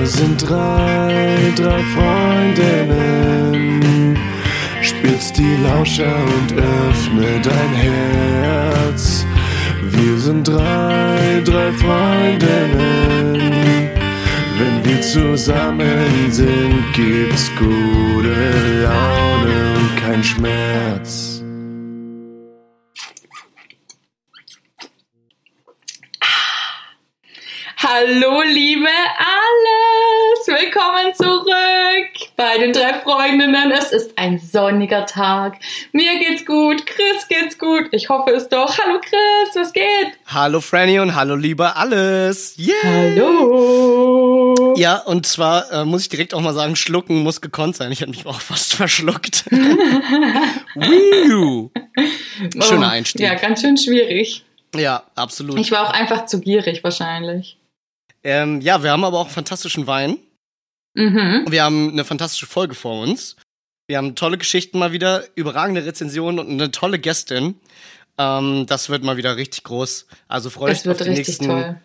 Wir 0.00 0.08
sind 0.08 0.48
drei, 0.48 1.52
drei 1.56 1.82
Freundinnen. 1.94 3.38
Spitz 4.80 5.30
die 5.30 5.56
Lauscher 5.62 6.16
und 6.16 6.54
öffne 6.54 7.38
dein 7.42 7.74
Herz. 7.74 9.26
Wir 9.82 10.16
sind 10.16 10.48
drei, 10.48 11.42
drei 11.44 11.70
Freundinnen. 11.72 13.42
Wenn 14.58 14.82
wir 14.86 15.02
zusammen 15.02 16.32
sind, 16.32 16.82
gibt's 16.94 17.50
gute 17.58 18.82
Laune 18.82 19.74
und 19.76 19.96
kein 20.02 20.24
Schmerz. 20.24 21.42
Hallo, 27.82 28.42
liebe 28.42 28.88
alles! 28.88 29.89
Willkommen 30.50 31.14
zurück 31.14 32.28
bei 32.34 32.58
den 32.58 32.72
drei 32.72 32.94
Freundinnen. 32.94 33.70
Es 33.70 33.92
ist 33.92 34.18
ein 34.18 34.40
sonniger 34.40 35.06
Tag. 35.06 35.54
Mir 35.92 36.18
geht's 36.18 36.44
gut, 36.44 36.84
Chris 36.86 37.28
geht's 37.28 37.56
gut. 37.56 37.84
Ich 37.92 38.08
hoffe 38.08 38.32
es 38.32 38.48
doch. 38.48 38.76
Hallo 38.76 38.98
Chris, 39.00 39.54
was 39.54 39.72
geht? 39.72 39.84
Hallo 40.26 40.60
Franny 40.60 40.98
und 40.98 41.14
hallo 41.14 41.36
lieber 41.36 41.76
alles. 41.76 42.58
Yeah. 42.58 42.74
Hallo. 42.82 44.74
Ja, 44.76 44.96
und 44.96 45.24
zwar 45.24 45.70
äh, 45.70 45.84
muss 45.84 46.02
ich 46.02 46.08
direkt 46.08 46.34
auch 46.34 46.40
mal 46.40 46.52
sagen, 46.52 46.74
schlucken 46.74 47.22
muss 47.22 47.40
gekonnt 47.40 47.76
sein. 47.76 47.92
Ich 47.92 48.00
habe 48.02 48.10
mich 48.10 48.26
auch 48.26 48.40
fast 48.40 48.74
verschluckt. 48.80 49.44
Woo. 50.74 51.70
Schöner 52.60 52.88
Oh, 52.88 52.90
Einstieg. 52.90 53.20
Ja, 53.20 53.34
ganz 53.34 53.60
schön 53.60 53.76
schwierig. 53.76 54.44
Ja, 54.74 55.04
absolut. 55.14 55.60
Ich 55.60 55.70
war 55.70 55.86
auch 55.86 55.92
einfach 55.92 56.26
zu 56.26 56.40
gierig 56.40 56.82
wahrscheinlich. 56.82 57.56
Ähm, 58.24 58.60
ja, 58.60 58.82
wir 58.82 58.90
haben 58.90 59.04
aber 59.04 59.20
auch 59.20 59.28
fantastischen 59.30 59.86
Wein. 59.86 60.18
Mhm. 60.94 61.44
Wir 61.48 61.64
haben 61.64 61.90
eine 61.90 62.04
fantastische 62.04 62.46
Folge 62.46 62.74
vor 62.74 63.02
uns. 63.02 63.36
Wir 63.88 63.98
haben 63.98 64.14
tolle 64.14 64.38
Geschichten 64.38 64.78
mal 64.78 64.92
wieder, 64.92 65.24
überragende 65.34 65.84
Rezensionen 65.84 66.38
und 66.38 66.50
eine 66.50 66.70
tolle 66.70 66.98
Gästin. 66.98 67.56
Ähm, 68.18 68.66
das 68.66 68.88
wird 68.88 69.02
mal 69.02 69.16
wieder 69.16 69.36
richtig 69.36 69.64
groß. 69.64 70.06
Also 70.28 70.50
freut 70.50 70.72
Es 70.72 70.86
euch 70.86 70.92
auf 70.92 71.02
die 71.02 71.10
nächsten 71.10 71.46
toll. 71.46 71.80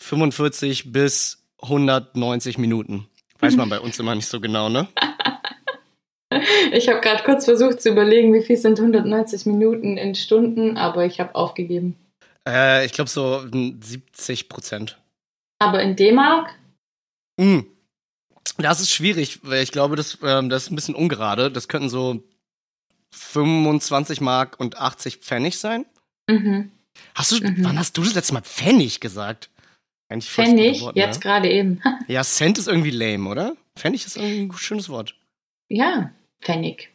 45 0.00 0.92
bis 0.92 1.44
190 1.62 2.58
Minuten. 2.58 3.08
Weiß 3.40 3.56
man 3.56 3.68
bei 3.68 3.80
uns 3.80 3.98
immer 3.98 4.14
nicht 4.14 4.28
so 4.28 4.40
genau, 4.40 4.68
ne? 4.68 4.88
Ich 6.72 6.88
habe 6.88 7.00
gerade 7.00 7.22
kurz 7.24 7.44
versucht 7.44 7.82
zu 7.82 7.90
überlegen, 7.90 8.32
wie 8.32 8.42
viel 8.42 8.56
sind 8.56 8.78
190 8.78 9.44
Minuten 9.44 9.98
in 9.98 10.14
Stunden, 10.14 10.78
aber 10.78 11.04
ich 11.04 11.20
habe 11.20 11.34
aufgegeben. 11.34 11.96
Äh, 12.48 12.86
ich 12.86 12.92
glaube 12.92 13.10
so 13.10 13.44
70 13.50 14.48
Prozent. 14.48 14.98
Aber 15.58 15.82
in 15.82 15.94
D-Mark? 15.94 16.54
Mm. 17.38 17.60
Das 18.62 18.80
ist 18.80 18.90
schwierig, 18.90 19.40
weil 19.42 19.62
ich 19.62 19.72
glaube, 19.72 19.96
das, 19.96 20.18
ähm, 20.22 20.48
das 20.48 20.64
ist 20.64 20.70
ein 20.70 20.76
bisschen 20.76 20.94
ungerade. 20.94 21.50
Das 21.50 21.68
könnten 21.68 21.88
so 21.88 22.22
25 23.10 24.20
Mark 24.20 24.58
und 24.58 24.78
80 24.78 25.18
Pfennig 25.18 25.58
sein. 25.58 25.84
Mhm. 26.28 26.70
Hast 27.14 27.32
du, 27.32 27.36
Mhm. 27.36 27.56
wann 27.64 27.78
hast 27.78 27.96
du 27.96 28.02
das 28.02 28.14
letzte 28.14 28.34
Mal 28.34 28.42
Pfennig 28.42 29.00
gesagt? 29.00 29.50
Eigentlich 30.08 30.30
Pfennig, 30.30 30.80
Wort, 30.82 30.96
jetzt 30.96 31.16
ne? 31.16 31.20
gerade 31.20 31.50
eben. 31.50 31.80
Ja, 32.08 32.22
Cent 32.22 32.58
ist 32.58 32.68
irgendwie 32.68 32.90
lame, 32.90 33.28
oder? 33.28 33.56
Pfennig 33.76 34.04
ist 34.06 34.16
irgendwie 34.16 34.42
ein 34.54 34.58
schönes 34.58 34.88
Wort. 34.88 35.14
Ja, 35.68 36.10
Pfennig. 36.42 36.90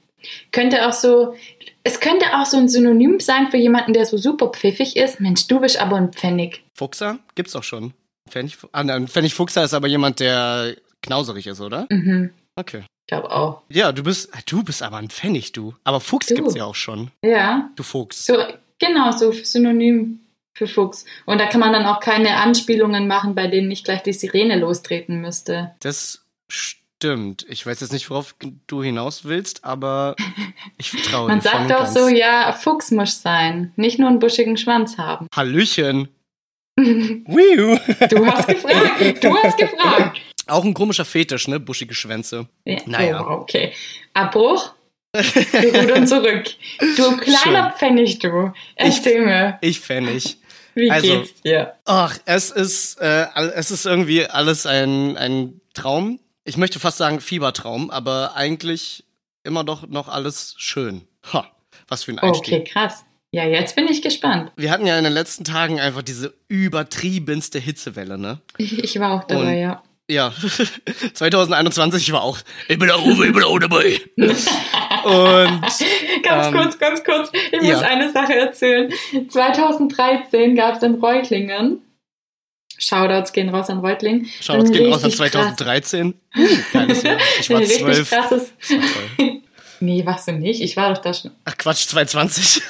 Könnte 0.51 0.87
auch 0.87 0.93
so, 0.93 1.35
es 1.83 1.99
könnte 1.99 2.25
auch 2.37 2.45
so 2.45 2.57
ein 2.57 2.67
Synonym 2.69 3.19
sein 3.19 3.49
für 3.49 3.57
jemanden, 3.57 3.93
der 3.93 4.05
so 4.05 4.17
super 4.17 4.49
pfiffig 4.49 4.95
ist. 4.97 5.19
Mensch, 5.19 5.47
du 5.47 5.59
bist 5.59 5.77
aber 5.79 5.95
ein 5.95 6.11
Pfennig. 6.13 6.63
Fuchser 6.73 7.19
gibt's 7.35 7.53
doch 7.53 7.63
schon. 7.63 7.93
Pfennig, 8.29 8.57
ah, 8.71 8.83
nein, 8.83 9.07
Pfennig 9.07 9.33
Fuchser 9.33 9.63
ist 9.63 9.73
aber 9.73 9.87
jemand, 9.87 10.19
der 10.19 10.75
knauserig 11.01 11.47
ist, 11.47 11.61
oder? 11.61 11.87
Mhm, 11.89 12.31
Okay. 12.55 12.79
ich 12.81 13.07
glaube 13.07 13.29
auch. 13.31 13.61
Ja, 13.69 13.91
du 13.91 14.03
bist, 14.03 14.29
du 14.47 14.63
bist 14.63 14.81
aber 14.81 14.97
ein 14.97 15.09
Pfennig, 15.09 15.51
du. 15.51 15.75
Aber 15.83 15.99
Fuchs 15.99 16.27
Du. 16.27 16.35
gibt's 16.35 16.55
ja 16.55 16.65
auch 16.65 16.75
schon. 16.75 17.11
Ja, 17.23 17.69
Du 17.75 17.83
Fuchs. 17.83 18.25
so, 18.25 18.35
genau, 18.79 19.11
so 19.11 19.31
Synonym 19.31 20.19
für 20.55 20.67
Fuchs. 20.67 21.05
Und 21.27 21.39
da 21.39 21.45
kann 21.45 21.59
man 21.59 21.71
dann 21.71 21.85
auch 21.85 21.99
keine 21.99 22.37
Anspielungen 22.37 23.07
machen, 23.07 23.35
bei 23.35 23.45
denen 23.47 23.67
nicht 23.67 23.85
gleich 23.85 24.01
die 24.01 24.13
Sirene 24.13 24.57
lostreten 24.57 25.21
müsste. 25.21 25.75
Das 25.81 26.25
stimmt. 26.49 27.45
Ich 27.47 27.63
weiß 27.63 27.79
jetzt 27.81 27.93
nicht, 27.93 28.09
worauf 28.09 28.33
du 28.65 28.81
hinaus 28.81 29.23
willst, 29.25 29.63
aber 29.63 30.15
ich 30.79 30.89
vertraue 30.89 31.27
Man 31.29 31.41
dir. 31.41 31.49
voll 31.49 31.59
sagt 31.67 31.71
doch 31.71 31.85
so, 31.85 32.07
ja, 32.07 32.51
Fuchs 32.53 32.89
muss 32.89 33.21
sein, 33.21 33.71
nicht 33.75 33.99
nur 33.99 34.09
einen 34.09 34.17
buschigen 34.19 34.57
Schwanz 34.57 34.97
haben. 34.97 35.27
Hallöchen. 35.35 36.07
du 36.75 37.77
hast 38.25 38.47
gefragt, 38.47 39.23
du 39.23 39.35
hast 39.43 39.57
gefragt. 39.57 40.21
Auch 40.47 40.63
ein 40.63 40.73
komischer 40.73 41.05
Fetisch, 41.05 41.47
ne? 41.47 41.59
Buschige 41.59 41.93
Schwänze. 41.93 42.47
Ja, 42.65 42.77
Naja. 42.85 43.25
Oh, 43.27 43.41
okay. 43.41 43.73
Abbruch. 44.13 44.73
Wir 45.13 45.73
rudern 45.81 46.05
zurück. 46.07 46.45
Du 46.97 47.17
kleiner 47.17 47.69
Schön. 47.71 47.77
Pfennig, 47.77 48.19
du. 48.19 48.51
Erzähl 48.75 49.25
mir, 49.25 49.57
Ich 49.61 49.79
Pfennig. 49.79 50.37
wie 50.75 50.91
Also- 50.91 51.07
geht's 51.07 51.41
dir? 51.41 51.73
Ach, 51.85 52.17
es 52.25 52.51
ist, 52.51 52.99
äh, 53.01 53.25
es 53.55 53.71
ist 53.71 53.85
irgendwie 53.85 54.25
alles 54.25 54.65
ein, 54.65 55.17
ein 55.17 55.61
Traum. 55.73 56.19
Ich 56.43 56.57
möchte 56.57 56.79
fast 56.79 56.97
sagen 56.97 57.19
Fiebertraum, 57.19 57.89
aber 57.89 58.35
eigentlich 58.35 59.03
immer 59.43 59.63
doch 59.63 59.87
noch 59.87 60.07
alles 60.07 60.55
schön. 60.57 61.01
Ha, 61.33 61.47
was 61.87 62.03
für 62.03 62.11
ein 62.11 62.19
Einstieg. 62.19 62.53
Okay, 62.61 62.63
krass. 62.63 63.03
Ja, 63.31 63.43
jetzt 63.45 63.75
bin 63.75 63.87
ich 63.87 64.01
gespannt. 64.01 64.51
Wir 64.55 64.71
hatten 64.71 64.85
ja 64.87 64.97
in 64.97 65.03
den 65.03 65.11
letzten 65.13 65.43
Tagen 65.43 65.79
einfach 65.81 66.01
diese 66.01 66.33
übertriebenste 66.47 67.59
Hitzewelle, 67.59 68.17
ne? 68.17 68.39
Ich, 68.57 68.81
ich 68.83 68.99
war 68.99 69.11
auch 69.19 69.23
dabei, 69.25 69.53
Und- 69.53 69.57
ja. 69.59 69.83
Ja, 70.09 70.31
2021 71.13 72.11
war 72.13 72.21
auch, 72.23 72.37
ich 72.69 72.79
bin 72.79 72.87
da 72.87 72.97
oben, 72.97 73.23
ich 73.23 73.33
bin 73.33 73.43
auch 73.43 73.59
dabei. 73.59 73.99
Und 74.15 75.61
Ganz 76.23 76.47
Ähm, 76.47 76.53
kurz, 76.53 76.77
ganz 76.79 77.03
kurz. 77.03 77.29
Ich 77.51 77.61
muss 77.61 77.69
ja. 77.81 77.87
eine 77.87 78.09
Sache 78.11 78.33
erzählen. 78.35 78.91
2013 79.29 80.55
gab 80.55 80.77
es 80.77 80.83
in 80.83 80.95
Reutlingen, 80.95 81.81
Shoutouts 82.77 83.33
gehen 83.33 83.49
raus 83.49 83.69
an 83.69 83.79
Reutlingen. 83.79 84.29
Shoutouts 84.41 84.71
gehen 84.71 84.93
raus 84.93 85.03
an 85.03 85.09
richtig 85.09 85.31
krass- 85.31 85.55
2013. 85.57 86.13
Geiles 86.73 87.03
Jahr. 87.03 87.17
Ich 87.39 87.49
war 87.49 87.59
richtig 87.59 87.77
zwölf. 87.79 88.09
krasses. 88.09 88.51
War. 88.69 89.27
Nee, 89.79 90.05
warst 90.05 90.27
du 90.27 90.31
nicht? 90.33 90.61
Ich 90.61 90.77
war 90.77 90.93
doch 90.93 91.01
da 91.01 91.13
schon. 91.13 91.31
Ach 91.45 91.57
Quatsch, 91.57 91.87
2020. 91.87 92.61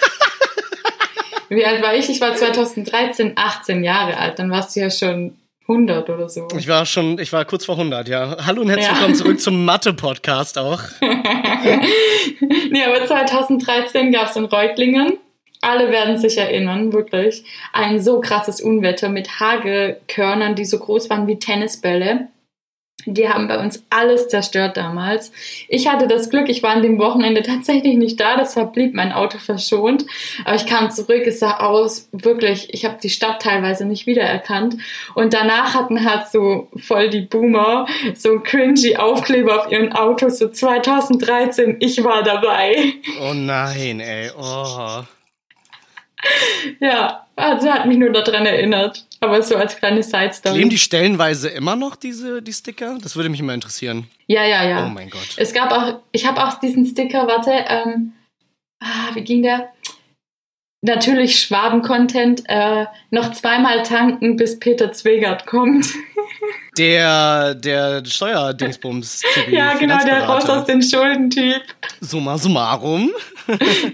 Wie 1.50 1.66
alt 1.66 1.82
war 1.84 1.94
ich? 1.96 2.10
Ich 2.10 2.20
war 2.20 2.34
2013 2.36 3.34
18 3.36 3.84
Jahre 3.84 4.18
alt. 4.18 4.40
Dann 4.40 4.50
warst 4.50 4.76
du 4.76 4.80
ja 4.82 4.90
schon 4.90 5.38
100 5.68 6.10
oder 6.10 6.30
so. 6.30 6.48
Ich 6.58 6.68
war 6.68 6.86
schon, 6.86 7.20
ich 7.20 7.34
war 7.34 7.44
kurz 7.46 7.66
vor 7.66 7.76
100, 7.76 8.08
ja. 8.08 8.38
Hallo 8.46 8.62
und 8.62 8.70
herzlich 8.70 8.88
Ja. 8.88 8.94
willkommen 8.94 9.16
zurück 9.16 9.42
zum 9.42 9.66
Mathe-Podcast 9.66 10.58
auch. 10.58 10.80
nee, 11.02 12.84
aber 12.84 13.06
2013 13.06 14.12
gab 14.12 14.30
es 14.30 14.36
in 14.36 14.46
Reutlingen, 14.46 15.18
alle 15.62 15.92
werden 15.92 16.18
sich 16.18 16.38
erinnern, 16.38 16.94
wirklich, 16.94 17.44
ein 17.74 18.02
so 18.02 18.22
krasses 18.22 18.62
Unwetter 18.62 19.10
mit 19.10 19.40
Hagelkörnern, 19.40 20.56
die 20.56 20.66
so 20.66 20.80
groß 20.80 21.10
waren 21.10 21.28
wie 21.28 21.38
Tennisbälle. 21.38 22.28
Die 23.14 23.30
haben 23.30 23.48
bei 23.48 23.58
uns 23.58 23.86
alles 23.90 24.28
zerstört 24.28 24.76
damals. 24.76 25.32
Ich 25.70 25.88
hatte 25.88 26.08
das 26.08 26.30
Glück, 26.30 26.50
ich 26.50 26.62
war 26.62 26.72
an 26.72 26.82
dem 26.82 27.00
Wochenende 27.00 27.42
tatsächlich 27.42 27.96
nicht 27.96 28.20
da, 28.20 28.36
deshalb 28.38 28.74
blieb 28.74 28.94
mein 28.94 29.14
Auto 29.14 29.38
verschont. 29.38 30.06
Aber 30.44 30.56
ich 30.56 30.66
kam 30.66 30.92
zurück, 30.92 31.24
es 31.26 31.40
sah 31.40 31.58
aus, 31.62 32.10
wirklich, 32.12 32.74
ich 32.74 32.84
habe 32.84 32.98
die 33.02 33.10
Stadt 33.10 33.42
teilweise 33.42 33.86
nicht 33.86 34.08
wiedererkannt. 34.08 34.78
Und 35.16 35.34
danach 35.34 35.74
hatten 35.74 36.04
halt 36.04 36.28
so 36.28 36.68
voll 36.76 37.10
die 37.10 37.22
Boomer 37.22 37.88
so 38.16 38.40
cringy 38.40 38.98
Aufkleber 38.98 39.62
auf 39.62 39.72
ihren 39.72 39.94
Autos, 39.94 40.38
so 40.40 40.50
2013, 40.50 41.78
ich 41.80 42.04
war 42.04 42.24
dabei. 42.24 42.94
Oh 43.22 43.34
nein, 43.34 44.02
ey. 44.02 44.32
Oh. 44.38 45.04
Ja, 46.80 47.28
also 47.36 47.72
hat 47.72 47.86
mich 47.86 47.98
nur 47.98 48.12
daran 48.12 48.46
erinnert. 48.46 49.06
Aber 49.20 49.42
so 49.42 49.56
als 49.56 49.78
kleine 49.78 50.04
Side-Story. 50.04 50.56
Kleben 50.56 50.70
die 50.70 50.78
stellenweise 50.78 51.50
immer 51.50 51.76
noch, 51.76 51.96
diese, 51.96 52.42
die 52.42 52.54
Sticker? 52.54 52.98
Das 53.02 53.16
würde 53.16 53.30
mich 53.30 53.40
immer 53.40 53.54
interessieren. 53.54 54.08
Ja, 54.28 54.44
ja, 54.44 54.64
ja. 54.68 54.86
Oh 54.86 54.90
mein 54.90 55.10
Gott. 55.10 55.36
Es 55.38 55.54
gab 55.54 55.72
auch, 55.72 56.00
ich 56.12 56.26
habe 56.26 56.44
auch 56.44 56.60
diesen 56.60 56.86
Sticker, 56.86 57.28
warte, 57.28 57.52
ähm, 57.52 58.14
ah, 58.80 59.10
wie 59.14 59.22
ging 59.22 59.44
der? 59.44 59.72
Natürlich 60.82 61.40
Schwaben-Content, 61.40 62.44
äh, 62.48 62.86
noch 63.10 63.32
zweimal 63.32 63.82
tanken, 63.84 64.36
bis 64.36 64.60
Peter 64.60 64.92
Zwegert 64.92 65.46
kommt. 65.46 65.88
Der, 66.78 67.56
der 67.56 68.06
Steuerdingsbums. 68.06 69.24
ja, 69.50 69.74
genau, 69.74 69.98
der 70.06 70.26
raus 70.26 70.48
aus 70.48 70.66
den 70.66 70.84
Schulden-Typ. 70.84 71.64
Summa 72.02 72.38
summarum. 72.38 73.12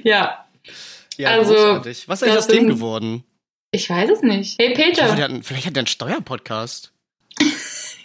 Ja, 0.03 0.42
Ja, 1.17 1.29
Also, 1.29 1.53
großartig. 1.53 2.07
Was 2.07 2.21
ist 2.21 2.23
eigentlich 2.27 2.35
das 2.35 2.45
aus 2.49 2.53
dem 2.55 2.67
geworden? 2.67 3.23
ich 3.71 3.89
weiß 3.89 4.09
es 4.09 4.21
nicht. 4.21 4.59
Hey 4.59 4.69
hoffe, 4.69 4.81
Peter, 4.83 5.15
der 5.15 5.25
hat, 5.29 5.31
vielleicht 5.45 5.65
hat 5.65 5.75
der 5.75 5.81
einen 5.81 5.87
Steuerpodcast. 5.87 6.91
Müssen 7.41 7.55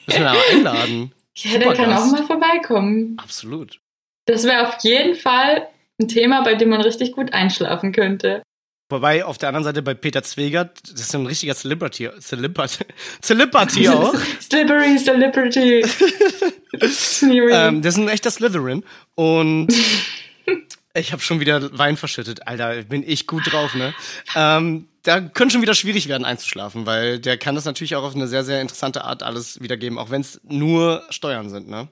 wir 0.07 0.19
da 0.25 0.33
mal 0.33 0.43
einladen. 0.51 1.13
ja, 1.37 1.59
der 1.59 1.75
kann 1.75 1.93
auch 1.93 2.07
mal 2.07 2.25
vorbeikommen. 2.25 3.17
Absolut. 3.19 3.81
Das 4.25 4.45
wäre 4.45 4.67
auf 4.69 4.79
jeden 4.83 5.15
Fall 5.15 5.69
ein 6.01 6.09
Thema, 6.09 6.43
bei 6.43 6.55
dem 6.55 6.71
man 6.71 6.81
richtig 6.81 7.13
gut 7.13 7.33
einschlafen 7.35 7.93
könnte. 7.93 8.43
Wobei 8.91 9.23
auf 9.23 9.37
der 9.37 9.49
anderen 9.51 9.65
Seite 9.65 9.83
bei 9.83 9.93
Peter 9.93 10.23
Zwegert, 10.23 10.81
das 10.91 11.01
ist 11.03 11.15
ein 11.15 11.27
richtiger 11.27 11.55
Celebrity, 11.55 12.09
Celebrity, 12.21 12.85
Celebrity 13.21 13.89
auch. 13.91 14.15
Slippery 14.41 14.97
Celebrity. 14.97 15.85
ähm, 17.53 17.83
der 17.83 17.89
ist 17.91 17.99
ein 17.99 18.09
echter 18.09 18.31
Slytherin. 18.31 18.85
Und 19.15 19.69
ich 20.95 21.13
habe 21.13 21.23
schon 21.23 21.41
wieder 21.41 21.77
Wein 21.79 21.97
verschüttet. 21.97 22.47
Alter, 22.47 22.83
bin 22.83 23.05
ich 23.07 23.27
gut 23.27 23.53
drauf, 23.53 23.75
ne? 23.75 23.95
Ähm, 24.35 24.89
da 25.03 25.21
könnte 25.21 25.55
schon 25.55 25.63
wieder 25.63 25.75
schwierig 25.75 26.09
werden 26.09 26.25
einzuschlafen, 26.25 26.87
weil 26.87 27.19
der 27.19 27.39
kann 27.39 27.55
das 27.55 27.65
natürlich 27.65 27.97
auch 27.97 28.05
auf 28.05 28.15
eine 28.15 28.27
sehr, 28.27 28.45
sehr 28.45 28.61
interessante 28.61 29.05
Art 29.05 29.23
alles 29.23 29.61
wiedergeben, 29.61 29.99
auch 29.99 30.11
wenn 30.11 30.21
es 30.21 30.41
nur 30.45 31.03
Steuern 31.11 31.49
sind, 31.49 31.69
ne? 31.69 31.89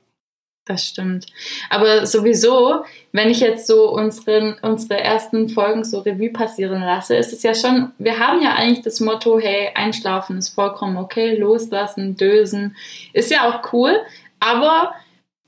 Das 0.67 0.85
stimmt. 0.85 1.27
Aber 1.71 2.07
sowieso, 2.07 2.85
wenn 3.13 3.31
ich 3.31 3.39
jetzt 3.39 3.69
so 3.69 3.89
unseren, 3.89 4.57
unsere 4.63 4.99
ersten 4.99 5.49
Folgen 5.49 5.85
so 5.85 6.01
Revue 6.01 6.31
passieren 6.31 6.81
lasse, 6.81 7.15
ist 7.15 7.33
es 7.33 7.45
ja 7.45 7.55
schon, 7.55 7.93
wir 7.99 8.19
haben 8.19 8.43
ja 8.43 8.55
eigentlich 8.57 8.83
das 8.83 8.99
Motto, 8.99 9.39
hey, 9.39 9.71
einschlafen 9.77 10.39
ist 10.39 10.49
vollkommen 10.49 10.97
okay, 10.97 11.37
loslassen, 11.37 12.17
dösen, 12.17 12.77
ist 13.13 13.31
ja 13.31 13.49
auch 13.49 13.73
cool, 13.73 13.97
aber 14.41 14.93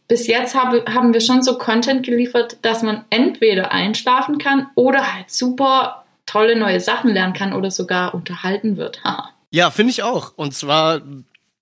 bis 0.08 0.26
jetzt 0.26 0.54
habe, 0.54 0.84
haben 0.88 1.12
wir 1.12 1.20
schon 1.20 1.42
so 1.42 1.58
Content 1.58 2.04
geliefert, 2.04 2.56
dass 2.62 2.82
man 2.82 3.04
entweder 3.10 3.70
einschlafen 3.72 4.38
kann 4.38 4.68
oder 4.74 5.14
halt 5.14 5.30
super 5.30 6.04
tolle 6.24 6.56
neue 6.56 6.80
Sachen 6.80 7.12
lernen 7.12 7.34
kann 7.34 7.52
oder 7.52 7.70
sogar 7.70 8.14
unterhalten 8.14 8.76
wird. 8.76 9.02
ja, 9.50 9.70
finde 9.70 9.90
ich 9.90 10.02
auch. 10.02 10.32
Und 10.36 10.54
zwar 10.54 11.02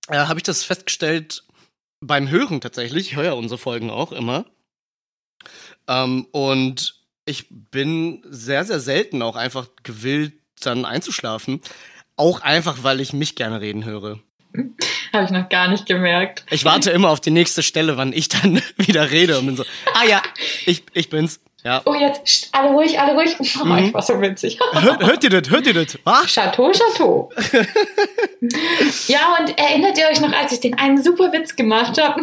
äh, 0.08 0.16
habe 0.16 0.38
ich 0.38 0.44
das 0.44 0.64
festgestellt 0.64 1.44
beim 2.00 2.30
Hören 2.30 2.60
tatsächlich. 2.60 3.10
Ich 3.10 3.16
höre 3.16 3.24
ja 3.24 3.32
unsere 3.32 3.58
Folgen 3.58 3.90
auch 3.90 4.12
immer. 4.12 4.44
Ähm, 5.88 6.26
und 6.30 7.00
ich 7.24 7.46
bin 7.50 8.22
sehr, 8.24 8.64
sehr 8.64 8.80
selten 8.80 9.22
auch 9.22 9.36
einfach 9.36 9.68
gewillt, 9.82 10.34
dann 10.60 10.84
einzuschlafen. 10.84 11.60
Auch 12.16 12.40
einfach, 12.40 12.82
weil 12.82 13.00
ich 13.00 13.12
mich 13.12 13.34
gerne 13.34 13.60
reden 13.60 13.84
höre. 13.84 14.20
Habe 15.12 15.24
ich 15.24 15.30
noch 15.30 15.48
gar 15.48 15.68
nicht 15.68 15.86
gemerkt. 15.86 16.44
Ich 16.50 16.64
warte 16.64 16.90
immer 16.90 17.10
auf 17.10 17.20
die 17.20 17.30
nächste 17.30 17.62
Stelle, 17.62 17.96
wann 17.96 18.12
ich 18.12 18.28
dann 18.28 18.60
wieder 18.76 19.10
rede 19.10 19.38
und 19.38 19.46
bin 19.46 19.56
so, 19.56 19.64
ah 19.94 20.04
ja, 20.04 20.22
ich, 20.66 20.84
ich 20.92 21.08
bin's. 21.08 21.40
Ja. 21.64 21.82
Oh, 21.84 21.94
jetzt 21.94 22.48
alle 22.52 22.70
ruhig, 22.70 22.98
alle 23.00 23.14
ruhig. 23.14 23.34
Oh, 23.60 23.64
mhm. 23.64 23.78
Ich 23.78 23.94
war 23.94 24.02
so 24.02 24.20
witzig. 24.20 24.58
hört, 24.72 25.04
hört 25.04 25.24
ihr 25.24 25.30
das? 25.30 25.50
Hört 25.50 25.66
ihr 25.66 25.74
das? 25.74 25.98
Was? 26.04 26.26
Chateau, 26.26 26.70
Chateau. 26.70 27.32
ja, 29.08 29.36
und 29.40 29.58
erinnert 29.58 29.98
ihr 29.98 30.06
euch 30.08 30.20
noch, 30.20 30.32
als 30.32 30.52
ich 30.52 30.60
den 30.60 30.78
einen 30.78 31.02
super 31.02 31.32
Witz 31.32 31.56
gemacht 31.56 32.00
habe? 32.00 32.22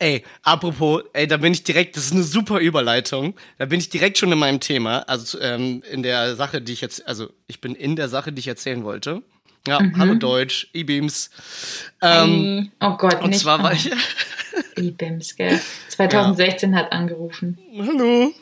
Ey, 0.00 0.24
apropos, 0.42 1.02
ey, 1.12 1.26
da 1.26 1.36
bin 1.36 1.52
ich 1.52 1.64
direkt, 1.64 1.96
das 1.96 2.06
ist 2.06 2.12
eine 2.12 2.22
super 2.22 2.58
Überleitung. 2.58 3.34
Da 3.58 3.66
bin 3.66 3.78
ich 3.78 3.90
direkt 3.90 4.18
schon 4.18 4.30
in 4.30 4.38
meinem 4.38 4.60
Thema, 4.60 5.00
also 5.00 5.40
ähm, 5.40 5.82
in 5.90 6.02
der 6.02 6.36
Sache, 6.36 6.60
die 6.60 6.72
ich 6.72 6.80
jetzt, 6.80 7.06
also 7.06 7.30
ich 7.48 7.60
bin 7.60 7.74
in 7.74 7.96
der 7.96 8.08
Sache, 8.08 8.32
die 8.32 8.40
ich 8.40 8.48
erzählen 8.48 8.84
wollte. 8.84 9.22
Ja, 9.66 9.80
mhm. 9.80 9.98
hallo 9.98 10.14
Deutsch, 10.14 10.68
E-Beams. 10.72 11.30
Ähm, 12.00 12.70
oh 12.80 12.96
Gott, 12.96 13.22
und 13.22 13.30
nicht. 13.30 13.40
zwar 13.40 13.62
war 13.62 13.72
ich. 13.72 13.90
E-Beams, 14.76 15.36
gell? 15.36 15.60
2016 15.88 16.72
ja. 16.72 16.78
hat 16.78 16.92
angerufen. 16.92 17.58
Hallo. 17.78 18.32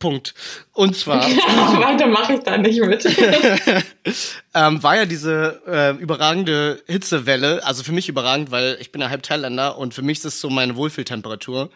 Punkt. 0.00 0.34
Und 0.72 0.96
zwar. 0.96 1.22
Weiter 1.26 2.06
mache 2.06 2.34
ich 2.34 2.40
da 2.40 2.56
nicht 2.56 2.80
mit. 2.80 3.04
ähm, 4.54 4.82
war 4.82 4.96
ja 4.96 5.04
diese 5.04 5.60
äh, 5.66 6.02
überragende 6.02 6.82
Hitzewelle, 6.86 7.64
also 7.64 7.84
für 7.84 7.92
mich 7.92 8.08
überragend, 8.08 8.50
weil 8.50 8.78
ich 8.80 8.92
bin 8.92 9.02
ja 9.02 9.10
halb 9.10 9.22
Thailänder 9.22 9.76
und 9.76 9.92
für 9.92 10.02
mich 10.02 10.18
ist 10.18 10.24
das 10.24 10.40
so 10.40 10.48
meine 10.48 10.74
Wohlfühltemperatur. 10.74 11.70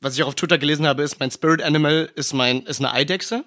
Was 0.00 0.14
ich 0.14 0.22
auch 0.22 0.28
auf 0.28 0.34
Twitter 0.34 0.58
gelesen 0.58 0.86
habe, 0.86 1.02
ist, 1.02 1.18
mein 1.18 1.30
Spirit 1.30 1.62
Animal 1.62 2.10
ist 2.14 2.34
mein, 2.34 2.62
ist 2.62 2.80
eine 2.80 2.92
Eidechse. 2.92 3.44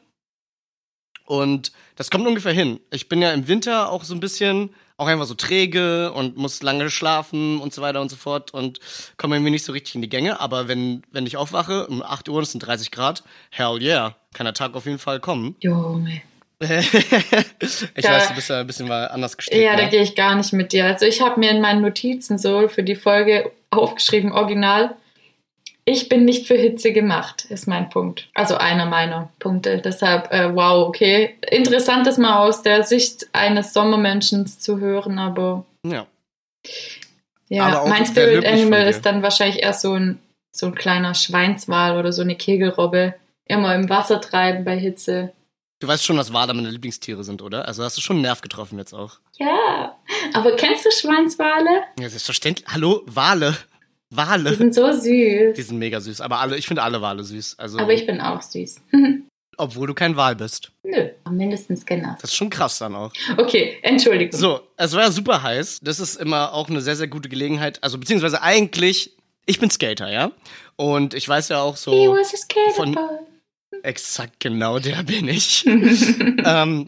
Und 1.25 1.71
das 1.95 2.11
kommt 2.11 2.27
ungefähr 2.27 2.53
hin. 2.53 2.79
Ich 2.91 3.09
bin 3.09 3.21
ja 3.21 3.31
im 3.31 3.47
Winter 3.47 3.91
auch 3.91 4.03
so 4.03 4.13
ein 4.13 4.19
bisschen 4.19 4.69
auch 4.97 5.07
einfach 5.07 5.25
so 5.25 5.33
träge 5.33 6.13
und 6.13 6.37
muss 6.37 6.63
lange 6.63 6.89
schlafen 6.89 7.59
und 7.59 7.73
so 7.73 7.81
weiter 7.81 7.99
und 7.99 8.09
so 8.09 8.15
fort 8.15 8.53
und 8.53 8.79
komme 9.17 9.35
irgendwie 9.35 9.51
nicht 9.51 9.65
so 9.65 9.73
richtig 9.73 9.95
in 9.95 10.01
die 10.01 10.09
Gänge. 10.09 10.39
Aber 10.39 10.67
wenn, 10.67 11.03
wenn 11.11 11.25
ich 11.25 11.35
aufwache, 11.35 11.87
um 11.87 12.01
8 12.01 12.29
Uhr 12.29 12.37
und 12.37 12.43
es 12.43 12.51
sind 12.51 12.65
30 12.65 12.91
Grad, 12.91 13.23
hell 13.49 13.81
yeah, 13.81 14.15
kann 14.33 14.45
der 14.45 14.53
Tag 14.53 14.75
auf 14.75 14.85
jeden 14.85 14.99
Fall 14.99 15.19
kommen. 15.19 15.55
Junge. 15.59 16.21
ich 16.59 16.69
da, 18.01 18.11
weiß, 18.11 18.29
du 18.29 18.35
bist 18.35 18.49
ja 18.49 18.61
ein 18.61 18.67
bisschen 18.67 18.87
mal 18.87 19.09
anders 19.09 19.35
gestellt. 19.35 19.61
Ja, 19.61 19.75
ne? 19.75 19.83
da 19.83 19.89
gehe 19.89 20.01
ich 20.01 20.15
gar 20.15 20.35
nicht 20.35 20.53
mit 20.53 20.71
dir. 20.71 20.85
Also 20.85 21.05
ich 21.05 21.21
habe 21.21 21.39
mir 21.39 21.51
in 21.51 21.59
meinen 21.59 21.81
Notizen 21.81 22.37
so 22.37 22.69
für 22.69 22.83
die 22.83 22.95
Folge 22.95 23.51
aufgeschrieben, 23.71 24.31
original, 24.31 24.95
ich 25.85 26.09
bin 26.09 26.25
nicht 26.25 26.47
für 26.47 26.55
Hitze 26.55 26.91
gemacht, 26.91 27.45
ist 27.45 27.67
mein 27.67 27.89
Punkt. 27.89 28.27
Also 28.33 28.57
einer 28.57 28.87
meiner 28.87 29.29
Punkte. 29.37 29.77
Deshalb, 29.77 30.31
äh, 30.33 30.53
wow, 30.53 30.87
okay. 30.87 31.35
Interessant 31.49 32.07
ist 32.07 32.17
mal 32.17 32.39
aus 32.39 32.63
der 32.63 32.83
Sicht 32.83 33.27
eines 33.33 33.71
Sommermenschen 33.71 34.47
zu 34.47 34.79
hören, 34.79 35.19
aber. 35.19 35.63
Ja. 35.85 36.07
Ja, 37.47 37.85
mein 37.87 38.07
Spirit 38.07 38.43
Animal 38.43 38.87
ist 38.87 39.05
dann 39.05 39.21
wahrscheinlich 39.21 39.61
eher 39.61 39.73
so 39.73 39.93
ein, 39.93 40.19
so 40.51 40.65
ein 40.65 40.73
kleiner 40.73 41.13
Schweinswal 41.13 41.99
oder 41.99 42.11
so 42.11 42.23
eine 42.23 42.35
Kegelrobbe. 42.35 43.13
Immer 43.45 43.75
im 43.75 43.87
Wasser 43.87 44.19
treiben 44.19 44.65
bei 44.65 44.75
Hitze. 44.79 45.31
Du 45.79 45.87
weißt 45.87 46.03
schon, 46.03 46.17
dass 46.17 46.33
Wale 46.33 46.55
meine 46.55 46.71
Lieblingstiere 46.71 47.23
sind, 47.23 47.43
oder? 47.43 47.67
Also 47.67 47.83
hast 47.83 47.95
du 47.97 48.01
schon 48.01 48.15
einen 48.15 48.23
Nerv 48.23 48.41
getroffen 48.41 48.79
jetzt 48.79 48.93
auch. 48.93 49.19
Ja. 49.37 49.95
Aber 50.33 50.55
kennst 50.55 50.85
du 50.85 50.89
Schweinswale? 50.89 51.83
Ja, 51.99 52.09
selbstverständlich. 52.09 52.65
Hallo, 52.67 53.03
Wale. 53.05 53.55
Wale. 54.09 54.51
Die 54.51 54.55
sind 54.55 54.73
so 54.75 54.91
süß. 54.91 55.55
Die 55.55 55.61
sind 55.61 55.77
mega 55.77 55.99
süß. 55.99 56.21
Aber 56.21 56.39
alle, 56.39 56.57
ich 56.57 56.67
finde 56.67 56.83
alle 56.83 57.01
Wale 57.01 57.23
süß. 57.23 57.57
Also, 57.57 57.79
aber 57.79 57.93
ich 57.93 58.05
bin 58.05 58.21
auch 58.21 58.41
süß. 58.41 58.75
obwohl 59.57 59.87
du 59.87 59.93
kein 59.93 60.15
Wal 60.15 60.35
bist. 60.35 60.71
Nö, 60.83 61.09
mindestens 61.29 61.85
genau. 61.85 62.15
Das 62.21 62.31
ist 62.31 62.35
schon 62.35 62.49
krass 62.49 62.79
dann 62.79 62.95
auch. 62.95 63.11
Okay, 63.37 63.77
Entschuldigung. 63.81 64.39
So, 64.39 64.61
es 64.77 64.93
war 64.93 65.03
ja 65.03 65.11
super 65.11 65.41
heiß. 65.41 65.79
Das 65.81 65.99
ist 65.99 66.15
immer 66.15 66.53
auch 66.53 66.69
eine 66.69 66.81
sehr, 66.81 66.95
sehr 66.95 67.07
gute 67.07 67.29
Gelegenheit. 67.29 67.83
Also, 67.83 67.97
beziehungsweise 67.97 68.41
eigentlich, 68.41 69.15
ich 69.45 69.59
bin 69.59 69.69
Skater, 69.69 70.11
ja? 70.11 70.31
Und 70.75 71.13
ich 71.13 71.27
weiß 71.27 71.49
ja 71.49 71.61
auch 71.61 71.77
so. 71.77 71.91
He 71.91 72.07
was 72.07 72.33
a 72.33 72.37
skater 72.37 72.71
von, 72.75 72.97
Exakt, 73.83 74.39
genau, 74.39 74.79
der 74.79 75.03
bin 75.03 75.27
ich. 75.27 75.65
ähm, 75.67 76.87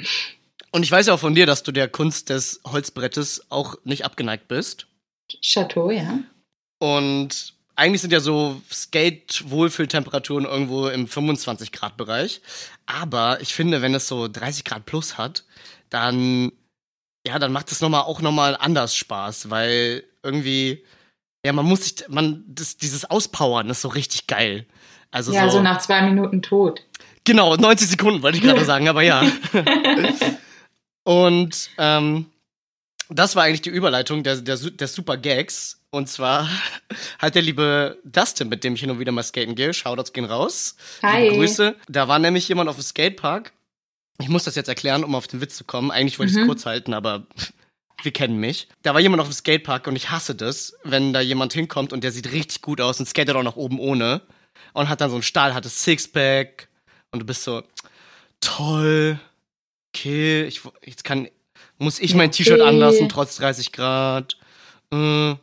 und 0.72 0.84
ich 0.84 0.92
weiß 0.92 1.08
ja 1.08 1.14
auch 1.14 1.20
von 1.20 1.36
dir, 1.36 1.46
dass 1.46 1.64
du 1.64 1.72
der 1.72 1.88
Kunst 1.88 2.30
des 2.30 2.62
Holzbrettes 2.66 3.46
auch 3.50 3.76
nicht 3.84 4.06
abgeneigt 4.06 4.48
bist. 4.48 4.88
Chateau, 5.42 5.92
ja. 5.92 6.20
Und 6.80 7.54
eigentlich 7.76 8.02
sind 8.02 8.12
ja 8.12 8.20
so 8.20 8.62
Skate-Wohlfühltemperaturen 8.72 10.46
irgendwo 10.46 10.88
im 10.88 11.08
25 11.08 11.72
Grad 11.72 11.96
Bereich. 11.98 12.42
Aber 12.86 13.40
ich 13.42 13.54
finde, 13.54 13.82
wenn 13.82 13.94
es 13.94 14.08
so 14.08 14.28
30 14.28 14.64
Grad 14.64 14.86
plus 14.86 15.18
hat, 15.18 15.44
dann, 15.90 16.52
ja, 17.26 17.38
dann 17.40 17.52
macht 17.52 17.72
es 17.72 17.82
nochmal 17.82 18.02
auch 18.02 18.22
nochmal 18.22 18.58
anders 18.60 18.96
Spaß, 18.96 19.50
weil 19.50 20.04
irgendwie, 20.24 20.84
ja, 21.46 21.54
man 21.54 21.66
muss 21.66 21.84
sich, 21.84 22.10
man, 22.10 22.44
das, 22.48 22.78
dieses 22.78 23.06
Auspowern 23.10 23.70
ist 23.70 23.82
so 23.82 23.90
richtig 23.90 24.28
geil. 24.28 24.66
Also 25.12 25.32
ja, 25.32 25.46
so, 25.46 25.58
so 25.58 25.64
nach 25.64 25.80
zwei 25.80 26.02
Minuten 26.02 26.42
tot. 26.42 26.82
Genau, 27.24 27.56
90 27.56 27.90
Sekunden 27.90 28.22
wollte 28.22 28.38
ich 28.38 28.44
gerade 28.44 28.66
sagen, 28.66 28.88
aber 28.88 29.02
ja. 29.02 29.24
Und 31.04 31.70
ähm, 31.78 32.26
das 33.10 33.36
war 33.36 33.44
eigentlich 33.44 33.62
die 33.62 33.70
Überleitung 33.70 34.24
der, 34.24 34.38
der, 34.38 34.58
der 34.58 34.88
Super 34.88 35.18
Gags. 35.18 35.82
Und 35.98 36.08
zwar 36.08 36.48
hat 37.20 37.34
der 37.34 37.42
liebe 37.42 37.98
Dustin, 38.04 38.50
mit 38.50 38.64
dem 38.64 38.76
ich 38.76 38.82
hin 38.82 38.92
und 38.92 39.00
wieder 39.00 39.12
mal 39.12 39.24
skaten 39.24 39.56
gehe, 39.56 39.74
Shoutouts 39.74 40.14
gehen 40.14 40.26
raus. 40.26 40.76
Hi. 41.02 41.24
Liebe 41.24 41.38
Grüße. 41.38 41.76
Da 41.88 42.08
war 42.08 42.20
nämlich 42.20 42.48
jemand 42.48 42.70
auf 42.70 42.76
dem 42.76 42.84
Skatepark. 42.84 43.52
Ich 44.20 44.30
muss 44.30 44.44
das 44.44 44.54
jetzt 44.54 44.68
erklären, 44.68 45.04
um 45.04 45.16
auf 45.16 45.28
den 45.28 45.42
Witz 45.42 45.58
zu 45.58 45.64
kommen. 45.64 45.90
Eigentlich 45.90 46.20
wollte 46.20 46.30
ich 46.30 46.38
es 46.38 46.44
mhm. 46.44 46.48
kurz 46.48 46.68
halten, 46.68 46.94
aber 46.94 47.26
wir 48.04 48.12
kennen 48.12 48.38
mich. 48.38 48.68
Da 48.84 48.94
war 48.94 49.02
jemand 49.02 49.22
auf 49.22 49.28
dem 49.28 49.34
Skatepark 49.34 49.88
und 49.88 49.96
ich 49.96 50.12
hasse 50.12 50.36
das, 50.36 50.78
wenn 50.84 51.14
da 51.14 51.20
jemand 51.20 51.54
hinkommt 51.54 51.92
und 51.92 52.04
der 52.04 52.12
sieht 52.12 52.32
richtig 52.32 52.62
gut 52.62 52.80
aus 52.80 53.00
und 53.00 53.08
skatet 53.08 53.36
auch 53.36 53.42
nach 53.42 53.56
oben 53.56 53.80
ohne 53.80 54.22
und 54.74 54.90
hat 54.90 55.02
dann 55.02 55.10
so 55.10 55.16
ein 55.16 55.24
stahlhartes 55.24 55.84
Sixpack 55.84 56.68
und 57.10 57.22
du 57.22 57.26
bist 57.26 57.42
so, 57.42 57.64
toll, 58.40 59.20
okay, 59.96 60.44
ich, 60.44 60.62
jetzt 60.86 61.04
kann, 61.04 61.28
muss 61.80 61.98
ich 61.98 62.14
mein 62.14 62.32
T-Shirt 62.32 62.62
anlassen, 62.62 63.10
trotz 63.10 63.38
30 63.38 63.72
Grad. 63.72 64.38
Äh. 64.94 65.38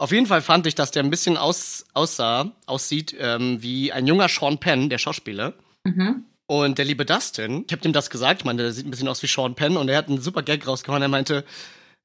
Auf 0.00 0.12
jeden 0.12 0.24
Fall 0.24 0.40
fand 0.40 0.66
ich, 0.66 0.74
dass 0.74 0.92
der 0.92 1.02
ein 1.02 1.10
bisschen 1.10 1.36
aus, 1.36 1.84
aussah, 1.92 2.52
aussieht 2.64 3.14
ähm, 3.18 3.62
wie 3.62 3.92
ein 3.92 4.06
junger 4.06 4.30
Sean 4.30 4.56
Penn, 4.56 4.88
der 4.88 4.96
Schauspieler. 4.96 5.52
Mhm. 5.84 6.24
Und 6.46 6.78
der 6.78 6.86
liebe 6.86 7.04
Dustin, 7.04 7.66
ich 7.66 7.72
hab 7.74 7.82
dem 7.82 7.92
das 7.92 8.08
gesagt, 8.08 8.40
ich 8.40 8.44
meine, 8.46 8.62
der 8.62 8.72
sieht 8.72 8.86
ein 8.86 8.90
bisschen 8.90 9.08
aus 9.08 9.22
wie 9.22 9.26
Sean 9.26 9.54
Penn 9.54 9.76
und 9.76 9.90
er 9.90 9.98
hat 9.98 10.08
einen 10.08 10.22
super 10.22 10.42
Gag 10.42 10.66
rausgehauen. 10.66 11.02
Er 11.02 11.08
meinte, 11.08 11.44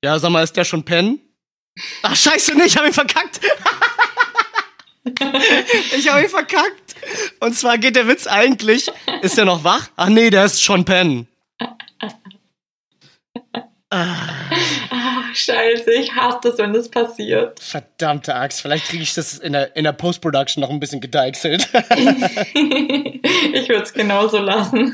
ja, 0.04 0.20
sag 0.20 0.30
mal, 0.32 0.44
ist 0.44 0.58
der 0.58 0.66
schon 0.66 0.84
Penn? 0.84 1.22
Ach, 2.02 2.14
scheiße, 2.14 2.56
nicht, 2.56 2.66
ich 2.66 2.78
hab 2.78 2.86
ihn 2.86 2.92
verkackt. 2.92 3.40
ich 5.98 6.10
hab 6.10 6.22
ihn 6.22 6.30
verkackt. 6.30 6.96
Und 7.40 7.58
zwar 7.58 7.78
geht 7.78 7.96
der 7.96 8.10
Witz 8.10 8.28
eigentlich, 8.28 8.92
ist 9.22 9.38
der 9.38 9.46
noch 9.46 9.64
wach? 9.64 9.88
Ach 9.96 10.10
nee, 10.10 10.30
der 10.30 10.44
ist 10.44 10.62
schon 10.62 10.84
Penn. 10.84 11.30
Ah, 13.98 15.24
scheiße, 15.34 15.94
ich 15.94 16.14
hasse 16.14 16.40
das, 16.44 16.58
wenn 16.58 16.74
das 16.74 16.90
passiert. 16.90 17.58
Verdammte 17.62 18.36
Axt, 18.36 18.62
vielleicht 18.62 18.88
kriege 18.88 19.04
ich 19.04 19.14
das 19.14 19.38
in 19.38 19.54
der, 19.54 19.74
in 19.78 19.86
der 19.86 19.94
Post-Production 19.94 20.60
noch 20.60 20.70
ein 20.70 20.82
bisschen 20.82 21.00
gedeichselt. 21.00 21.70
ich 21.74 23.70
würde 23.70 23.84
es 23.84 23.94
genauso 23.94 24.40
lassen. 24.40 24.94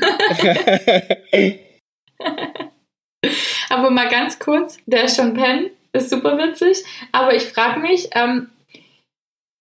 aber 3.70 3.90
mal 3.90 4.08
ganz 4.08 4.38
kurz, 4.38 4.78
der 4.86 5.04
ist 5.04 5.16
schon 5.16 5.34
pennen, 5.34 5.70
ist 5.92 6.10
super 6.10 6.38
witzig, 6.38 6.84
aber 7.10 7.34
ich 7.34 7.42
frage 7.42 7.80
mich, 7.80 8.10
ähm, 8.14 8.50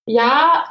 ja, 0.05 0.65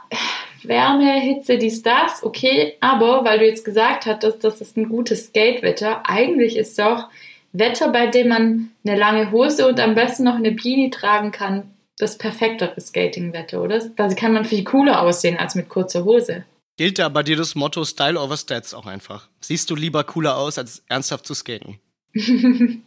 Wärme, 0.63 1.19
Hitze, 1.19 1.59
dies, 1.59 1.83
das, 1.83 2.23
okay, 2.23 2.77
aber 2.81 3.25
weil 3.25 3.41
du 3.41 3.47
jetzt 3.47 3.65
gesagt 3.65 4.07
hattest, 4.07 4.45
das 4.45 4.61
ist 4.61 4.77
ein 4.77 4.89
gutes 4.89 5.27
Skatewetter, 5.27 6.03
eigentlich 6.09 6.57
ist 6.57 6.79
doch 6.79 7.09
Wetter, 7.53 7.89
bei 7.89 8.07
dem 8.07 8.29
man 8.29 8.71
eine 8.85 8.97
lange 8.97 9.31
Hose 9.33 9.67
und 9.69 9.81
am 9.81 9.95
besten 9.95 10.25
noch 10.25 10.37
eine 10.37 10.53
Beanie 10.53 10.91
tragen 10.91 11.33
kann, 11.33 11.71
das 11.99 12.17
perfektere 12.17 12.81
Skatingwetter, 12.81 13.63
oder? 13.63 13.81
Da 13.97 14.13
kann 14.15 14.33
man 14.33 14.45
viel 14.45 14.65
cooler 14.65 15.03
aussehen 15.03 15.37
als 15.37 15.55
mit 15.55 15.69
kurzer 15.69 16.05
Hose. 16.05 16.45
Gilt 16.77 16.99
da 16.99 17.09
bei 17.11 17.23
dir 17.23 17.37
das 17.37 17.55
Motto 17.55 17.85
Style 17.85 18.19
over 18.19 18.37
Stats 18.37 18.73
auch 18.73 18.87
einfach? 18.87 19.29
Siehst 19.41 19.69
du 19.69 19.77
lieber 19.77 20.03
cooler 20.05 20.39
aus, 20.39 20.57
als 20.57 20.83
ernsthaft 20.89 21.27
zu 21.27 21.35
skaten? 21.35 21.79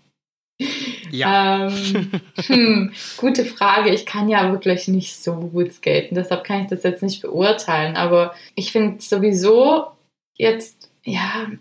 ja. 1.11 1.67
Ähm, 1.67 2.11
hm, 2.47 2.93
gute 3.17 3.45
Frage. 3.45 3.91
Ich 3.91 4.07
kann 4.07 4.29
ja 4.29 4.51
wirklich 4.51 4.87
nicht 4.87 5.15
so 5.15 5.35
gut 5.35 5.73
skaten, 5.73 6.15
deshalb 6.15 6.43
kann 6.43 6.61
ich 6.61 6.67
das 6.67 6.81
jetzt 6.81 7.03
nicht 7.03 7.21
beurteilen. 7.21 7.95
Aber 7.95 8.33
ich 8.55 8.71
finde 8.71 8.99
sowieso 8.99 9.91
jetzt, 10.35 10.89
ja, 11.03 11.51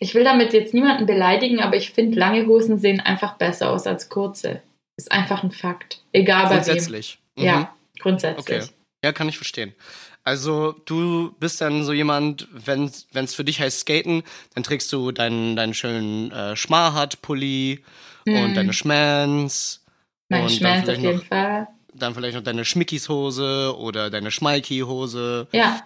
ich 0.00 0.14
will 0.14 0.24
damit 0.24 0.52
jetzt 0.54 0.74
niemanden 0.74 1.06
beleidigen, 1.06 1.60
aber 1.60 1.76
ich 1.76 1.92
finde, 1.92 2.18
lange 2.18 2.46
Hosen 2.46 2.78
sehen 2.78 3.00
einfach 3.00 3.36
besser 3.36 3.70
aus 3.70 3.86
als 3.86 4.08
kurze. 4.08 4.62
Ist 4.96 5.12
einfach 5.12 5.44
ein 5.44 5.50
Fakt. 5.50 6.02
Egal 6.12 6.44
bei 6.44 6.50
wem. 6.50 6.56
Grundsätzlich. 6.56 7.18
Mhm. 7.36 7.44
Ja, 7.44 7.76
grundsätzlich. 8.00 8.62
Okay. 8.62 8.72
Ja, 9.04 9.12
kann 9.12 9.28
ich 9.28 9.36
verstehen. 9.36 9.74
Also 10.24 10.72
du 10.84 11.34
bist 11.38 11.60
dann 11.60 11.84
so 11.84 11.92
jemand, 11.92 12.48
wenn 12.52 12.84
es 12.84 13.34
für 13.34 13.44
dich 13.44 13.60
heißt 13.60 13.80
Skaten, 13.80 14.22
dann 14.54 14.62
trägst 14.62 14.92
du 14.92 15.12
deinen, 15.12 15.56
deinen 15.56 15.74
schönen 15.74 16.30
äh, 16.32 16.56
Schmarhat-Pulli 16.56 17.82
mm. 18.26 18.36
und 18.36 18.54
deine 18.54 18.72
Schmans. 18.72 19.84
Meine 20.28 20.50
Schmans 20.50 20.88
auf 20.88 20.98
jeden 20.98 21.16
noch, 21.16 21.24
Fall. 21.24 21.68
Dann 21.94 22.14
vielleicht 22.14 22.36
noch 22.36 22.42
deine 22.42 22.64
Schmickis-Hose 22.64 23.74
oder 23.78 24.10
deine 24.10 24.30
Schmalki-Hose. 24.30 25.48
Ja. 25.52 25.82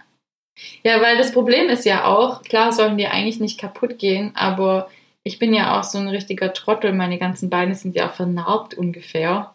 Ja, 0.82 1.00
weil 1.02 1.18
das 1.18 1.32
Problem 1.32 1.68
ist 1.68 1.84
ja 1.84 2.04
auch, 2.04 2.42
klar 2.42 2.72
sollen 2.72 2.96
die 2.96 3.06
eigentlich 3.06 3.40
nicht 3.40 3.58
kaputt 3.58 3.98
gehen, 3.98 4.32
aber 4.34 4.90
ich 5.24 5.38
bin 5.38 5.54
ja 5.54 5.78
auch 5.78 5.84
so 5.84 5.98
ein 5.98 6.08
richtiger 6.08 6.52
Trottel. 6.52 6.92
Meine 6.92 7.18
ganzen 7.18 7.50
Beine 7.50 7.74
sind 7.74 7.96
ja 7.96 8.08
vernarbt 8.08 8.74
ungefähr 8.74 9.54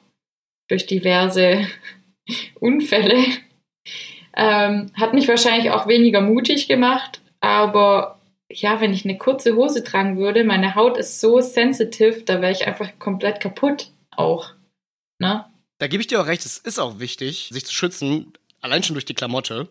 durch 0.67 0.87
diverse 0.87 1.67
Unfälle. 2.59 3.23
Ähm, 4.35 4.91
hat 4.95 5.13
mich 5.13 5.27
wahrscheinlich 5.27 5.71
auch 5.71 5.87
weniger 5.87 6.21
mutig 6.21 6.67
gemacht, 6.67 7.21
aber 7.39 8.19
ja, 8.51 8.81
wenn 8.81 8.93
ich 8.93 9.05
eine 9.05 9.17
kurze 9.17 9.55
Hose 9.55 9.83
tragen 9.83 10.17
würde, 10.17 10.43
meine 10.43 10.75
Haut 10.75 10.97
ist 10.97 11.19
so 11.19 11.39
sensitiv, 11.39 12.25
da 12.25 12.41
wäre 12.41 12.51
ich 12.51 12.65
einfach 12.65 12.97
komplett 12.97 13.41
kaputt 13.41 13.91
auch. 14.11 14.51
Ne? 15.19 15.45
Da 15.77 15.87
gebe 15.87 16.01
ich 16.01 16.07
dir 16.07 16.21
auch 16.21 16.27
recht, 16.27 16.45
es 16.45 16.57
ist 16.57 16.79
auch 16.79 16.99
wichtig, 16.99 17.49
sich 17.51 17.65
zu 17.65 17.73
schützen, 17.73 18.33
allein 18.61 18.83
schon 18.83 18.95
durch 18.95 19.05
die 19.05 19.13
Klamotte. 19.13 19.69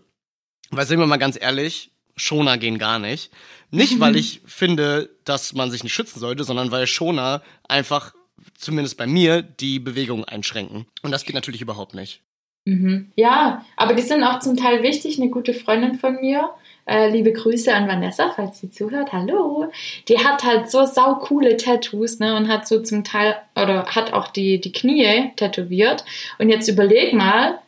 Weil 0.70 0.86
sind 0.86 0.98
wir 0.98 1.06
mal 1.06 1.16
ganz 1.16 1.38
ehrlich, 1.40 1.90
Schoner 2.16 2.58
gehen 2.58 2.78
gar 2.78 2.98
nicht. 2.98 3.30
Nicht, 3.70 4.00
weil 4.00 4.16
ich 4.16 4.40
finde, 4.46 5.10
dass 5.24 5.52
man 5.54 5.70
sich 5.70 5.82
nicht 5.82 5.94
schützen 5.94 6.20
sollte, 6.20 6.44
sondern 6.44 6.70
weil 6.70 6.86
Schoner 6.86 7.42
einfach, 7.68 8.14
zumindest 8.56 8.96
bei 8.96 9.06
mir, 9.06 9.42
die 9.42 9.78
Bewegung 9.78 10.24
einschränken. 10.24 10.86
Und 11.02 11.10
das 11.10 11.24
geht 11.24 11.34
natürlich 11.34 11.60
überhaupt 11.60 11.94
nicht. 11.94 12.22
Mhm. 12.64 13.12
Ja, 13.16 13.64
aber 13.76 13.94
die 13.94 14.02
sind 14.02 14.22
auch 14.22 14.40
zum 14.40 14.56
Teil 14.56 14.82
wichtig. 14.82 15.18
Eine 15.18 15.30
gute 15.30 15.54
Freundin 15.54 15.94
von 15.94 16.16
mir, 16.20 16.50
äh, 16.86 17.08
liebe 17.10 17.32
Grüße 17.32 17.72
an 17.72 17.88
Vanessa, 17.88 18.30
falls 18.34 18.60
sie 18.60 18.70
zuhört. 18.70 19.12
Hallo. 19.12 19.70
Die 20.08 20.18
hat 20.18 20.44
halt 20.44 20.70
so 20.70 20.84
saukoole 20.84 21.56
Tattoos, 21.56 22.18
ne? 22.18 22.36
Und 22.36 22.48
hat 22.48 22.68
so 22.68 22.82
zum 22.82 23.04
Teil, 23.04 23.36
oder 23.54 23.86
hat 23.86 24.12
auch 24.12 24.28
die, 24.28 24.60
die 24.60 24.72
Knie 24.72 25.32
tätowiert. 25.36 26.04
Und 26.38 26.50
jetzt 26.50 26.68
überleg 26.68 27.14
mal, 27.14 27.58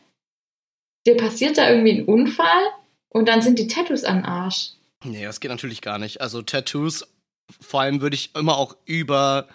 dir 1.07 1.17
passiert 1.17 1.57
da 1.57 1.69
irgendwie 1.69 1.99
ein 1.99 2.05
Unfall 2.05 2.61
und 3.13 3.27
dann 3.27 3.41
sind 3.41 3.59
die 3.59 3.67
Tattoos 3.67 4.03
an 4.03 4.25
Arsch. 4.25 4.71
Nee, 5.03 5.23
das 5.23 5.39
geht 5.39 5.51
natürlich 5.51 5.81
gar 5.81 5.99
nicht. 5.99 6.21
Also 6.21 6.41
Tattoos, 6.41 7.07
vor 7.59 7.81
allem 7.81 8.01
würde 8.01 8.15
ich 8.15 8.35
immer 8.35 8.57
auch 8.57 8.75
über 8.85 9.47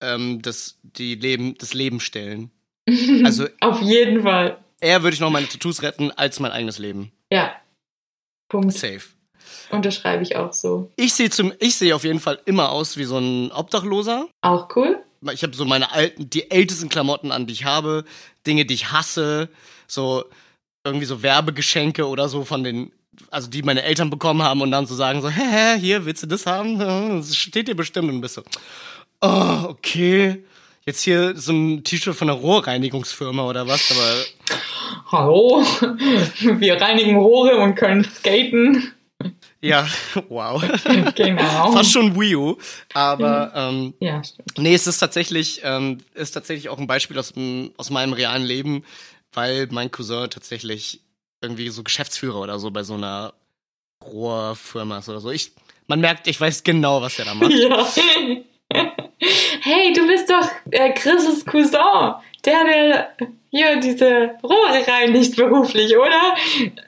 ähm, 0.00 0.42
das, 0.42 0.78
die 0.82 1.14
Leben, 1.14 1.56
das 1.58 1.74
Leben 1.74 2.00
stellen. 2.00 2.50
Also 3.24 3.46
auf 3.60 3.80
jeden 3.82 4.22
Fall. 4.22 4.58
Eher 4.80 5.02
würde 5.02 5.14
ich 5.14 5.20
noch 5.20 5.30
meine 5.30 5.46
Tattoos 5.46 5.82
retten 5.82 6.10
als 6.10 6.40
mein 6.40 6.50
eigenes 6.50 6.78
Leben. 6.78 7.12
Ja. 7.30 7.52
Punkt. 8.48 8.72
Safe. 8.72 9.02
Unterschreibe 9.70 10.22
ich 10.22 10.36
auch 10.36 10.52
so. 10.52 10.90
Ich 10.96 11.14
sehe 11.14 11.30
zum, 11.30 11.52
ich 11.60 11.76
sehe 11.76 11.94
auf 11.94 12.02
jeden 12.02 12.18
Fall 12.18 12.40
immer 12.46 12.70
aus 12.70 12.96
wie 12.96 13.04
so 13.04 13.18
ein 13.18 13.52
Obdachloser. 13.52 14.26
Auch 14.40 14.74
cool. 14.74 15.00
Ich 15.32 15.42
habe 15.42 15.54
so 15.54 15.64
meine 15.64 15.92
alten, 15.92 16.30
die 16.30 16.50
ältesten 16.50 16.88
Klamotten 16.88 17.30
an, 17.30 17.46
die 17.46 17.52
ich 17.52 17.64
habe, 17.64 18.04
Dinge, 18.46 18.64
die 18.64 18.74
ich 18.74 18.90
hasse, 18.90 19.50
so 19.86 20.24
irgendwie 20.84 21.06
so 21.06 21.22
Werbegeschenke 21.22 22.06
oder 22.06 22.28
so 22.28 22.44
von 22.44 22.64
den, 22.64 22.92
also 23.30 23.48
die 23.48 23.62
meine 23.62 23.82
Eltern 23.82 24.10
bekommen 24.10 24.42
haben 24.42 24.62
und 24.62 24.70
dann 24.70 24.86
so 24.86 24.94
sagen 24.94 25.20
so, 25.20 25.28
hä, 25.28 25.42
hä 25.42 25.78
hier 25.78 26.04
willst 26.06 26.22
du 26.22 26.26
das 26.26 26.46
haben? 26.46 26.78
Das 26.78 27.36
steht 27.36 27.68
dir 27.68 27.76
bestimmt 27.76 28.10
und 28.10 28.20
bist 28.20 28.34
so, 28.34 28.42
oh, 29.20 29.64
okay. 29.68 30.44
Jetzt 30.86 31.02
hier 31.02 31.36
so 31.36 31.52
ein 31.52 31.84
T-Shirt 31.84 32.16
von 32.16 32.30
einer 32.30 32.38
Rohrreinigungsfirma 32.38 33.44
oder 33.44 33.66
was, 33.66 33.90
aber. 33.90 34.24
Hallo, 35.12 35.62
wir 36.40 36.80
reinigen 36.80 37.16
Rohre 37.16 37.58
und 37.58 37.74
können 37.74 38.04
skaten. 38.04 38.92
Ja, 39.60 39.86
wow. 40.28 40.62
Genau. 41.14 41.72
Fast 41.72 41.92
schon 41.92 42.18
Wii 42.18 42.34
U. 42.34 42.56
Aber 42.94 43.52
ähm, 43.54 43.94
ja, 44.00 44.24
stimmt. 44.24 44.58
nee, 44.58 44.74
es 44.74 44.86
ist 44.86 44.98
tatsächlich, 44.98 45.60
ähm, 45.62 45.98
ist 46.14 46.30
tatsächlich 46.32 46.70
auch 46.70 46.78
ein 46.78 46.86
Beispiel 46.86 47.18
aus, 47.18 47.34
aus 47.76 47.90
meinem 47.90 48.14
realen 48.14 48.42
Leben, 48.42 48.84
weil 49.32 49.68
mein 49.70 49.90
Cousin 49.90 50.30
tatsächlich 50.30 51.00
irgendwie 51.40 51.68
so 51.70 51.82
Geschäftsführer 51.82 52.40
oder 52.40 52.58
so 52.58 52.70
bei 52.70 52.82
so 52.82 52.94
einer 52.94 53.32
Rohrfirma 54.04 54.98
ist 54.98 55.08
oder 55.08 55.20
so. 55.20 55.30
Ich, 55.30 55.52
man 55.86 56.00
merkt, 56.00 56.26
ich 56.26 56.40
weiß 56.40 56.64
genau, 56.64 57.02
was 57.02 57.18
er 57.18 57.26
da 57.26 57.34
macht. 57.34 57.52
Ja. 58.72 58.94
Hey, 59.62 59.92
du 59.92 60.06
bist 60.06 60.30
doch 60.30 60.48
äh, 60.70 60.92
Chris' 60.94 61.44
Cousin. 61.44 62.14
Der, 62.44 62.64
der 62.64 63.10
hier 63.50 63.80
diese 63.80 64.30
Rohre 64.42 64.86
reinigt 64.86 65.36
beruflich, 65.36 65.96
oder? 65.96 66.36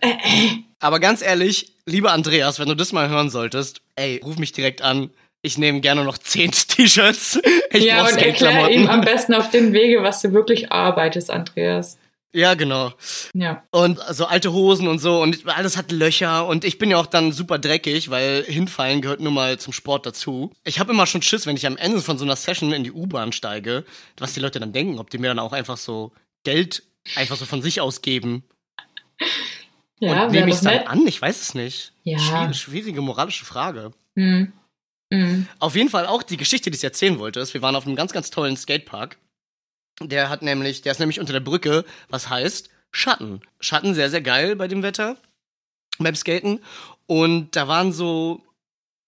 Äh, 0.01 0.11
äh. 0.11 0.51
Aber 0.79 1.01
ganz 1.01 1.23
ehrlich, 1.23 1.73
lieber 1.87 2.13
Andreas, 2.13 2.59
wenn 2.59 2.69
du 2.69 2.77
das 2.77 2.93
mal 2.93 3.09
hören 3.09 3.31
solltest, 3.31 3.83
ey, 3.97 4.21
ruf 4.25 4.39
mich 4.39 4.53
direkt 4.53 4.81
an. 4.83 5.11
Ich 5.43 5.59
nehme 5.59 5.81
gerne 5.81 6.05
noch 6.05 6.19
zehn 6.19 6.53
T-Shirts. 6.69 7.41
Ja, 7.73 8.07
und 8.07 8.17
erklär 8.17 8.71
ihm 8.71 8.89
am 8.89 9.01
besten 9.01 9.35
auf 9.35 9.51
dem 9.51 9.73
Wege, 9.73 10.03
was 10.03 10.23
du 10.23 10.33
wirklich 10.33 10.71
arbeitest, 10.71 11.31
Andreas. 11.31 11.99
Ja, 12.35 12.55
genau. 12.55 12.93
Ja. 13.35 13.63
Und 13.71 14.01
so 14.11 14.25
alte 14.27 14.53
Hosen 14.53 14.89
und 14.89 14.99
so 14.99 15.21
und 15.21 15.47
alles 15.47 15.77
hat 15.77 15.93
Löcher 15.93 16.47
und 16.47 16.65
ich 16.65 16.79
bin 16.79 16.91
ja 16.91 16.97
auch 16.97 17.07
dann 17.07 17.33
super 17.33 17.59
dreckig, 17.59 18.11
weil 18.11 18.45
hinfallen 18.45 19.03
gehört 19.03 19.21
nun 19.21 19.35
mal 19.35 19.59
zum 19.59 19.73
Sport 19.73 20.07
dazu. 20.07 20.51
Ich 20.65 20.81
habe 20.81 20.93
immer 20.93 21.07
schon 21.07 21.21
Schiss, 21.21 21.47
wenn 21.47 21.57
ich 21.57 21.67
am 21.67 21.77
Ende 21.77 22.01
von 22.01 22.17
so 22.17 22.25
einer 22.25 22.37
Session 22.37 22.73
in 22.73 22.85
die 22.85 22.93
U-Bahn 22.93 23.33
steige, 23.33 23.85
was 24.17 24.33
die 24.33 24.41
Leute 24.41 24.61
dann 24.61 24.73
denken, 24.73 24.99
ob 24.99 25.11
die 25.11 25.19
mir 25.19 25.29
dann 25.29 25.39
auch 25.39 25.53
einfach 25.53 25.77
so 25.77 26.13
Geld 26.45 26.83
einfach 27.17 27.37
so 27.37 27.45
von 27.45 27.61
sich 27.61 27.81
ausgeben. 27.81 28.45
Ja, 30.01 30.25
und 30.25 30.33
nehme 30.33 30.49
ich 30.49 30.57
es 30.57 30.63
dann 30.63 30.87
an? 30.87 31.07
Ich 31.07 31.21
weiß 31.21 31.41
es 31.41 31.55
nicht. 31.55 31.93
Ja. 32.03 32.19
Schwierige, 32.19 32.55
schwierige 32.55 33.01
moralische 33.03 33.45
Frage. 33.45 33.93
Hm. 34.17 34.53
Hm. 35.13 35.47
Auf 35.59 35.77
jeden 35.77 35.91
Fall 35.91 36.07
auch 36.07 36.23
die 36.23 36.39
Geschichte, 36.39 36.71
die 36.71 36.77
ich 36.77 36.85
erzählen 36.85 37.19
wollte, 37.19 37.41
ist, 37.41 37.53
wir 37.53 37.63
waren 37.63 37.77
auf 37.77 37.87
einem 37.87 37.97
ganz, 37.97 38.13
ganz 38.13 38.31
tollen 38.31 38.57
Skatepark 38.57 39.19
der 40.09 40.29
hat 40.29 40.43
nämlich, 40.43 40.83
der 40.83 40.93
ist 40.93 40.99
nämlich 40.99 41.21
unter 41.21 41.33
der 41.33 41.41
Brücke, 41.41 41.85
was 42.09 42.29
heißt 42.29 42.71
Schatten. 42.91 43.41
Schatten 43.61 43.95
sehr, 43.95 44.11
sehr 44.11 44.21
geil 44.21 44.57
bei 44.57 44.69
dem 44.69 44.83
Wetter, 44.83 45.17
beim 45.99 46.15
Skaten. 46.15 46.61
Und 47.07 47.57
da 47.57 47.69
waren 47.69 47.93
so 47.93 48.43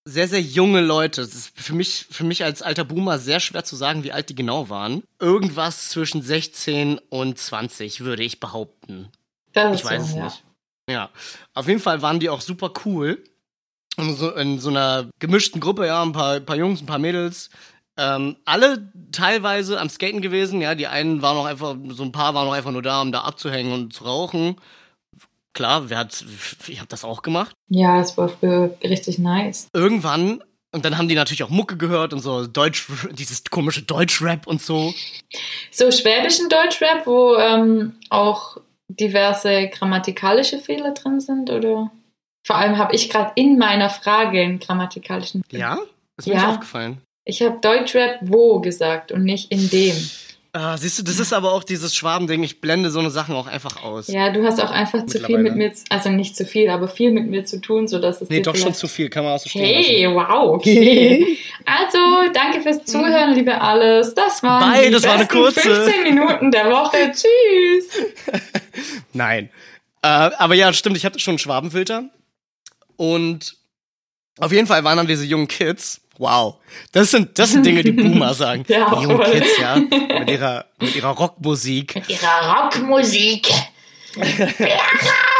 sehr, 0.04 0.28
sehr 0.28 0.40
junge 0.40 0.80
Leute. 0.80 1.22
Das 1.22 1.34
ist 1.34 1.58
für 1.58 1.74
mich, 1.74 2.06
für 2.10 2.24
mich 2.24 2.44
als 2.44 2.62
alter 2.62 2.84
Boomer 2.84 3.18
sehr 3.18 3.40
schwer 3.40 3.64
zu 3.64 3.76
sagen, 3.76 4.04
wie 4.04 4.12
alt 4.12 4.28
die 4.28 4.34
genau 4.34 4.68
waren. 4.68 5.02
Irgendwas 5.18 5.90
zwischen 5.90 6.22
16 6.22 6.98
und 7.08 7.38
20, 7.38 8.00
würde 8.00 8.22
ich 8.22 8.40
behaupten. 8.40 9.08
Das 9.52 9.80
ich 9.80 9.84
weiß 9.84 10.02
so, 10.02 10.08
es 10.08 10.16
ja. 10.16 10.24
nicht. 10.24 10.44
Ja. 10.90 11.10
Auf 11.54 11.68
jeden 11.68 11.80
Fall 11.80 12.02
waren 12.02 12.20
die 12.20 12.28
auch 12.28 12.40
super 12.40 12.72
cool. 12.84 13.22
In 13.96 14.16
so, 14.16 14.32
in 14.32 14.58
so 14.58 14.70
einer 14.70 15.08
gemischten 15.20 15.60
Gruppe, 15.60 15.86
ja, 15.86 16.02
ein 16.02 16.12
paar, 16.12 16.40
paar 16.40 16.56
Jungs, 16.56 16.82
ein 16.82 16.86
paar 16.86 16.98
Mädels. 16.98 17.48
Ähm, 17.96 18.36
alle 18.44 18.90
teilweise 19.12 19.80
am 19.80 19.88
Skaten 19.88 20.20
gewesen, 20.20 20.60
ja, 20.60 20.74
die 20.74 20.86
einen 20.88 21.22
waren 21.22 21.36
noch 21.36 21.46
einfach, 21.46 21.76
so 21.90 22.02
ein 22.02 22.12
paar 22.12 22.34
waren 22.34 22.46
noch 22.46 22.54
einfach 22.54 22.72
nur 22.72 22.82
da, 22.82 23.00
um 23.00 23.12
da 23.12 23.20
abzuhängen 23.20 23.72
und 23.72 23.92
zu 23.94 24.04
rauchen. 24.04 24.56
Klar, 25.52 25.88
wer 25.88 25.98
hat, 25.98 26.24
ich 26.66 26.78
habe 26.78 26.88
das 26.88 27.04
auch 27.04 27.22
gemacht. 27.22 27.54
Ja, 27.68 28.00
es 28.00 28.16
war 28.18 28.28
für 28.28 28.76
richtig 28.82 29.18
nice. 29.18 29.68
Irgendwann 29.72 30.42
Und 30.72 30.84
dann 30.84 30.98
haben 30.98 31.06
die 31.06 31.14
natürlich 31.14 31.44
auch 31.44 31.50
Mucke 31.50 31.76
gehört 31.76 32.12
und 32.12 32.18
so 32.18 32.48
Deutsch, 32.48 32.88
dieses 33.12 33.44
komische 33.44 33.82
Deutschrap 33.82 34.48
und 34.48 34.60
so. 34.60 34.92
So 35.70 35.92
schwäbischen 35.92 36.48
Deutschrap, 36.48 37.06
wo 37.06 37.36
ähm, 37.36 37.94
auch 38.10 38.56
diverse 38.88 39.68
grammatikalische 39.68 40.58
Fehler 40.58 40.92
drin 40.92 41.20
sind, 41.20 41.48
oder? 41.50 41.92
Vor 42.44 42.56
allem 42.56 42.76
habe 42.76 42.94
ich 42.96 43.08
gerade 43.08 43.30
in 43.36 43.56
meiner 43.56 43.88
Frage 43.88 44.40
einen 44.40 44.58
grammatikalischen 44.58 45.44
Fehler. 45.48 45.60
Ja? 45.60 45.78
Ist 46.16 46.26
mir 46.26 46.34
Ja. 46.34 46.40
nicht 46.40 46.48
aufgefallen. 46.48 47.00
Ich 47.24 47.40
habe 47.42 47.58
Deutschrap 47.60 48.18
wo 48.22 48.60
gesagt 48.60 49.12
und 49.12 49.24
nicht 49.24 49.50
in 49.50 49.70
dem. 49.70 49.96
Ah, 50.56 50.76
siehst 50.76 51.00
du, 51.00 51.02
das 51.02 51.18
ist 51.18 51.32
aber 51.32 51.52
auch 51.52 51.64
dieses 51.64 51.96
Schwabending. 51.96 52.44
Ich 52.44 52.60
blende 52.60 52.88
so 52.90 53.00
eine 53.00 53.10
Sachen 53.10 53.34
auch 53.34 53.48
einfach 53.48 53.82
aus. 53.82 54.06
Ja, 54.06 54.30
du 54.30 54.44
hast 54.44 54.60
auch 54.62 54.70
einfach 54.70 55.04
zu 55.04 55.18
viel 55.18 55.38
mit 55.38 55.56
mir, 55.56 55.72
zu- 55.72 55.82
also 55.90 56.10
nicht 56.10 56.36
zu 56.36 56.46
viel, 56.46 56.70
aber 56.70 56.86
viel 56.86 57.10
mit 57.10 57.26
mir 57.28 57.44
zu 57.44 57.60
tun, 57.60 57.88
sodass 57.88 58.20
es 58.20 58.28
Nee, 58.28 58.40
doch 58.40 58.54
schon 58.54 58.72
zu 58.72 58.86
viel, 58.86 59.08
kann 59.10 59.24
man 59.24 59.32
auch 59.32 59.40
so 59.40 59.48
stehen 59.48 59.64
Hey, 59.64 60.04
lassen. 60.04 60.14
wow, 60.14 60.54
okay. 60.54 61.38
Also, 61.64 61.98
danke 62.32 62.60
fürs 62.60 62.84
Zuhören, 62.84 63.34
liebe 63.34 63.60
alles. 63.60 64.14
Das 64.14 64.44
waren 64.44 64.70
Bye, 64.72 64.86
die 64.86 64.92
das 64.92 65.02
war 65.02 65.14
eine 65.14 65.26
kurze. 65.26 65.60
15 65.60 66.02
Minuten 66.04 66.52
der 66.52 66.66
Woche. 66.70 66.98
Tschüss. 67.12 68.04
Nein. 69.12 69.48
Äh, 70.02 70.06
aber 70.06 70.54
ja, 70.54 70.72
stimmt, 70.72 70.96
ich 70.96 71.04
hatte 71.04 71.18
schon 71.18 71.32
einen 71.32 71.38
Schwabenfilter. 71.40 72.04
Und 72.96 73.56
auf 74.38 74.52
jeden 74.52 74.66
Fall 74.68 74.84
waren 74.84 74.98
dann 74.98 75.06
diese 75.08 75.24
jungen 75.24 75.48
Kids. 75.48 76.00
Wow. 76.18 76.56
Das 76.92 77.10
sind, 77.10 77.38
das 77.38 77.50
sind 77.50 77.66
Dinge, 77.66 77.82
die 77.82 77.92
Boomer 77.92 78.34
sagen. 78.34 78.64
Ja, 78.68 78.94
die 78.94 79.02
jungen. 79.02 79.20
Kids, 79.22 79.58
ja. 79.60 79.76
Mit 79.76 80.30
ihrer, 80.30 80.66
mit 80.80 80.94
ihrer 80.96 81.10
Rockmusik. 81.10 81.94
Mit 81.96 82.08
ihrer 82.10 82.62
Rockmusik. 82.62 83.50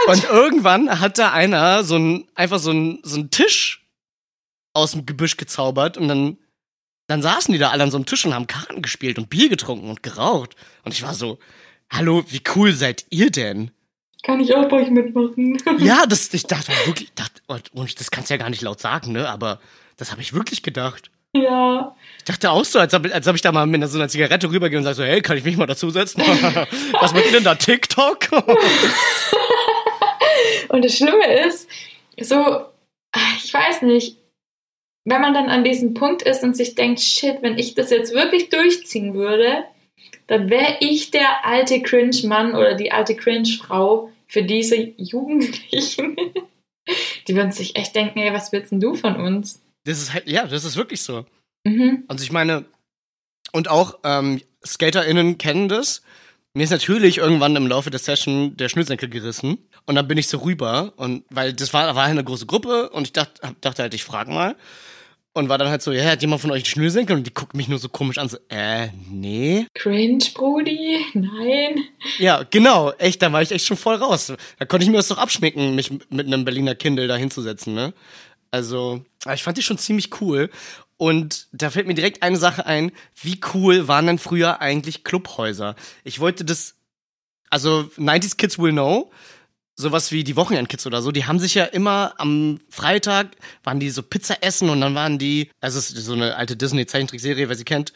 Und 0.07 0.25
irgendwann 0.25 1.01
hat 1.01 1.19
da 1.19 1.33
einer 1.33 1.85
so 1.85 1.97
ein, 1.97 2.25
einfach 2.35 2.59
so 2.59 2.73
ein, 2.73 2.99
so 3.03 3.19
ein 3.19 3.31
Tisch 3.31 3.87
aus 4.73 4.93
dem 4.93 5.07
Gebüsch 5.07 5.37
gezaubert 5.37 5.97
und 5.97 6.09
dann, 6.09 6.39
dann 7.07 7.23
saßen 7.23 7.53
die 7.53 7.59
da 7.59 7.71
alle 7.71 7.85
an 7.85 7.91
so 7.91 7.97
einem 7.97 8.07
Tisch 8.07 8.25
und 8.25 8.35
haben 8.35 8.47
Karten 8.49 8.83
gespielt 8.83 9.19
und 9.19 9.31
Bier 9.31 9.49
getrunken 9.49 9.89
und 9.89 10.03
geraucht. 10.03 10.57
Und 10.83 10.93
ich 10.93 11.03
war 11.03 11.15
so, 11.15 11.39
hallo, 11.91 12.25
wie 12.29 12.43
cool 12.57 12.73
seid 12.73 13.07
ihr 13.11 13.31
denn? 13.31 13.71
Kann 14.25 14.41
ich 14.41 14.55
auch 14.55 14.69
bei 14.69 14.79
euch 14.83 14.91
mitmachen? 14.91 15.57
Ja, 15.79 16.07
das, 16.09 16.33
ich 16.35 16.45
dachte 16.47 16.73
wirklich, 16.87 17.13
dachte, 17.15 17.41
und- 17.47 17.73
und 17.75 18.01
das 18.01 18.11
kannst 18.11 18.31
du 18.31 18.35
ja 18.35 18.39
gar 18.39 18.51
nicht 18.51 18.63
laut 18.63 18.81
sagen, 18.81 19.13
ne? 19.13 19.29
Aber 19.29 19.61
das 19.97 20.11
habe 20.11 20.23
ich 20.23 20.33
wirklich 20.35 20.63
gedacht. 20.63 21.11
ja. 21.35 21.95
Ich 22.19 22.25
dachte 22.25 22.51
auch 22.51 22.65
so, 22.65 22.79
als 22.79 22.95
ob, 22.95 23.05
als 23.13 23.29
ob 23.29 23.35
ich 23.35 23.43
da 23.43 23.53
mal 23.53 23.67
mit 23.67 23.87
so 23.89 23.99
einer 23.99 24.09
Zigarette 24.09 24.51
rübergehe 24.51 24.79
und 24.79 24.85
sage 24.85 24.95
so, 24.97 25.05
hey, 25.05 25.21
kann 25.21 25.37
ich 25.37 25.45
mich 25.45 25.59
mal 25.59 25.67
dazusetzen? 25.67 26.23
Was 27.01 27.13
macht 27.13 27.27
ihr 27.27 27.33
denn 27.33 27.45
da, 27.45 27.55
TikTok? 27.55 28.29
Und 30.71 30.85
das 30.85 30.97
Schlimme 30.97 31.47
ist, 31.47 31.69
so, 32.19 32.65
ich 33.45 33.53
weiß 33.53 33.83
nicht, 33.83 34.17
wenn 35.05 35.21
man 35.21 35.35
dann 35.35 35.51
an 35.51 35.65
diesem 35.65 35.95
Punkt 35.95 36.23
ist 36.23 36.43
und 36.43 36.57
sich 36.57 36.75
denkt, 36.75 37.01
shit, 37.01 37.43
wenn 37.43 37.59
ich 37.59 37.75
das 37.75 37.91
jetzt 37.91 38.15
wirklich 38.15 38.49
durchziehen 38.49 39.15
würde, 39.15 39.65
dann 40.27 40.49
wäre 40.49 40.79
ich 40.81 41.11
der 41.11 41.45
alte 41.45 41.83
Cringe-Mann 41.83 42.55
oder 42.55 42.75
die 42.75 42.91
alte 42.91 43.15
Cringe-Frau 43.15 44.11
für 44.27 44.43
diese 44.43 44.77
Jugendlichen. 44.97 46.17
Die 47.29 47.35
würden 47.35 47.53
sich 47.53 47.77
echt 47.77 47.97
denken, 47.97 48.19
ey, 48.19 48.35
was 48.35 48.53
willst 48.53 48.71
denn 48.71 48.81
du 48.81 48.95
von 48.95 49.17
uns? 49.17 49.64
Das 49.85 49.99
ist 49.99 50.13
halt, 50.13 50.29
ja, 50.29 50.47
das 50.47 50.65
ist 50.65 50.77
wirklich 50.77 51.03
so. 51.03 51.25
Mhm. 51.65 52.05
Also 52.09 52.25
ich 52.25 52.33
meine, 52.33 52.65
und 53.53 53.69
auch 53.69 53.99
ähm, 54.05 54.41
SkaterInnen 54.67 55.39
kennen 55.39 55.69
das. 55.69 56.03
Mir 56.55 56.65
ist 56.65 56.71
natürlich 56.71 57.19
irgendwann 57.19 57.57
im 57.57 57.67
Laufe 57.67 57.91
der 57.91 58.01
Session 58.01 58.57
der 58.57 58.69
Schnürsenkel 58.69 59.09
gerissen. 59.09 59.59
Und 59.87 59.97
dann 59.97 60.09
bin 60.09 60.19
ich 60.19 60.29
so 60.29 60.39
rüber. 60.39 60.93
Und 60.97 61.25
weil 61.31 61.53
das 61.53 61.73
war, 61.75 61.95
war 61.95 62.05
halt 62.05 62.13
eine 62.13 62.25
große 62.25 62.47
Gruppe 62.47 62.91
und 62.91 63.05
ich 63.05 63.13
dachte, 63.13 63.55
dachte 63.61 63.83
halt, 63.83 63.95
ich 63.95 64.05
frag 64.05 64.29
mal. 64.29 64.57
Und 65.37 65.49
war 65.49 65.59
dann 65.59 65.69
halt 65.69 65.83
so, 65.83 65.91
ja, 65.91 66.05
hat 66.05 66.23
jemand 66.23 66.43
von 66.43 66.53
euch 66.53 66.59
einen 66.59 66.67
Schnürsenkel? 66.67 67.17
Und 67.17 67.27
die 67.27 67.35
guckt 67.35 67.55
mich 67.55 67.67
nur 67.67 67.81
so 67.81 67.89
komisch 67.89 68.19
an, 68.19 68.29
so, 68.29 68.39
äh, 68.51 68.89
nee. 69.11 69.67
Cringe, 69.75 70.25
Brudi? 70.33 71.05
Nein. 71.13 71.85
Ja, 72.19 72.45
genau, 72.49 72.93
echt, 72.99 73.21
da 73.21 73.33
war 73.33 73.43
ich 73.43 73.51
echt 73.51 73.67
schon 73.67 73.77
voll 73.77 73.97
raus. 73.97 74.33
Da 74.61 74.65
konnte 74.65 74.85
ich 74.85 74.91
mir 74.91 74.99
das 74.99 75.09
doch 75.09 75.19
abschminken, 75.19 75.75
mich 75.75 75.91
mit 75.91 76.29
einem 76.29 76.45
Berliner 76.45 76.77
Kindle 76.77 77.09
da 77.09 77.17
hinzusetzen, 77.17 77.75
ne? 77.75 77.93
Also, 78.55 79.05
ich 79.35 79.43
fand 79.43 79.59
die 79.59 79.65
schon 79.65 79.79
ziemlich 79.79 80.21
cool. 80.21 80.49
Und 80.97 81.49
da 81.51 81.71
fällt 81.71 81.89
mir 81.89 81.95
direkt 81.95 82.23
eine 82.23 82.37
Sache 82.37 82.67
ein. 82.67 82.93
Wie 83.21 83.41
cool 83.53 83.89
waren 83.89 84.07
denn 84.07 84.19
früher 84.21 84.61
eigentlich 84.61 85.03
Clubhäuser? 85.03 85.75
Ich 86.05 86.21
wollte 86.21 86.45
das, 86.45 86.77
also 87.51 87.91
90s 87.99 88.37
Kids 88.37 88.57
will 88.61 88.71
know, 88.71 89.11
sowas 89.75 90.13
wie 90.13 90.23
die 90.23 90.37
Wochenendkids 90.37 90.87
oder 90.87 91.03
so, 91.03 91.11
die 91.11 91.25
haben 91.25 91.41
sich 91.41 91.57
ja 91.57 91.65
immer 91.65 92.15
am 92.19 92.61
Freitag, 92.71 93.33
waren 93.65 93.81
die 93.81 93.91
so 93.91 94.05
Pizza 94.05 94.37
essen 94.41 94.71
und 94.71 94.81
dann 94.81 94.95
waren 94.95 95.19
die, 95.19 95.51
also 95.61 95.81
es 95.81 95.91
ist 95.91 96.05
so 96.05 96.13
eine 96.13 96.37
alte 96.37 96.57
Disney-Zeichentrickserie, 96.57 97.49
wer 97.49 97.57
sie 97.57 97.65
kennt, 97.65 97.93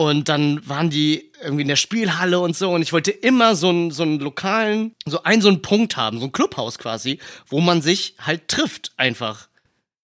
und 0.00 0.30
dann 0.30 0.66
waren 0.66 0.88
die 0.88 1.30
irgendwie 1.42 1.60
in 1.60 1.68
der 1.68 1.76
Spielhalle 1.76 2.40
und 2.40 2.56
so. 2.56 2.70
Und 2.72 2.80
ich 2.80 2.94
wollte 2.94 3.10
immer 3.10 3.54
so 3.54 3.68
einen, 3.68 3.90
so 3.90 4.02
einen 4.02 4.18
lokalen, 4.18 4.94
so 5.04 5.24
einen, 5.24 5.42
so 5.42 5.48
einen 5.48 5.60
Punkt 5.60 5.98
haben, 5.98 6.20
so 6.20 6.24
ein 6.24 6.32
Clubhaus 6.32 6.78
quasi, 6.78 7.18
wo 7.48 7.60
man 7.60 7.82
sich 7.82 8.14
halt 8.18 8.48
trifft 8.48 8.92
einfach. 8.96 9.49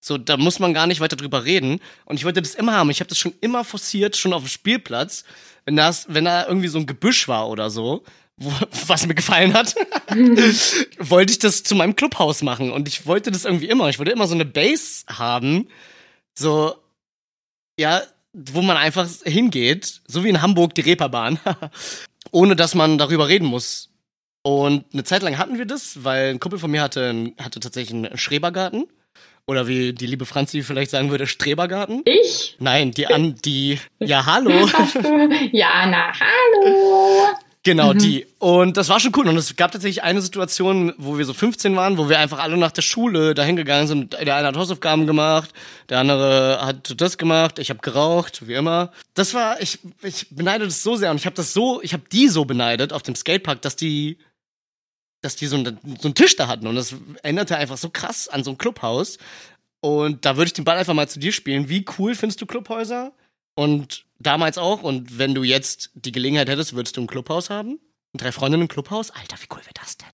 So, 0.07 0.19
da 0.19 0.37
muss 0.37 0.61
man 0.61 0.73
gar 0.73 0.87
nicht 0.87 1.01
weiter 1.01 1.17
drüber 1.17 1.45
reden. 1.45 1.81
Und 2.05 2.17
ich 2.17 2.25
wollte 2.25 2.41
das 2.41 2.55
immer 2.55 2.75
haben. 2.75 2.91
Ich 2.91 3.01
habe 3.01 3.09
das 3.09 3.19
schon 3.19 3.35
immer 3.41 3.65
forciert, 3.65 4.17
schon 4.17 4.33
auf 4.33 4.45
dem 4.45 4.49
Spielplatz. 4.49 5.25
Wenn, 5.65 5.75
das, 5.75 6.07
wenn 6.09 6.27
da 6.27 6.47
irgendwie 6.47 6.69
so 6.69 6.79
ein 6.79 6.87
Gebüsch 6.87 7.27
war 7.27 7.49
oder 7.49 7.71
so, 7.71 8.05
wo, 8.37 8.53
was 8.87 9.05
mir 9.09 9.17
gefallen 9.17 9.53
hat, 9.53 9.75
wollte 11.01 11.33
ich 11.33 11.41
das 11.41 11.65
zu 11.65 11.75
meinem 11.75 11.97
Clubhaus 11.97 12.43
machen. 12.43 12.71
Und 12.71 12.87
ich 12.87 13.07
wollte 13.07 13.33
das 13.33 13.45
irgendwie 13.45 13.67
immer. 13.67 13.89
Ich 13.89 13.99
wollte 13.99 14.13
immer 14.13 14.29
so 14.29 14.37
eine 14.37 14.45
Base 14.45 15.05
haben. 15.09 15.67
So, 16.39 16.77
ja, 17.77 18.01
wo 18.33 18.63
man 18.63 18.77
einfach 18.77 19.09
hingeht, 19.25 20.03
so 20.07 20.23
wie 20.23 20.29
in 20.29 20.41
Hamburg 20.41 20.77
die 20.77 20.83
Reeperbahn, 20.83 21.41
ohne 22.31 22.55
dass 22.55 22.77
man 22.77 22.97
darüber 22.97 23.27
reden 23.27 23.47
muss. 23.49 23.91
Und 24.43 24.85
eine 24.93 25.03
Zeit 25.03 25.23
lang 25.23 25.37
hatten 25.37 25.59
wir 25.59 25.67
das, 25.67 26.05
weil 26.05 26.31
ein 26.31 26.39
Kumpel 26.39 26.61
von 26.61 26.71
mir 26.71 26.83
hatte, 26.83 27.33
hatte 27.41 27.59
tatsächlich 27.59 28.05
einen 28.05 28.17
Schrebergarten. 28.17 28.87
Oder 29.49 29.69
wie 29.69 29.93
die 29.93 30.07
liebe 30.07 30.27
Franzi 30.27 30.63
vielleicht 30.63 30.91
sagen 30.91 31.11
würde, 31.11 31.29
Strebergarten. 31.29 32.03
Ich? 32.05 32.57
Nein, 32.59 32.91
die 32.91 33.07
an, 33.07 33.37
die, 33.45 33.79
ja, 34.01 34.27
hallo. 34.27 34.51
Ja, 35.53 35.87
na, 35.87 36.13
hallo. 36.19 37.37
Genau, 37.63 37.93
die. 37.93 38.27
Und 38.39 38.77
das 38.77 38.89
war 38.89 38.99
schon 38.99 39.13
cool. 39.17 39.29
Und 39.29 39.37
es 39.37 39.55
gab 39.55 39.71
tatsächlich 39.71 40.03
eine 40.03 40.21
Situation, 40.21 40.95
wo 40.99 41.17
wir 41.19 41.25
so 41.25 41.33
15 41.33 41.77
waren, 41.77 41.97
wo 41.97 42.09
wir 42.09 42.19
einfach 42.19 42.41
alle 42.41 42.57
nach 42.57 42.73
der 42.73 42.83
Schule 42.83 43.35
dahin 43.35 43.55
gegangen 43.55 43.87
sind. 43.87 44.15
Der 44.15 44.35
eine 44.37 44.49
hat 44.49 44.57
Hausaufgaben 44.57 45.07
gemacht, 45.07 45.51
der 45.91 45.99
andere 45.99 46.61
hat 46.63 47.01
das 47.01 47.17
gemacht, 47.17 47.61
ich 47.61 47.71
habe 47.71 47.81
geraucht, 47.81 48.49
wie 48.49 48.55
immer. 48.55 48.91
Das 49.15 49.35
war, 49.35 49.61
ich, 49.61 49.79
ich 50.03 50.27
beneide 50.31 50.65
das 50.65 50.83
so 50.83 50.97
sehr 50.97 51.13
und 51.13 51.19
ich 51.19 51.27
habe 51.27 51.37
das 51.37 51.53
so, 51.53 51.81
ich 51.83 51.93
habe 51.93 52.05
die 52.11 52.29
so 52.29 52.45
beneidet 52.45 52.93
auf 52.93 53.03
dem 53.03 53.15
Skatepark, 53.15 53.63
dass 53.63 53.77
die, 53.77 54.19
dass 55.23 55.37
die 55.37 55.47
so, 55.47 55.57
einen- 55.57 55.79
so 56.01 56.09
einen 56.09 56.15
Tisch 56.15 56.37
da 56.37 56.47
hatten. 56.49 56.67
Und 56.67 56.77
das 56.77 56.95
erinnerte 57.23 57.57
einfach 57.57 57.77
so 57.77 57.91
krass 57.91 58.29
an 58.29 58.45
so 58.45 58.51
ein 58.53 58.59
Clubhaus. 58.59 59.19
Und 59.81 60.25
da 60.25 60.37
würde 60.37 60.49
ich 60.49 60.53
den 60.53 60.65
Ball 60.65 60.79
einfach 60.79 60.95
mal 60.95 61.09
zu 61.09 61.19
dir 61.19 61.33
spielen. 61.33 61.69
Wie 61.69 61.85
cool 61.99 62.15
findest 62.15 62.41
du 62.41 62.47
Clubhäuser? 62.47 63.13
Und 63.55 64.05
damals 64.19 64.59
auch. 64.59 64.83
Und 64.83 65.19
wenn 65.19 65.35
du 65.35 65.43
jetzt 65.43 65.91
die 65.95 66.13
Gelegenheit 66.13 66.49
hättest, 66.49 66.75
würdest 66.75 66.97
du 66.97 67.03
ein 67.03 67.07
Clubhaus 67.07 67.51
haben? 67.51 67.79
Ein 68.15 68.19
drei 68.19 68.33
Freundinnen 68.33 68.69
Clubhaus? 68.69 69.11
Alter, 69.11 69.37
wie 69.41 69.47
cool 69.51 69.61
wäre 69.61 69.75
das 69.75 69.97
denn? 69.97 70.09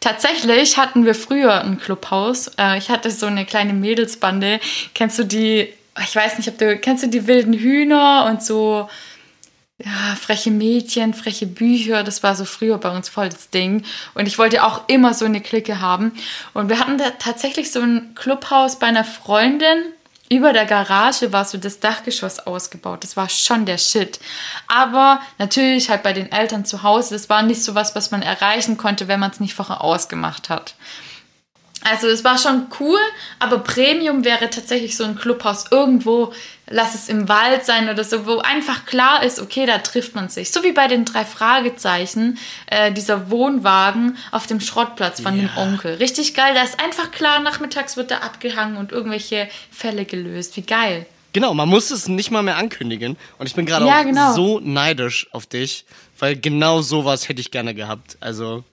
Tatsächlich 0.00 0.76
hatten 0.76 1.04
wir 1.04 1.14
früher 1.14 1.62
ein 1.62 1.78
Clubhaus. 1.78 2.48
Äh, 2.58 2.78
Ich 2.78 2.88
hatte 2.90 3.10
so 3.10 3.26
eine 3.26 3.44
kleine 3.46 3.72
Mädelsbande. 3.72 4.60
Kennst 4.94 5.18
du 5.18 5.24
die, 5.24 5.68
ich 6.02 6.16
weiß 6.16 6.38
nicht, 6.38 6.48
ob 6.48 6.58
du, 6.58 6.78
kennst 6.78 7.02
du 7.04 7.08
die 7.08 7.26
wilden 7.26 7.52
Hühner 7.54 8.26
und 8.30 8.42
so, 8.42 8.88
ja, 9.84 10.14
freche 10.16 10.50
Mädchen, 10.50 11.14
freche 11.14 11.46
Bücher. 11.46 12.02
Das 12.02 12.22
war 12.22 12.36
so 12.36 12.44
früher 12.44 12.78
bei 12.78 12.90
uns 12.90 13.08
voll 13.08 13.28
das 13.28 13.50
Ding. 13.50 13.84
Und 14.14 14.26
ich 14.26 14.38
wollte 14.38 14.64
auch 14.64 14.82
immer 14.88 15.14
so 15.14 15.24
eine 15.24 15.40
Clique 15.40 15.80
haben. 15.80 16.12
Und 16.52 16.68
wir 16.68 16.78
hatten 16.78 16.98
da 16.98 17.10
tatsächlich 17.18 17.72
so 17.72 17.80
ein 17.80 18.14
Clubhaus 18.14 18.78
bei 18.78 18.86
einer 18.86 19.04
Freundin. 19.04 19.84
Über 20.28 20.52
der 20.52 20.66
Garage 20.66 21.32
war 21.32 21.44
so 21.44 21.58
das 21.58 21.80
Dachgeschoss 21.80 22.38
ausgebaut. 22.40 23.02
Das 23.02 23.16
war 23.16 23.28
schon 23.28 23.66
der 23.66 23.78
Shit. 23.78 24.20
Aber 24.68 25.20
natürlich 25.38 25.90
halt 25.90 26.04
bei 26.04 26.12
den 26.12 26.30
Eltern 26.30 26.64
zu 26.64 26.84
Hause, 26.84 27.14
das 27.14 27.28
war 27.28 27.42
nicht 27.42 27.64
so 27.64 27.74
was, 27.74 27.96
was 27.96 28.12
man 28.12 28.22
erreichen 28.22 28.76
konnte, 28.76 29.08
wenn 29.08 29.18
man 29.18 29.32
es 29.32 29.40
nicht 29.40 29.54
vorher 29.54 29.82
ausgemacht 29.82 30.48
hat. 30.48 30.74
Also 31.82 32.08
es 32.08 32.24
war 32.24 32.36
schon 32.36 32.66
cool, 32.78 32.98
aber 33.38 33.58
Premium 33.60 34.24
wäre 34.24 34.50
tatsächlich 34.50 34.96
so 34.96 35.04
ein 35.04 35.16
Clubhaus 35.16 35.66
irgendwo, 35.70 36.32
lass 36.68 36.94
es 36.94 37.08
im 37.08 37.28
Wald 37.28 37.64
sein 37.64 37.88
oder 37.88 38.04
so, 38.04 38.26
wo 38.26 38.38
einfach 38.38 38.84
klar 38.84 39.22
ist, 39.22 39.40
okay, 39.40 39.64
da 39.66 39.78
trifft 39.78 40.14
man 40.14 40.28
sich. 40.28 40.50
So 40.50 40.62
wie 40.62 40.72
bei 40.72 40.88
den 40.88 41.04
drei 41.04 41.24
Fragezeichen, 41.24 42.38
äh, 42.66 42.92
dieser 42.92 43.30
Wohnwagen 43.30 44.16
auf 44.30 44.46
dem 44.46 44.60
Schrottplatz 44.60 45.20
von 45.20 45.36
dem 45.36 45.48
Ja. 45.56 45.62
Onkel. 45.62 45.94
Richtig 45.94 46.34
geil, 46.34 46.52
da 46.54 46.62
ist 46.62 46.78
einfach 46.82 47.10
klar, 47.10 47.40
nachmittags 47.40 47.96
wird 47.96 48.10
da 48.10 48.18
abgehangen 48.18 48.76
und 48.76 48.92
irgendwelche 48.92 49.48
Fälle 49.70 50.04
gelöst. 50.04 50.56
Wie 50.56 50.62
geil. 50.62 51.06
Genau, 51.32 51.54
man 51.54 51.68
muss 51.68 51.90
es 51.90 52.08
nicht 52.08 52.30
mal 52.30 52.42
mehr 52.42 52.56
ankündigen. 52.56 53.16
Und 53.38 53.46
ich 53.46 53.54
bin 53.54 53.64
gerade 53.64 53.86
Ja, 53.86 54.00
auch 54.00 54.04
genau. 54.04 54.34
so 54.34 54.60
neidisch 54.60 55.28
auf 55.32 55.46
dich, 55.46 55.84
weil 56.18 56.36
genau 56.36 56.82
sowas 56.82 57.28
hätte 57.28 57.40
ich 57.40 57.50
gerne 57.52 57.72
gehabt. 57.74 58.16
Also, 58.20 58.64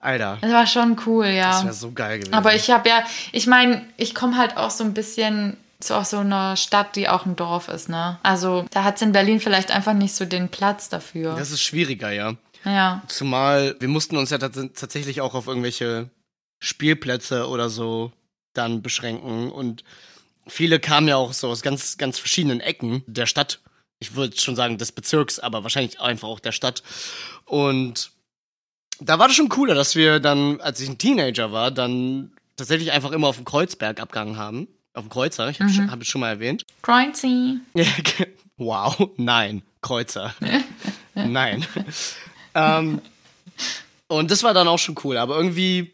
Alter, 0.00 0.38
Das 0.40 0.50
war 0.50 0.66
schon 0.66 0.98
cool, 1.06 1.26
ja. 1.26 1.50
das 1.50 1.64
wäre 1.64 1.74
so 1.74 1.92
geil 1.92 2.18
gewesen. 2.18 2.34
Aber 2.34 2.54
ich 2.54 2.70
habe 2.70 2.88
ja, 2.88 3.04
ich 3.32 3.46
meine, 3.46 3.86
ich 3.96 4.14
komme 4.14 4.36
halt 4.36 4.56
auch 4.56 4.70
so 4.70 4.82
ein 4.82 4.94
bisschen 4.94 5.56
Ist 5.78 5.92
auch 5.92 6.04
so 6.04 6.18
eine 6.18 6.56
Stadt, 6.56 6.96
die 6.96 7.08
auch 7.08 7.24
ein 7.26 7.36
Dorf 7.36 7.68
ist, 7.68 7.88
ne? 7.88 8.18
Also 8.22 8.64
da 8.70 8.84
hat 8.84 8.96
es 8.96 9.02
in 9.02 9.12
Berlin 9.12 9.40
vielleicht 9.40 9.70
einfach 9.70 9.94
nicht 9.94 10.14
so 10.14 10.24
den 10.24 10.48
Platz 10.48 10.88
dafür. 10.88 11.36
Das 11.36 11.50
ist 11.50 11.62
schwieriger, 11.62 12.10
ja. 12.10 12.34
Ja. 12.64 13.02
Zumal 13.08 13.76
wir 13.80 13.88
mussten 13.88 14.16
uns 14.16 14.30
ja 14.30 14.38
tats 14.38 14.58
tatsächlich 14.74 15.20
auch 15.22 15.34
auf 15.34 15.46
irgendwelche 15.46 16.10
Spielplätze 16.58 17.48
oder 17.48 17.70
so 17.70 18.12
dann 18.52 18.82
beschränken 18.82 19.50
und 19.50 19.84
viele 20.46 20.80
kamen 20.80 21.08
ja 21.08 21.16
auch 21.16 21.32
so 21.32 21.48
aus 21.48 21.62
ganz, 21.62 21.96
ganz 21.96 22.18
verschiedenen 22.18 22.60
Ecken 22.60 23.02
der 23.06 23.26
Stadt. 23.26 23.60
Ich 24.00 24.14
würde 24.14 24.38
schon 24.38 24.56
sagen 24.56 24.76
des 24.76 24.92
Bezirks, 24.92 25.38
aber 25.38 25.62
wahrscheinlich 25.62 26.00
einfach 26.00 26.28
auch 26.28 26.40
der 26.40 26.52
Stadt. 26.52 26.82
Und 27.44 28.10
da 29.00 29.18
war 29.18 29.26
das 29.28 29.36
schon 29.36 29.48
cooler, 29.48 29.74
dass 29.74 29.94
wir 29.96 30.20
dann, 30.20 30.60
als 30.60 30.80
ich 30.80 30.88
ein 30.88 30.98
Teenager 30.98 31.52
war, 31.52 31.70
dann 31.70 32.32
tatsächlich 32.56 32.92
einfach 32.92 33.12
immer 33.12 33.28
auf 33.28 33.36
dem 33.36 33.44
Kreuzberg 33.44 34.00
abgegangen 34.00 34.36
haben. 34.36 34.68
Auf 34.92 35.04
dem 35.04 35.10
Kreuzer, 35.10 35.48
ich 35.48 35.60
habe 35.60 35.70
Mhm. 35.70 35.98
es 36.00 36.06
schon 36.08 36.20
mal 36.20 36.30
erwähnt. 36.30 36.64
Kreuzi. 36.82 37.58
wow, 38.56 39.08
nein, 39.16 39.62
Kreuzer. 39.82 40.34
nein. 41.14 41.64
ähm, 42.54 43.00
und 44.08 44.30
das 44.30 44.42
war 44.42 44.52
dann 44.54 44.68
auch 44.68 44.78
schon 44.78 44.96
cool, 45.04 45.16
aber 45.16 45.36
irgendwie, 45.36 45.92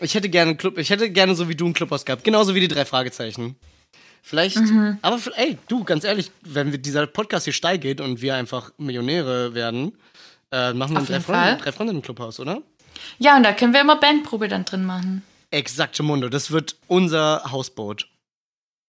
ich 0.00 0.14
hätte 0.14 0.28
gerne 0.28 0.50
einen 0.50 0.58
Club, 0.58 0.78
ich 0.78 0.90
hätte 0.90 1.10
gerne 1.10 1.34
so 1.34 1.48
wie 1.48 1.54
du 1.56 1.66
einen 1.66 1.74
Clubhaus 1.74 2.04
gehabt, 2.04 2.24
genauso 2.24 2.54
wie 2.54 2.60
die 2.60 2.68
drei 2.68 2.84
Fragezeichen. 2.84 3.56
Vielleicht, 4.22 4.56
Mhm. 4.56 4.98
aber 5.02 5.18
ey, 5.36 5.58
du, 5.68 5.84
ganz 5.84 6.04
ehrlich, 6.04 6.30
wenn 6.42 6.72
wir, 6.72 6.78
dieser 6.78 7.06
Podcast 7.06 7.44
hier 7.44 7.52
steil 7.52 7.78
geht 7.78 8.00
und 8.00 8.20
wir 8.20 8.34
einfach 8.34 8.72
Millionäre 8.78 9.54
werden, 9.54 9.92
äh, 10.52 10.72
machen 10.72 10.94
wir 10.94 11.00
Auf 11.02 11.06
drei, 11.08 11.20
Freunde, 11.20 11.62
drei 11.62 11.72
Freundinnen 11.72 12.02
Clubhaus, 12.02 12.40
oder? 12.40 12.62
Ja, 13.18 13.36
und 13.36 13.42
da 13.42 13.52
können 13.52 13.72
wir 13.72 13.80
immer 13.80 13.96
Bandprobe 13.96 14.48
dann 14.48 14.64
drin 14.64 14.84
machen. 14.84 15.22
Exakte 15.50 16.02
Mundo, 16.02 16.28
das 16.28 16.50
wird 16.50 16.76
unser 16.88 17.50
Hausboot. 17.50 18.08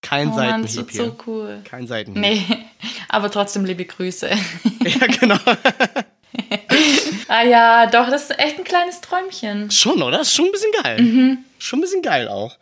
Kein 0.02 0.30
Oh 0.30 0.36
Mann, 0.36 0.66
Seitenhieb 0.66 0.76
wird 0.78 0.92
hier. 0.92 1.06
so 1.06 1.18
cool. 1.28 1.62
Kein 1.66 1.88
Seitenhieb. 1.88 2.22
Nee, 2.22 2.46
aber 3.10 3.30
trotzdem 3.30 3.66
liebe 3.66 3.86
Grüße. 3.86 4.30
Ja, 4.82 5.08
genau. 5.08 5.36
ah 7.28 7.44
ja, 7.44 7.86
doch, 7.88 8.10
das 8.10 8.30
ist 8.30 8.40
echt 8.40 8.58
ein 8.58 8.64
kleines 8.64 9.02
Träumchen. 9.02 9.70
Schon, 9.72 10.02
oder? 10.02 10.22
Ist 10.22 10.34
schon 10.34 10.46
ein 10.46 10.52
bisschen 10.54 10.72
geil. 10.84 11.02
Mhm. 11.02 11.38
Schon 11.58 11.80
ein 11.80 11.82
bisschen 11.82 12.02
geil 12.02 12.30
auch. 12.30 12.58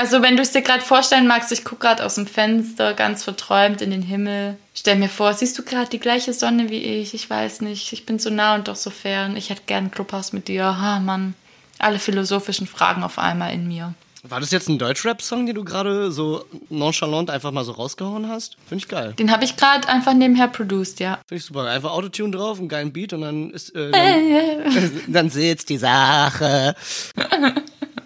Also 0.00 0.22
wenn 0.22 0.34
du 0.34 0.40
es 0.40 0.52
dir 0.52 0.62
gerade 0.62 0.80
vorstellen 0.80 1.26
magst, 1.26 1.52
ich 1.52 1.62
gucke 1.62 1.82
gerade 1.82 2.06
aus 2.06 2.14
dem 2.14 2.26
Fenster, 2.26 2.94
ganz 2.94 3.22
verträumt 3.22 3.82
in 3.82 3.90
den 3.90 4.00
Himmel. 4.00 4.56
Stell 4.72 4.96
mir 4.96 5.10
vor, 5.10 5.34
siehst 5.34 5.58
du 5.58 5.62
gerade 5.62 5.90
die 5.90 5.98
gleiche 5.98 6.32
Sonne 6.32 6.70
wie 6.70 6.78
ich? 6.78 7.12
Ich 7.12 7.28
weiß 7.28 7.60
nicht, 7.60 7.92
ich 7.92 8.06
bin 8.06 8.18
so 8.18 8.30
nah 8.30 8.54
und 8.54 8.66
doch 8.66 8.76
so 8.76 8.88
fern. 8.88 9.36
Ich 9.36 9.50
hätte 9.50 9.64
gern 9.66 9.90
Clubhaus 9.90 10.32
mit 10.32 10.48
dir. 10.48 10.64
Ha, 10.64 11.00
Mann, 11.00 11.34
alle 11.78 11.98
philosophischen 11.98 12.66
Fragen 12.66 13.02
auf 13.02 13.18
einmal 13.18 13.52
in 13.52 13.68
mir. 13.68 13.92
War 14.22 14.40
das 14.40 14.50
jetzt 14.52 14.70
ein 14.70 14.78
Deutschrap-Song, 14.78 15.44
den 15.44 15.54
du 15.54 15.64
gerade 15.64 16.10
so 16.10 16.46
nonchalant 16.70 17.28
einfach 17.28 17.50
mal 17.50 17.66
so 17.66 17.72
rausgehauen 17.72 18.26
hast? 18.26 18.56
Finde 18.66 18.82
ich 18.82 18.88
geil. 18.88 19.12
Den 19.18 19.30
habe 19.30 19.44
ich 19.44 19.58
gerade 19.58 19.86
einfach 19.86 20.14
nebenher 20.14 20.48
produced, 20.48 21.00
ja. 21.00 21.18
Finde 21.28 21.40
ich 21.40 21.44
super. 21.44 21.64
Einfach 21.64 21.90
Autotune 21.90 22.34
drauf, 22.34 22.58
einen 22.58 22.70
geilen 22.70 22.94
Beat 22.94 23.12
und 23.12 23.20
dann 23.20 23.50
ist. 23.50 23.76
Äh, 23.76 23.90
dann, 23.90 24.90
dann 25.08 25.28
sitzt 25.28 25.68
die 25.68 25.76
Sache. 25.76 26.74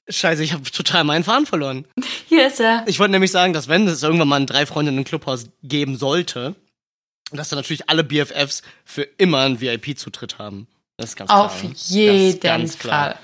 Scheiße, 0.08 0.42
ich 0.44 0.52
habe 0.52 0.70
total 0.70 1.04
meinen 1.04 1.24
Faden 1.24 1.46
verloren. 1.46 1.86
Hier 2.28 2.46
ist 2.46 2.60
er. 2.60 2.84
Ich 2.86 2.98
wollte 2.98 3.12
nämlich 3.12 3.30
sagen, 3.30 3.52
dass 3.52 3.68
wenn 3.68 3.86
es 3.88 4.02
irgendwann 4.02 4.28
mal 4.28 4.40
ein 4.40 4.46
drei 4.46 4.66
Freundinnen 4.66 5.04
Clubhaus 5.04 5.46
geben 5.62 5.96
sollte, 5.96 6.54
dass 7.32 7.48
dann 7.48 7.58
natürlich 7.58 7.88
alle 7.88 8.04
BFFs 8.04 8.62
für 8.84 9.02
immer 9.02 9.40
einen 9.40 9.60
VIP-Zutritt 9.60 10.38
haben. 10.38 10.66
Das 10.96 11.10
ist 11.10 11.16
ganz 11.16 11.28
klar. 11.28 11.46
Auf 11.46 11.62
jeden 11.62 12.40
ganz 12.40 12.78
klar. 12.78 13.12
Fall. 13.12 13.18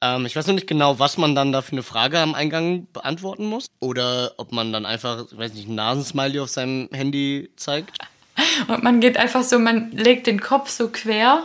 Ähm, 0.00 0.26
ich 0.26 0.36
weiß 0.36 0.46
noch 0.46 0.54
nicht 0.54 0.66
genau, 0.66 0.98
was 0.98 1.18
man 1.18 1.34
dann 1.34 1.52
da 1.52 1.62
für 1.62 1.72
eine 1.72 1.82
Frage 1.82 2.18
am 2.20 2.34
Eingang 2.34 2.86
beantworten 2.92 3.46
muss. 3.46 3.66
Oder 3.80 4.32
ob 4.36 4.52
man 4.52 4.72
dann 4.72 4.86
einfach, 4.86 5.24
ich 5.30 5.36
weiß 5.36 5.54
nicht, 5.54 5.68
ein 5.68 5.74
Nasensmiley 5.74 6.40
auf 6.40 6.50
seinem 6.50 6.88
Handy 6.92 7.50
zeigt. 7.56 7.98
Und 8.68 8.84
man 8.84 9.00
geht 9.00 9.16
einfach 9.16 9.42
so, 9.42 9.58
man 9.58 9.90
legt 9.90 10.26
den 10.26 10.40
Kopf 10.40 10.70
so 10.70 10.88
quer. 10.88 11.42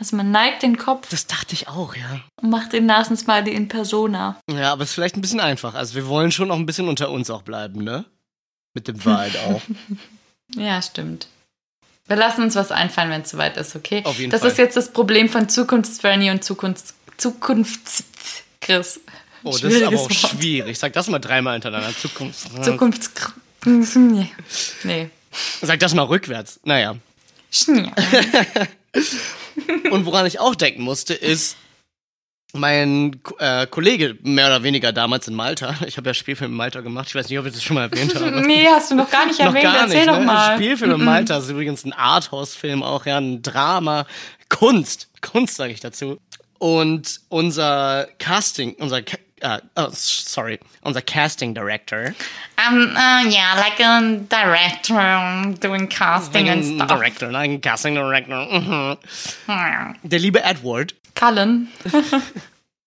Also 0.00 0.16
man 0.16 0.30
neigt 0.30 0.62
den 0.62 0.78
Kopf 0.78 1.08
Das 1.10 1.26
dachte 1.26 1.52
ich 1.52 1.68
auch, 1.68 1.94
ja. 1.94 2.20
und 2.40 2.48
macht 2.48 2.72
den 2.72 2.86
Nasensmiley 2.86 3.52
in 3.52 3.68
Persona. 3.68 4.40
Ja, 4.50 4.72
aber 4.72 4.82
es 4.82 4.88
ist 4.90 4.94
vielleicht 4.94 5.16
ein 5.16 5.20
bisschen 5.20 5.40
einfach. 5.40 5.74
Also 5.74 5.94
wir 5.94 6.06
wollen 6.08 6.32
schon 6.32 6.50
auch 6.50 6.56
ein 6.56 6.64
bisschen 6.64 6.88
unter 6.88 7.10
uns 7.10 7.28
auch 7.28 7.42
bleiben, 7.42 7.84
ne? 7.84 8.06
Mit 8.72 8.88
dem 8.88 9.04
Wahrheit 9.04 9.36
auch. 9.46 9.60
Ja, 10.54 10.80
stimmt. 10.80 11.28
Wir 12.06 12.16
lassen 12.16 12.42
uns 12.42 12.54
was 12.56 12.72
einfallen, 12.72 13.10
wenn 13.10 13.20
es 13.22 13.30
soweit 13.30 13.58
ist, 13.58 13.76
okay? 13.76 14.00
Auf 14.04 14.18
jeden 14.18 14.30
das 14.30 14.40
Fall. 14.40 14.50
ist 14.50 14.56
jetzt 14.58 14.76
das 14.76 14.90
Problem 14.90 15.28
von 15.28 15.48
Zukunftsfranny 15.50 16.30
und 16.30 16.42
Zukunfts 16.42 16.94
Zukunftschris. 17.18 19.00
Oh, 19.42 19.50
das 19.52 19.62
ist 19.62 19.82
aber 19.82 19.96
auch 19.96 20.00
Wort. 20.00 20.14
schwierig. 20.14 20.78
Sag 20.78 20.94
das 20.94 21.08
mal 21.08 21.18
dreimal 21.18 21.52
hintereinander. 21.52 21.94
Zukunft. 21.96 22.48
Zukunfts... 22.64 23.10
Nee. 23.66 24.30
nee. 24.84 25.10
Sag 25.60 25.78
das 25.80 25.92
mal 25.92 26.04
rückwärts. 26.04 26.58
Naja. 26.64 26.96
Schnia. 27.50 27.92
Und 29.90 30.06
woran 30.06 30.26
ich 30.26 30.40
auch 30.40 30.54
denken 30.54 30.82
musste, 30.82 31.14
ist 31.14 31.56
mein 32.52 33.20
äh, 33.38 33.66
Kollege, 33.66 34.16
mehr 34.22 34.46
oder 34.46 34.62
weniger 34.62 34.92
damals 34.92 35.28
in 35.28 35.34
Malta. 35.34 35.74
Ich 35.86 35.96
habe 35.96 36.08
ja 36.08 36.14
Spielfilm 36.14 36.50
in 36.50 36.56
Malta 36.56 36.80
gemacht. 36.80 37.06
Ich 37.08 37.14
weiß 37.14 37.28
nicht, 37.28 37.38
ob 37.38 37.46
ich 37.46 37.52
das 37.52 37.62
schon 37.62 37.76
mal 37.76 37.82
erwähnt 37.90 38.14
habe. 38.14 38.42
Nee, 38.46 38.66
hast 38.66 38.90
du 38.90 38.96
noch 38.96 39.10
gar 39.10 39.26
nicht 39.26 39.38
Noch 39.38 39.46
erwähnt. 39.46 39.64
gar 39.64 39.82
Erzähl 39.82 39.98
nicht, 39.98 40.08
doch 40.08 40.18
ne? 40.18 40.24
mal. 40.26 40.56
Spielfilm 40.56 40.92
in 40.92 41.04
Malta 41.04 41.38
ist 41.38 41.48
übrigens 41.48 41.84
ein 41.84 41.92
Arthouse-Film 41.92 42.82
auch, 42.82 43.06
ja, 43.06 43.18
ein 43.18 43.42
Drama, 43.42 44.06
Kunst, 44.48 45.08
Kunst 45.20 45.56
sage 45.56 45.72
ich 45.72 45.80
dazu. 45.80 46.18
Und 46.58 47.20
unser 47.28 48.06
Casting, 48.18 48.74
unser 48.74 49.02
Äh, 49.40 49.60
oh, 49.76 49.88
sorry, 49.92 50.58
unser 50.82 51.02
Casting 51.02 51.54
Director, 51.54 52.14
Um, 52.58 52.94
uh, 52.94 53.24
yeah, 53.26 53.54
like 53.56 53.80
a 53.80 54.20
director 54.28 55.54
doing 55.60 55.88
casting 55.88 56.48
and 56.50 56.62
stuff. 56.62 56.88
Director, 56.88 57.30
nein, 57.30 57.60
Casting 57.60 57.94
Director, 57.94 58.36
mhm. 58.36 58.98
der 60.02 60.18
liebe 60.18 60.42
Edward, 60.42 60.94
Cullen. 61.14 61.68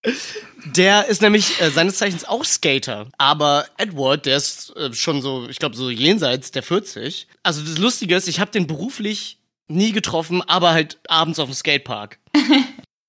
Der 0.65 1.07
ist 1.07 1.21
nämlich 1.21 1.61
äh, 1.61 1.69
seines 1.69 1.97
Zeichens 1.97 2.25
auch 2.25 2.43
Skater. 2.43 3.07
Aber 3.17 3.65
Edward, 3.77 4.25
der 4.25 4.37
ist 4.37 4.75
äh, 4.75 4.93
schon 4.93 5.21
so, 5.21 5.47
ich 5.49 5.59
glaube, 5.59 5.75
so 5.75 5.89
jenseits 5.89 6.51
der 6.51 6.63
40. 6.63 7.27
Also 7.41 7.61
das 7.61 7.77
Lustige 7.77 8.15
ist, 8.15 8.27
ich 8.27 8.39
habe 8.39 8.51
den 8.51 8.67
beruflich 8.67 9.37
nie 9.67 9.91
getroffen, 9.91 10.41
aber 10.41 10.71
halt 10.71 10.99
abends 11.07 11.39
auf 11.39 11.49
dem 11.49 11.55
Skatepark. 11.55 12.19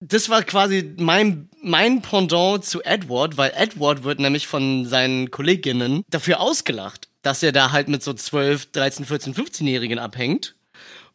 das 0.08 0.28
war 0.28 0.42
quasi 0.42 0.94
mein, 0.98 1.48
mein 1.62 2.02
Pendant 2.02 2.64
zu 2.64 2.82
Edward, 2.82 3.36
weil 3.36 3.52
Edward 3.54 4.04
wird 4.04 4.20
nämlich 4.20 4.46
von 4.46 4.84
seinen 4.84 5.30
Kolleginnen 5.30 6.04
dafür 6.10 6.40
ausgelacht, 6.40 7.08
dass 7.22 7.42
er 7.42 7.52
da 7.52 7.72
halt 7.72 7.88
mit 7.88 8.02
so 8.02 8.12
12, 8.12 8.72
13, 8.72 9.06
14, 9.06 9.34
15-Jährigen 9.34 9.98
abhängt. 9.98 10.54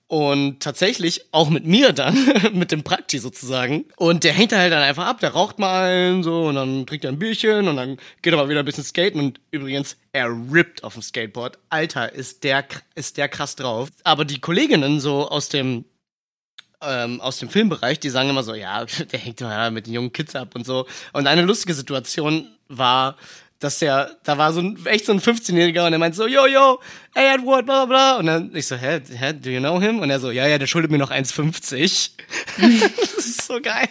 Und 0.08 0.62
tatsächlich 0.62 1.25
auch 1.32 1.52
mit 1.52 1.67
mir 1.67 1.93
dann, 1.93 2.17
mit 2.54 2.71
dem 2.71 2.82
Prakti 2.82 3.19
sozusagen. 3.19 3.86
Und 3.95 4.23
der 4.23 4.34
hängt 4.34 4.52
da 4.52 4.58
halt 4.58 4.73
dann 4.73 4.82
einfach 4.82 5.06
ab, 5.06 5.19
der 5.19 5.34
raucht 5.34 5.60
mal 5.60 6.23
so 6.23 6.47
und 6.47 6.56
dann 6.56 6.88
trinkt 6.88 7.06
er 7.06 7.12
ein 7.12 7.19
Bierchen 7.19 7.67
und 7.67 7.75
dann 7.75 7.97
geht 8.23 8.34
er 8.34 8.38
mal 8.38 8.49
wieder 8.49 8.62
ein 8.62 8.65
bisschen 8.65 8.84
skaten 8.84 9.19
und 9.19 9.39
übrigens, 9.52 9.97
er 10.12 10.36
rippt 10.52 10.84
auf 10.84 10.93
dem 10.93 11.04
Skateboard. 11.04 11.60
Alter, 11.69 12.12
ist 12.12 12.43
der, 12.43 12.65
ist 12.95 13.17
der 13.17 13.30
krass 13.30 13.56
drauf. 13.56 13.89
Aber 14.04 14.25
die 14.25 14.41
Kolleginnen 14.41 14.99
so 14.99 15.30
aus 15.30 15.49
dem, 15.49 15.86
ähm, 16.82 17.22
aus 17.22 17.38
dem 17.39 17.50
Filmbereich, 17.50 18.00
die 18.00 18.10
sagen 18.10 18.30
immer 18.30 18.44
so, 18.44 18.54
ja, 18.54 18.86
der 19.12 19.20
hängt 19.20 19.42
ja 19.42 19.70
mit 19.70 19.88
den 19.88 19.94
jungen 19.94 20.13
Kids 20.13 20.36
ab 20.36 20.56
und 20.56 20.65
so. 20.65 20.88
Und 21.13 21.28
eine 21.28 21.42
lustige 21.44 21.74
Situation 21.74 22.48
war, 22.68 23.18
dass 23.60 23.80
der, 23.80 24.15
da 24.24 24.38
war 24.38 24.54
so 24.54 24.62
ein, 24.62 24.86
echt 24.86 25.06
so 25.06 25.12
ein 25.12 25.20
15-Jähriger 25.20 25.86
und 25.86 25.92
er 25.92 26.00
meint 26.00 26.15
so, 26.15 26.28
yo, 26.28 26.48
yo, 26.48 26.80
hey 27.13 27.36
Edward, 27.36 27.65
bla, 27.65 27.86
bla, 27.86 27.86
bla. 27.86 28.18
Und 28.18 28.26
dann 28.28 28.56
ich 28.56 28.68
so, 28.68 28.76
hä, 28.76 29.02
hä, 29.10 29.34
do 29.34 29.50
you 29.50 29.60
know 29.60 29.82
him? 29.82 30.00
Und 30.00 30.10
er 30.10 30.20
so, 30.20 30.32
ja, 30.32 30.48
ja, 30.48 30.58
der 30.58 30.68
schuldet 30.68 30.92
mir 30.92 30.98
noch 30.98 31.12
1,50. 31.12 32.12
das 32.98 33.26
ist 33.26 33.46
so 33.46 33.60
geil. 33.62 33.89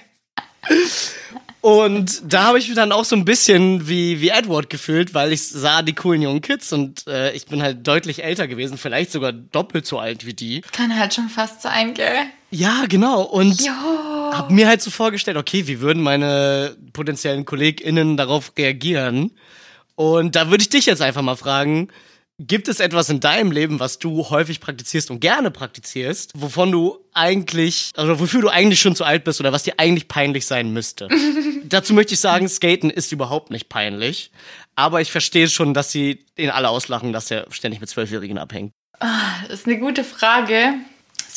Und 1.60 2.22
da 2.32 2.44
habe 2.44 2.58
ich 2.58 2.68
mich 2.68 2.76
dann 2.76 2.92
auch 2.92 3.04
so 3.04 3.16
ein 3.16 3.24
bisschen 3.24 3.88
wie, 3.88 4.20
wie 4.20 4.28
Edward 4.28 4.70
gefühlt, 4.70 5.12
weil 5.12 5.32
ich 5.32 5.46
sah 5.46 5.82
die 5.82 5.94
coolen 5.94 6.22
jungen 6.22 6.40
Kids 6.40 6.72
und 6.72 7.06
äh, 7.06 7.32
ich 7.32 7.46
bin 7.46 7.62
halt 7.62 7.86
deutlich 7.86 8.22
älter 8.22 8.46
gewesen, 8.46 8.78
vielleicht 8.78 9.10
sogar 9.12 9.32
doppelt 9.32 9.84
so 9.84 9.98
alt 9.98 10.24
wie 10.24 10.34
die. 10.34 10.60
Kann 10.72 10.98
halt 10.98 11.14
schon 11.14 11.28
fast 11.28 11.60
sein, 11.62 11.94
gell? 11.94 12.26
Ja, 12.50 12.86
genau. 12.88 13.22
Und 13.22 13.60
hab 14.32 14.50
mir 14.50 14.66
halt 14.66 14.82
so 14.82 14.90
vorgestellt, 14.90 15.36
okay, 15.36 15.66
wie 15.66 15.80
würden 15.80 16.02
meine 16.02 16.76
potenziellen 16.92 17.44
KollegInnen 17.44 18.16
darauf 18.16 18.52
reagieren? 18.56 19.32
Und 19.94 20.36
da 20.36 20.50
würde 20.50 20.62
ich 20.62 20.68
dich 20.68 20.86
jetzt 20.86 21.02
einfach 21.02 21.22
mal 21.22 21.36
fragen, 21.36 21.88
gibt 22.38 22.68
es 22.68 22.78
etwas 22.78 23.10
in 23.10 23.20
deinem 23.20 23.50
Leben, 23.50 23.80
was 23.80 23.98
du 23.98 24.30
häufig 24.30 24.60
praktizierst 24.60 25.10
und 25.10 25.20
gerne 25.20 25.50
praktizierst, 25.50 26.32
wovon 26.36 26.70
du 26.70 26.98
eigentlich, 27.12 27.90
also 27.96 28.20
wofür 28.20 28.40
du 28.40 28.48
eigentlich 28.48 28.80
schon 28.80 28.94
zu 28.94 29.04
alt 29.04 29.24
bist 29.24 29.40
oder 29.40 29.52
was 29.52 29.64
dir 29.64 29.74
eigentlich 29.78 30.06
peinlich 30.06 30.46
sein 30.46 30.72
müsste? 30.72 31.08
Dazu 31.64 31.94
möchte 31.94 32.14
ich 32.14 32.20
sagen, 32.20 32.48
Skaten 32.48 32.90
ist 32.90 33.10
überhaupt 33.10 33.50
nicht 33.50 33.68
peinlich. 33.68 34.30
Aber 34.76 35.00
ich 35.00 35.10
verstehe 35.10 35.48
schon, 35.48 35.74
dass 35.74 35.90
sie 35.90 36.24
ihn 36.36 36.50
alle 36.50 36.68
auslachen, 36.68 37.12
dass 37.12 37.30
er 37.30 37.46
ständig 37.50 37.80
mit 37.80 37.90
Zwölfjährigen 37.90 38.38
abhängt. 38.38 38.72
Das 39.00 39.60
ist 39.60 39.66
eine 39.66 39.78
gute 39.78 40.04
Frage. 40.04 40.74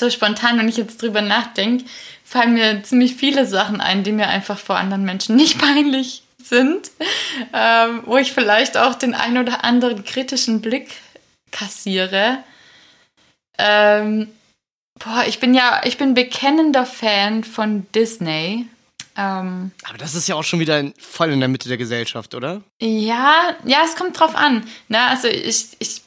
So 0.02 0.10
spontan, 0.10 0.58
wenn 0.58 0.68
ich 0.68 0.78
jetzt 0.78 1.00
drüber 1.00 1.22
nachdenke, 1.22 1.86
fallen 2.24 2.56
mir 2.56 2.82
ziemlich 2.82 3.18
viele 3.18 3.46
Sachen 3.46 3.82
ein, 3.82 4.04
die 4.04 4.12
mir 4.12 4.30
einfach 4.30 4.58
vor 4.58 4.76
anderen 4.76 5.04
Menschen 5.04 5.36
nicht 5.36 5.60
peinlich 5.62 6.24
sind, 6.44 6.90
ähm, 7.54 8.02
wo 8.08 8.18
ich 8.18 8.32
vielleicht 8.32 8.78
auch 8.78 8.96
den 8.96 9.14
ein 9.14 9.38
oder 9.38 9.64
anderen 9.64 10.04
kritischen 10.04 10.60
Blick 10.60 10.90
kassiere. 11.52 12.40
Ähm, 13.60 14.30
boah, 14.98 15.24
ich 15.28 15.40
bin 15.40 15.54
ja, 15.54 15.84
ich 15.86 16.00
bin 16.00 16.16
bekennender 16.16 16.88
Fan 16.88 17.44
von 17.44 17.86
Disney. 17.94 18.66
Ähm, 19.16 19.70
Aber 19.88 20.00
das 20.00 20.16
ist 20.16 20.28
ja 20.28 20.34
auch 20.34 20.44
schon 20.44 20.60
wieder 20.60 20.84
voll 20.98 21.32
in 21.32 21.42
der 21.42 21.50
Mitte 21.50 21.70
der 21.70 21.78
Gesellschaft, 21.78 22.34
oder? 22.34 22.64
Ja, 22.82 23.56
ja, 23.66 23.84
es 23.86 23.96
kommt 23.96 24.20
drauf 24.20 24.36
an. 24.36 24.68
Ne? 24.88 25.00
Also 25.00 25.28
ich, 25.28 25.78
ich 25.78 26.02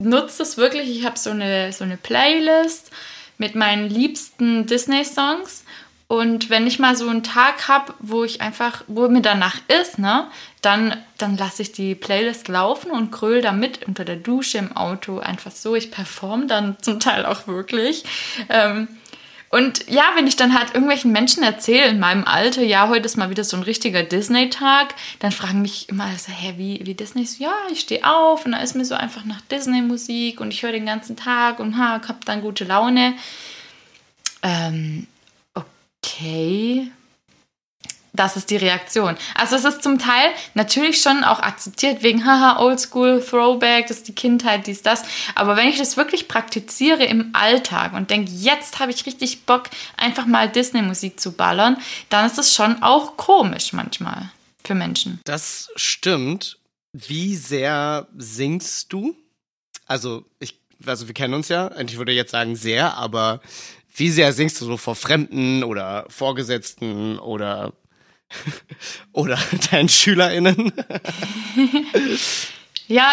nutze 0.00 0.38
das 0.38 0.56
wirklich. 0.58 0.88
Ich 0.96 1.04
habe 1.04 1.18
so 1.18 1.30
eine, 1.30 1.72
so 1.72 1.82
eine 1.82 1.96
Playlist 1.96 2.92
mit 3.38 3.54
meinen 3.54 3.88
liebsten 3.88 4.66
Disney-Songs. 4.66 5.64
Und 6.08 6.50
wenn 6.50 6.68
ich 6.68 6.78
mal 6.78 6.94
so 6.94 7.08
einen 7.08 7.24
Tag 7.24 7.66
habe, 7.66 7.92
wo 7.98 8.22
ich 8.22 8.40
einfach, 8.40 8.84
wo 8.86 9.08
mir 9.08 9.22
danach 9.22 9.56
ist, 9.80 9.98
ne, 9.98 10.28
dann, 10.62 10.96
dann 11.18 11.36
lasse 11.36 11.62
ich 11.62 11.72
die 11.72 11.96
Playlist 11.96 12.46
laufen 12.46 12.92
und 12.92 13.10
kröll 13.10 13.42
damit 13.42 13.84
unter 13.88 14.04
der 14.04 14.16
Dusche 14.16 14.58
im 14.58 14.76
Auto 14.76 15.18
einfach 15.18 15.50
so. 15.50 15.74
Ich 15.74 15.90
performe 15.90 16.46
dann 16.46 16.76
zum 16.80 17.00
Teil 17.00 17.26
auch 17.26 17.48
wirklich. 17.48 18.04
Ähm, 18.48 18.86
und 19.48 19.88
ja, 19.88 20.04
wenn 20.16 20.26
ich 20.26 20.36
dann 20.36 20.58
halt 20.58 20.74
irgendwelchen 20.74 21.12
Menschen 21.12 21.42
erzähle 21.42 21.86
in 21.86 22.00
meinem 22.00 22.24
Alter, 22.24 22.62
ja, 22.62 22.88
heute 22.88 23.06
ist 23.06 23.16
mal 23.16 23.30
wieder 23.30 23.44
so 23.44 23.56
ein 23.56 23.62
richtiger 23.62 24.02
Disney-Tag, 24.02 24.94
dann 25.20 25.30
fragen 25.30 25.62
mich 25.62 25.88
immer 25.88 26.10
so, 26.18 26.32
hä, 26.32 26.54
wie, 26.56 26.80
wie 26.84 26.94
Disney? 26.94 27.24
So, 27.24 27.44
ja, 27.44 27.54
ich 27.70 27.80
stehe 27.80 28.04
auf 28.04 28.44
und 28.44 28.52
da 28.52 28.58
ist 28.58 28.74
mir 28.74 28.84
so 28.84 28.96
einfach 28.96 29.24
nach 29.24 29.40
Disney-Musik 29.42 30.40
und 30.40 30.52
ich 30.52 30.62
höre 30.62 30.72
den 30.72 30.86
ganzen 30.86 31.16
Tag 31.16 31.60
und 31.60 31.78
ha, 31.78 32.00
hab 32.06 32.24
dann 32.24 32.42
gute 32.42 32.64
Laune. 32.64 33.14
Ähm, 34.42 35.06
okay. 35.54 36.90
Das 38.16 38.36
ist 38.36 38.50
die 38.50 38.56
Reaktion. 38.56 39.16
Also 39.34 39.56
es 39.56 39.64
ist 39.64 39.82
zum 39.82 39.98
Teil 39.98 40.30
natürlich 40.54 41.00
schon 41.00 41.22
auch 41.22 41.40
akzeptiert 41.40 42.02
wegen 42.02 42.24
haha 42.24 42.58
Oldschool 42.58 43.22
Throwback, 43.22 43.86
das 43.86 43.98
ist 43.98 44.08
die 44.08 44.14
Kindheit, 44.14 44.66
dies 44.66 44.82
das. 44.82 45.04
Aber 45.34 45.56
wenn 45.56 45.68
ich 45.68 45.78
das 45.78 45.96
wirklich 45.96 46.26
praktiziere 46.26 47.04
im 47.04 47.30
Alltag 47.34 47.92
und 47.92 48.10
denke, 48.10 48.32
jetzt 48.32 48.80
habe 48.80 48.90
ich 48.90 49.06
richtig 49.06 49.44
Bock, 49.44 49.64
einfach 49.96 50.26
mal 50.26 50.48
Disney 50.48 50.82
Musik 50.82 51.20
zu 51.20 51.32
ballern, 51.32 51.76
dann 52.08 52.26
ist 52.26 52.38
das 52.38 52.54
schon 52.54 52.82
auch 52.82 53.16
komisch 53.16 53.72
manchmal 53.72 54.30
für 54.64 54.74
Menschen. 54.74 55.20
Das 55.24 55.68
stimmt. 55.76 56.58
Wie 56.92 57.36
sehr 57.36 58.08
singst 58.16 58.92
du? 58.92 59.14
Also 59.86 60.24
ich, 60.40 60.58
also 60.86 61.06
wir 61.06 61.14
kennen 61.14 61.34
uns 61.34 61.48
ja. 61.48 61.70
Ich 61.78 61.98
würde 61.98 62.12
jetzt 62.12 62.30
sagen 62.30 62.56
sehr, 62.56 62.96
aber 62.96 63.40
wie 63.94 64.10
sehr 64.10 64.32
singst 64.32 64.60
du 64.60 64.64
so 64.64 64.76
vor 64.76 64.94
Fremden 64.94 65.62
oder 65.62 66.06
Vorgesetzten 66.08 67.18
oder 67.18 67.72
oder 69.12 69.38
deinen 69.70 69.88
SchülerInnen? 69.88 70.72
ja, 72.88 73.12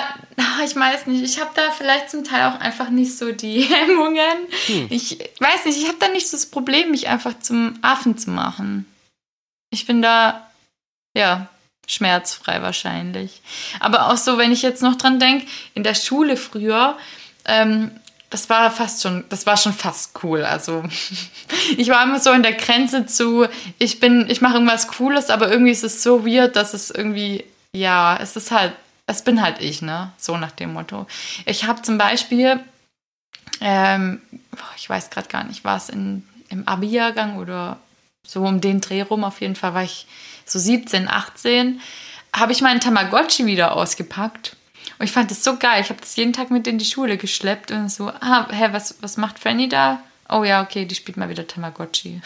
ich 0.66 0.76
weiß 0.76 1.08
nicht. 1.08 1.24
Ich 1.24 1.40
habe 1.40 1.52
da 1.56 1.72
vielleicht 1.72 2.10
zum 2.10 2.24
Teil 2.24 2.50
auch 2.50 2.60
einfach 2.60 2.90
nicht 2.90 3.18
so 3.18 3.32
die 3.32 3.62
Hemmungen. 3.64 4.48
Hm. 4.68 4.88
Ich 4.90 5.18
weiß 5.40 5.66
nicht, 5.66 5.78
ich 5.78 5.88
habe 5.88 5.98
da 6.00 6.10
nicht 6.10 6.28
so 6.28 6.38
das 6.38 6.46
Problem, 6.46 6.92
mich 6.92 7.08
einfach 7.08 7.40
zum 7.40 7.78
Affen 7.82 8.18
zu 8.18 8.30
machen. 8.30 8.86
Ich 9.70 9.86
bin 9.88 10.02
da, 10.02 10.50
ja, 11.16 11.50
schmerzfrei 11.88 12.62
wahrscheinlich. 12.62 13.42
Aber 13.80 14.10
auch 14.12 14.18
so, 14.18 14.38
wenn 14.38 14.52
ich 14.52 14.62
jetzt 14.62 14.82
noch 14.82 14.96
dran 14.96 15.20
denke, 15.20 15.48
in 15.74 15.84
der 15.84 15.96
Schule 15.96 16.38
früher, 16.38 16.98
ähm, 17.46 17.92
das 18.34 18.50
war 18.50 18.72
fast 18.72 19.04
schon, 19.04 19.26
das 19.30 19.46
war 19.46 19.58
schon 19.58 19.74
fast 19.74 20.24
cool. 20.24 20.44
Also 20.44 20.84
ich 21.78 21.88
war 21.90 22.04
immer 22.04 22.20
so 22.20 22.32
in 22.32 22.42
der 22.42 22.54
Grenze 22.54 23.06
zu, 23.06 23.48
ich 23.78 24.00
bin, 24.00 24.28
ich 24.28 24.42
mache 24.42 24.56
irgendwas 24.56 24.88
Cooles, 24.88 25.30
aber 25.30 25.52
irgendwie 25.52 25.72
ist 25.72 25.84
es 25.84 26.02
so 26.02 26.26
weird, 26.26 26.56
dass 26.56 26.74
es 26.74 26.90
irgendwie, 26.90 27.46
ja, 27.74 28.18
es 28.20 28.36
ist 28.36 28.50
halt, 28.50 28.74
es 29.06 29.22
bin 29.22 29.40
halt 29.40 29.62
ich, 29.62 29.84
ne? 29.84 30.12
So 30.18 30.36
nach 30.38 30.50
dem 30.50 30.74
Motto. 30.74 31.06
Ich 31.46 31.66
habe 31.66 31.84
zum 31.84 32.00
Beispiel, 32.00 32.60
ähm, 33.62 34.20
ich 34.78 34.90
weiß 34.90 35.12
gerade 35.12 35.28
gar 35.28 35.44
nicht, 35.44 35.64
war 35.64 35.78
es 35.78 35.90
in, 35.90 36.28
im 36.50 36.68
Abi-Jahrgang 36.68 37.38
oder 37.38 37.78
so 38.26 38.42
um 38.42 38.62
den 38.62 38.82
Dreh 38.82 39.04
rum, 39.04 39.24
auf 39.24 39.42
jeden 39.42 39.56
Fall 39.56 39.76
war 39.76 39.84
ich 39.84 40.08
so 40.44 40.58
17, 40.58 41.08
18, 41.08 41.80
habe 42.36 42.52
ich 42.52 42.62
meinen 42.62 42.80
Tamagotchi 42.80 43.46
wieder 43.46 43.74
ausgepackt 43.74 44.56
und 45.04 45.08
ich 45.08 45.12
fand 45.12 45.32
das 45.32 45.44
so 45.44 45.58
geil. 45.58 45.82
Ich 45.82 45.90
habe 45.90 46.00
das 46.00 46.16
jeden 46.16 46.32
Tag 46.32 46.50
mit 46.50 46.66
in 46.66 46.78
die 46.78 46.86
Schule 46.86 47.18
geschleppt 47.18 47.72
und 47.72 47.92
so, 47.92 48.08
ah, 48.08 48.48
hä, 48.50 48.70
was, 48.72 48.96
was 49.02 49.18
macht 49.18 49.38
Franny 49.38 49.68
da? 49.68 50.02
Oh 50.30 50.46
ja, 50.46 50.64
okay, 50.64 50.86
die 50.86 50.96
spielt 50.96 51.18
mal 51.18 51.28
wieder 51.28 51.46
Tamagotchi. 51.46 52.22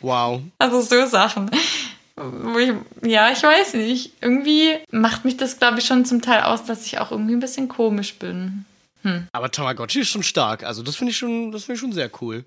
Wow. 0.00 0.40
Also 0.58 0.82
so 0.82 1.04
Sachen. 1.06 1.50
Ich, 1.52 2.72
ja, 3.10 3.32
ich 3.32 3.42
weiß 3.42 3.74
nicht. 3.74 4.12
Irgendwie 4.20 4.78
macht 4.92 5.24
mich 5.24 5.36
das, 5.36 5.58
glaube 5.58 5.80
ich, 5.80 5.84
schon 5.84 6.04
zum 6.04 6.22
Teil 6.22 6.42
aus, 6.42 6.64
dass 6.64 6.86
ich 6.86 7.00
auch 7.00 7.10
irgendwie 7.10 7.34
ein 7.34 7.40
bisschen 7.40 7.66
komisch 7.66 8.14
bin. 8.14 8.66
Hm. 9.02 9.26
Aber 9.32 9.50
Tamagotchi 9.50 10.02
ist 10.02 10.08
schon 10.10 10.22
stark. 10.22 10.62
Also 10.62 10.84
das 10.84 10.94
finde 10.94 11.10
ich 11.10 11.16
schon, 11.16 11.50
das 11.50 11.64
finde 11.64 11.74
ich 11.74 11.80
schon 11.80 11.92
sehr 11.92 12.08
cool. 12.20 12.44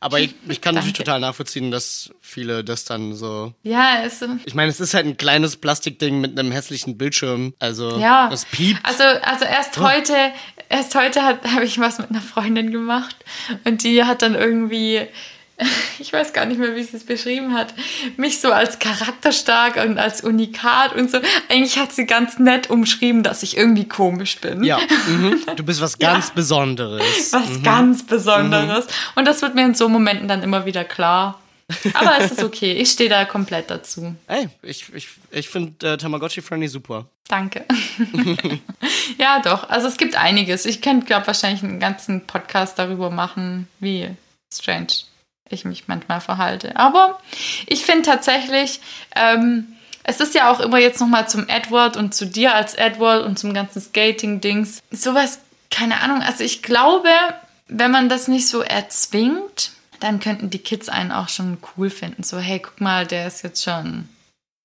Aber 0.00 0.18
ich, 0.18 0.34
ich 0.48 0.62
kann 0.62 0.74
natürlich 0.74 0.96
total 0.96 1.20
nachvollziehen, 1.20 1.70
dass 1.70 2.10
viele 2.22 2.64
das 2.64 2.84
dann 2.86 3.14
so. 3.14 3.52
Ja, 3.62 4.02
es. 4.02 4.24
Ich 4.46 4.54
meine, 4.54 4.70
es 4.70 4.80
ist 4.80 4.94
halt 4.94 5.04
ein 5.04 5.18
kleines 5.18 5.58
Plastikding 5.58 6.20
mit 6.20 6.38
einem 6.38 6.50
hässlichen 6.52 6.96
Bildschirm. 6.96 7.52
Also 7.58 7.98
ja. 7.98 8.30
das 8.30 8.46
piept. 8.46 8.80
Also, 8.82 9.04
also 9.04 9.44
erst 9.44 9.78
oh. 9.78 9.82
heute, 9.82 10.14
erst 10.70 10.94
heute 10.94 11.22
habe 11.22 11.64
ich 11.64 11.78
was 11.78 11.98
mit 11.98 12.10
einer 12.10 12.22
Freundin 12.22 12.72
gemacht 12.72 13.14
und 13.64 13.84
die 13.84 14.04
hat 14.04 14.22
dann 14.22 14.34
irgendwie 14.34 15.06
ich 15.98 16.12
weiß 16.12 16.32
gar 16.32 16.46
nicht 16.46 16.58
mehr, 16.58 16.74
wie 16.74 16.82
sie 16.82 16.96
es 16.96 17.04
beschrieben 17.04 17.54
hat, 17.54 17.74
mich 18.16 18.40
so 18.40 18.52
als 18.52 18.78
charakterstark 18.78 19.76
und 19.76 19.98
als 19.98 20.22
Unikat 20.22 20.94
und 20.94 21.10
so. 21.10 21.18
Eigentlich 21.48 21.78
hat 21.78 21.92
sie 21.92 22.06
ganz 22.06 22.38
nett 22.38 22.70
umschrieben, 22.70 23.22
dass 23.22 23.42
ich 23.42 23.56
irgendwie 23.56 23.86
komisch 23.86 24.38
bin. 24.40 24.64
Ja, 24.64 24.78
mhm. 24.78 25.40
du 25.56 25.62
bist 25.62 25.80
was 25.80 25.98
ganz 25.98 26.28
ja. 26.28 26.34
Besonderes. 26.34 27.32
Was 27.32 27.48
mhm. 27.48 27.62
ganz 27.62 28.06
Besonderes. 28.06 28.86
Mhm. 28.86 28.92
Und 29.16 29.24
das 29.26 29.42
wird 29.42 29.54
mir 29.54 29.64
in 29.64 29.74
so 29.74 29.88
Momenten 29.88 30.28
dann 30.28 30.42
immer 30.42 30.66
wieder 30.66 30.84
klar. 30.84 31.40
Aber 31.94 32.18
es 32.18 32.32
ist 32.32 32.42
okay, 32.42 32.72
ich 32.72 32.90
stehe 32.90 33.08
da 33.08 33.24
komplett 33.24 33.70
dazu. 33.70 34.16
Ey, 34.26 34.48
ich, 34.62 34.92
ich, 34.92 35.08
ich 35.30 35.48
finde 35.48 35.92
äh, 35.92 35.96
Tamagotchi 35.96 36.42
Friendly 36.42 36.66
super. 36.66 37.06
Danke. 37.28 37.64
ja, 39.18 39.40
doch. 39.40 39.70
Also 39.70 39.86
es 39.86 39.96
gibt 39.96 40.16
einiges. 40.16 40.66
Ich 40.66 40.82
könnte, 40.82 41.06
glaube 41.06 41.28
wahrscheinlich 41.28 41.62
einen 41.62 41.78
ganzen 41.78 42.26
Podcast 42.26 42.76
darüber 42.76 43.10
machen, 43.10 43.68
wie 43.78 44.08
strange 44.52 45.09
ich 45.54 45.64
mich 45.64 45.88
manchmal 45.88 46.20
verhalte. 46.20 46.76
Aber 46.76 47.20
ich 47.66 47.84
finde 47.84 48.02
tatsächlich, 48.02 48.80
ähm, 49.14 49.76
es 50.02 50.20
ist 50.20 50.34
ja 50.34 50.50
auch 50.50 50.60
immer 50.60 50.78
jetzt 50.78 51.00
nochmal 51.00 51.28
zum 51.28 51.48
Edward 51.48 51.96
und 51.96 52.14
zu 52.14 52.26
dir 52.26 52.54
als 52.54 52.74
Edward 52.74 53.24
und 53.24 53.38
zum 53.38 53.54
ganzen 53.54 53.80
Skating-Dings. 53.80 54.82
Sowas, 54.90 55.40
keine 55.70 56.00
Ahnung. 56.00 56.22
Also 56.22 56.42
ich 56.42 56.62
glaube, 56.62 57.10
wenn 57.68 57.90
man 57.90 58.08
das 58.08 58.28
nicht 58.28 58.48
so 58.48 58.62
erzwingt, 58.62 59.72
dann 60.00 60.18
könnten 60.18 60.50
die 60.50 60.58
Kids 60.58 60.88
einen 60.88 61.12
auch 61.12 61.28
schon 61.28 61.58
cool 61.76 61.90
finden. 61.90 62.22
So, 62.22 62.38
hey, 62.38 62.58
guck 62.58 62.80
mal, 62.80 63.06
der 63.06 63.26
ist 63.26 63.42
jetzt 63.42 63.62
schon 63.62 64.08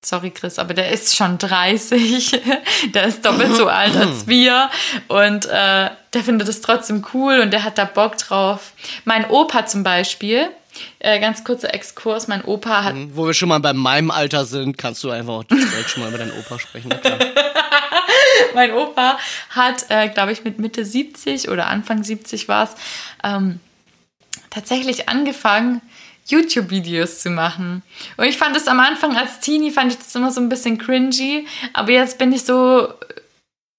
sorry 0.06 0.30
Chris, 0.30 0.58
aber 0.58 0.72
der 0.72 0.90
ist 0.90 1.16
schon 1.16 1.36
30, 1.38 2.42
der 2.94 3.04
ist 3.04 3.24
doppelt 3.24 3.56
so 3.56 3.68
alt 3.68 3.96
als 3.96 4.26
wir 4.26 4.70
und 5.08 5.46
äh, 5.46 5.90
der 6.14 6.22
findet 6.24 6.48
es 6.48 6.60
trotzdem 6.60 7.04
cool 7.12 7.40
und 7.40 7.50
der 7.50 7.64
hat 7.64 7.76
da 7.76 7.84
Bock 7.84 8.16
drauf. 8.16 8.72
Mein 9.04 9.28
Opa 9.28 9.66
zum 9.66 9.82
Beispiel, 9.82 10.48
äh, 10.98 11.20
ganz 11.20 11.44
kurzer 11.44 11.74
Exkurs, 11.74 12.28
mein 12.28 12.44
Opa 12.44 12.84
hat... 12.84 12.94
Mhm, 12.94 13.16
wo 13.16 13.26
wir 13.26 13.34
schon 13.34 13.48
mal 13.48 13.60
bei 13.60 13.72
meinem 13.72 14.10
Alter 14.10 14.44
sind, 14.44 14.76
kannst 14.78 15.02
du 15.04 15.10
einfach 15.10 15.34
auch 15.34 15.44
direkt 15.44 15.90
schon 15.90 16.02
mal 16.02 16.08
über 16.08 16.18
deinen 16.18 16.32
Opa 16.32 16.58
sprechen. 16.58 16.92
mein 18.54 18.72
Opa 18.72 19.18
hat, 19.50 19.86
äh, 19.88 20.08
glaube 20.08 20.32
ich, 20.32 20.44
mit 20.44 20.58
Mitte 20.58 20.84
70 20.84 21.48
oder 21.48 21.66
Anfang 21.66 22.02
70 22.02 22.48
war 22.48 22.64
es, 22.64 22.70
ähm, 23.24 23.60
tatsächlich 24.50 25.08
angefangen, 25.08 25.82
YouTube-Videos 26.26 27.20
zu 27.20 27.30
machen. 27.30 27.82
Und 28.16 28.24
ich 28.24 28.36
fand 28.36 28.56
es 28.56 28.66
am 28.66 28.80
Anfang 28.80 29.16
als 29.16 29.40
Teenie, 29.40 29.70
fand 29.70 29.92
ich 29.92 29.98
das 29.98 30.14
immer 30.14 30.32
so 30.32 30.40
ein 30.40 30.48
bisschen 30.48 30.78
cringy, 30.78 31.46
aber 31.72 31.92
jetzt 31.92 32.18
bin 32.18 32.32
ich 32.32 32.44
so, 32.44 32.88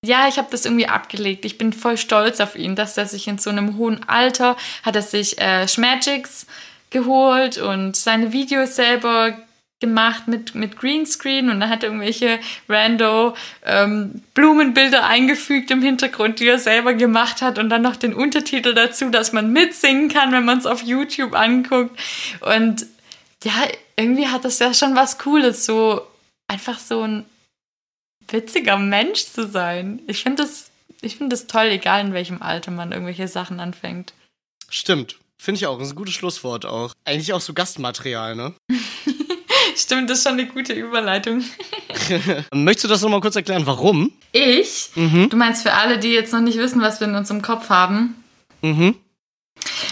ja, 0.06 0.28
ich 0.28 0.38
habe 0.38 0.48
das 0.52 0.66
irgendwie 0.66 0.88
abgelegt. 0.88 1.44
Ich 1.44 1.58
bin 1.58 1.74
voll 1.74 1.98
stolz 1.98 2.40
auf 2.40 2.56
ihn, 2.56 2.76
dass 2.76 2.98
er 2.98 3.06
sich 3.06 3.28
in 3.28 3.38
so 3.38 3.50
einem 3.50 3.78
hohen 3.78 4.08
Alter, 4.08 4.56
hat 4.84 4.96
er 4.96 5.02
sich 5.02 5.40
äh, 5.40 5.68
Schmagics 5.68 6.46
geholt 6.90 7.58
und 7.58 7.96
seine 7.96 8.32
Videos 8.32 8.76
selber 8.76 9.38
gemacht 9.80 10.28
mit, 10.28 10.56
mit 10.56 10.78
Greenscreen 10.78 11.50
und 11.50 11.60
dann 11.60 11.70
hat 11.70 11.84
er 11.84 11.90
irgendwelche 11.90 12.40
rando 12.68 13.36
ähm, 13.64 14.24
Blumenbilder 14.34 15.06
eingefügt 15.06 15.70
im 15.70 15.84
Hintergrund, 15.84 16.40
die 16.40 16.48
er 16.48 16.58
selber 16.58 16.94
gemacht 16.94 17.44
hat 17.44 17.60
und 17.60 17.70
dann 17.70 17.84
noch 17.84 17.96
den 17.96 18.16
Untertitel 18.16 18.74
dazu, 18.74 19.12
dass 19.12 19.34
man 19.34 19.54
mitsingen 19.54 20.10
kann, 20.10 20.32
wenn 20.32 20.46
man 20.46 20.58
es 20.58 20.66
auf 20.66 20.82
YouTube 20.82 21.36
anguckt. 21.36 21.98
Und 22.42 22.88
ja, 23.44 23.54
irgendwie 23.96 24.28
hat 24.28 24.46
das 24.46 24.58
ja 24.58 24.74
schon 24.74 24.96
was 24.96 25.20
Cooles, 25.20 25.66
so 25.66 26.02
einfach 26.48 26.80
so 26.80 27.04
ein 27.04 27.26
witziger 28.30 28.78
Mensch 28.78 29.26
zu 29.26 29.48
sein. 29.48 30.02
Ich 30.08 30.24
finde 30.24 30.42
das, 30.42 30.72
ich 31.02 31.18
finde 31.18 31.36
das 31.36 31.46
toll, 31.46 31.68
egal 31.68 32.02
in 32.02 32.14
welchem 32.14 32.42
Alter 32.42 32.72
man 32.72 32.92
irgendwelche 32.92 33.28
Sachen 33.28 33.60
anfängt. 33.60 34.14
Stimmt. 34.70 35.18
Finde 35.38 35.60
ich 35.60 35.68
auch. 35.68 35.80
Ist 35.80 35.92
ein 35.92 35.96
gutes 35.96 36.14
Schlusswort 36.14 36.66
auch. 36.66 36.94
Eigentlich 37.06 37.34
auch 37.34 37.42
so 37.42 37.54
Gastmaterial, 37.54 38.36
ne? 38.36 38.54
Stimmt, 39.76 40.10
das 40.10 40.20
ist 40.20 40.24
schon 40.24 40.34
eine 40.34 40.48
gute 40.48 40.74
Überleitung. 40.74 41.44
Möchtest 42.54 42.86
du 42.86 42.88
das 42.88 43.02
nochmal 43.02 43.22
kurz 43.22 43.36
erklären, 43.36 43.66
warum? 43.68 44.12
Ich? 44.32 44.90
Mhm. 44.96 45.30
Du 45.30 45.38
meinst 45.38 45.62
für 45.62 45.74
alle, 45.74 46.00
die 46.00 46.10
jetzt 46.10 46.34
noch 46.34 46.42
nicht 46.42 46.58
wissen, 46.58 46.82
was 46.82 47.00
wir 47.00 47.08
in 47.08 47.16
unserem 47.16 47.44
Kopf 47.44 47.70
haben? 47.70 48.16
Mhm. 48.62 48.96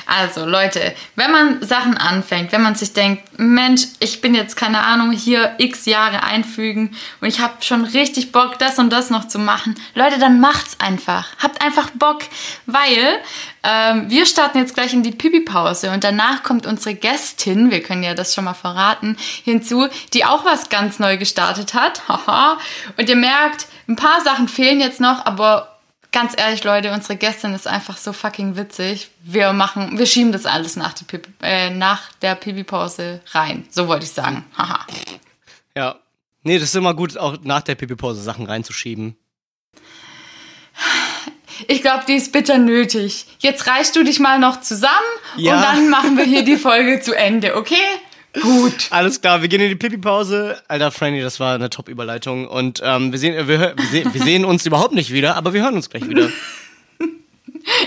Also 0.05 0.45
Leute, 0.45 0.93
wenn 1.15 1.31
man 1.31 1.61
Sachen 1.63 1.97
anfängt, 1.97 2.51
wenn 2.51 2.61
man 2.61 2.75
sich 2.75 2.93
denkt, 2.93 3.23
Mensch, 3.37 3.83
ich 3.99 4.21
bin 4.21 4.35
jetzt 4.35 4.55
keine 4.55 4.83
Ahnung 4.83 5.11
hier 5.11 5.55
x 5.57 5.85
Jahre 5.85 6.23
einfügen 6.23 6.95
und 7.21 7.27
ich 7.27 7.39
habe 7.39 7.53
schon 7.61 7.85
richtig 7.85 8.31
Bock, 8.31 8.59
das 8.59 8.79
und 8.79 8.91
das 8.91 9.09
noch 9.09 9.27
zu 9.27 9.39
machen, 9.39 9.75
Leute, 9.93 10.19
dann 10.19 10.39
macht's 10.39 10.77
einfach. 10.79 11.27
Habt 11.41 11.61
einfach 11.61 11.89
Bock, 11.91 12.19
weil 12.65 13.19
ähm, 13.63 14.09
wir 14.09 14.25
starten 14.25 14.59
jetzt 14.59 14.75
gleich 14.75 14.93
in 14.93 15.03
die 15.03 15.11
Pipi-Pause 15.11 15.91
und 15.91 16.03
danach 16.03 16.43
kommt 16.43 16.67
unsere 16.67 16.95
Gästin, 16.95 17.71
wir 17.71 17.81
können 17.81 18.03
ja 18.03 18.13
das 18.13 18.35
schon 18.35 18.43
mal 18.43 18.53
verraten, 18.53 19.17
hinzu, 19.43 19.87
die 20.13 20.25
auch 20.25 20.45
was 20.45 20.69
ganz 20.69 20.99
neu 20.99 21.17
gestartet 21.17 21.73
hat. 21.73 22.01
Und 22.97 23.09
ihr 23.09 23.15
merkt, 23.15 23.67
ein 23.87 23.95
paar 23.95 24.21
Sachen 24.21 24.47
fehlen 24.47 24.79
jetzt 24.79 24.99
noch, 24.99 25.25
aber 25.25 25.74
ganz 26.15 26.33
ehrlich, 26.37 26.63
Leute, 26.63 26.93
unsere 26.93 27.17
Gästin 27.17 27.53
ist 27.53 27.67
einfach 27.67 27.97
so 27.97 28.13
fucking 28.13 28.55
witzig. 28.55 29.11
Wir 29.21 29.51
machen, 29.53 29.99
wir 29.99 30.05
schieben 30.05 30.31
das 30.31 30.45
alles 30.45 30.77
nach, 30.77 30.93
die 30.93 31.03
Pipi, 31.03 31.29
äh, 31.41 31.69
nach 31.69 32.13
der 32.21 32.35
Pipi-Pause 32.35 33.21
rein. 33.33 33.67
So 33.69 33.87
wollte 33.89 34.05
ich 34.05 34.11
sagen. 34.11 34.45
Haha. 34.57 34.87
Ja. 35.75 35.97
Nee, 36.43 36.57
das 36.57 36.69
ist 36.69 36.75
immer 36.75 36.93
gut, 36.93 37.17
auch 37.17 37.37
nach 37.43 37.61
der 37.61 37.75
Pipi-Pause 37.75 38.21
Sachen 38.21 38.45
reinzuschieben. 38.45 39.17
Ich 41.67 41.81
glaube, 41.81 42.03
die 42.07 42.13
ist 42.13 42.31
bitter 42.31 42.57
nötig. 42.57 43.27
Jetzt 43.39 43.67
reichst 43.67 43.95
du 43.95 44.03
dich 44.03 44.19
mal 44.19 44.39
noch 44.39 44.61
zusammen 44.61 44.93
Ja. 45.37 45.55
und 45.55 45.61
dann 45.63 45.89
machen 45.89 46.17
wir 46.17 46.25
hier 46.25 46.43
die 46.43 46.57
Folge 46.69 47.01
zu 47.01 47.13
Ende, 47.13 47.55
okay? 47.55 47.75
Gut. 48.41 48.87
Alles 48.89 49.21
klar, 49.21 49.41
wir 49.41 49.47
gehen 49.47 49.61
in 49.61 49.69
die 49.69 49.75
Pipi-Pause. 49.75 50.61
Alter, 50.67 50.91
Franny, 50.91 51.21
das 51.21 51.39
war 51.39 51.55
eine 51.55 51.69
Top-Überleitung. 51.69 52.47
Und 52.47 52.81
ähm, 52.83 53.11
wir, 53.11 53.19
sehen, 53.19 53.47
wir, 53.47 53.75
wir, 53.75 53.85
sehen, 53.91 54.13
wir 54.13 54.21
sehen 54.21 54.45
uns 54.45 54.65
überhaupt 54.65 54.93
nicht 54.93 55.11
wieder, 55.11 55.35
aber 55.35 55.53
wir 55.53 55.63
hören 55.63 55.75
uns 55.75 55.89
gleich 55.89 56.07
wieder. 56.07 56.29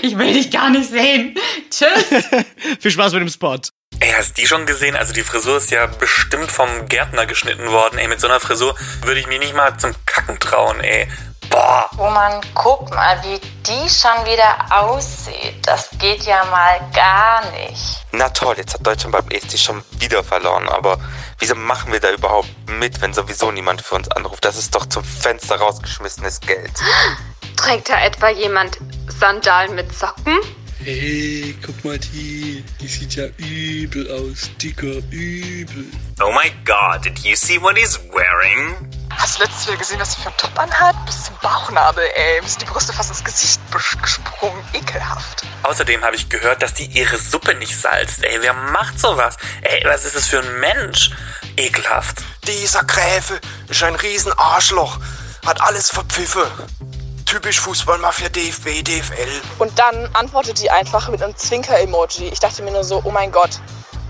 Ich 0.01 0.17
will 0.17 0.33
dich 0.33 0.51
gar 0.51 0.69
nicht 0.69 0.89
sehen. 0.89 1.35
Tschüss. 1.69 2.25
Viel 2.81 2.91
Spaß 2.91 3.13
mit 3.13 3.21
dem 3.21 3.29
Spot. 3.29 3.57
Ey, 4.01 4.11
hast 4.17 4.37
die 4.37 4.45
schon 4.45 4.65
gesehen? 4.65 4.95
Also 4.95 5.13
die 5.13 5.21
Frisur 5.21 5.55
ist 5.57 5.71
ja 5.71 5.85
bestimmt 5.85 6.51
vom 6.51 6.67
Gärtner 6.89 7.25
geschnitten 7.25 7.67
worden. 7.67 7.97
Ey, 7.97 8.09
mit 8.09 8.19
so 8.19 8.27
einer 8.27 8.41
Frisur 8.41 8.75
würde 9.03 9.21
ich 9.21 9.27
mich 9.27 9.39
nicht 9.39 9.55
mal 9.55 9.77
zum 9.77 9.93
Kacken 10.05 10.37
trauen, 10.39 10.81
ey. 10.81 11.07
Boah. 11.49 11.89
Oh 11.97 12.09
Mann, 12.09 12.39
guck 12.53 12.89
mal, 12.91 13.21
wie 13.23 13.39
die 13.65 13.89
schon 13.89 14.25
wieder 14.25 14.55
aussieht. 14.69 15.55
Das 15.63 15.89
geht 15.99 16.23
ja 16.23 16.45
mal 16.45 16.79
gar 16.93 17.43
nicht. 17.51 18.05
Na 18.11 18.29
toll, 18.29 18.55
jetzt 18.57 18.75
hat 18.75 18.85
Deutschland 18.85 19.11
beim 19.11 19.27
ESC 19.29 19.57
schon 19.57 19.83
wieder 19.99 20.23
verloren. 20.23 20.69
Aber 20.69 20.97
wieso 21.39 21.55
machen 21.55 21.91
wir 21.91 21.99
da 21.99 22.11
überhaupt 22.11 22.49
mit, 22.67 23.01
wenn 23.01 23.13
sowieso 23.13 23.51
niemand 23.51 23.81
für 23.81 23.95
uns 23.95 24.09
anruft? 24.11 24.45
Das 24.45 24.57
ist 24.57 24.73
doch 24.75 24.85
zum 24.85 25.03
Fenster 25.03 25.57
rausgeschmissenes 25.57 26.39
Geld. 26.41 26.71
Trägt 27.55 27.89
da 27.89 27.99
etwa 27.99 28.29
jemand 28.29 28.77
Sandalen 29.07 29.75
mit 29.75 29.93
Socken? 29.93 30.37
Hey, 30.81 31.53
guck 31.65 31.83
mal 31.83 31.99
die. 31.99 32.63
Die 32.79 32.87
sieht 32.87 33.15
ja 33.15 33.25
übel 33.37 34.09
aus. 34.09 34.49
Dicker, 34.63 35.01
übel. 35.11 35.85
Oh 36.21 36.31
my 36.31 36.49
god, 36.63 37.03
did 37.03 37.19
you 37.19 37.35
see 37.35 37.61
what 37.61 37.77
he's 37.77 37.99
wearing? 38.13 38.89
Hast 39.09 39.37
du 39.37 39.43
letztes 39.43 39.67
Mal 39.67 39.77
gesehen, 39.77 39.99
was 39.99 40.13
sie 40.13 40.21
für 40.21 40.29
einen 40.29 40.37
Top 40.37 40.57
anhat? 40.57 40.95
Bis 41.05 41.25
zum 41.25 41.35
Bauchnabel, 41.41 42.05
ey. 42.15 42.41
Mir 42.41 42.47
sind 42.47 42.61
die 42.61 42.65
Brüste 42.65 42.93
fast 42.93 43.09
ins 43.09 43.21
Gesicht 43.25 43.59
gesprungen. 44.01 44.63
Ekelhaft. 44.71 45.43
Außerdem 45.63 46.01
habe 46.01 46.15
ich 46.15 46.29
gehört, 46.29 46.61
dass 46.61 46.73
die 46.73 46.85
ihre 46.85 47.17
Suppe 47.17 47.55
nicht 47.55 47.77
salzt. 47.77 48.23
Ey, 48.23 48.37
wer 48.41 48.53
macht 48.53 48.97
sowas? 48.97 49.35
Ey, 49.61 49.83
was 49.83 50.05
ist 50.05 50.15
das 50.15 50.27
für 50.27 50.39
ein 50.39 50.59
Mensch? 50.61 51.09
Ekelhaft. 51.57 52.23
Dieser 52.47 52.85
Gräfe 52.85 53.41
ist 53.67 53.83
ein 53.83 53.95
Riesenarschloch. 53.95 54.97
Hat 55.45 55.59
alles 55.59 55.89
verpfiffen. 55.89 56.43
Typisch 57.29 57.59
Fußballmafia 57.59 58.27
DFB, 58.29 58.83
DFL. 58.83 59.41
Und 59.59 59.77
dann 59.77 60.09
antwortet 60.15 60.59
die 60.59 60.71
einfach 60.71 61.09
mit 61.09 61.21
einem 61.21 61.35
Zwinker-Emoji. 61.35 62.29
Ich 62.29 62.39
dachte 62.39 62.63
mir 62.63 62.71
nur 62.71 62.83
so, 62.83 63.03
oh 63.05 63.11
mein 63.11 63.31
Gott. 63.31 63.61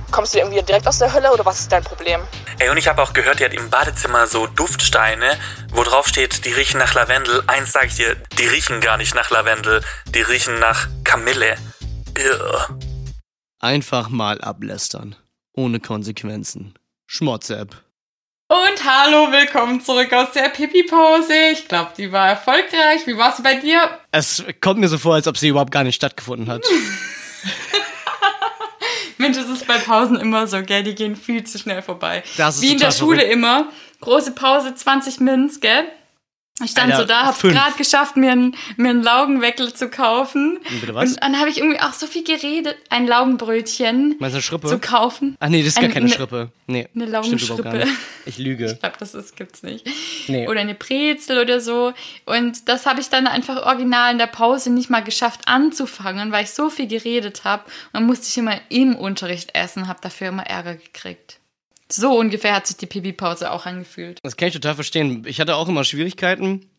Kommst 0.10 0.34
du 0.34 0.38
irgendwie 0.38 0.62
direkt 0.64 0.88
aus 0.88 1.00
der 1.00 1.12
Hölle 1.12 1.30
oder 1.34 1.46
was 1.46 1.60
ist 1.60 1.70
dein 1.70 1.84
Problem? 1.84 2.22
Ey, 2.60 2.70
und 2.70 2.78
ich 2.78 2.88
habe 2.88 3.02
auch 3.02 3.12
gehört, 3.12 3.42
die 3.42 3.44
hat 3.44 3.54
im 3.54 3.70
Badezimmer 3.70 4.26
so 4.26 4.48
Duftsteine, 4.48 5.38
wo 5.74 5.84
drauf 5.84 6.08
steht, 6.08 6.46
die 6.46 6.54
riechen 6.54 6.78
nach 6.78 6.94
Lavendel. 6.94 7.44
Eins 7.48 7.74
sag 7.74 7.88
ich 7.88 7.96
dir, 7.96 8.16
die 8.38 8.48
riechen 8.48 8.80
gar 8.80 8.96
nicht 8.96 9.14
nach 9.14 9.30
Lavendel, 9.32 9.84
die 10.16 10.22
riechen 10.22 10.58
nach 10.60 10.88
Kamille. 11.04 11.58
Ugh. 12.18 12.80
Einfach 13.60 14.08
mal 14.08 14.40
ablästern. 14.40 15.18
Ohne 15.52 15.82
Konsequenzen. 15.82 16.74
Schmotz-App. 17.06 17.84
Und 18.52 18.84
hallo, 18.84 19.32
willkommen 19.32 19.80
zurück 19.80 20.12
aus 20.12 20.32
der 20.32 20.50
Pipi-Pause. 20.50 21.34
Ich 21.52 21.68
glaube, 21.68 21.92
die 21.96 22.12
war 22.12 22.30
erfolgreich. 22.30 23.06
Wie 23.06 23.16
war 23.16 23.32
es 23.32 23.44
bei 23.44 23.54
dir? 23.54 23.80
Es 24.12 24.44
kommt 24.60 24.80
mir 24.80 24.88
so 24.88 24.98
vor, 24.98 25.14
als 25.14 25.28
ob 25.28 25.38
sie 25.38 25.50
überhaupt 25.50 25.70
gar 25.72 25.84
nicht 25.84 25.94
stattgefunden 25.94 26.50
hat. 26.50 26.64
Mensch, 29.20 29.38
es 29.38 29.48
ist 29.50 29.68
bei 29.68 29.78
Pausen 29.78 30.16
immer 30.16 30.48
so, 30.48 30.64
gell? 30.64 30.82
Die 30.82 30.96
gehen 30.96 31.16
viel 31.16 31.44
zu 31.44 31.60
schnell 31.60 31.84
vorbei. 31.84 32.24
Das 32.38 32.56
ist 32.56 32.62
Wie 32.64 32.72
in 32.72 32.80
der 32.80 32.90
Schule 32.92 33.18
verrückt. 33.18 33.34
immer. 33.36 33.68
Große 34.02 34.32
Pause, 34.32 34.74
20 34.74 35.20
Minuten, 35.20 35.60
gell? 35.62 35.84
Ich 36.62 36.72
stand 36.72 36.92
Alter, 36.92 37.02
so 37.04 37.08
da, 37.08 37.26
hab 37.28 37.36
fünf. 37.36 37.54
gerade 37.54 37.74
geschafft, 37.78 38.18
mir 38.18 38.32
einen, 38.32 38.56
mir 38.78 38.90
einen 38.90 39.04
Laugenweckle 39.04 39.74
zu 39.74 39.90
kaufen. 39.90 40.60
Bitte 40.82 40.94
was? 40.96 41.12
Und 41.12 41.24
dann 41.24 41.40
habe 41.40 41.50
ich 41.50 41.58
irgendwie 41.60 41.80
auch 41.80 41.94
so 41.94 42.06
viel 42.08 42.24
geredet, 42.24 42.76
ein 42.90 43.08
Laugenbrötchen 43.08 44.16
Meinst 44.20 44.34
du 44.34 44.38
eine 44.38 44.42
Schrippe? 44.42 44.68
zu 44.68 44.80
kaufen. 44.80 45.38
Ach 45.40 45.50
nee, 45.50 45.60
das 45.60 45.70
ist 45.70 45.76
gar 45.76 45.86
Ein- 45.86 45.92
keine 45.94 46.06
ne- 46.08 46.12
Schrippe. 46.14 46.52
Nee, 46.68 46.88
eine 46.94 47.06
gar 47.10 47.22
Laugenschrippe. 47.24 47.88
Ich 48.26 48.38
lüge. 48.38 48.66
Ich 48.74 48.80
glaube, 48.80 48.96
das 49.00 49.14
ist, 49.16 49.36
gibt's 49.36 49.64
nicht. 49.64 49.88
Nee. 50.28 50.48
Oder 50.48 50.60
eine 50.62 50.76
Brezel 50.76 51.40
oder 51.42 51.60
so. 51.62 51.94
Und 52.26 52.68
das 52.70 52.86
habe 52.86 53.00
ich 53.02 53.10
dann 53.10 53.26
einfach 53.28 53.66
original 53.66 54.12
in 54.12 54.18
der 54.20 54.28
Pause 54.28 54.70
nicht 54.70 54.90
mal 54.90 55.04
geschafft 55.04 55.48
anzufangen, 55.48 56.32
weil 56.32 56.44
ich 56.44 56.52
so 56.52 56.70
viel 56.70 56.88
geredet 56.88 57.44
habe. 57.44 57.64
Und 57.64 57.72
dann 57.94 58.06
musste 58.06 58.28
ich 58.28 58.38
immer 58.38 58.60
im 58.70 58.96
Unterricht 58.96 59.56
essen, 59.56 59.88
habe 59.88 60.00
dafür 60.02 60.28
immer 60.28 60.46
Ärger 60.46 60.76
gekriegt. 60.76 61.39
So 61.92 62.18
ungefähr 62.18 62.56
hat 62.56 62.68
sich 62.68 62.78
die 62.78 62.86
Pipi-Pause 62.86 63.52
auch 63.52 63.66
angefühlt. 63.66 64.20
Das 64.24 64.38
kann 64.38 64.50
ich 64.50 64.54
total 64.54 64.76
verstehen. 64.76 65.24
Ich 65.26 65.40
hatte 65.40 65.56
auch 65.56 65.68
immer 65.68 65.84
Schwierigkeiten. 65.84 66.70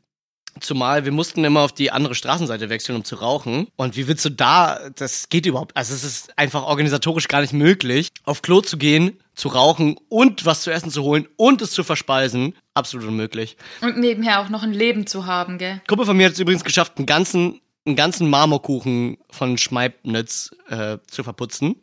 Zumal 0.59 1.05
wir 1.05 1.12
mussten 1.12 1.44
immer 1.44 1.61
auf 1.61 1.73
die 1.73 1.92
andere 1.92 2.14
Straßenseite 2.14 2.70
wechseln, 2.70 2.96
um 2.96 3.05
zu 3.05 3.16
rauchen. 3.16 3.68
Und 3.77 3.96
wie 3.96 4.09
willst 4.09 4.25
du 4.25 4.31
da, 4.31 4.90
das 4.96 5.29
geht 5.29 5.46
überhaupt, 5.46 5.77
also 5.77 5.94
es 5.94 6.03
ist 6.03 6.37
einfach 6.38 6.64
organisatorisch 6.64 7.29
gar 7.29 7.40
nicht 7.40 7.53
möglich, 7.53 8.09
auf 8.25 8.42
Klo 8.42 8.61
zu 8.61 8.77
gehen, 8.77 9.18
zu 9.35 9.49
rauchen 9.49 9.96
und 10.09 10.44
was 10.46 10.62
zu 10.62 10.70
essen 10.70 10.90
zu 10.90 11.03
holen 11.03 11.29
und 11.37 11.62
es 11.62 11.70
zu 11.70 11.85
verspeisen. 11.85 12.55
Absolut 12.75 13.07
unmöglich. 13.07 13.57
Und 13.81 13.99
nebenher 13.99 14.40
auch 14.40 14.49
noch 14.49 14.62
ein 14.62 14.73
Leben 14.73 15.07
zu 15.07 15.27
haben, 15.27 15.59
gell? 15.59 15.81
Gruppe 15.87 16.05
von 16.05 16.16
mir 16.16 16.27
hat 16.27 16.33
es 16.33 16.40
übrigens 16.40 16.64
geschafft, 16.64 16.94
einen 16.96 17.07
ganzen, 17.07 17.61
einen 17.87 17.96
ganzen 17.96 18.29
Marmorkuchen 18.29 19.18
von 19.31 19.57
Schmeibnitz 19.57 20.51
äh, 20.68 20.99
zu 21.07 21.23
verputzen. 21.23 21.77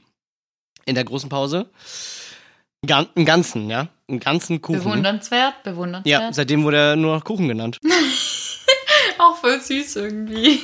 In 0.86 0.96
der 0.96 1.06
großen 1.06 1.30
Pause. 1.30 1.70
Gan 2.88 3.08
einen 3.16 3.26
ganzen, 3.26 3.70
ja. 3.70 3.88
Einen 4.08 4.20
ganzen 4.20 4.62
Kuchen. 4.62 4.80
Bewundernswert, 4.80 5.64
bewundernswert. 5.64 6.22
Ja, 6.22 6.34
seitdem 6.34 6.64
wurde 6.64 6.78
er 6.78 6.96
nur 6.96 7.16
noch 7.16 7.24
Kuchen 7.24 7.48
genannt. 7.48 7.78
Auch 9.20 9.38
voll 9.38 9.60
süß 9.60 9.98
irgendwie. 9.98 10.62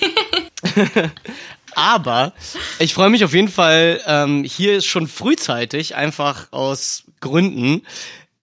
Aber 1.75 2.33
ich 2.79 2.93
freue 2.93 3.09
mich 3.09 3.23
auf 3.23 3.33
jeden 3.33 3.47
Fall, 3.49 3.99
ähm, 4.05 4.43
hier 4.43 4.77
ist 4.77 4.85
schon 4.85 5.07
frühzeitig, 5.07 5.95
einfach 5.95 6.47
aus 6.51 7.03
Gründen, 7.19 7.81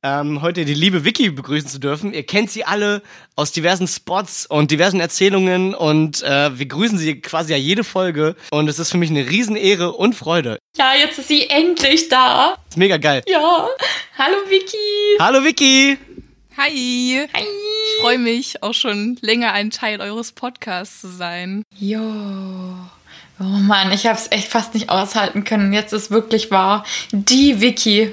ähm, 0.03 0.43
heute 0.43 0.65
die 0.65 0.75
liebe 0.75 1.05
Vicky 1.05 1.31
begrüßen 1.31 1.69
zu 1.69 1.79
dürfen. 1.79 2.13
Ihr 2.13 2.25
kennt 2.25 2.51
sie 2.51 2.65
alle 2.65 3.03
aus 3.37 3.53
diversen 3.53 3.87
Spots 3.87 4.47
und 4.47 4.71
diversen 4.71 5.01
Erzählungen 5.01 5.75
und 5.75 6.23
äh, 6.23 6.59
wir 6.59 6.67
grüßen 6.67 6.99
sie 6.99 7.21
quasi 7.21 7.53
ja 7.53 7.59
jede 7.59 7.85
Folge 7.85 8.37
und 8.51 8.69
es 8.69 8.79
ist 8.79 8.91
für 8.91 8.99
mich 8.99 9.11
eine 9.11 9.29
Riesenehre 9.29 9.93
und 9.93 10.15
Freude. 10.15 10.59
Ja, 10.77 10.95
jetzt 10.95 11.19
ist 11.19 11.29
sie 11.29 11.49
endlich 11.49 12.09
da. 12.09 12.57
Ist 12.69 12.79
mega 12.79 12.97
geil. 12.97 13.23
Ja. 13.27 13.69
Hallo 14.19 14.37
Vicky. 14.49 15.19
Hallo 15.19 15.45
Vicky! 15.45 15.99
Hi. 16.57 17.27
Hi. 17.33 17.43
Ich 17.43 18.03
freue 18.03 18.19
mich 18.19 18.63
auch 18.63 18.75
schon 18.75 19.17
länger 19.23 19.53
ein 19.53 19.71
Teil 19.71 20.01
eures 20.01 20.33
Podcasts 20.33 21.01
zu 21.01 21.09
sein. 21.09 21.63
Jo. 21.79 22.01
Oh 23.41 23.45
Mann, 23.45 23.91
ich 23.91 24.07
habe 24.07 24.19
es 24.19 24.31
echt 24.31 24.49
fast 24.49 24.75
nicht 24.75 24.91
aushalten 24.91 25.45
können. 25.45 25.73
Jetzt 25.73 25.95
ist 25.95 26.11
wirklich 26.11 26.51
wahr. 26.51 26.85
Die 27.11 27.63
Vicky. 27.63 28.13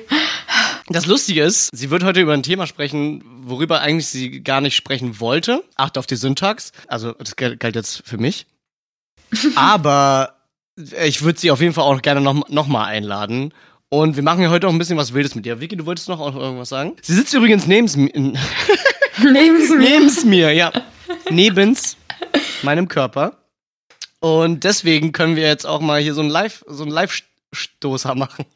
Das 0.88 1.06
Lustige 1.06 1.44
ist, 1.44 1.70
sie 1.74 1.90
wird 1.90 2.06
heute 2.06 2.22
über 2.22 2.32
ein 2.32 2.44
Thema 2.44 2.66
sprechen, 2.66 3.22
worüber 3.42 3.82
eigentlich 3.82 4.08
sie 4.08 4.42
gar 4.42 4.62
nicht 4.62 4.74
sprechen 4.74 5.20
wollte. 5.20 5.66
Acht 5.76 5.98
auf 5.98 6.08
die 6.08 6.16
Syntax. 6.16 6.72
Also, 6.88 7.12
das 7.12 7.36
galt 7.36 7.76
jetzt 7.76 8.04
für 8.06 8.18
mich. 8.18 8.46
Aber 9.56 10.36
ich 11.04 11.22
würde 11.24 11.38
sie 11.38 11.52
auf 11.52 11.60
jeden 11.60 11.74
Fall 11.74 11.84
auch 11.84 12.02
gerne 12.02 12.22
noch, 12.22 12.48
noch 12.48 12.68
mal 12.68 12.86
einladen. 12.86 13.54
Und 13.90 14.16
wir 14.16 14.24
machen 14.24 14.42
ja 14.42 14.50
heute 14.50 14.70
auch 14.70 14.72
ein 14.72 14.78
bisschen 14.78 14.98
was 14.98 15.14
Wildes 15.14 15.36
mit 15.36 15.46
dir. 15.46 15.60
Vicky, 15.60 15.76
du 15.76 15.86
wolltest 15.86 16.08
noch 16.08 16.22
irgendwas 16.36 16.70
sagen? 16.70 16.96
Sie 17.02 17.14
sitzt 17.14 17.34
übrigens 17.34 17.68
nebens 17.68 17.98
mir. 17.98 18.12
Nebens 18.14 19.70
mir. 19.72 19.78
Nebens 19.78 20.24
mir, 20.24 20.54
ja. 20.54 20.72
Nebens 21.30 21.98
meinem 22.64 22.88
Körper. 22.88 23.38
Und 24.20 24.64
deswegen 24.64 25.12
können 25.12 25.36
wir 25.36 25.48
jetzt 25.48 25.66
auch 25.66 25.80
mal 25.80 26.02
hier 26.02 26.14
so 26.14 26.22
einen 26.22 26.30
Live, 26.30 26.64
so 26.68 26.84
einen 26.84 26.92
Live-Stoßer 26.92 28.16
machen. 28.16 28.46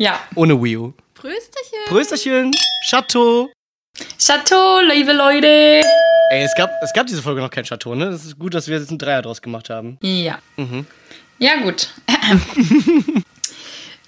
Ja. 0.00 0.20
Ohne 0.36 0.62
Wii 0.62 0.76
U. 0.76 0.92
Prösterchen. 1.14 1.78
Prösterchen. 1.88 2.52
Chateau. 2.88 3.50
Chateau, 4.16 4.78
liebe 4.88 5.12
Leute. 5.12 5.82
Ey, 6.30 6.44
es 6.44 6.54
gab, 6.56 6.70
es 6.82 6.92
gab 6.92 7.08
diese 7.08 7.20
Folge 7.20 7.40
noch 7.40 7.50
kein 7.50 7.64
Chateau, 7.64 7.96
ne? 7.96 8.04
Es 8.04 8.24
ist 8.24 8.38
gut, 8.38 8.54
dass 8.54 8.68
wir 8.68 8.78
jetzt 8.78 8.90
einen 8.90 8.98
Dreier 8.98 9.22
draus 9.22 9.42
gemacht 9.42 9.70
haben. 9.70 9.98
Ja. 10.00 10.38
Mhm. 10.56 10.86
Ja, 11.40 11.56
gut. 11.62 11.92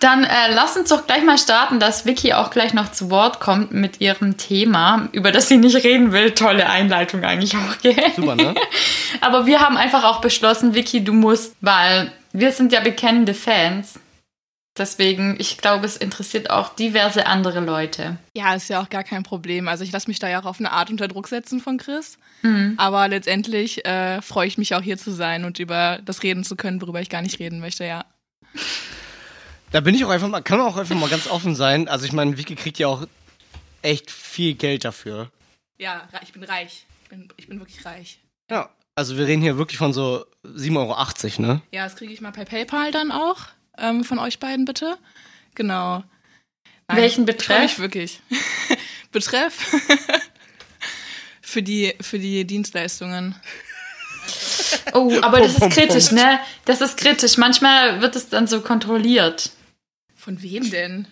Dann 0.01 0.25
äh, 0.25 0.53
lass 0.55 0.79
uns 0.79 0.89
doch 0.89 1.07
gleich 1.07 1.23
mal 1.23 1.37
starten, 1.37 1.79
dass 1.79 2.07
Vicky 2.07 2.33
auch 2.33 2.51
gleich 2.51 2.73
noch 2.73 2.91
zu 2.91 3.11
Wort 3.11 3.39
kommt 3.39 3.73
mit 3.73 4.01
ihrem 4.01 4.39
Thema, 4.39 5.09
über 5.13 5.31
das 5.31 5.49
sie 5.49 5.59
nicht 5.59 5.85
reden 5.85 6.13
will. 6.13 6.31
Tolle 6.31 6.69
Einleitung 6.71 7.23
eigentlich 7.23 7.55
auch, 7.55 7.79
gell? 7.83 7.95
Super, 8.17 8.35
ne? 8.35 8.55
Aber 9.21 9.45
wir 9.45 9.61
haben 9.61 9.77
einfach 9.77 10.05
auch 10.05 10.23
beschlossen, 10.23 10.75
Vicky, 10.75 11.05
du 11.05 11.13
musst, 11.13 11.55
weil 11.61 12.11
wir 12.33 12.51
sind 12.53 12.73
ja 12.73 12.81
bekennende 12.81 13.35
Fans. 13.35 14.01
Deswegen, 14.79 15.37
ich 15.39 15.59
glaube, 15.59 15.85
es 15.85 15.99
interessiert 15.99 16.49
auch 16.49 16.75
diverse 16.75 17.27
andere 17.27 17.61
Leute. 17.61 18.17
Ja, 18.35 18.55
ist 18.55 18.71
ja 18.71 18.81
auch 18.81 18.89
gar 18.89 19.05
kein 19.05 19.25
Problem. 19.25 19.69
Also 19.69 19.85
ich 19.85 19.93
lasse 19.93 20.09
mich 20.09 20.19
da 20.19 20.31
ja 20.31 20.41
auch 20.41 20.47
auf 20.47 20.61
eine 20.61 20.71
Art 20.71 20.89
unter 20.89 21.09
Druck 21.09 21.29
setzen 21.29 21.61
von 21.61 21.77
Chris. 21.77 22.17
Mhm. 22.41 22.75
Aber 22.79 23.07
letztendlich 23.09 23.85
äh, 23.85 24.23
freue 24.23 24.47
ich 24.47 24.57
mich 24.57 24.75
auch 24.75 24.81
hier 24.81 24.97
zu 24.97 25.11
sein 25.11 25.45
und 25.45 25.59
über 25.59 25.99
das 26.03 26.23
reden 26.23 26.45
zu 26.45 26.57
können, 26.57 26.81
worüber 26.81 27.03
ich 27.03 27.11
gar 27.11 27.21
nicht 27.21 27.39
reden 27.39 27.61
möchte, 27.61 27.85
ja. 27.85 28.07
Da 29.73 29.81
bin 29.81 29.95
ich 29.95 30.05
auch 30.05 30.11
einfach 30.11 30.29
mal, 30.29 30.43
kann 30.43 30.59
man 30.59 30.67
auch 30.67 30.77
einfach 30.77 30.97
mal 30.97 31.09
ganz 31.09 31.29
offen 31.29 31.55
sein. 31.55 31.87
Also 31.87 32.05
ich 32.05 32.13
meine, 32.13 32.37
Vicky 32.37 32.57
kriegt 32.57 32.79
ja 32.79 32.89
auch 32.89 33.07
echt 33.83 34.11
viel 34.11 34.55
Geld 34.55 34.85
dafür. 34.85 35.31
Ja, 35.79 36.09
ich 36.23 36.33
bin 36.33 36.43
reich. 36.43 36.87
Ich 37.05 37.09
bin, 37.09 37.29
ich 37.37 37.49
bin 37.49 37.61
wirklich 37.61 37.85
reich. 37.85 38.21
Ja. 38.51 38.71
Also 38.97 39.17
wir 39.17 39.27
reden 39.27 39.41
hier 39.41 39.57
wirklich 39.57 39.79
von 39.79 39.93
so 39.93 40.27
7,80 40.45 40.77
Euro, 40.77 41.43
ne? 41.43 41.63
Ja, 41.71 41.85
das 41.85 41.97
kriege 41.97 42.13
ich 42.13 42.21
mal 42.21 42.33
per 42.33 42.45
PayPal 42.45 42.91
dann 42.91 43.13
auch. 43.13 43.39
Ähm, 43.79 44.05
von 44.05 44.19
euch 44.19 44.41
beiden 44.41 44.65
bitte. 44.65 44.99
Genau. 45.55 46.03
Welchen 46.89 47.23
ich 47.23 47.35
freu 47.37 47.39
Betreff? 47.39 47.63
mich 47.63 47.79
wirklich. 47.79 48.21
Betreff? 49.13 49.55
für, 51.41 51.63
die, 51.63 51.95
für 52.01 52.19
die 52.19 52.45
Dienstleistungen. 52.45 53.37
Oh, 54.93 55.19
aber 55.23 55.41
das 55.41 55.57
ist 55.57 55.71
kritisch, 55.71 56.11
ne? 56.11 56.41
Das 56.65 56.81
ist 56.81 56.97
kritisch. 56.97 57.39
Manchmal 57.39 58.03
wird 58.03 58.17
es 58.17 58.29
dann 58.29 58.47
so 58.47 58.61
kontrolliert. 58.61 59.51
Von 60.23 60.43
wem 60.43 60.71
denn? 60.71 61.07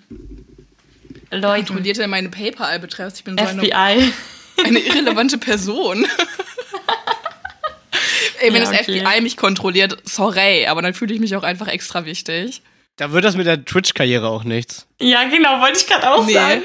Leute, 1.31 1.65
Kontrolliert 1.67 1.99
er 1.99 2.09
meine 2.09 2.29
PayPal-Betreff? 2.29 3.15
Ich 3.17 3.25
bin 3.25 3.39
so 3.39 3.45
eine, 3.45 3.61
FBI. 3.63 4.13
eine 4.65 4.79
irrelevante 4.81 5.39
Person. 5.39 6.07
Ey, 8.41 8.53
wenn 8.53 8.63
Ja, 8.63 8.71
das 8.71 8.81
okay. 8.81 9.01
FBI 9.01 9.21
mich 9.21 9.37
kontrolliert, 9.37 9.97
sorry, 10.05 10.67
aber 10.67 10.83
dann 10.83 10.95
fühle 10.95 11.13
ich 11.15 11.21
mich 11.21 11.35
auch 11.37 11.43
einfach 11.43 11.67
extra 11.69 12.05
wichtig. 12.05 12.63
Da 12.97 13.13
wird 13.13 13.25
das 13.25 13.37
mit 13.37 13.47
der 13.47 13.65
Twitch-Karriere 13.65 14.29
auch 14.29 14.45
nichts. 14.45 14.87
Ja, 15.01 15.25
genau, 15.29 15.61
wollte 15.61 15.79
ich 15.79 15.87
gerade 15.87 16.11
auch 16.11 16.25
Nee. 16.27 16.35
sagen. 16.35 16.63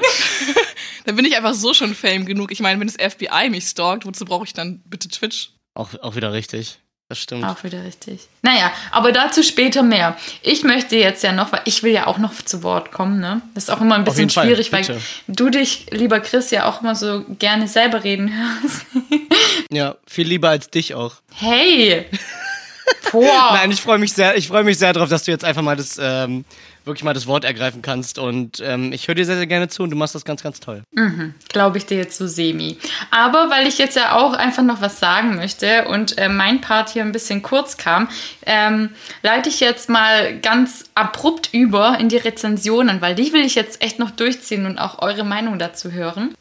dann 1.06 1.16
bin 1.16 1.26
ich 1.26 1.36
einfach 1.38 1.54
so 1.54 1.74
schon 1.74 1.96
Fame 1.96 2.26
genug. 2.26 2.52
Ich 2.52 2.60
meine, 2.60 2.80
wenn 2.80 2.88
das 2.88 2.98
FBI 2.98 3.50
mich 3.50 3.66
stalkt, 3.66 4.06
wozu 4.06 4.26
brauche 4.26 4.46
ich 4.46 4.54
dann 4.54 4.82
bitte 4.86 5.08
Twitch? 5.10 5.52
Auch, 5.76 5.90
auch 6.02 6.16
wieder 6.16 6.34
richtig. 6.34 6.80
Das 7.14 7.20
stimmt. 7.20 7.46
Auch 7.46 7.64
wieder 7.64 7.84
richtig. 7.84 8.22
Naja, 8.42 8.72
aber 8.90 9.12
dazu 9.12 9.44
später 9.44 9.84
mehr. 9.84 10.18
Ich 10.42 10.64
möchte 10.64 10.96
jetzt 10.96 11.22
ja 11.22 11.32
noch, 11.32 11.52
weil 11.52 11.62
ich 11.66 11.84
will 11.84 11.92
ja 11.92 12.08
auch 12.08 12.18
noch 12.18 12.34
zu 12.42 12.64
Wort 12.64 12.92
kommen, 12.92 13.20
ne? 13.20 13.44
Das 13.54 13.66
ist 13.66 13.70
auch 13.70 13.82
immer 13.82 13.94
ein 13.94 14.04
bisschen 14.04 14.32
Fall, 14.32 14.48
schwierig, 14.48 14.72
bitte. 14.72 14.96
weil 14.96 15.02
du 15.28 15.52
dich, 15.52 15.86
lieber 15.92 16.20
Chris, 16.22 16.50
ja 16.50 16.68
auch 16.68 16.82
immer 16.82 16.96
so 16.96 17.24
gerne 17.38 17.68
selber 17.68 18.04
reden 18.04 18.34
hörst. 18.36 18.86
Ja, 19.72 19.96
viel 20.08 20.28
lieber 20.28 20.50
als 20.50 20.72
dich 20.72 20.96
auch. 20.96 21.16
Hey! 21.36 22.08
Boah! 23.12 23.52
Nein, 23.54 23.70
ich 23.70 23.82
freue 23.82 24.00
mich 24.00 24.14
sehr, 24.14 24.36
ich 24.36 24.48
freue 24.48 24.64
mich 24.64 24.80
sehr 24.80 24.94
darauf, 24.94 25.10
dass 25.10 25.24
du 25.24 25.32
jetzt 25.32 25.46
einfach 25.46 25.62
mal 25.62 25.76
das, 25.76 26.00
ähm, 26.02 26.46
wirklich 26.86 27.04
mal 27.04 27.14
das 27.14 27.28
Wort 27.28 27.44
ergreifen 27.46 27.82
kannst. 27.82 28.18
Und 28.20 28.62
ähm, 28.66 28.92
ich 28.92 29.08
höre 29.08 29.16
dir 29.16 29.26
sehr, 29.26 29.38
sehr 29.38 29.48
gerne 29.48 29.68
zu 29.70 29.84
und 29.84 29.90
du 29.90 29.96
machst 29.96 30.16
das 30.16 30.26
ganz, 30.26 30.44
ganz 30.44 30.60
toll. 30.60 30.84
Mhm, 30.92 31.34
Glaube 31.50 31.78
ich 31.78 31.86
dir 31.86 31.98
jetzt 31.98 32.18
so 32.18 32.28
semi. 32.28 32.78
Aber 33.12 33.50
weil 33.50 33.68
ich 33.68 33.78
jetzt 33.78 33.96
ja 33.96 34.16
auch 34.16 34.34
einfach 34.34 34.64
noch 34.64 34.82
was 34.82 35.00
sagen 35.00 35.36
möchte 35.36 35.86
und 35.86 36.18
äh, 36.18 36.30
mein 36.30 36.62
Part 36.62 36.90
hier 36.90 37.04
ein 37.04 37.12
bisschen 37.12 37.42
kurz 37.42 37.78
kam, 37.78 38.10
ähm, 38.46 38.90
leite 39.22 39.50
ich 39.50 39.60
jetzt 39.60 39.90
mal 39.90 40.40
ganz 40.40 40.86
abrupt 40.96 41.50
über 41.54 41.98
in 42.00 42.10
die 42.10 42.18
Rezensionen, 42.18 43.02
weil 43.02 43.16
die 43.16 43.32
will 43.34 43.46
ich 43.46 43.56
jetzt 43.56 43.82
echt 43.82 44.00
noch 44.00 44.12
durchziehen 44.12 44.66
und 44.66 44.78
auch 44.78 45.00
eure 45.02 45.24
Meinung 45.24 45.60
dazu 45.60 45.92
hören. 45.92 46.34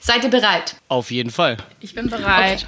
Seid 0.00 0.24
ihr 0.24 0.30
bereit? 0.30 0.76
Auf 0.88 1.10
jeden 1.10 1.30
Fall. 1.30 1.56
Ich 1.80 1.94
bin 1.94 2.08
bereit. 2.10 2.66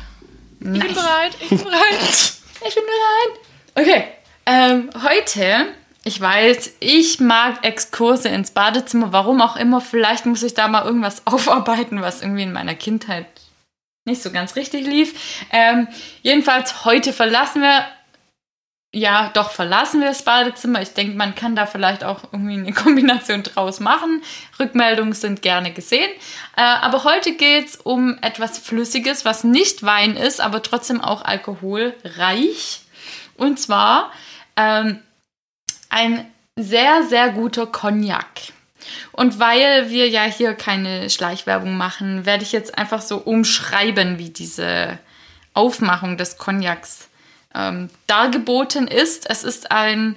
Ich 0.60 0.66
Nice. 0.68 0.84
bin 0.84 0.94
bereit. 0.94 1.36
Ich 1.40 1.48
bin 1.48 1.58
bereit. 1.58 2.32
Ich 2.64 2.74
bin 2.76 2.84
bereit. 2.84 3.88
Okay. 3.88 4.04
Ähm, 4.46 4.90
heute, 5.02 5.66
ich 6.04 6.20
weiß, 6.20 6.76
ich 6.80 7.20
mag 7.20 7.64
Exkurse 7.64 8.28
ins 8.28 8.50
Badezimmer, 8.50 9.12
warum 9.12 9.40
auch 9.40 9.56
immer. 9.56 9.80
Vielleicht 9.80 10.26
muss 10.26 10.42
ich 10.42 10.54
da 10.54 10.66
mal 10.68 10.84
irgendwas 10.84 11.26
aufarbeiten, 11.26 12.02
was 12.02 12.22
irgendwie 12.22 12.42
in 12.42 12.52
meiner 12.52 12.74
Kindheit 12.74 13.26
nicht 14.04 14.22
so 14.22 14.32
ganz 14.32 14.56
richtig 14.56 14.84
lief. 14.84 15.46
Ähm, 15.52 15.86
jedenfalls, 16.22 16.84
heute 16.84 17.12
verlassen 17.12 17.62
wir. 17.62 17.86
Ja, 18.94 19.30
doch, 19.32 19.52
verlassen 19.52 20.00
wir 20.00 20.08
das 20.08 20.22
Badezimmer. 20.22 20.82
Ich 20.82 20.92
denke, 20.92 21.16
man 21.16 21.34
kann 21.34 21.56
da 21.56 21.64
vielleicht 21.64 22.04
auch 22.04 22.24
irgendwie 22.30 22.58
eine 22.58 22.72
Kombination 22.74 23.42
draus 23.42 23.80
machen. 23.80 24.22
Rückmeldungen 24.58 25.14
sind 25.14 25.40
gerne 25.40 25.72
gesehen. 25.72 26.10
Äh, 26.56 26.62
aber 26.62 27.04
heute 27.04 27.32
geht 27.34 27.68
es 27.68 27.76
um 27.76 28.18
etwas 28.20 28.58
Flüssiges, 28.58 29.24
was 29.24 29.44
nicht 29.44 29.82
Wein 29.82 30.16
ist, 30.16 30.42
aber 30.42 30.62
trotzdem 30.62 31.00
auch 31.00 31.24
alkoholreich. 31.24 32.80
Und 33.38 33.58
zwar 33.58 34.12
ähm, 34.56 35.00
ein 35.92 36.26
sehr, 36.56 37.04
sehr 37.04 37.30
guter 37.30 37.66
Cognac. 37.66 38.52
Und 39.12 39.38
weil 39.38 39.90
wir 39.90 40.08
ja 40.08 40.24
hier 40.24 40.54
keine 40.54 41.08
Schleichwerbung 41.08 41.76
machen, 41.76 42.26
werde 42.26 42.42
ich 42.42 42.52
jetzt 42.52 42.76
einfach 42.76 43.00
so 43.00 43.18
umschreiben, 43.18 44.18
wie 44.18 44.30
diese 44.30 44.98
Aufmachung 45.54 46.16
des 46.16 46.38
Cognacs 46.38 47.08
ähm, 47.54 47.90
dargeboten 48.06 48.88
ist. 48.88 49.28
Es 49.30 49.44
ist 49.44 49.70
ein 49.70 50.16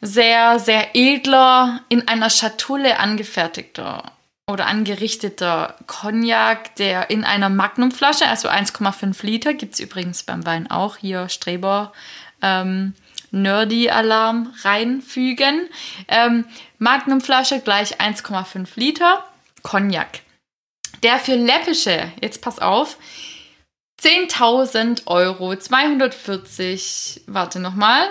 sehr, 0.00 0.58
sehr 0.60 0.94
edler, 0.94 1.80
in 1.88 2.06
einer 2.06 2.30
Schatulle 2.30 3.00
angefertigter 3.00 4.12
oder 4.46 4.66
angerichteter 4.66 5.76
Cognac, 5.86 6.76
der 6.76 7.10
in 7.10 7.24
einer 7.24 7.48
Magnumflasche, 7.48 8.26
also 8.26 8.48
1,5 8.48 9.26
Liter, 9.26 9.54
gibt 9.54 9.74
es 9.74 9.80
übrigens 9.80 10.22
beim 10.22 10.46
Wein 10.46 10.70
auch, 10.70 10.96
hier 10.96 11.28
Streber 11.28 11.92
ähm, 12.40 12.94
Nerdy-Alarm 13.30 14.52
reinfügen. 14.62 15.68
Ähm, 16.08 16.46
Magnumflasche 16.78 17.60
gleich 17.60 18.00
1,5 18.00 18.68
Liter 18.76 19.24
Cognac. 19.62 20.20
Der 21.02 21.18
für 21.18 21.34
läppische, 21.34 22.12
jetzt 22.20 22.42
pass 22.42 22.58
auf, 22.58 22.98
10.000 24.00 25.06
Euro, 25.06 25.56
240, 25.56 27.22
warte 27.26 27.60
nochmal, 27.60 28.08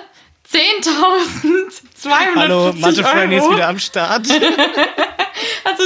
10.240 0.51 2.36
Hallo, 2.36 2.74
Mathe 2.74 3.03
Franny 3.03 3.38
ist 3.38 3.49
wieder 3.49 3.68
am 3.68 3.80
Start. 3.80 4.28
Also 5.63 5.84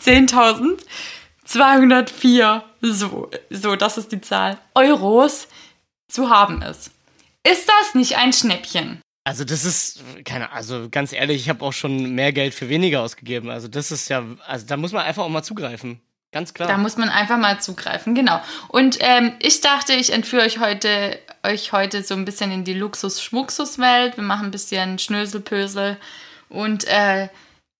10.204, 0.00 2.62
so, 2.82 3.30
so, 3.48 3.76
das 3.76 3.96
ist 3.96 4.12
die 4.12 4.20
Zahl, 4.20 4.58
Euros 4.74 5.48
zu 6.08 6.28
haben 6.28 6.60
ist. 6.62 6.90
Ist 7.50 7.68
das 7.68 7.94
nicht 7.94 8.16
ein 8.16 8.32
Schnäppchen? 8.32 9.00
Also 9.24 9.44
das 9.44 9.64
ist, 9.64 10.02
keine 10.24 10.52
also 10.52 10.88
ganz 10.90 11.12
ehrlich, 11.12 11.42
ich 11.42 11.48
habe 11.48 11.64
auch 11.64 11.72
schon 11.72 12.14
mehr 12.14 12.32
Geld 12.32 12.54
für 12.54 12.68
weniger 12.68 13.02
ausgegeben. 13.02 13.50
Also 13.50 13.68
das 13.68 13.90
ist 13.90 14.08
ja, 14.08 14.24
also 14.46 14.66
da 14.66 14.76
muss 14.76 14.92
man 14.92 15.04
einfach 15.04 15.24
auch 15.24 15.28
mal 15.28 15.42
zugreifen. 15.42 16.00
Ganz 16.32 16.54
klar. 16.54 16.68
Da 16.68 16.76
muss 16.76 16.96
man 16.96 17.08
einfach 17.08 17.38
mal 17.38 17.60
zugreifen, 17.60 18.14
genau. 18.14 18.40
Und 18.68 18.98
ähm, 19.00 19.32
ich 19.40 19.60
dachte, 19.60 19.94
ich 19.94 20.12
entführe 20.12 20.44
euch 20.44 20.58
heute, 20.58 21.18
euch 21.42 21.72
heute 21.72 22.02
so 22.02 22.14
ein 22.14 22.24
bisschen 22.24 22.50
in 22.50 22.64
die 22.64 22.74
Luxus-Schmuxus-Welt. 22.74 24.16
Wir 24.16 24.24
machen 24.24 24.46
ein 24.46 24.50
bisschen 24.50 24.98
Schnöselpösel 24.98 25.96
und 26.48 26.84
äh, 26.84 27.28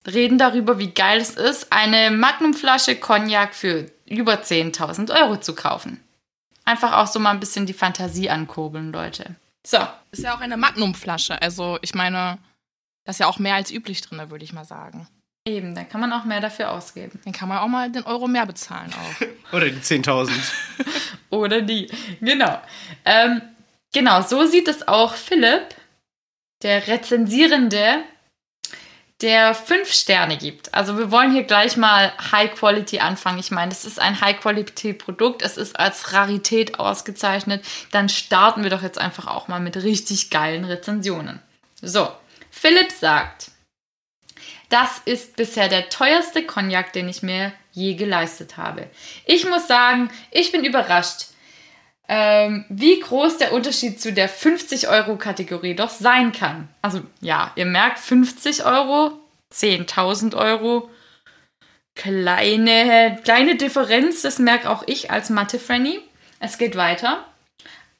reden 0.05 0.37
darüber, 0.37 0.79
wie 0.79 0.91
geil 0.91 1.19
es 1.19 1.31
ist, 1.31 1.71
eine 1.71 2.11
Magnumflasche 2.11 2.95
Cognac 2.95 3.53
für 3.53 3.91
über 4.05 4.41
10.000 4.41 5.13
Euro 5.21 5.37
zu 5.37 5.53
kaufen. 5.55 6.01
Einfach 6.65 6.93
auch 6.93 7.07
so 7.07 7.19
mal 7.19 7.31
ein 7.31 7.39
bisschen 7.39 7.65
die 7.65 7.73
Fantasie 7.73 8.29
ankurbeln, 8.29 8.91
Leute. 8.91 9.35
So. 9.67 9.79
Ist 10.11 10.23
ja 10.23 10.33
auch 10.33 10.39
eine 10.39 10.55
Magnumflasche. 10.55 11.41
Also, 11.41 11.77
ich 11.81 11.93
meine, 11.93 12.37
da 13.03 13.09
ist 13.09 13.19
ja 13.19 13.27
auch 13.27 13.37
mehr 13.37 13.55
als 13.55 13.69
üblich 13.69 13.99
drin, 13.99 14.29
würde 14.29 14.45
ich 14.45 14.53
mal 14.53 14.63
sagen. 14.63 15.09
Eben, 15.45 15.75
da 15.75 15.83
kann 15.83 15.99
man 15.99 16.13
auch 16.13 16.23
mehr 16.23 16.39
dafür 16.39 16.71
ausgeben. 16.71 17.19
Dann 17.25 17.33
kann 17.33 17.49
man 17.49 17.57
auch 17.57 17.67
mal 17.67 17.91
den 17.91 18.03
Euro 18.03 18.29
mehr 18.29 18.45
bezahlen 18.45 18.93
auch. 18.93 19.53
Oder 19.53 19.69
die 19.69 19.79
10.000. 19.79 20.31
Oder 21.31 21.61
die. 21.61 21.89
Genau. 22.21 22.61
Ähm, 23.03 23.41
genau, 23.91 24.21
so 24.21 24.45
sieht 24.45 24.69
es 24.69 24.87
auch 24.87 25.15
Philipp, 25.15 25.75
der 26.63 26.87
Rezensierende, 26.87 28.03
der 29.21 29.55
fünf 29.55 29.91
Sterne 29.91 30.37
gibt. 30.37 30.73
Also 30.73 30.97
wir 30.97 31.09
wollen 31.11 31.31
hier 31.31 31.43
gleich 31.43 31.75
mal 31.75 32.13
High 32.31 32.53
Quality 32.53 32.99
anfangen. 32.99 33.39
Ich 33.39 33.49
meine, 33.49 33.69
das 33.69 33.85
ist 33.85 33.99
ein 33.99 34.21
High 34.21 34.39
Quality 34.39 34.93
Produkt. 34.93 35.41
Es 35.41 35.57
ist 35.57 35.79
als 35.79 36.13
Rarität 36.13 36.79
ausgezeichnet. 36.79 37.65
Dann 37.91 38.09
starten 38.09 38.63
wir 38.63 38.69
doch 38.69 38.83
jetzt 38.83 38.99
einfach 38.99 39.27
auch 39.27 39.47
mal 39.47 39.59
mit 39.59 39.75
richtig 39.77 40.29
geilen 40.29 40.65
Rezensionen. 40.65 41.41
So, 41.81 42.11
Philipp 42.51 42.91
sagt, 42.91 43.51
Das 44.69 44.99
ist 45.05 45.37
bisher 45.37 45.69
der 45.69 45.89
teuerste 45.89 46.43
Cognac, 46.45 46.91
den 46.91 47.07
ich 47.07 47.23
mir 47.23 47.53
je 47.71 47.93
geleistet 47.93 48.57
habe. 48.57 48.89
Ich 49.25 49.47
muss 49.47 49.67
sagen, 49.67 50.09
ich 50.29 50.51
bin 50.51 50.65
überrascht, 50.65 51.27
ähm, 52.07 52.65
wie 52.69 52.99
groß 52.99 53.37
der 53.37 53.53
Unterschied 53.53 54.01
zu 54.01 54.13
der 54.13 54.29
50-Euro-Kategorie 54.29 55.75
doch 55.75 55.89
sein 55.89 56.31
kann. 56.31 56.69
Also 56.81 57.01
ja, 57.21 57.51
ihr 57.55 57.65
merkt 57.65 57.99
50 57.99 58.65
Euro, 58.65 59.19
10.000 59.53 60.35
Euro. 60.35 60.89
Kleine, 61.95 63.19
kleine 63.23 63.55
Differenz, 63.55 64.21
das 64.21 64.39
merke 64.39 64.69
auch 64.69 64.83
ich 64.85 65.09
als 65.11 65.29
Mathe-Franny. 65.29 65.99
Es 66.39 66.57
geht 66.57 66.75
weiter. 66.75 67.25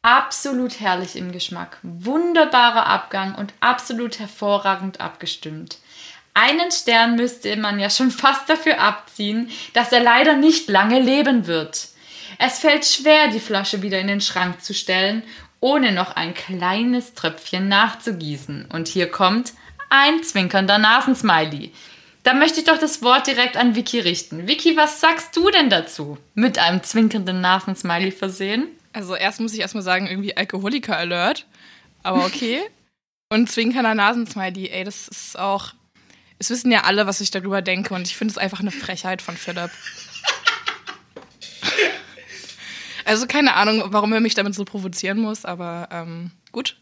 Absolut 0.03 0.79
herrlich 0.79 1.15
im 1.15 1.31
Geschmack. 1.31 1.79
Wunderbarer 1.81 2.85
Abgang 2.85 3.35
und 3.35 3.53
absolut 3.59 4.19
hervorragend 4.19 5.01
abgestimmt. 5.01 5.79
Einen 6.33 6.71
Stern 6.71 7.15
müsste 7.15 7.57
man 7.57 7.79
ja 7.79 7.89
schon 7.89 8.11
fast 8.23 8.47
dafür 8.47 8.79
abziehen, 8.79 9.49
dass 9.73 9.91
er 9.91 10.01
leider 10.01 10.35
nicht 10.35 10.69
lange 10.69 10.99
leben 10.99 11.47
wird. 11.47 11.89
Es 12.39 12.59
fällt 12.59 12.85
schwer, 12.85 13.29
die 13.29 13.39
Flasche 13.39 13.81
wieder 13.81 13.99
in 13.99 14.07
den 14.07 14.21
Schrank 14.21 14.61
zu 14.61 14.73
stellen, 14.73 15.23
ohne 15.59 15.91
noch 15.91 16.15
ein 16.15 16.33
kleines 16.33 17.13
Tröpfchen 17.13 17.67
nachzugießen. 17.67 18.65
Und 18.71 18.87
hier 18.87 19.09
kommt 19.09 19.53
ein 19.89 20.23
zwinkernder 20.23 20.77
Nasensmiley. 20.77 21.71
Da 22.23 22.33
möchte 22.33 22.59
ich 22.59 22.65
doch 22.65 22.77
das 22.77 23.01
Wort 23.01 23.25
direkt 23.27 23.57
an 23.57 23.75
Vicky 23.75 23.99
richten. 23.99 24.47
Vicky, 24.47 24.75
was 24.75 24.99
sagst 24.99 25.35
du 25.35 25.49
denn 25.49 25.69
dazu? 25.69 26.17
Mit 26.35 26.59
einem 26.59 26.83
zwinkernden 26.83 27.41
Nasensmiley 27.41 28.11
versehen? 28.11 28.67
Also 28.93 29.15
erst 29.15 29.39
muss 29.39 29.53
ich 29.53 29.61
erstmal 29.61 29.83
sagen, 29.83 30.07
irgendwie 30.07 30.35
Alkoholiker-Alert. 30.35 31.45
Aber 32.03 32.25
okay. 32.25 32.61
Und 33.29 33.49
zwinkernder 33.49 33.95
Nasensmiley, 33.95 34.69
ey, 34.69 34.83
das 34.83 35.07
ist 35.07 35.39
auch. 35.39 35.73
Es 36.39 36.49
wissen 36.49 36.71
ja 36.71 36.83
alle, 36.83 37.07
was 37.07 37.19
ich 37.19 37.31
darüber 37.31 37.61
denke. 37.61 37.93
Und 37.93 38.07
ich 38.07 38.15
finde 38.15 38.33
es 38.33 38.37
einfach 38.37 38.59
eine 38.59 38.71
Frechheit 38.71 39.21
von 39.21 39.35
Philipp. 39.35 39.71
Also 43.07 43.25
keine 43.25 43.55
Ahnung, 43.55 43.83
warum 43.87 44.11
er 44.11 44.19
mich 44.19 44.35
damit 44.35 44.53
so 44.53 44.65
provozieren 44.65 45.19
muss, 45.19 45.45
aber 45.45 45.87
ähm, 45.91 46.31
gut. 46.51 46.77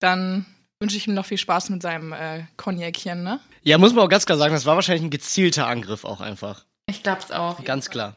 Dann 0.00 0.46
wünsche 0.80 0.96
ich 0.96 1.06
ihm 1.06 1.14
noch 1.14 1.26
viel 1.26 1.38
Spaß 1.38 1.70
mit 1.70 1.82
seinem 1.82 2.12
äh, 2.12 2.44
Cognacchen, 2.56 3.22
ne? 3.22 3.40
Ja, 3.62 3.78
muss 3.78 3.92
man 3.92 4.04
auch 4.04 4.08
ganz 4.08 4.26
klar 4.26 4.38
sagen, 4.38 4.54
das 4.54 4.66
war 4.66 4.76
wahrscheinlich 4.76 5.04
ein 5.04 5.10
gezielter 5.10 5.66
Angriff 5.66 6.04
auch 6.04 6.20
einfach. 6.20 6.64
Ich 6.86 7.02
glaub's 7.02 7.30
auch. 7.30 7.62
Ganz 7.64 7.90
klar. 7.90 8.16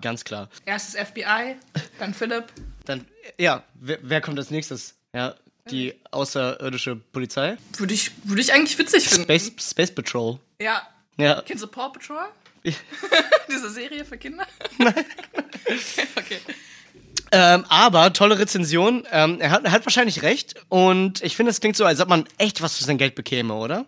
Ganz 0.00 0.24
klar. 0.24 0.48
Erst 0.66 0.94
das 0.94 1.08
FBI, 1.08 1.56
dann 1.98 2.12
Philipp. 2.12 2.44
Dann, 2.84 3.06
ja, 3.38 3.62
wer, 3.74 3.98
wer 4.02 4.20
kommt 4.20 4.38
als 4.38 4.50
nächstes? 4.50 4.96
Ja, 5.14 5.34
die 5.70 5.94
außerirdische 6.10 6.96
Polizei? 6.96 7.56
Würde 7.76 7.94
ich, 7.94 8.12
würde 8.24 8.40
ich 8.40 8.52
eigentlich 8.52 8.78
witzig 8.78 9.08
finden. 9.08 9.24
Space, 9.24 9.52
Space 9.60 9.94
Patrol. 9.94 10.38
Ja. 10.60 10.82
Ja. 11.16 11.42
Kennst 11.42 11.62
du 11.64 11.68
Paw 11.68 11.90
Patrol? 11.90 12.26
Diese 13.48 13.70
Serie 13.70 14.04
für 14.04 14.18
Kinder? 14.18 14.46
okay. 16.16 16.38
Ähm, 17.30 17.64
aber 17.68 18.12
tolle 18.12 18.38
Rezension. 18.38 19.06
Ähm, 19.10 19.40
er, 19.40 19.50
hat, 19.50 19.64
er 19.64 19.72
hat 19.72 19.84
wahrscheinlich 19.84 20.22
recht. 20.22 20.54
Und 20.68 21.22
ich 21.22 21.36
finde, 21.36 21.50
es 21.50 21.60
klingt 21.60 21.76
so, 21.76 21.84
als 21.84 22.00
ob 22.00 22.08
man 22.08 22.24
echt 22.38 22.62
was 22.62 22.76
für 22.76 22.84
sein 22.84 22.98
Geld 22.98 23.14
bekäme, 23.14 23.54
oder? 23.54 23.86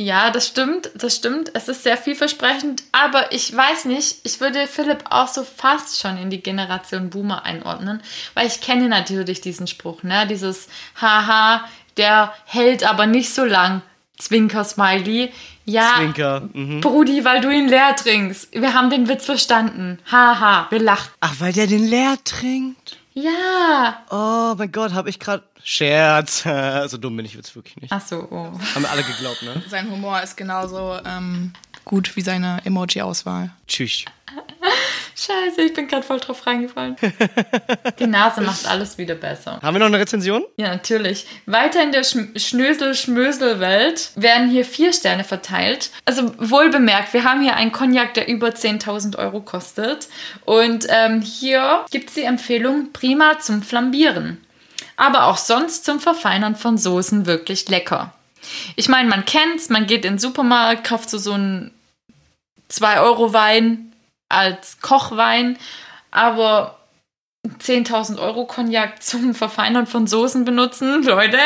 Ja, 0.00 0.30
das 0.30 0.46
stimmt, 0.46 0.92
das 0.94 1.16
stimmt. 1.16 1.50
Es 1.54 1.66
ist 1.66 1.82
sehr 1.82 1.96
vielversprechend, 1.96 2.84
aber 2.92 3.32
ich 3.32 3.54
weiß 3.54 3.86
nicht, 3.86 4.18
ich 4.22 4.40
würde 4.40 4.68
Philipp 4.68 5.02
auch 5.10 5.26
so 5.26 5.42
fast 5.42 6.00
schon 6.00 6.16
in 6.18 6.30
die 6.30 6.40
Generation 6.40 7.10
Boomer 7.10 7.42
einordnen, 7.42 8.00
weil 8.34 8.46
ich 8.46 8.60
kenne 8.60 8.88
natürlich 8.88 9.40
diesen 9.40 9.66
Spruch, 9.66 10.04
ne? 10.04 10.24
Dieses 10.28 10.68
Haha, 11.00 11.68
der 11.96 12.32
hält 12.46 12.88
aber 12.88 13.06
nicht 13.06 13.34
so 13.34 13.44
lang. 13.44 13.82
Zwinker 14.18 14.64
Smiley. 14.64 15.32
Ja, 15.64 15.94
Zwinker. 15.96 16.48
Mhm. 16.52 16.80
Brudi, 16.80 17.24
weil 17.24 17.40
du 17.40 17.50
ihn 17.50 17.68
leer 17.68 17.94
trinkst. 17.94 18.52
Wir 18.52 18.74
haben 18.74 18.90
den 18.90 19.08
Witz 19.08 19.24
verstanden. 19.24 19.98
Haha, 20.10 20.66
wir 20.70 20.80
lachen. 20.80 21.10
Ach, 21.20 21.34
weil 21.38 21.52
der 21.52 21.66
den 21.66 21.86
leer 21.86 22.16
trinkt? 22.24 22.98
Ja. 23.14 24.02
Oh 24.10 24.54
mein 24.56 24.70
Gott, 24.72 24.92
hab 24.92 25.06
ich 25.06 25.18
gerade 25.18 25.42
Scherz. 25.62 26.42
so 26.86 26.96
dumm 26.96 27.16
bin 27.16 27.26
ich 27.26 27.34
jetzt 27.34 27.54
wirklich 27.54 27.76
nicht. 27.76 27.92
Ach 27.92 28.00
so, 28.00 28.28
oh. 28.30 28.52
Haben 28.74 28.82
wir 28.82 28.90
alle 28.90 29.02
geglaubt, 29.02 29.42
ne? 29.42 29.62
Sein 29.68 29.90
Humor 29.90 30.22
ist 30.22 30.36
genauso 30.36 30.98
ähm, 31.04 31.52
gut 31.84 32.16
wie 32.16 32.20
seine 32.20 32.60
Emoji-Auswahl. 32.64 33.50
Tschüss. 33.66 34.04
Scheiße, 35.20 35.62
ich 35.62 35.74
bin 35.74 35.88
gerade 35.88 36.04
voll 36.04 36.20
drauf 36.20 36.46
reingefallen. 36.46 36.94
Die 37.98 38.06
Nase 38.06 38.40
macht 38.40 38.68
alles 38.68 38.98
wieder 38.98 39.16
besser. 39.16 39.58
Haben 39.60 39.74
wir 39.74 39.80
noch 39.80 39.86
eine 39.86 39.98
Rezension? 39.98 40.44
Ja, 40.56 40.68
natürlich. 40.68 41.26
Weiter 41.44 41.82
in 41.82 41.90
der 41.90 42.04
Sch 42.04 42.18
Schnösel-Schmösel-Welt 42.36 44.12
werden 44.14 44.48
hier 44.48 44.64
vier 44.64 44.92
Sterne 44.92 45.24
verteilt. 45.24 45.90
Also 46.04 46.32
wohl 46.38 46.70
bemerkt, 46.70 47.14
wir 47.14 47.24
haben 47.24 47.42
hier 47.42 47.56
einen 47.56 47.72
Cognac, 47.72 48.14
der 48.14 48.28
über 48.28 48.50
10.000 48.50 49.18
Euro 49.18 49.40
kostet. 49.40 50.06
Und 50.44 50.86
ähm, 50.88 51.20
hier 51.20 51.84
gibt 51.90 52.10
es 52.10 52.14
die 52.14 52.22
Empfehlung, 52.22 52.92
prima 52.92 53.40
zum 53.40 53.62
Flambieren. 53.62 54.40
Aber 54.96 55.24
auch 55.24 55.36
sonst 55.36 55.84
zum 55.84 55.98
Verfeinern 55.98 56.54
von 56.54 56.78
Soßen 56.78 57.26
wirklich 57.26 57.68
lecker. 57.68 58.14
Ich 58.76 58.88
meine, 58.88 59.08
man 59.08 59.24
kennt's, 59.24 59.68
man 59.68 59.88
geht 59.88 60.04
in 60.04 60.12
den 60.12 60.18
Supermarkt, 60.20 60.86
kauft 60.86 61.10
so, 61.10 61.18
so 61.18 61.32
einen 61.32 61.72
2-Euro-Wein 62.70 63.87
als 64.28 64.80
Kochwein, 64.80 65.58
aber 66.10 66.78
10.000 67.46 68.18
Euro 68.18 68.46
Cognac 68.46 69.02
zum 69.02 69.34
Verfeinern 69.34 69.86
von 69.86 70.06
Soßen 70.06 70.44
benutzen, 70.44 71.02
Leute, 71.04 71.38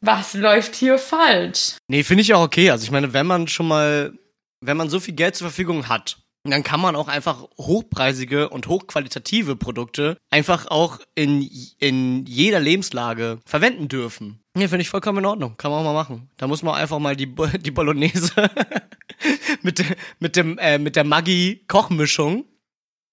was 0.00 0.34
läuft 0.34 0.74
hier 0.74 0.98
falsch? 0.98 1.76
Nee, 1.88 2.02
finde 2.02 2.22
ich 2.22 2.34
auch 2.34 2.42
okay. 2.42 2.70
Also 2.70 2.84
ich 2.84 2.90
meine, 2.90 3.12
wenn 3.12 3.26
man 3.26 3.48
schon 3.48 3.68
mal, 3.68 4.12
wenn 4.60 4.76
man 4.76 4.88
so 4.88 5.00
viel 5.00 5.14
Geld 5.14 5.36
zur 5.36 5.48
Verfügung 5.48 5.88
hat, 5.88 6.18
dann 6.50 6.62
kann 6.62 6.80
man 6.80 6.96
auch 6.96 7.08
einfach 7.08 7.44
hochpreisige 7.58 8.48
und 8.48 8.68
hochqualitative 8.68 9.56
Produkte 9.56 10.16
einfach 10.30 10.66
auch 10.68 11.00
in, 11.14 11.48
in 11.78 12.24
jeder 12.26 12.60
Lebenslage 12.60 13.38
verwenden 13.44 13.88
dürfen. 13.88 14.40
Nee, 14.54 14.68
finde 14.68 14.82
ich 14.82 14.88
vollkommen 14.88 15.18
in 15.18 15.26
Ordnung. 15.26 15.56
Kann 15.56 15.70
man 15.70 15.80
auch 15.80 15.84
mal 15.84 15.92
machen. 15.94 16.30
Da 16.38 16.46
muss 16.46 16.62
man 16.62 16.74
einfach 16.74 16.98
mal 16.98 17.14
die, 17.16 17.26
Bo- 17.26 17.46
die 17.60 17.70
Bolognese 17.70 18.32
mit, 19.62 19.84
mit, 20.18 20.36
dem, 20.36 20.58
äh, 20.58 20.78
mit 20.78 20.96
der 20.96 21.04
Maggi-Kochmischung 21.04 22.44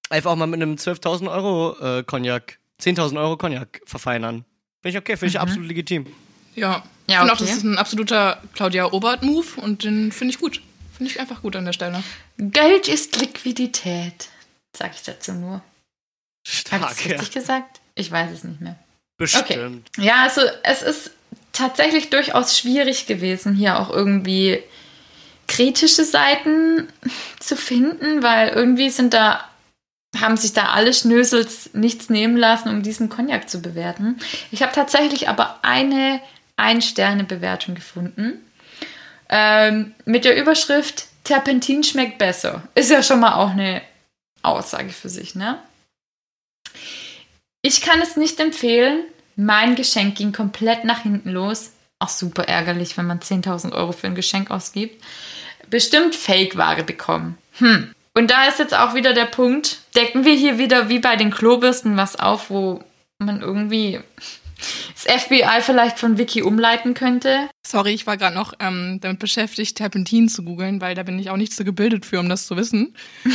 einfach 0.10 0.32
auch 0.32 0.36
mal 0.36 0.48
mit 0.48 0.62
einem 0.62 0.76
12.000 0.76 1.30
Euro 1.32 1.76
äh, 1.80 2.04
Cognac, 2.04 2.60
10.000 2.82 3.20
Euro 3.20 3.38
Cognac 3.38 3.82
verfeinern. 3.86 4.46
Finde 4.82 4.98
ich 4.98 5.02
okay, 5.02 5.18
finde 5.18 5.30
ich 5.32 5.40
absolut 5.40 5.68
legitim. 5.68 6.06
Ja. 6.56 6.84
Ich 7.08 7.14
Ja, 7.14 7.20
finde 7.22 7.34
auch, 7.34 7.38
okay. 7.38 7.46
das 7.50 7.58
ist 7.58 7.64
ein 7.64 7.78
absoluter 7.78 8.42
Claudia 8.54 8.92
Obert-Move 8.92 9.62
und 9.62 9.84
den 9.84 10.12
finde 10.12 10.34
ich 10.34 10.40
gut. 10.40 10.62
Finde 11.04 11.16
ich 11.16 11.20
einfach 11.20 11.42
gut 11.42 11.58
an 11.58 11.66
der 11.66 11.74
Stelle. 11.74 12.02
Geld 12.38 12.88
ist 12.88 13.20
Liquidität, 13.20 14.30
sag 14.72 14.96
ich 14.96 15.04
dazu 15.04 15.34
nur. 15.34 15.56
Habe 15.56 15.62
ich 16.46 16.54
Stark, 16.62 17.06
richtig 17.06 17.32
gesagt? 17.32 17.82
Ich 17.96 18.10
weiß 18.10 18.32
es 18.32 18.46
nicht 18.46 18.62
mehr. 18.62 18.78
Bestimmt. 19.18 19.92
Ja, 19.98 20.24
also 20.24 20.40
es 20.64 20.82
ist 20.82 21.12
tatsächlich 21.52 22.10
durchaus 22.10 22.58
schwierig 22.58 23.06
gewesen, 23.06 23.54
hier 23.54 23.80
auch 23.80 23.90
irgendwie 23.90 24.64
kritische 25.50 26.06
Seiten 26.06 26.88
zu 27.38 27.58
finden, 27.58 28.24
weil 28.24 28.48
irgendwie 28.48 28.90
sind 28.90 29.14
da, 29.14 29.44
haben 30.18 30.38
sich 30.38 30.54
da 30.54 30.70
alle 30.70 30.94
Schnösels 30.94 31.72
nichts 31.74 32.10
nehmen 32.10 32.38
lassen, 32.38 32.70
um 32.70 32.82
diesen 32.82 33.10
Cognac 33.10 33.50
zu 33.50 33.62
bewerten. 33.62 34.20
Ich 34.52 34.62
habe 34.62 34.72
tatsächlich 34.72 35.28
aber 35.28 35.60
eine 35.64 36.22
Ein-Sterne-Bewertung 36.56 37.76
gefunden. 37.76 38.40
Ähm, 39.36 39.96
mit 40.06 40.26
der 40.26 40.40
Überschrift 40.40 41.08
Terpentin 41.24 41.84
schmeckt 41.84 42.20
besser. 42.20 42.62
Ist 42.76 42.92
ja 42.92 43.02
schon 43.02 43.20
mal 43.20 43.34
auch 43.34 43.50
eine 43.50 43.82
Aussage 44.44 44.90
für 44.90 45.10
sich, 45.10 45.34
ne? 45.34 45.58
Ich 47.64 47.82
kann 47.82 48.00
es 48.00 48.16
nicht 48.16 48.40
empfehlen. 48.40 49.06
Mein 49.36 49.74
Geschenk 49.74 50.18
ging 50.18 50.34
komplett 50.34 50.84
nach 50.84 51.00
hinten 51.00 51.32
los. 51.32 51.72
Auch 51.98 52.10
super 52.10 52.44
ärgerlich, 52.44 52.96
wenn 52.96 53.08
man 53.08 53.22
10.000 53.22 53.72
Euro 53.72 53.92
für 53.92 54.06
ein 54.06 54.14
Geschenk 54.14 54.52
ausgibt. 54.52 55.04
Bestimmt 55.68 56.14
Fake-Ware 56.14 56.84
bekommen. 56.84 57.36
Hm. 57.54 57.92
Und 58.14 58.30
da 58.30 58.46
ist 58.46 58.60
jetzt 58.60 58.76
auch 58.76 58.94
wieder 58.94 59.14
der 59.14 59.26
Punkt, 59.26 59.80
decken 59.96 60.26
wir 60.26 60.36
hier 60.36 60.60
wieder 60.60 60.90
wie 60.90 61.00
bei 61.00 61.16
den 61.16 61.32
Klobürsten 61.32 61.98
was 61.98 62.16
auf, 62.16 62.52
wo 62.52 62.84
man 63.18 63.42
irgendwie 63.42 64.00
das 64.94 65.24
FBI 65.24 65.62
vielleicht 65.62 66.00
von 66.00 66.18
Wiki 66.18 66.42
umleiten 66.42 66.94
könnte. 66.94 67.50
Sorry, 67.66 67.94
ich 67.94 68.08
war 68.08 68.18
gerade 68.18 68.36
noch 68.36 68.54
ähm, 68.60 69.00
damit 69.02 69.20
beschäftigt, 69.20 69.78
Terpentin 69.78 70.30
zu 70.30 70.44
googeln, 70.44 70.82
weil 70.82 70.96
da 70.96 71.04
bin 71.04 71.20
ich 71.20 71.30
auch 71.30 71.38
nicht 71.38 71.54
so 71.54 71.64
gebildet 71.64 72.06
für, 72.06 72.20
um 72.20 72.30
das 72.30 72.48
zu 72.48 72.58
wissen. 72.58 72.96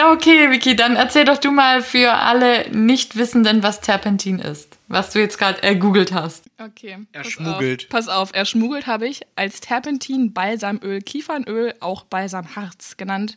Ja, 0.00 0.12
okay, 0.12 0.50
Vicky, 0.50 0.74
dann 0.74 0.96
erzähl 0.96 1.26
doch 1.26 1.36
du 1.36 1.50
mal 1.50 1.82
für 1.82 2.14
alle 2.14 2.70
Nichtwissenden, 2.70 3.62
was 3.62 3.82
Terpentin 3.82 4.38
ist. 4.38 4.78
Was 4.88 5.10
du 5.10 5.18
jetzt 5.18 5.36
gerade 5.36 5.62
ergoogelt 5.62 6.10
hast. 6.10 6.46
Okay. 6.58 6.96
Er 7.12 7.20
pass 7.20 7.32
schmuggelt. 7.32 7.82
Auf, 7.82 7.88
pass 7.90 8.08
auf, 8.08 8.30
er 8.32 8.46
schmuggelt 8.46 8.86
habe 8.86 9.06
ich 9.06 9.20
als 9.36 9.60
Terpentin, 9.60 10.32
Balsamöl, 10.32 11.02
Kiefernöl, 11.02 11.74
auch 11.80 12.04
Balsamharz 12.04 12.96
genannt, 12.96 13.36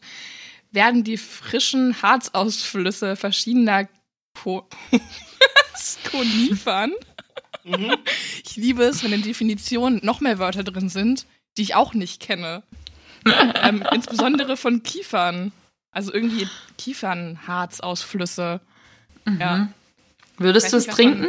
werden 0.73 1.03
die 1.03 1.17
frischen 1.17 2.01
Harzausflüsse 2.01 3.15
verschiedener 3.15 3.87
Ko? 4.33 4.67
Konifern 6.11 6.93
Ich 8.45 8.55
liebe 8.55 8.83
es, 8.83 9.03
wenn 9.03 9.13
in 9.13 9.21
Definitionen 9.21 9.99
noch 10.03 10.19
mehr 10.21 10.39
Wörter 10.39 10.63
drin 10.63 10.89
sind, 10.89 11.25
die 11.57 11.63
ich 11.63 11.75
auch 11.75 11.93
nicht 11.93 12.21
kenne. 12.21 12.63
ähm, 13.25 13.83
insbesondere 13.91 14.57
von 14.57 14.83
Kiefern. 14.83 15.51
Also 15.91 16.13
irgendwie 16.13 16.47
Kiefernharzausflüsse. 16.77 18.59
Mhm. 19.25 19.39
Ja. 19.39 19.67
Würdest 20.37 20.73
du 20.73 20.77
es 20.77 20.87
trinken? 20.87 21.27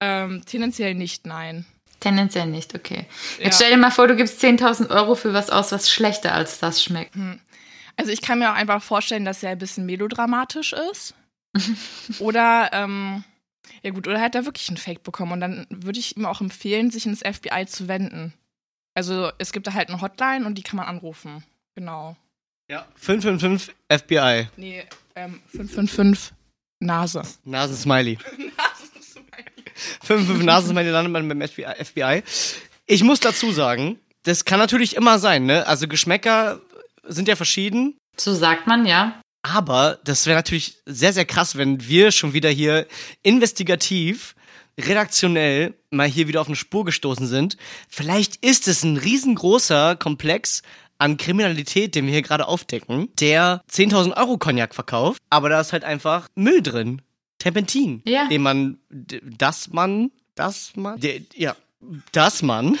Ähm, 0.00 0.42
tendenziell 0.46 0.94
nicht, 0.94 1.26
nein. 1.26 1.66
Tendenziell 2.00 2.46
nicht, 2.46 2.74
okay. 2.74 3.06
Ja. 3.38 3.44
Jetzt 3.44 3.56
stell 3.56 3.70
dir 3.70 3.76
mal 3.76 3.90
vor, 3.90 4.08
du 4.08 4.16
gibst 4.16 4.42
10.000 4.42 4.90
Euro 4.90 5.14
für 5.14 5.34
was 5.34 5.50
aus, 5.50 5.70
was 5.70 5.90
schlechter 5.90 6.34
als 6.34 6.58
das 6.58 6.82
schmeckt. 6.82 7.14
Hm. 7.14 7.38
Also 7.96 8.10
ich 8.10 8.22
kann 8.22 8.38
mir 8.38 8.50
auch 8.50 8.56
einfach 8.56 8.82
vorstellen, 8.82 9.24
dass 9.24 9.42
er 9.42 9.50
ein 9.50 9.58
bisschen 9.58 9.86
melodramatisch 9.86 10.72
ist. 10.90 11.14
oder, 12.18 12.70
ähm, 12.72 13.24
ja 13.82 13.90
gut, 13.90 14.06
oder 14.06 14.16
er 14.16 14.24
hat 14.24 14.34
da 14.34 14.44
wirklich 14.44 14.68
einen 14.68 14.76
Fake 14.78 15.02
bekommen. 15.02 15.32
Und 15.32 15.40
dann 15.40 15.66
würde 15.70 15.98
ich 15.98 16.16
ihm 16.16 16.26
auch 16.26 16.40
empfehlen, 16.40 16.90
sich 16.90 17.06
ins 17.06 17.20
FBI 17.20 17.66
zu 17.66 17.88
wenden. 17.88 18.32
Also 18.94 19.30
es 19.38 19.52
gibt 19.52 19.66
da 19.66 19.72
halt 19.72 19.88
eine 19.88 20.00
Hotline 20.00 20.46
und 20.46 20.56
die 20.56 20.62
kann 20.62 20.76
man 20.76 20.86
anrufen. 20.86 21.44
Genau. 21.74 22.16
Ja. 22.70 22.86
555 22.96 23.74
FBI. 23.88 24.48
Nee, 24.56 24.84
ähm, 25.14 25.40
555 25.48 26.34
Nase. 26.80 27.22
Nasensmiley. 27.44 28.18
555 30.02 30.44
Nasensmiley 30.46 30.90
landet 30.90 31.12
man 31.12 31.28
beim 31.28 31.46
FBI. 31.46 31.84
FBI. 31.84 32.22
Ich 32.86 33.02
muss 33.02 33.20
dazu 33.20 33.52
sagen, 33.52 33.98
das 34.24 34.44
kann 34.44 34.58
natürlich 34.58 34.96
immer 34.96 35.18
sein, 35.18 35.46
ne? 35.46 35.66
Also 35.66 35.88
Geschmäcker 35.88 36.60
sind 37.06 37.28
ja 37.28 37.36
verschieden. 37.36 37.96
So 38.16 38.34
sagt 38.34 38.66
man, 38.66 38.86
ja. 38.86 39.20
Aber 39.42 39.98
das 40.04 40.26
wäre 40.26 40.36
natürlich 40.36 40.78
sehr, 40.86 41.12
sehr 41.12 41.24
krass, 41.24 41.56
wenn 41.56 41.86
wir 41.88 42.12
schon 42.12 42.32
wieder 42.32 42.50
hier 42.50 42.86
investigativ, 43.22 44.34
redaktionell 44.78 45.74
mal 45.90 46.08
hier 46.08 46.28
wieder 46.28 46.40
auf 46.40 46.46
eine 46.46 46.56
Spur 46.56 46.84
gestoßen 46.84 47.26
sind. 47.26 47.56
Vielleicht 47.88 48.36
ist 48.36 48.68
es 48.68 48.84
ein 48.84 48.96
riesengroßer 48.96 49.96
Komplex 49.96 50.62
an 50.98 51.16
Kriminalität, 51.16 51.94
den 51.94 52.06
wir 52.06 52.12
hier 52.12 52.22
gerade 52.22 52.46
aufdecken, 52.46 53.08
der 53.18 53.62
10.000 53.70 54.16
Euro 54.16 54.38
Cognac 54.38 54.74
verkauft, 54.74 55.20
aber 55.30 55.48
da 55.48 55.60
ist 55.60 55.72
halt 55.72 55.82
einfach 55.84 56.28
Müll 56.36 56.62
drin. 56.62 57.02
Terpentin. 57.38 58.02
Ja. 58.04 58.28
Den 58.28 58.42
man, 58.42 58.78
das 58.88 59.68
man, 59.72 60.12
das 60.36 60.72
man, 60.76 61.00
der, 61.00 61.20
ja, 61.34 61.56
das 62.12 62.42
man, 62.42 62.78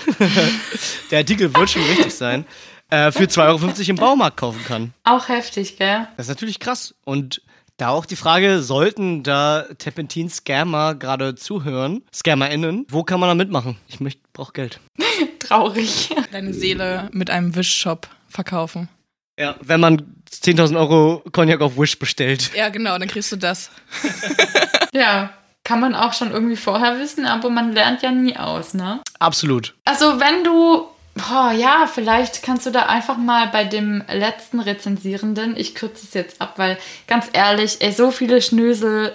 der 1.10 1.18
Artikel 1.18 1.52
wird 1.52 1.70
schon 1.70 1.82
richtig 1.82 2.14
sein, 2.14 2.44
äh, 2.92 3.10
für 3.10 3.24
2,50 3.24 3.38
Euro 3.46 3.90
im 3.90 3.96
Baumarkt 3.96 4.36
kaufen 4.36 4.62
kann. 4.64 4.92
Auch 5.04 5.28
heftig, 5.28 5.78
gell? 5.78 6.06
Das 6.16 6.26
ist 6.26 6.30
natürlich 6.30 6.60
krass. 6.60 6.94
Und 7.04 7.42
da 7.78 7.88
auch 7.88 8.04
die 8.04 8.16
Frage, 8.16 8.62
sollten 8.62 9.22
da 9.22 9.66
Terpentin-Scammer 9.78 10.94
gerade 10.94 11.34
zuhören, 11.34 12.02
ScammerInnen, 12.14 12.86
wo 12.88 13.02
kann 13.02 13.18
man 13.18 13.28
da 13.28 13.34
mitmachen? 13.34 13.76
Ich 13.88 14.00
möchte, 14.00 14.20
brauch 14.32 14.52
Geld. 14.52 14.78
Traurig. 15.38 16.10
Deine 16.30 16.52
Seele 16.52 17.08
mit 17.12 17.30
einem 17.30 17.56
Wischshop 17.56 18.08
verkaufen. 18.28 18.88
Ja, 19.38 19.56
wenn 19.62 19.80
man 19.80 20.14
10.000 20.30 20.78
Euro 20.78 21.22
Cognac 21.32 21.62
auf 21.62 21.78
Wish 21.78 21.98
bestellt. 21.98 22.52
Ja, 22.54 22.68
genau, 22.68 22.98
dann 22.98 23.08
kriegst 23.08 23.32
du 23.32 23.36
das. 23.36 23.70
Ja, 24.94 25.32
kann 25.64 25.80
man 25.80 25.94
auch 25.94 26.12
schon 26.12 26.32
irgendwie 26.32 26.56
vorher 26.56 26.98
wissen, 26.98 27.24
aber 27.24 27.48
man 27.48 27.72
lernt 27.72 28.02
ja 28.02 28.10
nie 28.10 28.36
aus, 28.36 28.74
ne? 28.74 29.00
Absolut. 29.18 29.74
Also 29.86 30.20
wenn 30.20 30.44
du, 30.44 30.86
boah, 31.14 31.52
ja, 31.52 31.88
vielleicht 31.92 32.42
kannst 32.42 32.66
du 32.66 32.70
da 32.70 32.86
einfach 32.86 33.16
mal 33.16 33.48
bei 33.48 33.64
dem 33.64 34.02
letzten 34.08 34.60
Rezensierenden, 34.60 35.56
ich 35.56 35.74
kürze 35.74 36.04
es 36.06 36.14
jetzt 36.14 36.40
ab, 36.40 36.54
weil 36.56 36.78
ganz 37.06 37.26
ehrlich, 37.32 37.78
ey, 37.80 37.92
so 37.92 38.10
viele 38.10 38.40
Schnösel 38.42 39.14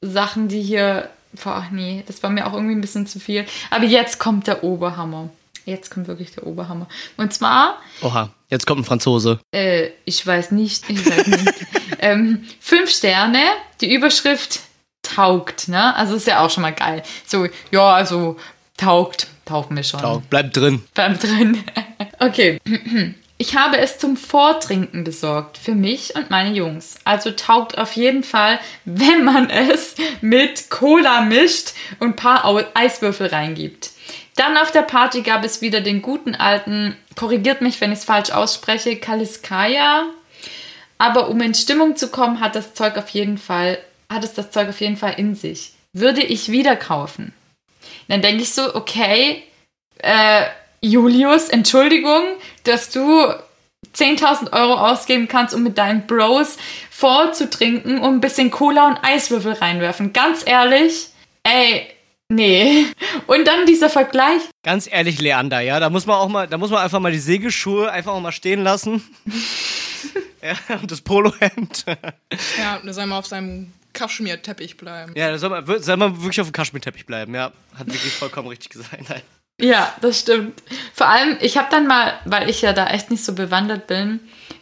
Sachen, 0.00 0.48
die 0.48 0.62
hier, 0.62 1.10
boah, 1.42 1.66
nee, 1.70 2.04
das 2.06 2.22
war 2.22 2.30
mir 2.30 2.46
auch 2.46 2.52
irgendwie 2.52 2.74
ein 2.74 2.80
bisschen 2.80 3.06
zu 3.06 3.18
viel. 3.18 3.46
Aber 3.70 3.84
jetzt 3.84 4.18
kommt 4.18 4.46
der 4.46 4.62
Oberhammer. 4.62 5.30
Jetzt 5.64 5.90
kommt 5.90 6.06
wirklich 6.06 6.30
der 6.30 6.46
Oberhammer. 6.46 6.86
Und 7.16 7.34
zwar, 7.34 7.80
Oha, 8.02 8.30
jetzt 8.50 8.66
kommt 8.66 8.82
ein 8.82 8.84
Franzose. 8.84 9.40
äh, 9.52 9.90
ich 10.04 10.24
weiß 10.24 10.52
nicht, 10.52 10.88
ich 10.88 11.04
weiß 11.04 11.26
nicht. 11.26 11.54
ähm, 11.98 12.44
fünf 12.60 12.90
Sterne, 12.90 13.40
die 13.80 13.92
Überschrift 13.92 14.60
taugt, 15.02 15.68
ne? 15.68 15.94
Also 15.96 16.14
ist 16.14 16.26
ja 16.28 16.44
auch 16.44 16.50
schon 16.50 16.62
mal 16.62 16.72
geil. 16.72 17.02
So, 17.26 17.48
ja, 17.72 17.94
also 17.94 18.36
taugt, 18.76 19.26
taugt 19.46 19.70
mir 19.70 19.82
schon. 19.82 20.00
Ciao, 20.00 20.22
bleib 20.28 20.52
drin. 20.52 20.82
Bleib 20.94 21.18
drin. 21.20 21.64
Okay. 22.18 22.60
Ich 23.38 23.54
habe 23.54 23.76
es 23.76 23.98
zum 23.98 24.16
Vortrinken 24.16 25.04
besorgt 25.04 25.58
für 25.58 25.74
mich 25.74 26.16
und 26.16 26.30
meine 26.30 26.54
Jungs. 26.56 26.94
Also 27.04 27.32
taugt 27.32 27.76
auf 27.76 27.92
jeden 27.92 28.22
Fall, 28.22 28.58
wenn 28.86 29.24
man 29.24 29.50
es 29.50 29.94
mit 30.22 30.70
Cola 30.70 31.20
mischt 31.20 31.74
und 31.98 32.08
ein 32.08 32.16
paar 32.16 32.46
Eiswürfel 32.72 33.26
reingibt. 33.26 33.90
Dann 34.36 34.56
auf 34.56 34.70
der 34.70 34.82
Party 34.82 35.20
gab 35.20 35.44
es 35.44 35.60
wieder 35.60 35.82
den 35.82 36.00
guten 36.00 36.34
alten, 36.34 36.96
korrigiert 37.14 37.60
mich, 37.60 37.78
wenn 37.82 37.92
ich 37.92 37.98
es 37.98 38.04
falsch 38.06 38.30
ausspreche, 38.30 38.96
Kaliskaya. 38.96 40.06
Aber 40.96 41.28
um 41.28 41.38
in 41.42 41.52
Stimmung 41.54 41.96
zu 41.96 42.08
kommen, 42.08 42.40
hat 42.40 42.54
das 42.54 42.72
Zeug 42.72 42.96
auf 42.96 43.10
jeden 43.10 43.36
Fall, 43.36 43.78
hat 44.08 44.24
es 44.24 44.32
das 44.32 44.50
Zeug 44.50 44.70
auf 44.70 44.80
jeden 44.80 44.96
Fall 44.96 45.14
in 45.18 45.34
sich. 45.34 45.72
Würde 45.92 46.22
ich 46.22 46.50
wieder 46.50 46.74
kaufen. 46.74 47.34
Dann 48.08 48.22
denke 48.22 48.42
ich 48.42 48.52
so, 48.52 48.74
okay, 48.74 49.42
äh, 49.98 50.42
Julius, 50.80 51.48
Entschuldigung, 51.48 52.22
dass 52.64 52.90
du 52.90 53.00
10.000 53.94 54.52
Euro 54.52 54.74
ausgeben 54.74 55.28
kannst, 55.28 55.54
um 55.54 55.62
mit 55.62 55.78
deinen 55.78 56.06
Bros 56.06 56.58
vorzutrinken 56.90 57.98
und 57.98 58.14
ein 58.14 58.20
bisschen 58.20 58.50
Cola 58.50 58.88
und 58.88 58.98
Eiswürfel 59.02 59.52
reinwerfen. 59.52 60.12
Ganz 60.12 60.42
ehrlich, 60.46 61.08
ey, 61.42 61.86
nee. 62.28 62.86
Und 63.26 63.46
dann 63.46 63.66
dieser 63.66 63.88
Vergleich. 63.88 64.42
Ganz 64.62 64.88
ehrlich, 64.90 65.20
Leander, 65.20 65.60
ja, 65.60 65.80
da 65.80 65.90
muss 65.90 66.06
man 66.06 66.16
auch 66.16 66.28
mal, 66.28 66.46
da 66.46 66.58
muss 66.58 66.70
man 66.70 66.82
einfach 66.82 67.00
mal 67.00 67.12
die 67.12 67.18
Segelschuhe 67.18 67.90
einfach 67.90 68.12
auch 68.12 68.20
mal 68.20 68.32
stehen 68.32 68.62
lassen. 68.62 69.02
ja, 70.42 70.76
und 70.80 70.90
das 70.90 71.00
Polohemd. 71.00 71.84
Ja, 72.58 72.80
da 72.84 72.92
soll 72.92 73.06
man 73.06 73.18
auf 73.18 73.26
seinem 73.26 73.72
Kaschmir-Teppich 73.96 74.76
bleiben. 74.76 75.12
ja, 75.16 75.30
da 75.30 75.38
soll 75.38 75.50
man, 75.50 75.82
soll 75.82 75.96
man 75.96 76.16
wirklich 76.16 76.40
auf 76.40 76.48
dem 76.48 76.52
Kaschmirteppich 76.52 77.06
bleiben, 77.06 77.34
ja. 77.34 77.52
Hat 77.74 77.86
wirklich 77.86 78.12
vollkommen 78.12 78.48
richtig 78.48 78.70
gesagt. 78.70 79.08
Nein. 79.08 79.22
Ja, 79.60 79.94
das 80.00 80.20
stimmt. 80.20 80.62
Vor 80.92 81.08
allem, 81.08 81.38
ich 81.40 81.56
habe 81.56 81.68
dann 81.70 81.86
mal, 81.86 82.14
weil 82.24 82.50
ich 82.50 82.62
ja 82.62 82.72
da 82.72 82.88
echt 82.88 83.10
nicht 83.10 83.24
so 83.24 83.34
bewandert 83.34 83.86
bin, 83.86 84.20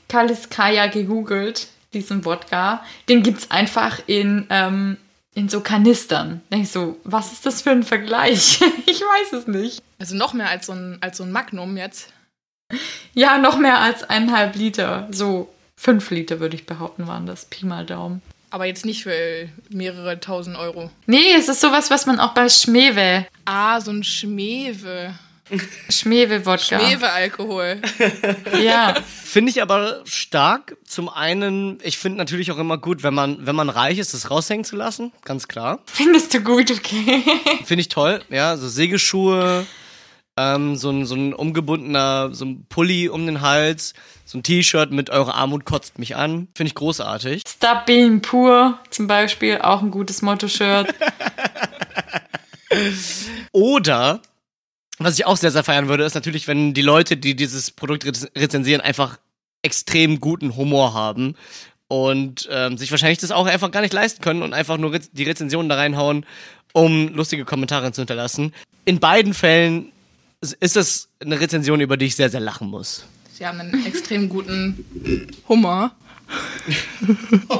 Kaliskaya 0.09 0.87
gegoogelt, 0.87 1.67
diesen 1.93 2.25
Wodka. 2.25 2.85
Den 3.09 3.23
gibt's 3.23 3.51
einfach 3.51 4.01
in, 4.07 4.47
ähm, 4.51 4.97
in 5.35 5.49
so 5.49 5.61
Kanistern. 5.61 6.43
Denk 6.51 6.65
ich 6.65 6.71
so, 6.71 6.99
was 7.03 7.33
ist 7.33 7.45
das 7.47 7.63
für 7.63 7.71
ein 7.71 7.83
Vergleich? 7.83 8.61
ich 8.87 9.01
weiß 9.01 9.33
es 9.33 9.47
nicht. 9.49 9.83
Also 9.99 10.15
noch 10.15 10.33
mehr 10.33 10.49
als 10.49 10.67
so 10.67 10.73
ein, 10.73 10.99
als 11.01 11.17
so 11.17 11.25
ein 11.25 11.33
Magnum 11.33 11.77
jetzt. 11.77 12.13
Ja, 13.15 13.39
noch 13.39 13.59
mehr 13.59 13.81
als 13.81 14.05
eineinhalb 14.05 14.55
Liter. 14.57 15.09
So 15.11 15.53
fünf 15.77 16.11
Liter, 16.11 16.41
würde 16.41 16.57
ich 16.57 16.67
behaupten, 16.67 17.07
waren 17.07 17.27
das. 17.27 17.47
Pi 17.47 17.67
mal 17.67 17.85
Daumen. 17.85 18.23
Aber 18.55 18.67
jetzt 18.67 18.85
nicht 18.87 19.03
für 19.03 19.49
mehrere 19.71 20.21
tausend 20.21 20.57
Euro. 20.57 20.89
Nee, 21.07 21.33
es 21.37 21.49
ist 21.49 21.61
sowas, 21.61 21.91
was 21.91 22.07
man 22.07 22.21
auch 22.21 22.35
bei 22.35 22.49
Schmewe, 22.49 23.27
Ah, 23.45 23.81
so 23.81 23.91
ein 23.91 24.05
Schmewe. 24.05 25.13
Schmewe-Wodka. 25.91 26.79
Schmewe-Alkohol. 26.79 27.83
Ja. 28.63 28.95
Finde 29.25 29.51
ich 29.51 29.61
aber 29.61 30.03
stark. 30.05 30.77
Zum 30.87 31.09
einen, 31.09 31.81
ich 31.83 31.99
finde 31.99 32.19
natürlich 32.19 32.53
auch 32.53 32.59
immer 32.59 32.79
gut, 32.79 33.03
wenn 33.03 33.13
man, 33.13 33.45
wenn 33.45 33.57
man 33.57 33.71
reich 33.71 33.99
ist, 33.99 34.15
das 34.15 34.31
raushängen 34.31 34.65
zu 34.65 34.77
lassen. 34.77 35.11
Ganz 35.25 35.49
klar. 35.49 35.81
Findest 35.87 36.33
du 36.33 36.41
gut, 36.41 36.71
okay. 36.71 37.25
Finde 37.65 37.81
ich 37.81 37.89
toll. 37.89 38.23
Ja, 38.31 38.57
so 38.57 38.69
Segelschuhe, 38.69 39.67
ähm, 40.37 40.77
so 40.77 40.91
ein, 40.91 41.07
so 41.07 41.15
ein 41.15 41.33
umgebundener, 41.33 42.35
so 42.35 42.45
ein 42.45 42.67
Pulli 42.69 43.09
um 43.09 43.27
den 43.27 43.41
Hals, 43.41 43.95
so 44.25 44.39
ein 44.39 44.43
T-Shirt 44.43 44.91
mit 44.91 45.11
Eure 45.11 45.35
Armut 45.35 45.65
kotzt 45.65 45.99
mich 45.99 46.17
an. 46.17 46.49
Finde 46.55 46.69
ich 46.69 46.75
großartig. 46.75 47.43
Stop 47.47 47.87
being 47.87 48.21
poor 48.21 48.79
zum 48.91 49.07
Beispiel, 49.07 49.59
auch 49.59 49.83
ein 49.83 49.91
gutes 49.91 50.23
Motto-Shirt. 50.23 50.95
Oder, 53.53 54.21
was 54.99 55.19
ich 55.19 55.27
auch 55.27 55.37
sehr, 55.37 55.51
sehr 55.51 55.65
feiern 55.65 55.89
würde, 55.89 56.05
ist 56.05 56.15
natürlich, 56.15 56.49
wenn 56.49 56.75
die 56.75 56.83
Leute, 56.83 57.17
die 57.17 57.37
dieses 57.37 57.71
Produkt 57.71 58.05
rez- 58.05 58.29
rezensieren, 58.37 58.81
einfach 58.81 59.19
extrem 59.63 60.21
guten 60.21 60.57
Humor 60.57 60.95
haben 60.95 61.37
und 61.89 62.49
ähm, 62.51 62.77
sich 62.77 62.91
wahrscheinlich 62.91 63.19
das 63.19 63.31
auch 63.31 63.47
einfach 63.47 63.71
gar 63.71 63.81
nicht 63.81 63.95
leisten 63.95 64.23
können 64.23 64.43
und 64.43 64.53
einfach 64.53 64.79
nur 64.79 64.99
die 64.99 65.23
Rezensionen 65.23 65.69
da 65.69 65.77
reinhauen, 65.77 66.27
um 66.73 67.15
lustige 67.15 67.45
Kommentare 67.45 67.93
zu 67.93 68.01
hinterlassen. 68.01 68.53
In 68.85 69.01
beiden 69.01 69.33
Fällen 69.33 69.93
ist- 70.53 70.77
es 70.77 71.09
eine 71.21 71.41
Rezension, 71.41 71.81
über 71.81 71.97
die 71.97 72.07
ich 72.07 72.17
sehr, 72.17 72.31
sehr 72.31 72.41
lachen 72.41 72.69
muss. 72.69 73.05
Sie 73.33 73.47
haben 73.47 73.59
einen 73.61 73.85
extrem 73.87 74.29
guten 74.29 74.85
Hummer. 75.49 75.93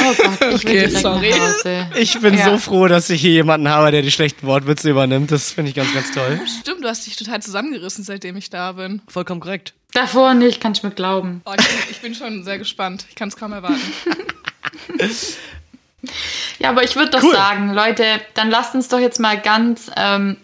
Oh 0.00 0.14
Gott, 0.16 0.54
ich 0.54 0.64
Okay, 0.64 0.88
sorry. 0.88 1.30
nach 1.30 1.40
Hause. 1.40 1.86
Ich 1.96 2.18
bin 2.20 2.38
Ja. 2.38 2.50
so 2.50 2.58
froh, 2.58 2.86
dass 2.86 3.10
ich 3.10 3.20
hier 3.20 3.32
jemanden 3.32 3.68
habe, 3.68 3.90
der 3.90 4.02
die 4.02 4.12
schlechten 4.12 4.46
Wortwitze 4.46 4.88
übernimmt. 4.90 5.32
Das 5.32 5.50
finde 5.52 5.70
ich 5.70 5.74
ganz, 5.74 5.92
ganz 5.92 6.12
toll. 6.12 6.40
Stimmt, 6.60 6.84
du 6.84 6.88
hast 6.88 7.04
dich 7.06 7.16
total 7.16 7.42
zusammengerissen, 7.42 8.04
seitdem 8.04 8.36
ich 8.36 8.48
da 8.48 8.72
bin. 8.72 9.02
Vollkommen 9.08 9.40
korrekt. 9.40 9.74
Davor 9.92 10.34
nicht, 10.34 10.60
kann 10.60 10.72
ich 10.72 10.82
mir 10.84 10.92
glauben. 10.92 11.42
Oh, 11.44 11.52
ich, 11.58 11.66
bin, 11.66 11.76
ich 11.90 12.00
bin 12.00 12.14
schon 12.14 12.44
sehr 12.44 12.58
gespannt. 12.58 13.06
Ich 13.08 13.16
kann 13.16 13.28
es 13.28 13.36
kaum 13.36 13.52
erwarten. 13.52 13.80
Ja, 16.58 16.70
aber 16.70 16.82
ich 16.82 16.96
würde 16.96 17.10
doch 17.12 17.22
Cool. 17.22 17.32
sagen, 17.32 17.72
Leute, 17.74 18.04
dann 18.34 18.50
lasst 18.50 18.74
uns 18.74 18.88
doch 18.88 18.98
jetzt 18.98 19.20
mal 19.20 19.40
ganz 19.40 19.88
ähm, 19.96 20.36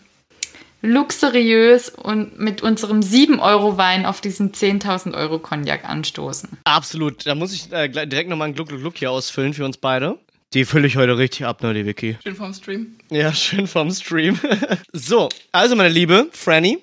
luxuriös 0.81 1.89
und 1.91 2.39
mit 2.39 2.62
unserem 2.62 3.01
7-Euro-Wein 3.01 4.07
auf 4.07 4.20
diesen 4.20 4.53
10.000 4.53 5.14
Euro 5.14 5.39
Cognac 5.39 5.85
anstoßen. 5.89 6.51
Absolut. 6.64 7.26
Da 7.26 7.35
muss 7.35 7.53
ich 7.53 7.72
äh, 7.72 7.89
direkt 7.89 8.31
nochmal 8.31 8.47
einen 8.47 8.55
Gluck, 8.55 8.68
Gluck, 8.68 8.81
Gluck 8.81 8.99
hier 8.99 9.11
ausfüllen 9.11 9.55
für 9.55 9.64
uns 9.64 9.76
beide. 9.79 10.18
Die 10.55 10.64
fülle 10.64 10.87
ich 10.87 10.97
heute 10.97 11.18
richtig 11.18 11.45
ab, 11.45 11.62
ne, 11.62 11.74
die 11.74 11.85
Vicky. 11.85 12.16
Schön 12.22 12.35
vom 12.37 12.55
Stream. 12.55 12.97
Ja, 13.11 13.33
schön 13.35 13.66
vom 13.66 13.91
Stream. 13.91 14.39
so, 14.93 15.29
also 15.53 15.76
meine 15.76 15.91
liebe 15.91 16.29
Franny, 16.33 16.79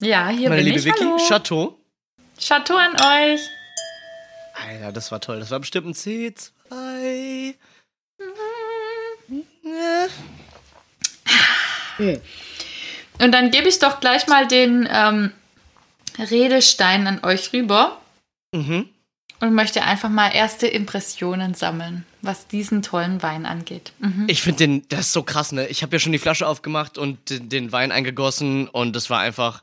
Ja, 0.00 0.28
hier 0.28 0.48
meine 0.48 0.62
bin 0.62 0.72
liebe 0.72 0.78
ich. 0.78 0.84
Vicky, 0.86 1.04
Hallo. 1.04 1.18
Chateau. 1.28 1.78
Chateau 2.40 2.76
an 2.76 2.92
euch. 2.94 3.40
Alter, 4.66 4.92
das 4.92 5.12
war 5.12 5.20
toll. 5.20 5.38
Das 5.40 5.50
war 5.50 5.60
bestimmt 5.60 5.88
ein 5.88 5.92
C2. 5.94 7.54
Und 13.20 13.32
dann 13.32 13.50
gebe 13.50 13.68
ich 13.68 13.78
doch 13.78 14.00
gleich 14.00 14.26
mal 14.26 14.46
den 14.46 14.88
ähm, 14.90 15.32
Redestein 16.18 17.06
an 17.06 17.20
euch 17.24 17.52
rüber 17.52 18.00
Mhm. 18.54 18.88
und 19.40 19.52
möchte 19.54 19.82
einfach 19.82 20.08
mal 20.08 20.30
erste 20.30 20.66
Impressionen 20.66 21.52
sammeln, 21.54 22.06
was 22.22 22.46
diesen 22.48 22.80
tollen 22.82 23.22
Wein 23.22 23.44
angeht. 23.44 23.92
Mhm. 23.98 24.24
Ich 24.28 24.40
finde 24.40 24.58
den, 24.58 24.88
das 24.88 25.00
ist 25.00 25.12
so 25.12 25.22
krass, 25.22 25.52
ne? 25.52 25.66
Ich 25.68 25.82
habe 25.82 25.94
ja 25.94 26.00
schon 26.00 26.12
die 26.12 26.18
Flasche 26.18 26.46
aufgemacht 26.46 26.96
und 26.96 27.28
den, 27.28 27.48
den 27.50 27.72
Wein 27.72 27.92
eingegossen 27.92 28.68
und 28.68 28.96
das 28.96 29.10
war 29.10 29.20
einfach. 29.20 29.62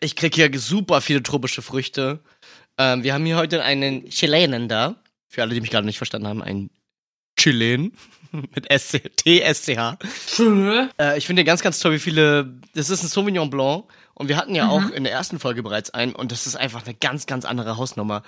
Ich 0.00 0.14
krieg 0.16 0.34
hier 0.34 0.50
super 0.58 1.00
viele 1.00 1.22
tropische 1.22 1.62
Früchte. 1.62 2.20
Ähm, 2.78 3.02
wir 3.02 3.14
haben 3.14 3.24
hier 3.26 3.36
heute 3.36 3.62
einen 3.62 4.08
Chilenen 4.08 4.68
da. 4.68 4.96
Für 5.28 5.42
alle, 5.42 5.54
die 5.54 5.60
mich 5.60 5.70
gerade 5.70 5.86
nicht 5.86 5.96
verstanden 5.98 6.28
haben, 6.28 6.42
einen 6.42 6.70
Chilen 7.38 7.92
mit 8.54 8.66
SC, 8.72 9.10
T-S-C-H. 9.16 9.98
Äh, 10.98 11.18
ich 11.18 11.26
finde 11.26 11.44
ganz, 11.44 11.62
ganz 11.62 11.78
toll, 11.78 11.92
wie 11.92 11.98
viele. 11.98 12.52
Das 12.74 12.90
ist 12.90 13.02
ein 13.02 13.08
Sauvignon 13.08 13.50
Blanc 13.50 13.84
und 14.14 14.28
wir 14.28 14.36
hatten 14.36 14.54
ja 14.54 14.64
Mhm. 14.66 14.70
auch 14.70 14.90
in 14.90 15.04
der 15.04 15.12
ersten 15.12 15.38
Folge 15.38 15.62
bereits 15.62 15.90
einen 15.90 16.14
und 16.14 16.32
das 16.32 16.46
ist 16.46 16.56
einfach 16.56 16.84
eine 16.84 16.94
ganz, 16.94 17.26
ganz 17.26 17.44
andere 17.44 17.76
Hausnummer. 17.76 18.22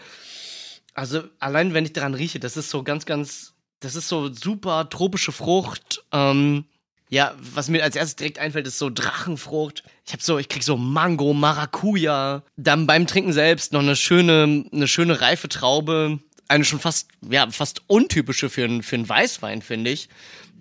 Also 0.94 1.22
allein 1.40 1.74
wenn 1.74 1.84
ich 1.84 1.92
daran 1.92 2.14
rieche, 2.14 2.38
das 2.40 2.56
ist 2.56 2.70
so 2.70 2.82
ganz, 2.82 3.04
ganz, 3.06 3.54
das 3.80 3.96
ist 3.96 4.08
so 4.08 4.32
super 4.32 4.88
tropische 4.88 5.32
Frucht. 5.32 6.04
Ähm, 6.12 6.64
ja, 7.10 7.34
was 7.38 7.68
mir 7.68 7.82
als 7.82 7.96
erstes 7.96 8.16
direkt 8.16 8.38
einfällt, 8.38 8.66
ist 8.66 8.78
so 8.78 8.90
Drachenfrucht. 8.90 9.82
Ich 10.06 10.12
habe 10.12 10.22
so, 10.22 10.38
ich 10.38 10.48
krieg 10.48 10.62
so 10.62 10.76
Mango, 10.76 11.32
Maracuja. 11.34 12.42
Dann 12.56 12.86
beim 12.86 13.06
Trinken 13.06 13.32
selbst 13.32 13.72
noch 13.72 13.80
eine 13.80 13.94
schöne, 13.96 14.64
eine 14.72 14.88
schöne 14.88 15.20
reife 15.20 15.48
Traube. 15.48 16.18
Eine 16.48 16.64
schon 16.64 16.80
fast, 16.80 17.08
ja, 17.28 17.50
fast 17.50 17.82
untypische 17.86 18.50
für 18.50 18.64
einen, 18.64 18.82
für 18.82 18.96
einen 18.96 19.08
Weißwein, 19.08 19.62
finde 19.62 19.90
ich. 19.90 20.08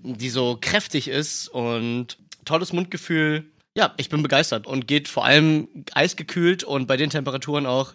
Die 0.03 0.29
so 0.29 0.57
kräftig 0.59 1.07
ist 1.07 1.47
und 1.47 2.17
tolles 2.45 2.73
Mundgefühl. 2.73 3.45
Ja, 3.75 3.93
ich 3.97 4.09
bin 4.09 4.21
begeistert 4.21 4.67
und 4.67 4.87
geht 4.87 5.07
vor 5.07 5.25
allem 5.25 5.67
eisgekühlt 5.93 6.63
und 6.63 6.85
bei 6.85 6.97
den 6.97 7.09
Temperaturen 7.09 7.65
auch. 7.65 7.93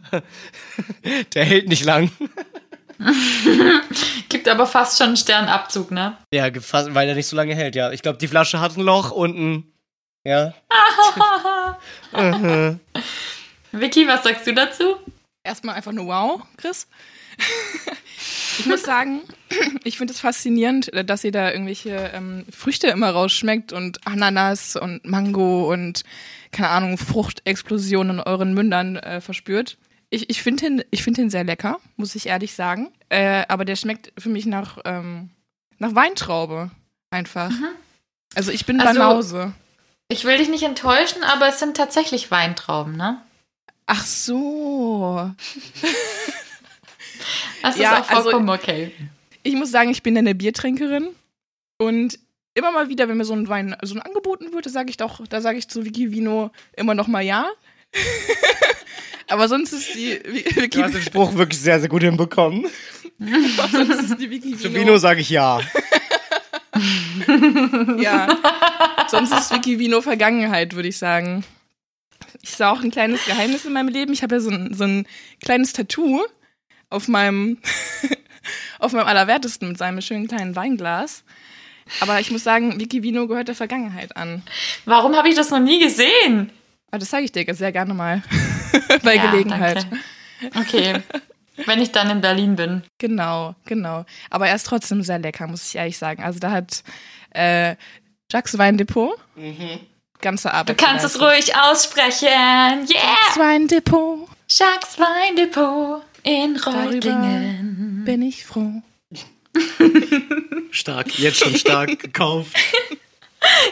Der 1.34 1.44
hält 1.44 1.68
nicht 1.68 1.84
lang. 1.84 2.10
Gibt 4.28 4.48
aber 4.48 4.66
fast 4.66 4.98
schon 4.98 5.08
einen 5.08 5.16
Sternabzug, 5.16 5.90
ne? 5.90 6.16
Ja, 6.32 6.48
gefasst, 6.48 6.94
weil 6.94 7.08
er 7.08 7.14
nicht 7.14 7.28
so 7.28 7.36
lange 7.36 7.54
hält, 7.54 7.76
ja. 7.76 7.92
Ich 7.92 8.02
glaube, 8.02 8.18
die 8.18 8.26
Flasche 8.26 8.60
hat 8.60 8.76
ein 8.76 8.82
Loch 8.82 9.12
unten. 9.12 9.72
Ja. 10.24 10.52
Mhm. 12.12 12.80
Vicky, 13.72 14.06
was 14.08 14.24
sagst 14.24 14.46
du 14.46 14.54
dazu? 14.54 14.96
Erstmal 15.44 15.76
einfach 15.76 15.92
nur 15.92 16.06
wow, 16.06 16.42
Chris. 16.56 16.88
Ich 18.58 18.66
muss 18.66 18.82
sagen, 18.82 19.20
ich 19.84 19.98
finde 19.98 20.12
es 20.12 20.20
faszinierend, 20.20 20.90
dass 21.06 21.24
ihr 21.24 21.32
da 21.32 21.50
irgendwelche 21.52 22.10
ähm, 22.14 22.44
Früchte 22.50 22.88
immer 22.88 23.10
rausschmeckt 23.10 23.72
und 23.72 24.06
Ananas 24.06 24.76
und 24.76 25.04
Mango 25.06 25.72
und 25.72 26.02
keine 26.50 26.70
Ahnung, 26.70 26.98
Fruchtexplosionen 26.98 28.18
in 28.18 28.20
euren 28.22 28.54
Mündern 28.54 28.96
äh, 28.96 29.20
verspürt. 29.20 29.76
Ich, 30.10 30.30
ich 30.30 30.42
finde 30.42 30.66
ihn, 30.66 30.84
ich 30.90 31.02
find 31.02 31.18
ihn 31.18 31.28
sehr 31.30 31.44
lecker, 31.44 31.78
muss 31.96 32.14
ich 32.14 32.26
ehrlich 32.26 32.54
sagen. 32.54 32.90
Äh, 33.10 33.44
aber 33.48 33.64
der 33.66 33.76
schmeckt 33.76 34.12
für 34.18 34.30
mich 34.30 34.46
nach, 34.46 34.78
ähm, 34.86 35.30
nach 35.78 35.94
Weintraube 35.94 36.70
einfach. 37.10 37.50
Also 38.34 38.50
ich 38.50 38.64
bin 38.66 38.80
Also- 38.80 38.98
Banause. 39.00 39.52
Ich 40.10 40.24
will 40.24 40.38
dich 40.38 40.48
nicht 40.48 40.62
enttäuschen, 40.62 41.22
aber 41.22 41.48
es 41.48 41.58
sind 41.58 41.76
tatsächlich 41.76 42.30
Weintrauben, 42.30 42.96
ne? 42.96 43.20
Ach 43.84 44.06
so. 44.06 45.30
Das 47.62 47.76
Ja, 47.78 47.98
ist 47.98 48.10
auch 48.10 48.22
vollkommen 48.22 48.48
also- 48.48 48.62
okay. 48.62 48.92
Ich 49.42 49.54
muss 49.54 49.70
sagen, 49.70 49.90
ich 49.90 50.02
bin 50.02 50.16
eine 50.18 50.34
Biertrinkerin 50.34 51.08
und 51.78 52.18
immer 52.54 52.72
mal 52.72 52.88
wieder, 52.88 53.08
wenn 53.08 53.16
mir 53.16 53.24
so 53.24 53.34
ein 53.34 53.48
Wein 53.48 53.76
so 53.82 53.94
ein 53.94 54.02
angeboten 54.02 54.52
wird, 54.52 54.68
sage 54.68 54.90
ich 54.90 54.96
doch, 54.96 55.26
da 55.28 55.40
sage 55.40 55.58
ich 55.58 55.68
zu 55.68 55.84
Vicky 55.84 56.10
Vino 56.12 56.50
immer 56.76 56.94
noch 56.94 57.06
mal 57.06 57.22
ja. 57.22 57.46
Aber 59.28 59.48
sonst 59.48 59.72
ist 59.72 59.94
die 59.94 60.12
Vi- 60.24 60.56
Vicky 60.56 60.78
Du 60.78 60.84
hast 60.84 60.94
den 60.94 61.02
Spruch 61.02 61.34
wirklich 61.34 61.60
sehr, 61.60 61.78
sehr 61.80 61.88
gut 61.88 62.02
hinbekommen. 62.02 62.66
sonst 63.70 64.10
ist 64.10 64.18
die 64.20 64.30
Vicky 64.30 64.56
Zu 64.56 64.64
Vino, 64.74 64.80
Vino 64.80 64.98
sage 64.98 65.20
ich 65.20 65.30
ja. 65.30 65.60
ja. 67.98 68.36
Sonst 69.08 69.32
ist 69.32 69.52
Vicky 69.52 69.78
Vino 69.78 70.00
Vergangenheit, 70.00 70.74
würde 70.74 70.88
ich 70.88 70.98
sagen. 70.98 71.44
Ich 72.42 72.50
sah 72.50 72.70
auch 72.70 72.82
ein 72.82 72.90
kleines 72.90 73.24
Geheimnis 73.24 73.64
in 73.64 73.72
meinem 73.72 73.88
Leben. 73.88 74.12
Ich 74.12 74.22
habe 74.22 74.36
ja 74.36 74.40
so 74.40 74.50
ein, 74.50 74.74
so 74.74 74.84
ein 74.84 75.06
kleines 75.42 75.72
Tattoo 75.72 76.22
auf 76.90 77.08
meinem 77.08 77.58
auf 78.78 78.92
meinem 78.92 79.06
allerwertesten 79.06 79.68
mit 79.68 79.78
seinem 79.78 80.00
schönen 80.00 80.28
kleinen 80.28 80.56
Weinglas. 80.56 81.24
Aber 82.00 82.20
ich 82.20 82.30
muss 82.30 82.44
sagen, 82.44 82.78
Vicky 82.78 83.02
Vino 83.02 83.26
gehört 83.26 83.48
der 83.48 83.54
Vergangenheit 83.54 84.16
an. 84.16 84.42
Warum 84.84 85.16
habe 85.16 85.28
ich 85.28 85.34
das 85.34 85.50
noch 85.50 85.58
nie 85.60 85.80
gesehen? 85.80 86.50
Aber 86.90 86.98
das 86.98 87.10
zeige 87.10 87.24
ich 87.24 87.32
dir 87.32 87.52
sehr 87.54 87.72
gerne 87.72 87.94
mal 87.94 88.22
bei 89.02 89.16
Ja, 89.16 89.30
Gelegenheit. 89.30 89.86
danke. 90.52 90.58
Okay. 90.58 91.02
Wenn 91.66 91.80
ich 91.82 91.90
dann 91.90 92.08
in 92.10 92.20
Berlin 92.20 92.54
bin. 92.56 92.82
Genau, 92.98 93.54
genau. 93.64 94.04
Aber 94.30 94.48
er 94.48 94.54
ist 94.54 94.66
trotzdem 94.66 95.02
sehr 95.02 95.18
lecker, 95.18 95.46
muss 95.48 95.66
ich 95.68 95.74
ehrlich 95.76 95.98
sagen. 95.98 96.22
Also 96.22 96.38
da 96.38 96.50
hat 96.52 96.84
äh, 97.34 97.74
Jacques 98.30 98.56
Weindepot 98.58 99.18
ganze 100.20 100.48
Du 100.48 100.54
Arbeit. 100.54 100.78
kannst 100.78 101.04
es 101.04 101.14
geleistet. 101.14 101.54
ruhig 101.54 101.56
aussprechen. 101.60 102.26
Yeah! 102.28 102.86
Jacques 102.88 103.38
Weindepot, 103.38 104.28
Jacques 104.48 104.98
Weindepot 104.98 106.02
in 106.22 106.56
Reutlingen. 106.56 108.02
bin 108.04 108.22
ich 108.22 108.44
froh. 108.44 108.82
Stark, 110.70 111.18
jetzt 111.18 111.38
schon 111.38 111.56
stark 111.56 111.98
gekauft. 111.98 112.56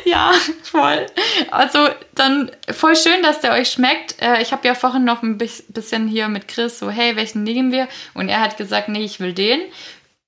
Ja, 0.05 0.32
voll. 0.62 1.07
Also 1.51 1.88
dann 2.14 2.51
voll 2.72 2.94
schön, 2.97 3.20
dass 3.22 3.40
der 3.40 3.53
euch 3.53 3.68
schmeckt. 3.68 4.14
Äh, 4.22 4.40
ich 4.40 4.53
habe 4.53 4.66
ja 4.66 4.74
vorhin 4.76 5.05
noch 5.05 5.24
ein 5.24 5.38
bis- 5.38 5.64
bisschen 5.68 6.07
hier 6.07 6.28
mit 6.28 6.47
Chris 6.47 6.78
so, 6.78 6.88
hey, 6.88 7.16
welchen 7.16 7.42
nehmen 7.42 7.72
wir? 7.72 7.88
Und 8.14 8.28
er 8.28 8.40
hat 8.40 8.57
gesagt, 8.57 8.88
nee, 8.88 9.05
ich 9.05 9.18
will 9.18 9.32
den. 9.32 9.61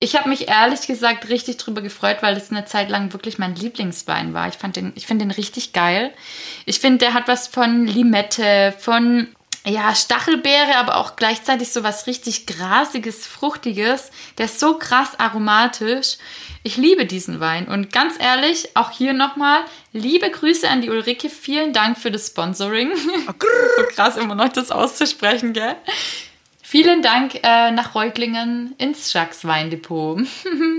Ich 0.00 0.16
habe 0.16 0.28
mich 0.28 0.48
ehrlich 0.48 0.86
gesagt 0.88 1.28
richtig 1.28 1.56
drüber 1.56 1.82
gefreut, 1.82 2.18
weil 2.20 2.34
das 2.34 2.50
eine 2.50 2.64
Zeit 2.64 2.90
lang 2.90 3.12
wirklich 3.12 3.38
mein 3.38 3.54
Lieblingswein 3.54 4.34
war. 4.34 4.48
Ich 4.48 4.56
fand 4.56 4.74
den, 4.74 4.92
ich 4.96 5.06
finde 5.06 5.24
den 5.24 5.30
richtig 5.32 5.72
geil. 5.72 6.10
Ich 6.66 6.80
finde, 6.80 6.98
der 6.98 7.14
hat 7.14 7.28
was 7.28 7.46
von 7.46 7.86
Limette, 7.86 8.74
von 8.80 9.28
ja, 9.68 9.94
Stachelbeere, 9.94 10.76
aber 10.76 10.96
auch 10.96 11.16
gleichzeitig 11.16 11.70
so 11.70 11.82
was 11.82 12.06
richtig 12.06 12.46
grasiges, 12.46 13.26
fruchtiges. 13.26 14.10
Der 14.38 14.46
ist 14.46 14.60
so 14.60 14.78
krass 14.78 15.18
aromatisch. 15.18 16.16
Ich 16.62 16.76
liebe 16.76 17.06
diesen 17.06 17.40
Wein. 17.40 17.68
Und 17.68 17.92
ganz 17.92 18.14
ehrlich, 18.18 18.76
auch 18.76 18.90
hier 18.90 19.12
nochmal, 19.12 19.64
liebe 19.92 20.30
Grüße 20.30 20.68
an 20.68 20.80
die 20.80 20.90
Ulrike. 20.90 21.28
Vielen 21.28 21.72
Dank 21.72 21.98
für 21.98 22.10
das 22.10 22.28
Sponsoring. 22.28 22.90
so 22.96 23.82
krass, 23.94 24.16
immer 24.16 24.34
noch 24.34 24.48
das 24.48 24.70
auszusprechen, 24.70 25.52
gell? 25.52 25.76
Vielen 26.62 27.02
Dank 27.02 27.36
äh, 27.42 27.70
nach 27.70 27.94
Reutlingen 27.94 28.74
ins 28.78 29.12
Jacques 29.12 29.44
Weindepot. 29.44 30.20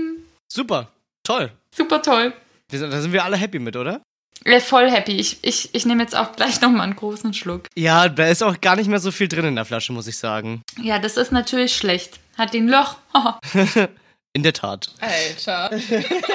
Super, 0.48 0.88
toll. 1.24 1.50
Super 1.74 2.02
toll. 2.02 2.32
Da 2.70 3.00
sind 3.00 3.12
wir 3.12 3.24
alle 3.24 3.36
happy 3.36 3.58
mit, 3.58 3.76
oder? 3.76 4.00
Äh, 4.44 4.60
voll 4.60 4.90
happy. 4.90 5.12
Ich, 5.12 5.38
ich, 5.42 5.74
ich 5.74 5.86
nehme 5.86 6.02
jetzt 6.02 6.16
auch 6.16 6.32
gleich 6.32 6.60
nochmal 6.60 6.82
einen 6.82 6.96
großen 6.96 7.34
Schluck. 7.34 7.66
Ja, 7.76 8.08
da 8.08 8.26
ist 8.26 8.42
auch 8.42 8.60
gar 8.60 8.76
nicht 8.76 8.88
mehr 8.88 9.00
so 9.00 9.10
viel 9.10 9.28
drin 9.28 9.44
in 9.44 9.56
der 9.56 9.64
Flasche, 9.64 9.92
muss 9.92 10.06
ich 10.06 10.16
sagen. 10.16 10.62
Ja, 10.82 10.98
das 10.98 11.16
ist 11.16 11.32
natürlich 11.32 11.76
schlecht. 11.76 12.18
Hat 12.38 12.54
den 12.54 12.68
Loch. 12.68 12.96
In 14.32 14.44
der 14.44 14.52
Tat. 14.52 14.94
Alter. 15.00 15.70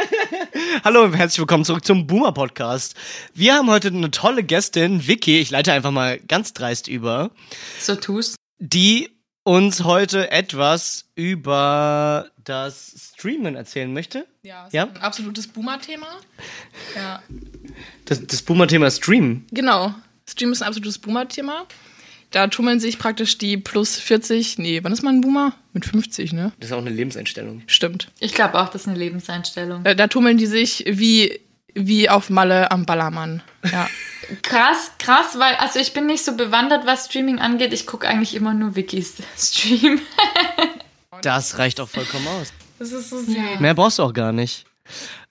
Hallo 0.83 1.03
und 1.05 1.13
herzlich 1.13 1.39
willkommen 1.39 1.63
zurück 1.63 1.85
zum 1.85 2.05
Boomer 2.07 2.33
Podcast. 2.33 2.93
Wir 3.33 3.55
haben 3.55 3.69
heute 3.69 3.87
eine 3.87 4.11
tolle 4.11 4.43
Gästin, 4.43 5.07
Vicky, 5.07 5.39
ich 5.39 5.49
leite 5.49 5.71
einfach 5.71 5.91
mal 5.91 6.19
ganz 6.19 6.51
dreist 6.51 6.89
über, 6.89 7.31
so 7.79 7.95
tust. 7.95 8.35
die 8.59 9.14
uns 9.45 9.83
heute 9.83 10.31
etwas 10.31 11.05
über 11.15 12.29
das 12.43 13.11
Streamen 13.15 13.55
erzählen 13.55 13.93
möchte. 13.93 14.25
Ja, 14.41 14.65
ist 14.65 14.73
Ja? 14.73 14.83
ein 14.87 14.97
absolutes 14.97 15.47
Boomer-Thema. 15.47 16.07
Ja. 16.95 17.21
Das, 18.05 18.25
das 18.25 18.41
Boomer-Thema 18.41 18.89
Streamen. 18.89 19.45
Genau. 19.51 19.93
Stream 20.27 20.51
ist 20.51 20.63
ein 20.63 20.67
absolutes 20.67 20.97
Boomer-Thema. 20.97 21.67
da 22.31 22.47
tummeln 22.47 22.79
sich 22.79 22.97
praktisch 22.97 23.37
die 23.37 23.55
plus 23.57 23.97
40, 23.99 24.57
nee, 24.57 24.79
wann 24.83 24.91
ist 24.91 25.03
man 25.03 25.17
ein 25.17 25.21
Boomer? 25.21 25.53
Mit 25.73 25.85
50, 25.85 26.33
ne? 26.33 26.51
Das 26.59 26.69
ist 26.69 26.73
auch 26.73 26.79
eine 26.79 26.89
Lebenseinstellung. 26.89 27.61
Stimmt. 27.67 28.11
Ich 28.19 28.33
glaube 28.33 28.59
auch, 28.59 28.69
das 28.69 28.81
ist 28.81 28.87
eine 28.87 28.97
Lebenseinstellung. 28.97 29.83
Da, 29.83 29.93
da 29.93 30.07
tummeln 30.07 30.37
die 30.39 30.47
sich 30.47 30.83
wie, 30.87 31.39
wie 31.75 32.09
auf 32.09 32.31
Malle 32.31 32.71
am 32.71 32.85
Ballermann. 32.85 33.43
Ja. 33.71 33.87
Krass, 34.41 34.91
krass, 34.99 35.37
weil, 35.37 35.55
also 35.55 35.79
ich 35.79 35.93
bin 35.93 36.05
nicht 36.05 36.23
so 36.23 36.35
bewandert, 36.35 36.85
was 36.85 37.05
Streaming 37.05 37.39
angeht. 37.39 37.73
Ich 37.73 37.85
gucke 37.85 38.07
eigentlich 38.07 38.35
immer 38.35 38.53
nur 38.53 38.75
Wikis 38.75 39.15
Stream. 39.37 39.99
Das 41.21 41.57
reicht 41.57 41.79
auch 41.79 41.89
vollkommen 41.89 42.27
aus. 42.27 42.53
Das 42.79 42.91
ist 42.91 43.09
so 43.09 43.19
süß. 43.19 43.59
Mehr 43.59 43.73
brauchst 43.73 43.99
du 43.99 44.03
auch 44.03 44.13
gar 44.13 44.31
nicht. 44.31 44.65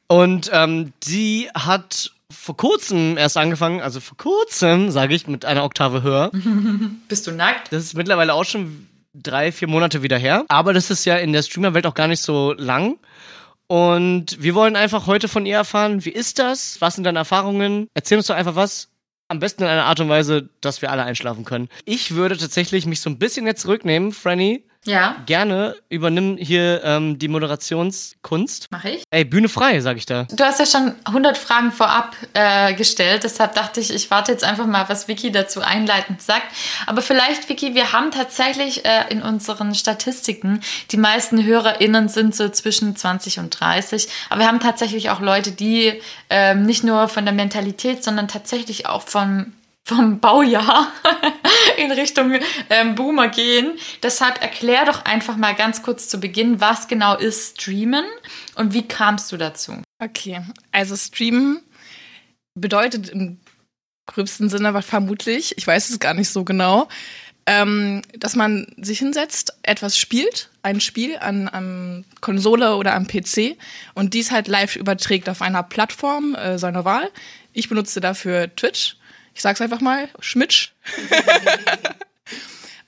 Und 0.06 0.50
ähm, 0.52 0.92
die 1.06 1.48
hat 1.54 2.10
vor 2.30 2.56
kurzem 2.56 3.16
erst 3.16 3.36
angefangen, 3.36 3.80
also 3.80 4.00
vor 4.00 4.16
kurzem, 4.16 4.90
sage 4.90 5.14
ich, 5.14 5.26
mit 5.26 5.44
einer 5.44 5.64
Oktave 5.64 6.02
höher. 6.02 6.30
Bist 7.08 7.26
du 7.26 7.32
nackt? 7.32 7.72
Das 7.72 7.84
ist 7.84 7.94
mittlerweile 7.94 8.34
auch 8.34 8.44
schon 8.44 8.88
drei, 9.14 9.52
vier 9.52 9.68
Monate 9.68 10.02
wieder 10.02 10.18
her. 10.18 10.44
Aber 10.48 10.72
das 10.72 10.90
ist 10.90 11.04
ja 11.04 11.16
in 11.16 11.32
der 11.32 11.42
Streamer-Welt 11.42 11.86
auch 11.86 11.94
gar 11.94 12.08
nicht 12.08 12.20
so 12.20 12.52
lang. 12.54 12.98
Und 13.66 14.42
wir 14.42 14.54
wollen 14.54 14.76
einfach 14.76 15.06
heute 15.06 15.28
von 15.28 15.46
ihr 15.46 15.56
erfahren, 15.56 16.04
wie 16.04 16.10
ist 16.10 16.38
das? 16.38 16.80
Was 16.80 16.94
sind 16.94 17.04
deine 17.04 17.18
Erfahrungen? 17.18 17.88
Erzähl 17.94 18.18
uns 18.18 18.26
doch 18.26 18.34
einfach 18.34 18.56
was. 18.56 18.90
Am 19.28 19.38
besten 19.38 19.62
in 19.62 19.68
einer 19.68 19.86
Art 19.86 20.00
und 20.00 20.10
Weise, 20.10 20.50
dass 20.60 20.82
wir 20.82 20.90
alle 20.90 21.04
einschlafen 21.04 21.44
können. 21.44 21.68
Ich 21.86 22.14
würde 22.14 22.36
tatsächlich 22.36 22.84
mich 22.84 23.00
so 23.00 23.08
ein 23.08 23.18
bisschen 23.18 23.46
jetzt 23.46 23.62
zurücknehmen, 23.62 24.12
Franny. 24.12 24.64
Ja. 24.86 25.16
Gerne 25.26 25.76
übernimm 25.88 26.36
hier 26.36 26.82
ähm, 26.84 27.18
die 27.18 27.28
Moderationskunst. 27.28 28.66
Mach 28.70 28.84
ich? 28.84 29.02
Ey, 29.10 29.24
Bühne 29.24 29.48
frei, 29.48 29.80
sag 29.80 29.96
ich 29.96 30.04
da. 30.04 30.26
Du 30.30 30.44
hast 30.44 30.60
ja 30.60 30.66
schon 30.66 30.94
100 31.04 31.38
Fragen 31.38 31.72
vorab 31.72 32.14
äh, 32.34 32.74
gestellt, 32.74 33.24
deshalb 33.24 33.54
dachte 33.54 33.80
ich, 33.80 33.92
ich 33.92 34.10
warte 34.10 34.32
jetzt 34.32 34.44
einfach 34.44 34.66
mal, 34.66 34.88
was 34.88 35.08
Vicky 35.08 35.32
dazu 35.32 35.60
einleitend 35.60 36.20
sagt. 36.20 36.46
Aber 36.86 37.00
vielleicht, 37.00 37.48
Vicky, 37.48 37.74
wir 37.74 37.92
haben 37.92 38.10
tatsächlich 38.10 38.84
äh, 38.84 39.04
in 39.08 39.22
unseren 39.22 39.74
Statistiken, 39.74 40.60
die 40.90 40.98
meisten 40.98 41.42
HörerInnen 41.42 42.08
sind 42.08 42.34
so 42.34 42.48
zwischen 42.50 42.94
20 42.94 43.38
und 43.38 43.50
30, 43.58 44.08
aber 44.28 44.40
wir 44.40 44.48
haben 44.48 44.60
tatsächlich 44.60 45.08
auch 45.10 45.20
Leute, 45.20 45.52
die 45.52 46.00
ähm, 46.28 46.64
nicht 46.64 46.84
nur 46.84 47.08
von 47.08 47.24
der 47.24 47.34
Mentalität, 47.34 48.04
sondern 48.04 48.28
tatsächlich 48.28 48.86
auch 48.86 49.02
vom 49.02 49.52
vom 49.86 50.18
Baujahr 50.18 50.90
in 51.76 51.92
Richtung 51.92 52.38
ähm, 52.70 52.94
Boomer 52.94 53.28
gehen. 53.28 53.78
Deshalb 54.02 54.40
erklär 54.40 54.86
doch 54.86 55.04
einfach 55.04 55.36
mal 55.36 55.54
ganz 55.54 55.82
kurz 55.82 56.08
zu 56.08 56.18
Beginn, 56.18 56.60
was 56.60 56.88
genau 56.88 57.16
ist 57.16 57.60
Streamen 57.60 58.04
und 58.54 58.72
wie 58.72 58.88
kamst 58.88 59.30
du 59.30 59.36
dazu? 59.36 59.82
Okay, 60.02 60.40
also 60.72 60.96
Streamen 60.96 61.62
bedeutet 62.54 63.10
im 63.10 63.40
gröbsten 64.06 64.48
Sinne 64.48 64.68
aber 64.68 64.82
vermutlich, 64.82 65.56
ich 65.56 65.66
weiß 65.66 65.90
es 65.90 65.98
gar 65.98 66.14
nicht 66.14 66.30
so 66.30 66.44
genau, 66.44 66.88
ähm, 67.46 68.00
dass 68.18 68.36
man 68.36 68.66
sich 68.78 68.98
hinsetzt, 68.98 69.58
etwas 69.62 69.98
spielt, 69.98 70.50
ein 70.62 70.80
Spiel 70.80 71.18
an, 71.18 71.48
an 71.48 72.06
Konsole 72.22 72.76
oder 72.76 72.94
am 72.94 73.06
PC 73.06 73.58
und 73.94 74.14
dies 74.14 74.30
halt 74.30 74.48
live 74.48 74.76
überträgt 74.76 75.28
auf 75.28 75.42
einer 75.42 75.62
Plattform 75.62 76.34
äh, 76.34 76.58
seiner 76.58 76.86
Wahl. 76.86 77.10
Ich 77.52 77.68
benutze 77.68 78.00
dafür 78.00 78.54
Twitch 78.56 78.96
ich 79.34 79.42
sag's 79.42 79.60
einfach 79.60 79.80
mal, 79.80 80.08
Schmitsch. 80.20 80.72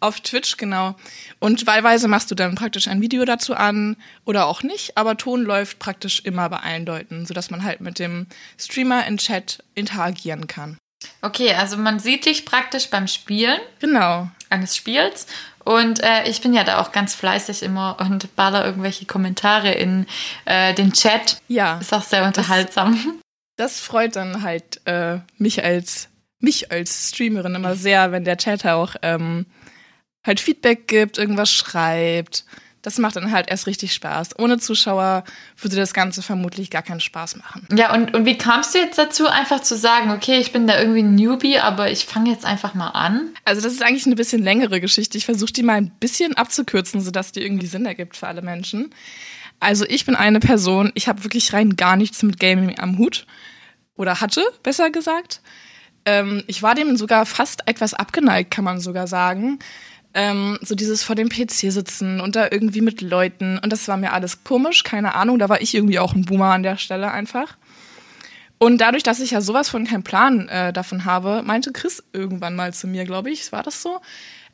Auf 0.00 0.20
Twitch, 0.20 0.58
genau. 0.58 0.94
Und 1.38 1.66
wahlweise 1.66 2.06
machst 2.06 2.30
du 2.30 2.34
dann 2.34 2.54
praktisch 2.54 2.86
ein 2.86 3.00
Video 3.00 3.24
dazu 3.24 3.54
an 3.54 3.96
oder 4.24 4.46
auch 4.46 4.62
nicht, 4.62 4.96
aber 4.96 5.16
Ton 5.16 5.42
läuft 5.42 5.78
praktisch 5.78 6.20
immer 6.20 6.48
bei 6.50 6.58
allen 6.58 6.84
Leuten, 6.84 7.24
sodass 7.24 7.50
man 7.50 7.64
halt 7.64 7.80
mit 7.80 7.98
dem 7.98 8.26
Streamer 8.58 9.06
in 9.06 9.16
Chat 9.16 9.64
interagieren 9.74 10.46
kann. 10.46 10.76
Okay, 11.22 11.54
also 11.54 11.76
man 11.76 11.98
sieht 11.98 12.26
dich 12.26 12.44
praktisch 12.44 12.90
beim 12.90 13.06
Spielen. 13.06 13.58
Genau. 13.80 14.28
Eines 14.50 14.76
Spiels. 14.76 15.26
Und 15.64 16.02
äh, 16.02 16.28
ich 16.28 16.40
bin 16.40 16.54
ja 16.54 16.62
da 16.62 16.80
auch 16.80 16.92
ganz 16.92 17.14
fleißig 17.14 17.62
immer 17.62 17.96
und 17.98 18.36
baller 18.36 18.64
irgendwelche 18.64 19.06
Kommentare 19.06 19.72
in 19.72 20.06
äh, 20.44 20.74
den 20.74 20.92
Chat. 20.92 21.38
Ja. 21.48 21.78
Ist 21.78 21.92
auch 21.92 22.04
sehr 22.04 22.24
unterhaltsam. 22.24 23.20
Das, 23.56 23.72
das 23.72 23.80
freut 23.80 24.14
dann 24.14 24.42
halt 24.42 24.86
äh, 24.86 25.18
mich 25.38 25.64
als 25.64 26.08
mich 26.46 26.70
als 26.70 27.10
Streamerin 27.10 27.56
immer 27.56 27.74
sehr, 27.74 28.12
wenn 28.12 28.24
der 28.24 28.36
Chat 28.36 28.64
auch 28.64 28.94
ähm, 29.02 29.46
halt 30.24 30.38
Feedback 30.38 30.86
gibt, 30.86 31.18
irgendwas 31.18 31.50
schreibt. 31.50 32.44
Das 32.82 32.98
macht 32.98 33.16
dann 33.16 33.32
halt 33.32 33.50
erst 33.50 33.66
richtig 33.66 33.92
Spaß. 33.92 34.38
Ohne 34.38 34.58
Zuschauer 34.58 35.24
würde 35.58 35.74
das 35.74 35.92
Ganze 35.92 36.22
vermutlich 36.22 36.70
gar 36.70 36.82
keinen 36.82 37.00
Spaß 37.00 37.34
machen. 37.34 37.66
Ja, 37.76 37.92
und, 37.92 38.14
und 38.14 38.26
wie 38.26 38.38
kamst 38.38 38.76
du 38.76 38.78
jetzt 38.78 38.96
dazu, 38.96 39.26
einfach 39.26 39.60
zu 39.60 39.76
sagen, 39.76 40.12
okay, 40.12 40.38
ich 40.38 40.52
bin 40.52 40.68
da 40.68 40.78
irgendwie 40.78 41.02
ein 41.02 41.16
Newbie, 41.16 41.58
aber 41.58 41.90
ich 41.90 42.04
fange 42.04 42.30
jetzt 42.30 42.44
einfach 42.44 42.74
mal 42.74 42.90
an? 42.90 43.30
Also, 43.44 43.60
das 43.60 43.72
ist 43.72 43.82
eigentlich 43.82 44.06
eine 44.06 44.14
bisschen 44.14 44.40
längere 44.40 44.80
Geschichte. 44.80 45.18
Ich 45.18 45.24
versuche 45.24 45.52
die 45.52 45.64
mal 45.64 45.78
ein 45.78 45.90
bisschen 45.98 46.36
abzukürzen, 46.36 47.00
sodass 47.00 47.32
die 47.32 47.42
irgendwie 47.42 47.66
Sinn 47.66 47.86
ergibt 47.86 48.16
für 48.16 48.28
alle 48.28 48.42
Menschen. 48.42 48.94
Also, 49.58 49.84
ich 49.88 50.06
bin 50.06 50.14
eine 50.14 50.38
Person, 50.38 50.92
ich 50.94 51.08
habe 51.08 51.24
wirklich 51.24 51.52
rein 51.52 51.74
gar 51.74 51.96
nichts 51.96 52.22
mit 52.22 52.38
Gaming 52.38 52.78
am 52.78 52.98
Hut. 52.98 53.26
Oder 53.96 54.20
hatte, 54.20 54.44
besser 54.62 54.90
gesagt. 54.90 55.40
Ähm, 56.06 56.44
ich 56.46 56.62
war 56.62 56.74
dem 56.74 56.96
sogar 56.96 57.26
fast 57.26 57.62
etwas 57.66 57.92
abgeneigt, 57.92 58.50
kann 58.50 58.64
man 58.64 58.80
sogar 58.80 59.06
sagen. 59.06 59.58
Ähm, 60.14 60.58
so 60.62 60.74
dieses 60.74 61.02
vor 61.02 61.14
dem 61.14 61.28
PC 61.28 61.70
sitzen 61.70 62.20
und 62.20 62.36
da 62.36 62.48
irgendwie 62.50 62.80
mit 62.80 63.02
Leuten. 63.02 63.58
Und 63.58 63.70
das 63.70 63.86
war 63.88 63.98
mir 63.98 64.14
alles 64.14 64.44
komisch, 64.44 64.82
keine 64.82 65.14
Ahnung. 65.14 65.38
Da 65.38 65.50
war 65.50 65.60
ich 65.60 65.74
irgendwie 65.74 65.98
auch 65.98 66.14
ein 66.14 66.24
Boomer 66.24 66.54
an 66.54 66.62
der 66.62 66.78
Stelle 66.78 67.10
einfach. 67.10 67.58
Und 68.58 68.78
dadurch, 68.78 69.02
dass 69.02 69.20
ich 69.20 69.32
ja 69.32 69.42
sowas 69.42 69.68
von 69.68 69.84
keinen 69.84 70.04
Plan 70.04 70.48
äh, 70.48 70.72
davon 70.72 71.04
habe, 71.04 71.42
meinte 71.42 71.72
Chris 71.72 72.02
irgendwann 72.14 72.56
mal 72.56 72.72
zu 72.72 72.86
mir, 72.86 73.04
glaube 73.04 73.30
ich, 73.30 73.52
war 73.52 73.62
das 73.62 73.82
so? 73.82 74.00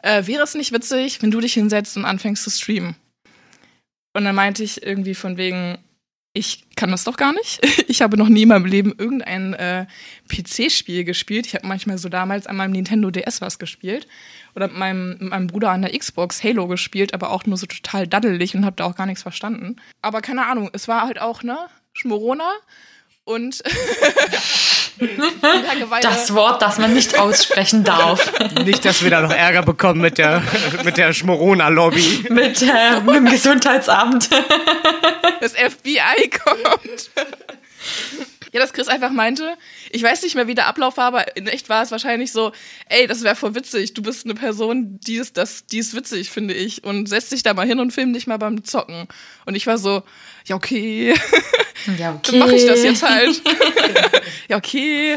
Äh, 0.02 0.26
wäre 0.26 0.42
es 0.42 0.54
nicht 0.54 0.72
witzig, 0.72 1.22
wenn 1.22 1.30
du 1.30 1.40
dich 1.40 1.52
hinsetzt 1.52 1.96
und 1.96 2.04
anfängst 2.04 2.42
zu 2.42 2.50
streamen? 2.50 2.96
Und 4.14 4.24
dann 4.24 4.34
meinte 4.34 4.64
ich 4.64 4.82
irgendwie 4.82 5.14
von 5.14 5.36
wegen, 5.36 5.78
ich 6.34 6.64
kann 6.76 6.90
das 6.90 7.04
doch 7.04 7.16
gar 7.16 7.32
nicht. 7.32 7.60
Ich 7.88 8.00
habe 8.00 8.16
noch 8.16 8.28
nie 8.28 8.42
in 8.42 8.48
meinem 8.48 8.64
Leben 8.64 8.94
irgendein 8.96 9.52
äh, 9.52 9.86
PC-Spiel 10.28 11.04
gespielt. 11.04 11.46
Ich 11.46 11.54
habe 11.54 11.66
manchmal 11.66 11.98
so 11.98 12.08
damals 12.08 12.46
an 12.46 12.56
meinem 12.56 12.72
Nintendo 12.72 13.10
DS 13.10 13.42
was 13.42 13.58
gespielt. 13.58 14.06
Oder 14.54 14.68
mit 14.68 14.78
meinem, 14.78 15.10
mit 15.10 15.28
meinem 15.28 15.46
Bruder 15.46 15.70
an 15.70 15.82
der 15.82 15.96
Xbox 15.98 16.42
Halo 16.42 16.68
gespielt, 16.68 17.12
aber 17.12 17.30
auch 17.30 17.44
nur 17.44 17.58
so 17.58 17.66
total 17.66 18.06
daddelig 18.06 18.54
und 18.54 18.64
habe 18.64 18.76
da 18.76 18.84
auch 18.84 18.96
gar 18.96 19.04
nichts 19.04 19.22
verstanden. 19.22 19.76
Aber 20.00 20.22
keine 20.22 20.46
Ahnung, 20.46 20.70
es 20.72 20.88
war 20.88 21.02
halt 21.02 21.20
auch, 21.20 21.42
ne, 21.42 21.58
Schmorona 21.92 22.50
und 23.24 23.62
das 26.02 26.34
Wort, 26.34 26.62
das 26.62 26.78
man 26.78 26.92
nicht 26.94 27.18
aussprechen 27.18 27.84
darf. 27.84 28.32
Nicht, 28.64 28.84
dass 28.84 29.02
wir 29.02 29.10
da 29.10 29.20
noch 29.20 29.32
Ärger 29.32 29.62
bekommen 29.62 30.00
mit 30.00 30.18
der, 30.18 30.42
mit 30.84 30.96
der 30.96 31.12
Schmorona-Lobby. 31.12 32.26
Mit, 32.28 32.62
äh, 32.62 33.00
mit 33.04 33.14
dem 33.14 33.26
Gesundheitsamt. 33.26 34.28
Das 35.40 35.52
FBI 35.52 36.30
kommt. 36.30 37.10
Ja, 38.52 38.60
dass 38.60 38.74
Chris 38.74 38.88
einfach 38.88 39.10
meinte, 39.10 39.56
ich 39.90 40.02
weiß 40.02 40.22
nicht 40.22 40.34
mehr, 40.34 40.46
wie 40.46 40.54
der 40.54 40.66
Ablauf 40.66 40.98
war, 40.98 41.06
aber 41.06 41.36
in 41.36 41.46
echt 41.46 41.70
war 41.70 41.82
es 41.82 41.90
wahrscheinlich 41.90 42.32
so, 42.32 42.52
ey, 42.88 43.06
das 43.06 43.22
wäre 43.22 43.34
voll 43.34 43.54
witzig. 43.54 43.94
Du 43.94 44.02
bist 44.02 44.26
eine 44.26 44.34
Person, 44.34 45.00
die 45.00 45.16
ist, 45.16 45.38
das, 45.38 45.66
die 45.66 45.78
ist 45.78 45.94
witzig, 45.94 46.30
finde 46.30 46.52
ich. 46.52 46.84
Und 46.84 47.08
setz 47.08 47.30
dich 47.30 47.42
da 47.42 47.54
mal 47.54 47.66
hin 47.66 47.80
und 47.80 47.92
film 47.92 48.12
dich 48.12 48.26
mal 48.26 48.36
beim 48.36 48.62
Zocken. 48.62 49.08
Und 49.46 49.54
ich 49.54 49.66
war 49.66 49.78
so, 49.78 50.02
ja, 50.46 50.56
okay. 50.56 51.14
Ja, 51.98 52.14
okay. 52.14 52.30
Dann 52.30 52.38
mache 52.40 52.54
ich 52.54 52.64
das 52.64 52.84
jetzt 52.84 53.02
halt. 53.02 53.42
ja, 54.48 54.56
okay. 54.56 55.16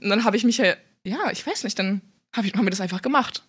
Und 0.00 0.08
dann 0.08 0.24
habe 0.24 0.36
ich 0.36 0.42
mich 0.42 0.56
ja, 0.58 0.74
ja, 1.04 1.30
ich 1.30 1.46
weiß 1.46 1.62
nicht, 1.62 1.78
dann 1.78 2.00
hab 2.32 2.44
ich, 2.44 2.54
haben 2.54 2.64
wir 2.64 2.70
das 2.70 2.80
einfach 2.80 3.02
gemacht. 3.02 3.44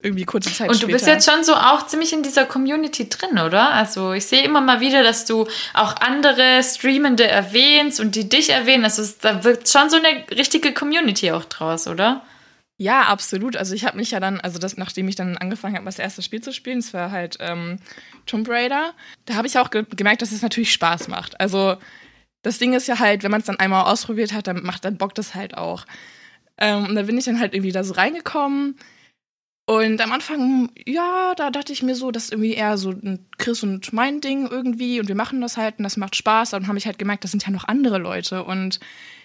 Irgendwie 0.00 0.24
kurze 0.24 0.52
Zeit 0.52 0.68
Und 0.68 0.76
später. 0.76 0.86
du 0.86 0.92
bist 0.92 1.06
jetzt 1.08 1.28
schon 1.28 1.42
so 1.42 1.54
auch 1.54 1.86
ziemlich 1.86 2.12
in 2.12 2.22
dieser 2.22 2.46
Community 2.46 3.08
drin, 3.08 3.38
oder? 3.38 3.72
Also 3.72 4.12
ich 4.12 4.26
sehe 4.26 4.44
immer 4.44 4.60
mal 4.60 4.80
wieder, 4.80 5.02
dass 5.02 5.24
du 5.24 5.48
auch 5.74 5.96
andere 5.96 6.62
Streamende 6.62 7.26
erwähnst 7.26 7.98
und 7.98 8.14
die 8.14 8.28
dich 8.28 8.50
erwähnen. 8.50 8.84
Also 8.84 9.02
da 9.20 9.42
wird 9.42 9.68
schon 9.68 9.90
so 9.90 9.96
eine 9.96 10.24
richtige 10.30 10.72
Community 10.72 11.32
auch 11.32 11.44
draus, 11.46 11.88
oder? 11.88 12.22
Ja, 12.76 13.02
absolut. 13.02 13.56
Also 13.56 13.74
ich 13.74 13.84
habe 13.84 13.96
mich 13.96 14.12
ja 14.12 14.20
dann, 14.20 14.40
also 14.40 14.60
das, 14.60 14.76
nachdem 14.76 15.08
ich 15.08 15.16
dann 15.16 15.36
angefangen 15.36 15.74
habe, 15.74 15.86
das 15.86 15.98
erste 15.98 16.22
Spiel 16.22 16.40
zu 16.40 16.52
spielen, 16.52 16.78
das 16.78 16.94
war 16.94 17.10
halt 17.10 17.36
ähm, 17.40 17.80
Tomb 18.24 18.48
Raider, 18.48 18.94
da 19.26 19.34
habe 19.34 19.48
ich 19.48 19.58
auch 19.58 19.70
ge 19.70 19.84
gemerkt, 19.96 20.22
dass 20.22 20.30
es 20.30 20.42
natürlich 20.42 20.72
Spaß 20.72 21.08
macht. 21.08 21.40
Also 21.40 21.76
das 22.42 22.58
Ding 22.58 22.72
ist 22.74 22.86
ja 22.86 23.00
halt, 23.00 23.24
wenn 23.24 23.32
man 23.32 23.40
es 23.40 23.48
dann 23.48 23.58
einmal 23.58 23.84
ausprobiert 23.90 24.32
hat, 24.32 24.46
dann 24.46 24.62
macht 24.62 24.84
dann 24.84 24.96
Bock 24.96 25.16
das 25.16 25.34
halt 25.34 25.56
auch. 25.56 25.86
Ähm, 26.56 26.86
und 26.86 26.94
da 26.94 27.02
bin 27.02 27.18
ich 27.18 27.24
dann 27.24 27.40
halt 27.40 27.52
irgendwie 27.52 27.72
da 27.72 27.82
so 27.82 27.94
reingekommen. 27.94 28.76
Und 29.68 30.00
am 30.00 30.12
Anfang, 30.12 30.70
ja, 30.86 31.34
da 31.36 31.50
dachte 31.50 31.74
ich 31.74 31.82
mir 31.82 31.94
so, 31.94 32.10
das 32.10 32.24
ist 32.24 32.32
irgendwie 32.32 32.54
eher 32.54 32.78
so 32.78 32.88
ein 32.88 33.26
Chris 33.36 33.62
und 33.62 33.92
mein 33.92 34.22
Ding 34.22 34.46
irgendwie 34.46 34.98
und 34.98 35.08
wir 35.08 35.14
machen 35.14 35.42
das 35.42 35.58
halt 35.58 35.76
und 35.76 35.84
das 35.84 35.98
macht 35.98 36.16
Spaß. 36.16 36.54
Und 36.54 36.62
dann 36.62 36.68
habe 36.68 36.78
ich 36.78 36.86
halt 36.86 36.98
gemerkt, 36.98 37.22
das 37.22 37.32
sind 37.32 37.44
ja 37.44 37.50
noch 37.50 37.64
andere 37.64 37.98
Leute 37.98 38.44
und 38.44 38.80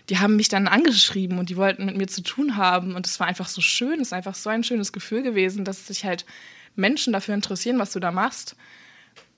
die 0.10 0.20
haben 0.20 0.36
mich 0.36 0.50
dann 0.50 0.68
angeschrieben 0.68 1.40
und 1.40 1.50
die 1.50 1.56
wollten 1.56 1.86
mit 1.86 1.96
mir 1.96 2.08
zu 2.08 2.22
tun 2.24 2.58
haben 2.58 2.94
und 2.94 3.08
es 3.08 3.22
war 3.22 3.28
einfach 3.28 3.48
so 3.48 3.62
schön, 3.62 4.02
es 4.02 4.10
ist 4.10 4.14
einfach 4.14 4.36
so 4.36 4.50
ein 4.50 4.66
schönes 4.66 4.92
Gefühl 4.92 5.24
gewesen, 5.24 5.64
dass 5.64 5.88
sich 5.88 6.04
halt 6.04 6.26
Menschen 6.76 7.14
dafür 7.14 7.36
interessieren, 7.36 7.80
was 7.80 7.94
du 7.94 8.02
da 8.02 8.12
machst. 8.12 8.58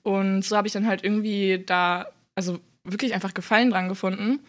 Und 0.02 0.42
so 0.42 0.56
habe 0.56 0.66
ich 0.66 0.72
dann 0.72 0.88
halt 0.88 1.04
irgendwie 1.04 1.62
da, 1.64 2.06
also 2.34 2.58
wirklich 2.82 3.14
einfach 3.14 3.32
Gefallen 3.32 3.70
dran 3.70 3.88
gefunden. 3.88 4.40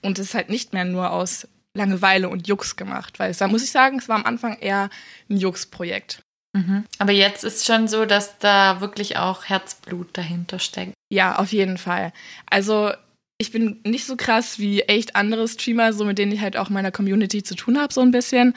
Und 0.00 0.18
es 0.18 0.28
ist 0.28 0.34
halt 0.34 0.48
nicht 0.48 0.72
mehr 0.72 0.86
nur 0.86 1.10
aus 1.10 1.46
Langeweile 1.76 2.28
und 2.28 2.48
Jux 2.48 2.76
gemacht, 2.76 3.18
weil 3.18 3.30
es, 3.30 3.38
da 3.38 3.48
muss 3.48 3.62
ich 3.62 3.70
sagen, 3.70 3.98
es 3.98 4.08
war 4.08 4.16
am 4.16 4.24
Anfang 4.24 4.58
eher 4.58 4.90
ein 5.28 5.36
Jux-Projekt. 5.36 6.22
Mhm. 6.52 6.84
Aber 6.98 7.12
jetzt 7.12 7.44
ist 7.44 7.64
schon 7.64 7.86
so, 7.86 8.06
dass 8.06 8.38
da 8.38 8.80
wirklich 8.80 9.16
auch 9.16 9.44
Herzblut 9.44 10.08
dahinter 10.14 10.58
steckt. 10.58 10.94
Ja, 11.12 11.36
auf 11.36 11.52
jeden 11.52 11.78
Fall. 11.78 12.12
Also 12.46 12.90
ich 13.38 13.52
bin 13.52 13.80
nicht 13.84 14.04
so 14.04 14.16
krass 14.16 14.58
wie 14.58 14.82
echt 14.82 15.16
andere 15.16 15.48
Streamer, 15.48 15.92
so 15.92 16.04
mit 16.04 16.18
denen 16.18 16.32
ich 16.32 16.40
halt 16.40 16.56
auch 16.56 16.68
meiner 16.68 16.90
Community 16.90 17.42
zu 17.42 17.54
tun 17.54 17.78
habe, 17.78 17.92
so 17.92 18.00
ein 18.00 18.10
bisschen. 18.10 18.54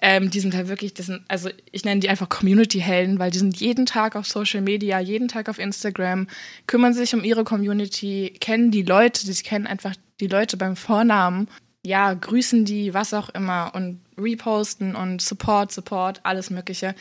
Ähm, 0.00 0.30
die 0.30 0.40
sind 0.40 0.54
halt 0.54 0.68
wirklich, 0.68 0.94
das 0.94 1.06
sind, 1.06 1.22
also 1.28 1.50
ich 1.72 1.84
nenne 1.84 2.00
die 2.00 2.08
einfach 2.08 2.28
Community-Helden, 2.28 3.18
weil 3.18 3.30
die 3.30 3.38
sind 3.38 3.60
jeden 3.60 3.86
Tag 3.86 4.16
auf 4.16 4.26
Social 4.26 4.60
Media, 4.60 4.98
jeden 4.98 5.28
Tag 5.28 5.48
auf 5.48 5.58
Instagram, 5.58 6.26
kümmern 6.66 6.94
sich 6.94 7.14
um 7.14 7.24
ihre 7.24 7.44
Community, 7.44 8.34
kennen 8.40 8.70
die 8.70 8.82
Leute, 8.82 9.24
die 9.24 9.34
kennen 9.42 9.66
einfach 9.66 9.94
die 10.20 10.26
Leute 10.26 10.56
beim 10.56 10.76
Vornamen, 10.76 11.48
ja, 11.84 12.14
grüßen 12.14 12.64
die, 12.64 12.94
was 12.94 13.14
auch 13.14 13.28
immer 13.30 13.72
und 13.74 14.00
reposten 14.18 14.96
und 14.96 15.20
Support, 15.20 15.70
Support, 15.70 16.20
alles 16.22 16.50
Mögliche. 16.50 16.94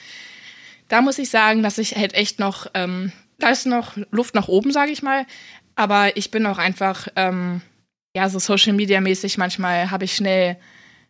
Da 0.90 1.02
muss 1.02 1.20
ich 1.20 1.30
sagen, 1.30 1.64
dass 1.64 1.78
ich 1.78 1.96
halt 1.96 2.14
echt 2.14 2.40
noch, 2.40 2.68
ähm, 2.74 3.12
da 3.40 3.50
ist 3.50 3.66
noch 3.66 3.98
Luft 4.12 4.36
nach 4.36 4.50
oben, 4.50 4.72
sage 4.72 4.92
ich 4.92 5.02
mal. 5.02 5.26
Aber 5.76 6.18
ich 6.18 6.32
bin 6.32 6.46
auch 6.46 6.58
einfach, 6.58 7.08
ähm, 7.16 7.62
ja, 8.16 8.30
so 8.30 8.40
Social 8.40 8.74
Media 8.74 9.02
mäßig, 9.02 9.38
manchmal 9.38 9.90
habe 9.90 10.06
ich 10.06 10.16
schnell, 10.16 10.58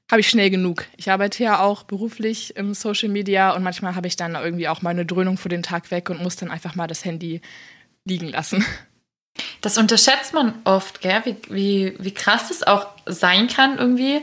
habe 0.10 0.22
ich 0.22 0.30
schnell 0.30 0.50
genug. 0.50 0.86
Ich 0.96 1.10
arbeite 1.10 1.44
ja 1.44 1.60
auch 1.60 1.84
beruflich 1.84 2.56
im 2.56 2.74
Social 2.74 3.10
Media 3.10 3.52
und 3.52 3.64
manchmal 3.64 3.96
habe 3.96 4.08
ich 4.08 4.16
dann 4.16 4.36
irgendwie 4.36 4.68
auch 4.68 4.82
mal 4.82 4.92
eine 4.92 5.06
Dröhnung 5.06 5.38
für 5.38 5.50
den 5.50 5.64
Tag 5.64 5.92
weg 5.92 6.10
und 6.10 6.22
muss 6.22 6.36
dann 6.36 6.52
einfach 6.52 6.76
mal 6.76 6.88
das 6.88 7.04
Handy 7.04 7.42
liegen 8.06 8.28
lassen. 8.30 8.64
Das 9.62 9.78
unterschätzt 9.78 10.34
man 10.34 10.54
oft, 10.64 11.02
gell? 11.02 11.22
Wie, 11.26 11.38
wie, 11.50 11.96
wie 12.00 12.14
krass 12.14 12.50
das 12.50 12.64
auch 12.64 12.88
sein 13.06 13.48
kann 13.48 13.78
irgendwie. 13.78 14.22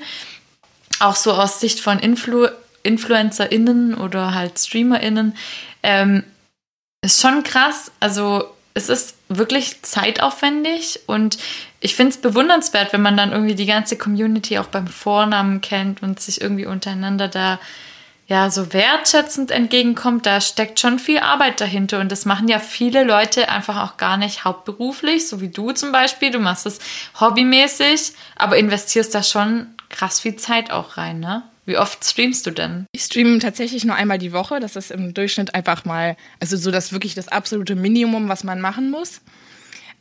Auch 1.01 1.17
so 1.17 1.33
aus 1.33 1.61
Sicht 1.61 1.81
von 1.81 1.99
Influ 1.99 2.49
InfluencerInnen 2.83 3.95
oder 3.95 4.35
halt 4.35 4.59
StreamerInnen. 4.59 5.37
Ähm, 5.83 6.25
ist 7.03 7.21
schon 7.21 7.43
krass. 7.43 7.93
Also 8.01 8.45
es 8.75 8.89
ist 8.89 9.17
wirklich 9.29 9.83
zeitaufwendig 9.83 11.01
und 11.07 11.39
ich 11.81 11.95
finde 11.95 12.11
es 12.11 12.21
bewundernswert, 12.21 12.93
wenn 12.93 13.03
man 13.03 13.17
dann 13.17 13.33
irgendwie 13.33 13.55
die 13.55 13.67
ganze 13.67 13.97
Community 13.97 14.59
auch 14.59 14.67
beim 14.67 14.87
Vornamen 14.87 15.61
kennt 15.61 16.03
und 16.03 16.21
sich 16.21 16.41
irgendwie 16.41 16.67
untereinander 16.67 17.29
da 17.29 17.59
ja 18.31 18.49
so 18.49 18.73
wertschätzend 18.73 19.51
entgegenkommt. 19.51 20.25
Da 20.25 20.41
steckt 20.41 20.79
schon 20.79 20.99
viel 20.99 21.19
Arbeit 21.19 21.61
dahinter 21.61 21.99
und 22.01 22.11
das 22.11 22.25
machen 22.25 22.49
ja 22.49 22.61
viele 22.61 23.05
Leute 23.05 23.49
einfach 23.49 23.83
auch 23.83 23.97
gar 23.97 24.17
nicht 24.17 24.45
hauptberuflich, 24.45 25.29
so 25.29 25.41
wie 25.41 25.49
du 25.49 25.73
zum 25.73 25.91
Beispiel. 25.91 26.31
Du 26.31 26.39
machst 26.39 26.65
es 26.65 26.79
hobbymäßig, 27.19 28.13
aber 28.37 28.57
investierst 28.57 29.15
da 29.15 29.25
schon 29.25 29.67
krass 29.89 30.21
viel 30.21 30.37
Zeit 30.37 30.71
auch 30.71 30.97
rein, 30.97 31.19
ne? 31.19 31.43
Wie 31.67 31.77
oft 31.77 32.05
streamst 32.05 32.47
du 32.47 32.53
denn? 32.53 32.87
Ich 32.93 33.03
streame 33.03 33.39
tatsächlich 33.41 33.85
nur 33.85 33.95
einmal 33.95 34.19
die 34.19 34.33
Woche. 34.33 34.61
Das 34.61 34.77
ist 34.77 34.91
im 34.91 35.13
Durchschnitt 35.13 35.55
einfach 35.55 35.85
mal, 35.85 36.17
also 36.41 36.57
so 36.57 36.71
das 36.71 36.93
wirklich 36.93 37.15
das 37.15 37.29
absolute 37.29 37.77
Minimum, 37.77 38.29
was 38.29 38.45
man 38.45 38.61
machen 38.61 38.91
muss. 38.91 39.21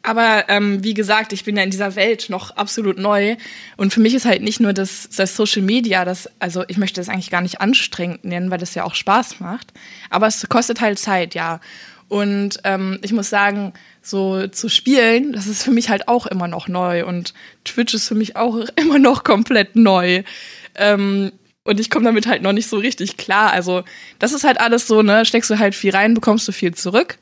Aber 0.01 0.45
ähm, 0.47 0.83
wie 0.83 0.93
gesagt, 0.93 1.33
ich 1.33 1.43
bin 1.43 1.57
ja 1.57 1.63
in 1.63 1.71
dieser 1.71 1.95
Welt 1.95 2.29
noch 2.29 2.51
absolut 2.51 2.97
neu. 2.97 3.35
Und 3.75 3.93
für 3.93 3.99
mich 3.99 4.13
ist 4.13 4.25
halt 4.25 4.41
nicht 4.41 4.59
nur 4.59 4.71
das, 4.71 5.09
das 5.15 5.35
Social 5.35 5.61
Media, 5.61 6.05
das, 6.05 6.29
also 6.39 6.63
ich 6.67 6.77
möchte 6.77 7.01
das 7.01 7.09
eigentlich 7.09 7.31
gar 7.31 7.41
nicht 7.41 7.59
anstrengend 7.59 8.23
nennen, 8.23 8.49
weil 8.49 8.59
das 8.59 8.75
ja 8.75 8.85
auch 8.85 8.95
Spaß 8.95 9.39
macht. 9.41 9.73
Aber 10.09 10.27
es 10.27 10.47
kostet 10.47 10.79
halt 10.79 10.99
Zeit, 10.99 11.35
ja. 11.35 11.59
Und 12.07 12.59
ähm, 12.63 12.99
ich 13.03 13.11
muss 13.11 13.29
sagen, 13.29 13.73
so 14.01 14.47
zu 14.47 14.69
spielen, 14.69 15.33
das 15.33 15.47
ist 15.47 15.63
für 15.63 15.71
mich 15.71 15.89
halt 15.89 16.07
auch 16.07 16.25
immer 16.25 16.47
noch 16.47 16.67
neu. 16.67 17.05
Und 17.05 17.33
Twitch 17.65 17.93
ist 17.93 18.07
für 18.07 18.15
mich 18.15 18.35
auch 18.35 18.65
immer 18.75 18.99
noch 18.99 19.23
komplett 19.23 19.75
neu. 19.75 20.23
Ähm, 20.75 21.31
und 21.65 21.79
ich 21.79 21.89
komme 21.89 22.05
damit 22.05 22.25
halt 22.25 22.41
noch 22.41 22.53
nicht 22.53 22.67
so 22.67 22.77
richtig 22.77 23.17
klar. 23.17 23.51
Also, 23.51 23.83
das 24.17 24.33
ist 24.33 24.43
halt 24.43 24.59
alles 24.59 24.87
so, 24.87 25.03
ne? 25.03 25.25
Steckst 25.25 25.49
du 25.49 25.59
halt 25.59 25.75
viel 25.75 25.91
rein, 25.91 26.13
bekommst 26.13 26.47
du 26.47 26.51
viel 26.51 26.73
zurück. 26.73 27.19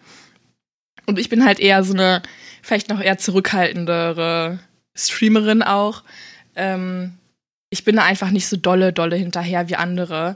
Und 1.05 1.19
ich 1.19 1.27
bin 1.27 1.43
halt 1.43 1.59
eher 1.59 1.83
so 1.83 1.93
eine, 1.93 2.21
vielleicht 2.67 2.89
noch 2.89 2.99
eher 2.99 3.17
zurückhaltendere 3.17 4.59
Streamerin 4.93 5.63
auch. 5.63 6.03
Ähm, 6.55 7.17
ich 7.69 7.85
bin 7.85 7.95
da 7.95 8.03
einfach 8.03 8.29
nicht 8.29 8.47
so 8.47 8.57
dolle, 8.57 8.91
dolle 8.91 9.15
hinterher 9.15 9.69
wie 9.69 9.77
andere. 9.77 10.35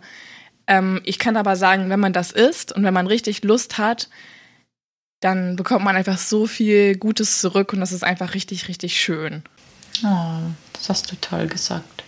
Ähm, 0.66 1.02
ich 1.04 1.20
kann 1.20 1.36
aber 1.36 1.58
sagen, 1.58 1.90
wenn 1.90 2.00
man 2.00 2.14
das 2.14 2.32
isst 2.32 2.72
und 2.72 2.84
wenn 2.86 2.94
man 2.94 3.08
richtig 3.08 3.44
Lust 3.44 3.78
hat, 3.78 4.08
dann 5.20 5.58
bekommt 5.58 5.84
man 5.84 5.98
einfach 5.98 6.18
so 6.18 6.48
viel 6.48 6.96
Gutes 6.96 7.42
zurück 7.42 7.74
und 7.74 7.82
das 7.82 7.92
ist 7.92 8.04
einfach 8.04 8.34
richtig, 8.34 8.70
richtig 8.70 9.00
schön. 9.00 9.44
Oh, 10.04 10.40
das 10.72 10.88
hast 10.88 11.12
du 11.12 11.18
toll 11.20 11.48
gesagt. 11.48 12.04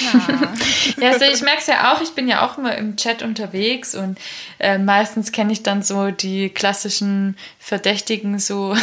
Ja, 0.00 0.54
ja 1.00 1.10
also 1.12 1.24
ich 1.24 1.40
merke 1.40 1.60
es 1.60 1.66
ja 1.66 1.92
auch, 1.92 2.02
ich 2.02 2.10
bin 2.10 2.28
ja 2.28 2.46
auch 2.46 2.58
immer 2.58 2.76
im 2.76 2.96
Chat 2.96 3.22
unterwegs 3.22 3.94
und 3.94 4.18
äh, 4.58 4.76
meistens 4.76 5.32
kenne 5.32 5.52
ich 5.52 5.62
dann 5.62 5.82
so 5.82 6.10
die 6.10 6.50
klassischen 6.50 7.36
Verdächtigen, 7.58 8.38
so 8.38 8.76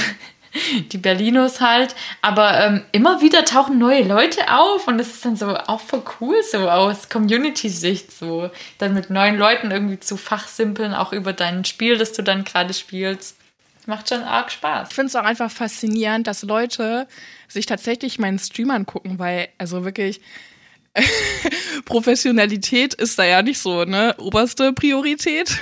die 0.91 0.97
Berlinos 0.97 1.62
halt. 1.62 1.95
Aber 2.22 2.60
ähm, 2.60 2.82
immer 2.91 3.22
wieder 3.22 3.45
tauchen 3.45 3.78
neue 3.78 4.04
Leute 4.04 4.52
auf 4.52 4.88
und 4.88 4.97
das 4.97 5.08
ist 5.08 5.26
dann 5.26 5.36
so 5.36 5.56
auch 5.56 5.82
voll 5.82 6.04
cool, 6.20 6.41
so 6.43 6.70
aus 6.70 7.10
Community-Sicht, 7.10 8.12
so 8.12 8.50
dann 8.78 8.93
mit 8.93 9.10
neuen 9.10 9.38
Leuten 9.38 9.72
irgendwie 9.72 10.00
zu 10.00 10.18
fachsimpeln, 10.18 10.93
auch 10.93 11.14
über 11.14 11.34
dein 11.34 11.66
Spiel, 11.66 11.97
das 11.97 12.14
du 12.14 12.22
dann 12.22 12.43
gerade 12.43 12.74
spielst. 12.74 13.38
Macht 13.86 14.10
schon 14.10 14.22
arg 14.22 14.52
Spaß. 14.52 14.89
Ich 14.89 14.95
finde 14.95 15.08
es 15.08 15.16
auch 15.16 15.24
einfach 15.24 15.50
faszinierend, 15.50 16.28
dass 16.28 16.43
Leute 16.43 17.08
sich 17.47 17.66
tatsächlich 17.66 18.20
meinen 18.20 18.38
Stream 18.38 18.70
angucken, 18.70 19.18
weil, 19.18 19.47
also 19.58 19.84
wirklich, 19.84 20.22
Professionalität 21.86 22.93
ist 22.93 23.18
da 23.18 23.24
ja 23.24 23.41
nicht 23.41 23.60
so, 23.60 23.86
ne? 23.86 24.16
Oberste 24.20 24.74
Priorität. 24.74 25.50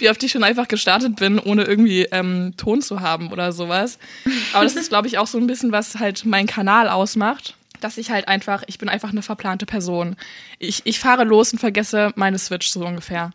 Wie 0.00 0.08
oft 0.08 0.22
ich 0.22 0.32
schon 0.32 0.44
einfach 0.44 0.68
gestartet 0.68 1.16
bin, 1.16 1.38
ohne 1.38 1.64
irgendwie 1.64 2.04
ähm, 2.04 2.54
Ton 2.56 2.82
zu 2.82 3.00
haben 3.00 3.30
oder 3.32 3.52
sowas. 3.52 3.98
Aber 4.52 4.64
das 4.64 4.76
ist, 4.76 4.88
glaube 4.88 5.08
ich, 5.08 5.18
auch 5.18 5.26
so 5.26 5.38
ein 5.38 5.46
bisschen, 5.46 5.72
was 5.72 5.98
halt 5.98 6.24
mein 6.24 6.46
Kanal 6.46 6.88
ausmacht. 6.88 7.54
Dass 7.80 7.96
ich 7.96 8.10
halt 8.10 8.28
einfach, 8.28 8.62
ich 8.66 8.78
bin 8.78 8.90
einfach 8.90 9.10
eine 9.10 9.22
verplante 9.22 9.64
Person. 9.64 10.16
Ich, 10.58 10.82
ich 10.84 10.98
fahre 10.98 11.24
los 11.24 11.52
und 11.52 11.58
vergesse 11.58 12.12
meine 12.14 12.38
Switch 12.38 12.68
so 12.68 12.84
ungefähr. 12.84 13.30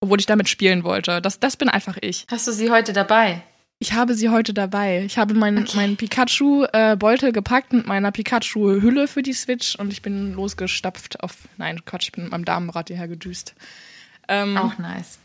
Obwohl 0.00 0.18
ich 0.18 0.26
damit 0.26 0.48
spielen 0.48 0.84
wollte. 0.84 1.20
Das, 1.20 1.38
das 1.38 1.56
bin 1.56 1.68
einfach 1.68 1.98
ich. 2.00 2.26
Hast 2.30 2.46
du 2.46 2.52
sie 2.52 2.70
heute 2.70 2.94
dabei? 2.94 3.42
Ich 3.82 3.94
habe 3.94 4.14
sie 4.14 4.28
heute 4.28 4.52
dabei. 4.52 5.04
Ich 5.06 5.16
habe 5.16 5.32
meinen 5.32 5.62
okay. 5.62 5.72
mein 5.74 5.96
Pikachu-Beutel 5.96 7.30
äh, 7.30 7.32
gepackt 7.32 7.72
mit 7.72 7.86
meiner 7.86 8.12
Pikachu-Hülle 8.12 9.08
für 9.08 9.22
die 9.22 9.32
Switch 9.32 9.74
und 9.76 9.90
ich 9.90 10.02
bin 10.02 10.34
losgestapft 10.34 11.22
auf. 11.22 11.48
Nein, 11.56 11.82
Quatsch, 11.86 12.04
ich 12.04 12.12
bin 12.12 12.24
mit 12.24 12.32
meinem 12.32 12.44
Damenrad 12.44 12.88
hierher 12.88 13.08
gedüst. 13.08 13.54
Ähm, 14.28 14.58
Auch 14.58 14.76
nice. 14.76 15.18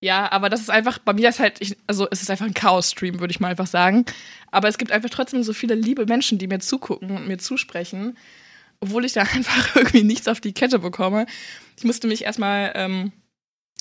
Ja, 0.00 0.32
aber 0.32 0.48
das 0.48 0.60
ist 0.60 0.70
einfach, 0.70 0.98
bei 0.98 1.12
mir 1.12 1.28
ist 1.28 1.40
halt, 1.40 1.60
ich, 1.60 1.76
also 1.86 2.08
es 2.10 2.22
ist 2.22 2.30
einfach 2.30 2.46
ein 2.46 2.54
Chaos-Stream, 2.54 3.20
würde 3.20 3.32
ich 3.32 3.40
mal 3.40 3.48
einfach 3.48 3.66
sagen. 3.66 4.06
Aber 4.50 4.68
es 4.68 4.78
gibt 4.78 4.92
einfach 4.92 5.10
trotzdem 5.10 5.42
so 5.42 5.52
viele 5.52 5.74
liebe 5.74 6.06
Menschen, 6.06 6.38
die 6.38 6.46
mir 6.46 6.58
zugucken 6.58 7.10
und 7.10 7.28
mir 7.28 7.36
zusprechen, 7.38 8.16
obwohl 8.80 9.04
ich 9.04 9.12
da 9.12 9.20
einfach 9.34 9.76
irgendwie 9.76 10.04
nichts 10.04 10.26
auf 10.26 10.40
die 10.40 10.52
Kette 10.52 10.78
bekomme. 10.78 11.26
Ich 11.76 11.84
musste 11.84 12.06
mich 12.06 12.24
erstmal 12.24 12.72
ähm, 12.76 13.12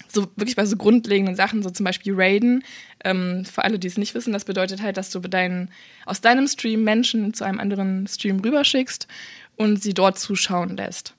so 0.09 0.24
wirklich 0.36 0.57
bei 0.57 0.65
so 0.65 0.76
grundlegenden 0.76 1.36
Sachen, 1.36 1.63
so 1.63 1.70
zum 1.70 1.86
Beispiel 1.86 2.13
Raiden. 2.15 2.65
Ähm, 3.05 3.45
für 3.45 3.63
alle, 3.63 3.80
die 3.80 3.88
es 3.88 3.97
nicht 3.97 4.13
wissen, 4.13 4.34
das 4.34 4.43
bedeutet 4.43 4.82
halt, 4.82 4.97
dass 4.97 5.11
du 5.11 5.20
deinen, 5.20 5.72
aus 6.05 6.20
deinem 6.20 6.47
Stream 6.47 6.84
Menschen 6.84 7.34
zu 7.34 7.45
einem 7.45 7.61
anderen 7.61 8.07
Stream 8.07 8.41
rüberschickst 8.41 9.07
und 9.55 9.82
sie 9.82 9.93
dort 9.93 10.20
zuschauen 10.20 10.76
lässt. 10.76 11.15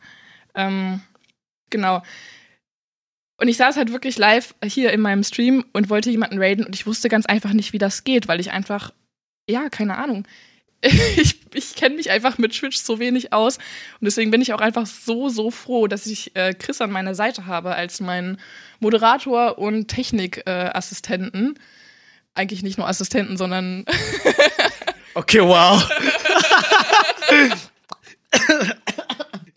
Ähm, 0.54 1.00
genau. 1.70 2.02
Und 3.40 3.48
ich 3.48 3.56
saß 3.56 3.76
halt 3.76 3.90
wirklich 3.90 4.18
live 4.18 4.54
hier 4.62 4.92
in 4.92 5.00
meinem 5.00 5.24
Stream 5.24 5.64
und 5.72 5.88
wollte 5.88 6.10
jemanden 6.10 6.38
raiden 6.38 6.66
und 6.66 6.74
ich 6.74 6.86
wusste 6.86 7.08
ganz 7.08 7.24
einfach 7.24 7.54
nicht, 7.54 7.72
wie 7.72 7.78
das 7.78 8.04
geht, 8.04 8.28
weil 8.28 8.38
ich 8.38 8.50
einfach, 8.50 8.92
ja, 9.48 9.70
keine 9.70 9.96
Ahnung. 9.96 10.26
ich, 10.82 11.40
ich 11.54 11.74
kenne 11.74 11.96
mich 11.96 12.10
einfach 12.10 12.36
mit 12.36 12.52
Twitch 12.52 12.76
so 12.76 12.98
wenig 12.98 13.32
aus. 13.32 13.56
Und 13.56 14.04
deswegen 14.04 14.30
bin 14.30 14.42
ich 14.42 14.52
auch 14.52 14.60
einfach 14.60 14.86
so, 14.86 15.30
so 15.30 15.50
froh, 15.50 15.86
dass 15.86 16.06
ich 16.06 16.36
äh, 16.36 16.52
Chris 16.52 16.82
an 16.82 16.90
meiner 16.90 17.14
Seite 17.14 17.46
habe 17.46 17.74
als 17.74 18.00
meinen 18.00 18.38
Moderator 18.78 19.58
und 19.58 19.88
Technikassistenten. 19.88 21.56
Äh, 21.56 21.60
Eigentlich 22.34 22.62
nicht 22.62 22.78
nur 22.78 22.88
Assistenten, 22.88 23.36
sondern. 23.38 23.84
okay, 25.14 25.40
wow. 25.40 25.82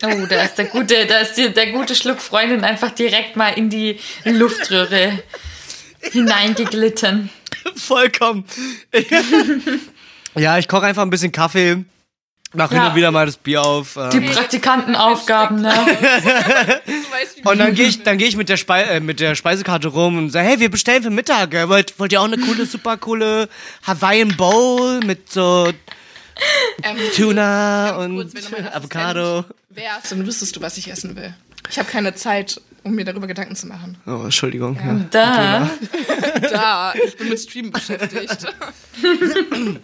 Oh, 0.06 0.26
da 0.26 0.42
ist 0.42 0.56
der 0.56 0.66
gute, 0.66 1.06
da 1.06 1.18
ist 1.18 1.34
die, 1.34 1.52
der 1.52 1.72
gute 1.72 1.94
Schluck 1.94 2.20
Freundin 2.20 2.64
einfach 2.64 2.90
direkt 2.90 3.36
mal 3.36 3.50
in 3.50 3.70
die 3.70 3.98
Luftröhre 4.24 5.22
hineingeglitten. 6.00 7.30
Vollkommen. 7.76 8.44
Ja, 10.36 10.58
ich 10.58 10.68
koche 10.68 10.86
einfach 10.86 11.02
ein 11.02 11.10
bisschen 11.10 11.32
Kaffee. 11.32 11.84
Mach 12.54 12.70
ja. 12.70 12.78
hin 12.78 12.90
und 12.90 12.96
wieder 12.96 13.10
mal 13.10 13.26
das 13.26 13.36
Bier 13.36 13.62
auf. 13.62 13.96
Ähm. 13.96 14.10
Die 14.10 14.20
Praktikantenaufgaben, 14.20 15.60
ne? 15.60 15.72
und 17.44 17.58
dann 17.58 17.74
gehe 17.74 17.88
ich, 17.88 18.02
dann 18.04 18.16
geh 18.16 18.26
ich 18.26 18.36
mit, 18.36 18.48
der 18.48 18.56
Spei 18.56 18.82
äh, 18.82 19.00
mit 19.00 19.18
der 19.18 19.34
Speisekarte 19.34 19.88
rum 19.88 20.18
und 20.18 20.30
sage, 20.30 20.46
hey, 20.46 20.60
wir 20.60 20.70
bestellen 20.70 21.02
für 21.02 21.10
Mittag. 21.10 21.52
Wollt, 21.68 21.98
wollt 21.98 22.12
ihr 22.12 22.20
auch 22.20 22.26
eine 22.26 22.38
coole, 22.38 22.64
super 22.66 22.96
coole 22.96 23.48
Hawaiian 23.84 24.36
Bowl 24.36 25.00
mit 25.00 25.32
so 25.32 25.72
Ähm, 26.82 26.98
Tuna 27.14 27.96
und 27.96 28.16
kurz, 28.16 28.52
Avocado. 28.72 29.44
Wärst, 29.70 30.12
dann 30.12 30.26
wüsstest 30.26 30.56
du, 30.56 30.60
was 30.60 30.76
ich 30.76 30.90
essen 30.90 31.16
will. 31.16 31.34
Ich 31.70 31.78
habe 31.78 31.88
keine 31.88 32.14
Zeit, 32.14 32.60
um 32.82 32.94
mir 32.94 33.04
darüber 33.04 33.26
Gedanken 33.26 33.56
zu 33.56 33.66
machen. 33.66 33.96
Oh, 34.06 34.22
Entschuldigung. 34.24 34.76
Ja. 34.76 35.06
Da. 35.10 35.70
da, 36.50 36.94
ich 36.94 37.16
bin 37.16 37.28
mit 37.30 37.40
Stream 37.40 37.70
beschäftigt. 37.70 38.46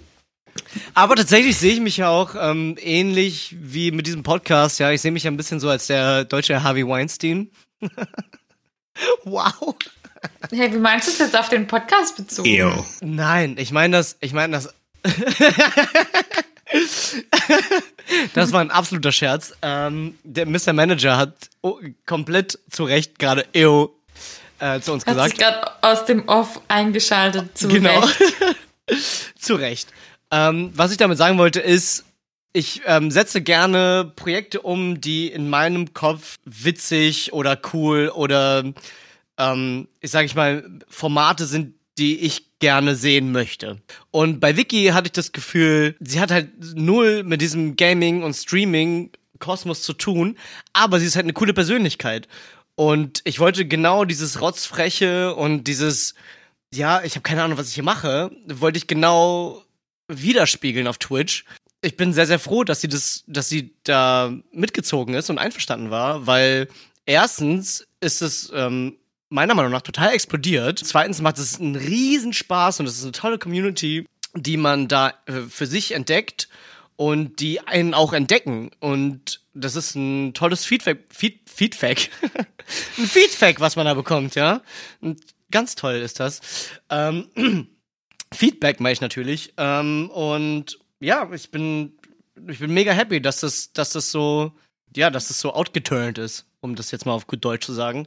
Aber 0.94 1.16
tatsächlich 1.16 1.56
sehe 1.56 1.72
ich 1.72 1.80
mich 1.80 1.96
ja 1.96 2.08
auch 2.08 2.34
ähm, 2.38 2.76
ähnlich 2.80 3.56
wie 3.58 3.90
mit 3.90 4.06
diesem 4.06 4.22
Podcast. 4.22 4.78
Ja, 4.78 4.90
ich 4.90 5.00
sehe 5.00 5.12
mich 5.12 5.22
ja 5.24 5.30
ein 5.30 5.36
bisschen 5.36 5.60
so 5.60 5.68
als 5.68 5.86
der 5.86 6.24
deutsche 6.24 6.62
Harvey 6.62 6.86
Weinstein. 6.86 7.50
wow. 9.24 9.74
Hey, 10.50 10.72
wie 10.72 10.78
meinst 10.78 11.08
du 11.08 11.12
es 11.12 11.18
jetzt 11.18 11.38
auf 11.38 11.48
den 11.48 11.66
Podcast 11.66 12.16
bezogen? 12.16 12.84
Nein, 13.00 13.56
ich 13.58 13.72
meine 13.72 13.96
das, 13.96 14.16
ich 14.20 14.32
meine 14.32 14.52
das. 14.52 14.74
das 18.34 18.52
war 18.52 18.60
ein 18.60 18.70
absoluter 18.70 19.12
Scherz. 19.12 19.54
Ähm, 19.62 20.18
der 20.24 20.46
Mr. 20.46 20.72
Manager 20.72 21.16
hat 21.16 21.34
oh, 21.62 21.78
komplett 22.06 22.58
zu 22.70 22.84
Recht 22.84 23.18
gerade 23.18 23.46
EO 23.54 23.94
äh, 24.60 24.80
zu 24.80 24.92
uns 24.92 25.06
Hat 25.06 25.14
gesagt. 25.14 25.30
sich 25.30 25.38
gerade 25.38 25.70
aus 25.82 26.04
dem 26.04 26.28
Off 26.28 26.60
eingeschaltet 26.68 27.56
zu 27.56 27.68
Genau. 27.68 28.00
Recht. 28.00 28.34
Zu 29.38 29.54
Recht. 29.54 29.88
Ähm, 30.32 30.72
was 30.74 30.90
ich 30.90 30.96
damit 30.96 31.16
sagen 31.16 31.38
wollte, 31.38 31.60
ist, 31.60 32.04
ich 32.52 32.82
ähm, 32.86 33.12
setze 33.12 33.40
gerne 33.40 34.12
Projekte 34.16 34.60
um, 34.60 35.00
die 35.00 35.28
in 35.28 35.48
meinem 35.48 35.94
Kopf 35.94 36.38
witzig 36.44 37.32
oder 37.32 37.56
cool 37.72 38.10
oder 38.12 38.64
ähm, 39.38 39.86
ich 40.00 40.10
sage 40.10 40.26
ich 40.26 40.34
mal 40.34 40.68
Formate 40.88 41.46
sind, 41.46 41.76
die 41.98 42.18
ich 42.18 42.49
gerne 42.60 42.94
sehen 42.94 43.32
möchte. 43.32 43.80
Und 44.10 44.40
bei 44.40 44.56
Vicky 44.56 44.86
hatte 44.86 45.08
ich 45.08 45.12
das 45.12 45.32
Gefühl, 45.32 45.96
sie 46.00 46.20
hat 46.20 46.30
halt 46.30 46.50
null 46.74 47.24
mit 47.24 47.40
diesem 47.40 47.76
Gaming 47.76 48.22
und 48.22 48.34
Streaming 48.34 49.10
Kosmos 49.38 49.82
zu 49.82 49.94
tun, 49.94 50.36
aber 50.72 51.00
sie 51.00 51.06
ist 51.06 51.16
halt 51.16 51.24
eine 51.24 51.32
coole 51.32 51.54
Persönlichkeit. 51.54 52.28
Und 52.76 53.22
ich 53.24 53.40
wollte 53.40 53.66
genau 53.66 54.04
dieses 54.04 54.40
Rotzfreche 54.40 55.34
und 55.34 55.64
dieses 55.64 56.14
ja, 56.72 57.02
ich 57.02 57.14
habe 57.14 57.22
keine 57.22 57.42
Ahnung, 57.42 57.58
was 57.58 57.68
ich 57.68 57.74
hier 57.74 57.84
mache, 57.84 58.30
wollte 58.46 58.78
ich 58.78 58.86
genau 58.86 59.62
widerspiegeln 60.08 60.86
auf 60.86 60.98
Twitch. 60.98 61.44
Ich 61.82 61.96
bin 61.96 62.12
sehr, 62.12 62.26
sehr 62.26 62.38
froh, 62.38 62.64
dass 62.64 62.80
sie 62.80 62.88
das, 62.88 63.24
dass 63.26 63.48
sie 63.48 63.74
da 63.84 64.32
mitgezogen 64.52 65.14
ist 65.14 65.30
und 65.30 65.38
einverstanden 65.38 65.90
war, 65.90 66.26
weil 66.26 66.68
erstens 67.06 67.86
ist 68.00 68.22
es 68.22 68.52
ähm, 68.54 68.96
meiner 69.30 69.54
Meinung 69.54 69.72
nach 69.72 69.82
total 69.82 70.12
explodiert. 70.12 70.78
Zweitens 70.78 71.20
macht 71.20 71.38
es 71.38 71.58
einen 71.58 71.76
riesen 71.76 72.32
Spaß 72.32 72.80
und 72.80 72.86
es 72.86 72.98
ist 72.98 73.04
eine 73.04 73.12
tolle 73.12 73.38
Community, 73.38 74.06
die 74.34 74.56
man 74.56 74.88
da 74.88 75.14
äh, 75.26 75.42
für 75.48 75.66
sich 75.66 75.92
entdeckt 75.92 76.48
und 76.96 77.40
die 77.40 77.60
einen 77.60 77.94
auch 77.94 78.12
entdecken. 78.12 78.70
Und 78.80 79.40
das 79.54 79.76
ist 79.76 79.94
ein 79.94 80.34
tolles 80.34 80.64
Feedback, 80.64 81.06
Feed, 81.08 81.48
Feedback, 81.48 82.10
ein 82.98 83.06
Feedback, 83.06 83.60
was 83.60 83.76
man 83.76 83.86
da 83.86 83.94
bekommt, 83.94 84.34
ja. 84.34 84.60
Ganz 85.50 85.74
toll 85.76 85.94
ist 85.94 86.20
das. 86.20 86.40
Ähm, 86.90 87.28
Feedback 88.34 88.80
meine 88.80 88.92
ich 88.92 89.00
natürlich. 89.00 89.54
Ähm, 89.56 90.10
und 90.10 90.78
ja, 91.00 91.30
ich 91.32 91.50
bin, 91.50 91.94
ich 92.48 92.58
bin 92.58 92.72
mega 92.72 92.92
happy, 92.92 93.22
dass 93.22 93.40
das, 93.40 93.72
dass 93.72 93.90
das 93.90 94.10
so, 94.10 94.52
ja, 94.94 95.10
dass 95.10 95.28
das 95.28 95.40
so 95.40 95.54
outgeturnt 95.54 96.18
ist, 96.18 96.46
um 96.60 96.76
das 96.76 96.90
jetzt 96.90 97.06
mal 97.06 97.12
auf 97.12 97.26
gut 97.26 97.44
Deutsch 97.44 97.66
zu 97.66 97.72
sagen. 97.72 98.06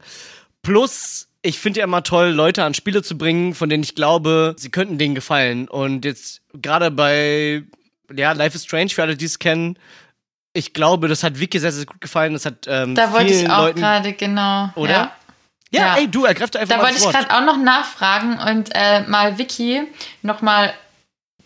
Plus, 0.64 1.28
ich 1.42 1.60
finde 1.60 1.80
ja 1.82 1.84
immer 1.84 2.04
toll, 2.04 2.30
Leute 2.30 2.64
an 2.64 2.74
Spiele 2.74 3.04
zu 3.04 3.18
bringen, 3.18 3.54
von 3.54 3.70
denen 3.70 3.84
ich 3.84 3.96
glaube, 3.96 4.56
sie 4.58 4.70
könnten 4.72 4.98
denen 4.98 5.14
gefallen. 5.14 5.68
Und 5.68 6.06
jetzt 6.06 6.42
gerade 6.54 6.90
bei, 6.90 7.64
ja, 8.16 8.32
Life 8.32 8.56
is 8.56 8.64
Strange, 8.64 8.90
für 8.90 9.04
alle, 9.04 9.16
die 9.18 9.26
es 9.26 9.40
kennen, 9.40 9.78
ich 10.54 10.74
glaube, 10.74 11.08
das 11.08 11.24
hat 11.24 11.40
Vicky 11.40 11.60
sehr, 11.60 11.72
sehr 11.72 11.86
gut 11.86 12.00
gefallen. 12.00 12.34
Das 12.34 12.46
hat 12.46 12.66
ähm, 12.68 12.96
Da 12.96 13.12
wollte 13.12 13.34
ich 13.34 13.50
auch 13.50 13.74
gerade, 13.74 14.14
genau. 14.14 14.70
Oder? 14.76 14.92
Ja. 14.92 15.12
Ja, 15.72 15.82
Ja. 15.82 15.96
ey, 15.98 16.08
du, 16.08 16.26
ergreif 16.26 16.52
da 16.52 16.60
einfach 16.60 16.76
Da 16.76 16.82
mal 16.82 16.90
wollte 16.90 17.04
das 17.04 17.06
ich 17.06 17.12
gerade 17.28 17.36
auch 17.36 17.46
noch 17.46 17.58
nachfragen 17.62 18.38
und 18.38 18.70
äh, 18.76 19.02
mal 19.08 19.40
Vicky 19.40 19.82
nochmal 20.22 20.74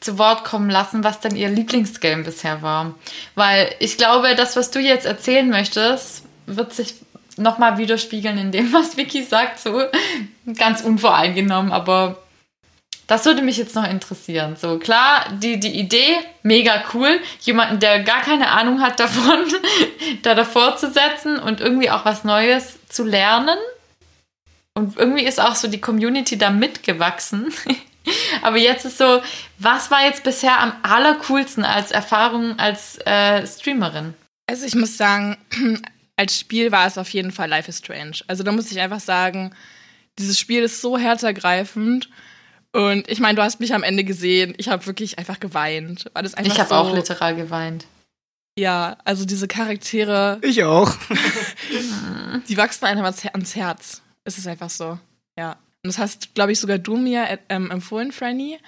zu 0.01 0.18
Wort 0.20 0.43
kommen 0.43 0.70
lassen, 0.70 1.03
was 1.05 1.22
denn 1.22 1.36
ihr 1.36 1.47
Lieblingsgame 1.49 2.24
bisher 2.24 2.61
war. 2.61 2.93
Weil 3.36 3.74
ich 3.80 3.97
glaube, 3.97 4.36
das, 4.36 4.55
was 4.57 4.70
du 4.70 4.80
jetzt 4.80 5.05
erzählen 5.05 5.49
möchtest, 5.49 6.24
wird 6.45 6.74
sich 6.74 6.95
nochmal 7.38 7.77
widerspiegeln 7.77 8.38
in 8.38 8.51
dem, 8.51 8.73
was 8.73 8.97
Vicky 8.97 9.23
sagt, 9.23 9.59
so 9.59 9.83
ganz 10.57 10.81
unvoreingenommen, 10.81 11.71
aber 11.71 12.17
das 13.07 13.23
würde 13.23 13.41
mich 13.41 13.57
jetzt 13.57 13.73
noch 13.73 13.89
interessieren. 13.89 14.57
So 14.57 14.79
klar, 14.79 15.25
die, 15.31 15.59
die 15.59 15.79
Idee, 15.79 16.17
mega 16.43 16.83
cool, 16.93 17.21
jemanden, 17.39 17.79
der 17.79 18.03
gar 18.03 18.21
keine 18.21 18.51
Ahnung 18.51 18.81
hat 18.81 18.99
davon, 18.99 19.45
da 20.23 20.35
davor 20.35 20.75
zu 20.75 20.91
setzen 20.91 21.39
und 21.39 21.61
irgendwie 21.61 21.89
auch 21.89 22.03
was 22.03 22.25
Neues 22.25 22.77
zu 22.89 23.05
lernen. 23.05 23.57
Und 24.73 24.97
irgendwie 24.97 25.23
ist 25.23 25.39
auch 25.39 25.55
so 25.55 25.69
die 25.69 25.81
Community 25.81 26.38
da 26.38 26.49
mitgewachsen. 26.49 27.51
Aber 28.41 28.57
jetzt 28.57 28.85
ist 28.85 28.97
so, 28.97 29.21
was 29.57 29.89
war 29.89 30.05
jetzt 30.05 30.23
bisher 30.23 30.59
am 30.59 30.73
allercoolsten 30.83 31.65
als 31.65 31.91
Erfahrung 31.91 32.59
als 32.59 32.99
äh, 33.05 33.45
Streamerin? 33.47 34.13
Also 34.47 34.65
ich 34.65 34.75
muss 34.75 34.97
sagen, 34.97 35.38
als 36.18 36.38
Spiel 36.39 36.72
war 36.72 36.86
es 36.88 36.97
auf 36.97 37.09
jeden 37.09 37.32
Fall 37.32 37.47
Life 37.49 37.70
is 37.70 37.78
Strange. 37.78 38.18
Also 38.28 38.43
da 38.43 38.51
muss 38.51 38.72
ich 38.72 38.80
einfach 38.80 38.99
sagen, 38.99 39.53
dieses 40.20 40.38
Spiel 40.39 40.63
ist 40.63 40.82
so 40.82 40.97
herzergreifend. 40.97 42.09
Und 42.74 43.07
ich 43.09 43.20
meine, 43.20 43.36
du 43.36 43.43
hast 43.43 43.59
mich 43.59 43.74
am 43.74 43.84
Ende 43.84 44.03
gesehen. 44.03 44.53
Ich 44.57 44.68
habe 44.68 44.86
wirklich 44.88 45.18
einfach 45.20 45.39
geweint. 45.39 46.09
Weil 46.13 46.24
das 46.24 46.34
einfach 46.34 46.51
Ich 46.53 46.59
habe 46.59 46.70
so, 46.70 46.76
auch 46.76 46.93
literal 46.93 47.36
geweint. 47.36 47.86
Ja, 48.59 48.97
also 49.05 49.26
diese 49.26 49.47
Charaktere, 49.47 50.39
Ich 50.41 50.63
auch. 50.63 50.91
die 52.49 52.57
wachsen 52.57 52.86
einfach 52.86 53.03
ans, 53.03 53.24
Her- 53.24 53.36
ans 53.36 53.55
Herz. 53.55 54.01
Es 54.24 54.38
ist 54.38 54.47
einfach 54.47 54.70
so. 54.70 54.99
Ja. 55.38 55.51
Und 55.84 55.93
das 55.93 55.97
hast, 55.99 56.34
glaube 56.36 56.51
ich, 56.51 56.59
sogar 56.59 56.80
du 56.80 56.97
mir 56.97 57.24
äh, 57.30 57.38
ähm, 57.49 57.72
empfohlen, 57.72 58.11
Franny. 58.11 58.59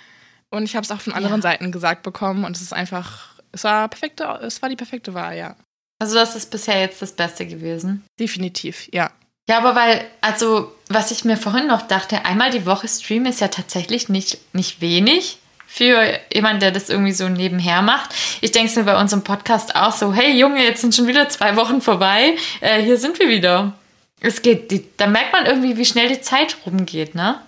Und 0.52 0.64
ich 0.64 0.76
habe 0.76 0.84
es 0.86 0.92
auch 0.92 1.02
von 1.02 1.14
anderen 1.14 1.38
Ja. 1.38 1.42
Seiten 1.44 1.72
gesagt 1.72 2.04
bekommen. 2.04 2.44
Und 2.46 2.56
es 2.56 2.62
ist 2.62 2.74
einfach, 2.74 3.40
es 3.52 3.64
war 3.64 3.88
perfekte, 3.90 4.24
es 4.44 4.62
war 4.62 4.70
die 4.70 4.76
perfekte 4.76 5.14
Wahl, 5.14 5.36
ja. 5.38 5.56
Also 6.00 6.16
das 6.16 6.36
ist 6.36 6.50
bisher 6.50 6.80
jetzt 6.80 7.02
das 7.02 7.12
Beste 7.12 7.46
gewesen. 7.46 8.06
Definitiv, 8.20 8.88
ja. 8.92 9.12
Ja, 9.50 9.58
aber 9.58 9.76
weil, 9.76 10.06
also, 10.22 10.76
was 10.90 11.12
ich 11.12 11.26
mir 11.26 11.36
vorhin 11.36 11.68
noch 11.68 11.82
dachte, 11.82 12.24
einmal 12.24 12.52
die 12.52 12.66
Woche 12.66 12.88
Stream 12.88 13.26
ist 13.26 13.42
ja 13.42 13.48
tatsächlich 13.48 14.08
nicht, 14.08 14.38
nicht 14.54 14.80
wenig 14.80 15.40
für 15.66 16.20
jemanden, 16.34 16.62
der 16.62 16.72
das 16.72 16.90
irgendwie 16.90 17.12
so 17.12 17.30
nebenher 17.30 17.82
macht. 17.82 18.14
Ich 18.42 18.52
denke 18.52 18.70
es 18.70 18.76
mir 18.76 18.84
bei 18.84 19.00
unserem 19.00 19.24
Podcast 19.24 19.76
auch 19.76 19.92
so, 19.92 20.14
hey 20.14 20.40
Junge, 20.40 20.64
jetzt 20.64 20.82
sind 20.82 20.96
schon 20.96 21.08
wieder 21.08 21.30
zwei 21.30 21.56
Wochen 21.56 21.82
vorbei, 21.82 22.36
äh, 22.62 22.82
hier 22.82 22.98
sind 22.98 23.20
wir 23.20 23.28
wieder. 23.28 23.74
Es 24.22 24.42
geht, 24.42 24.72
die, 24.72 24.86
da 24.98 25.08
merkt 25.08 25.34
man 25.34 25.46
irgendwie, 25.46 25.78
wie 25.78 25.86
schnell 25.86 26.10
die 26.10 26.22
Zeit 26.22 26.58
rumgeht, 26.66 27.16
ne? 27.16 27.40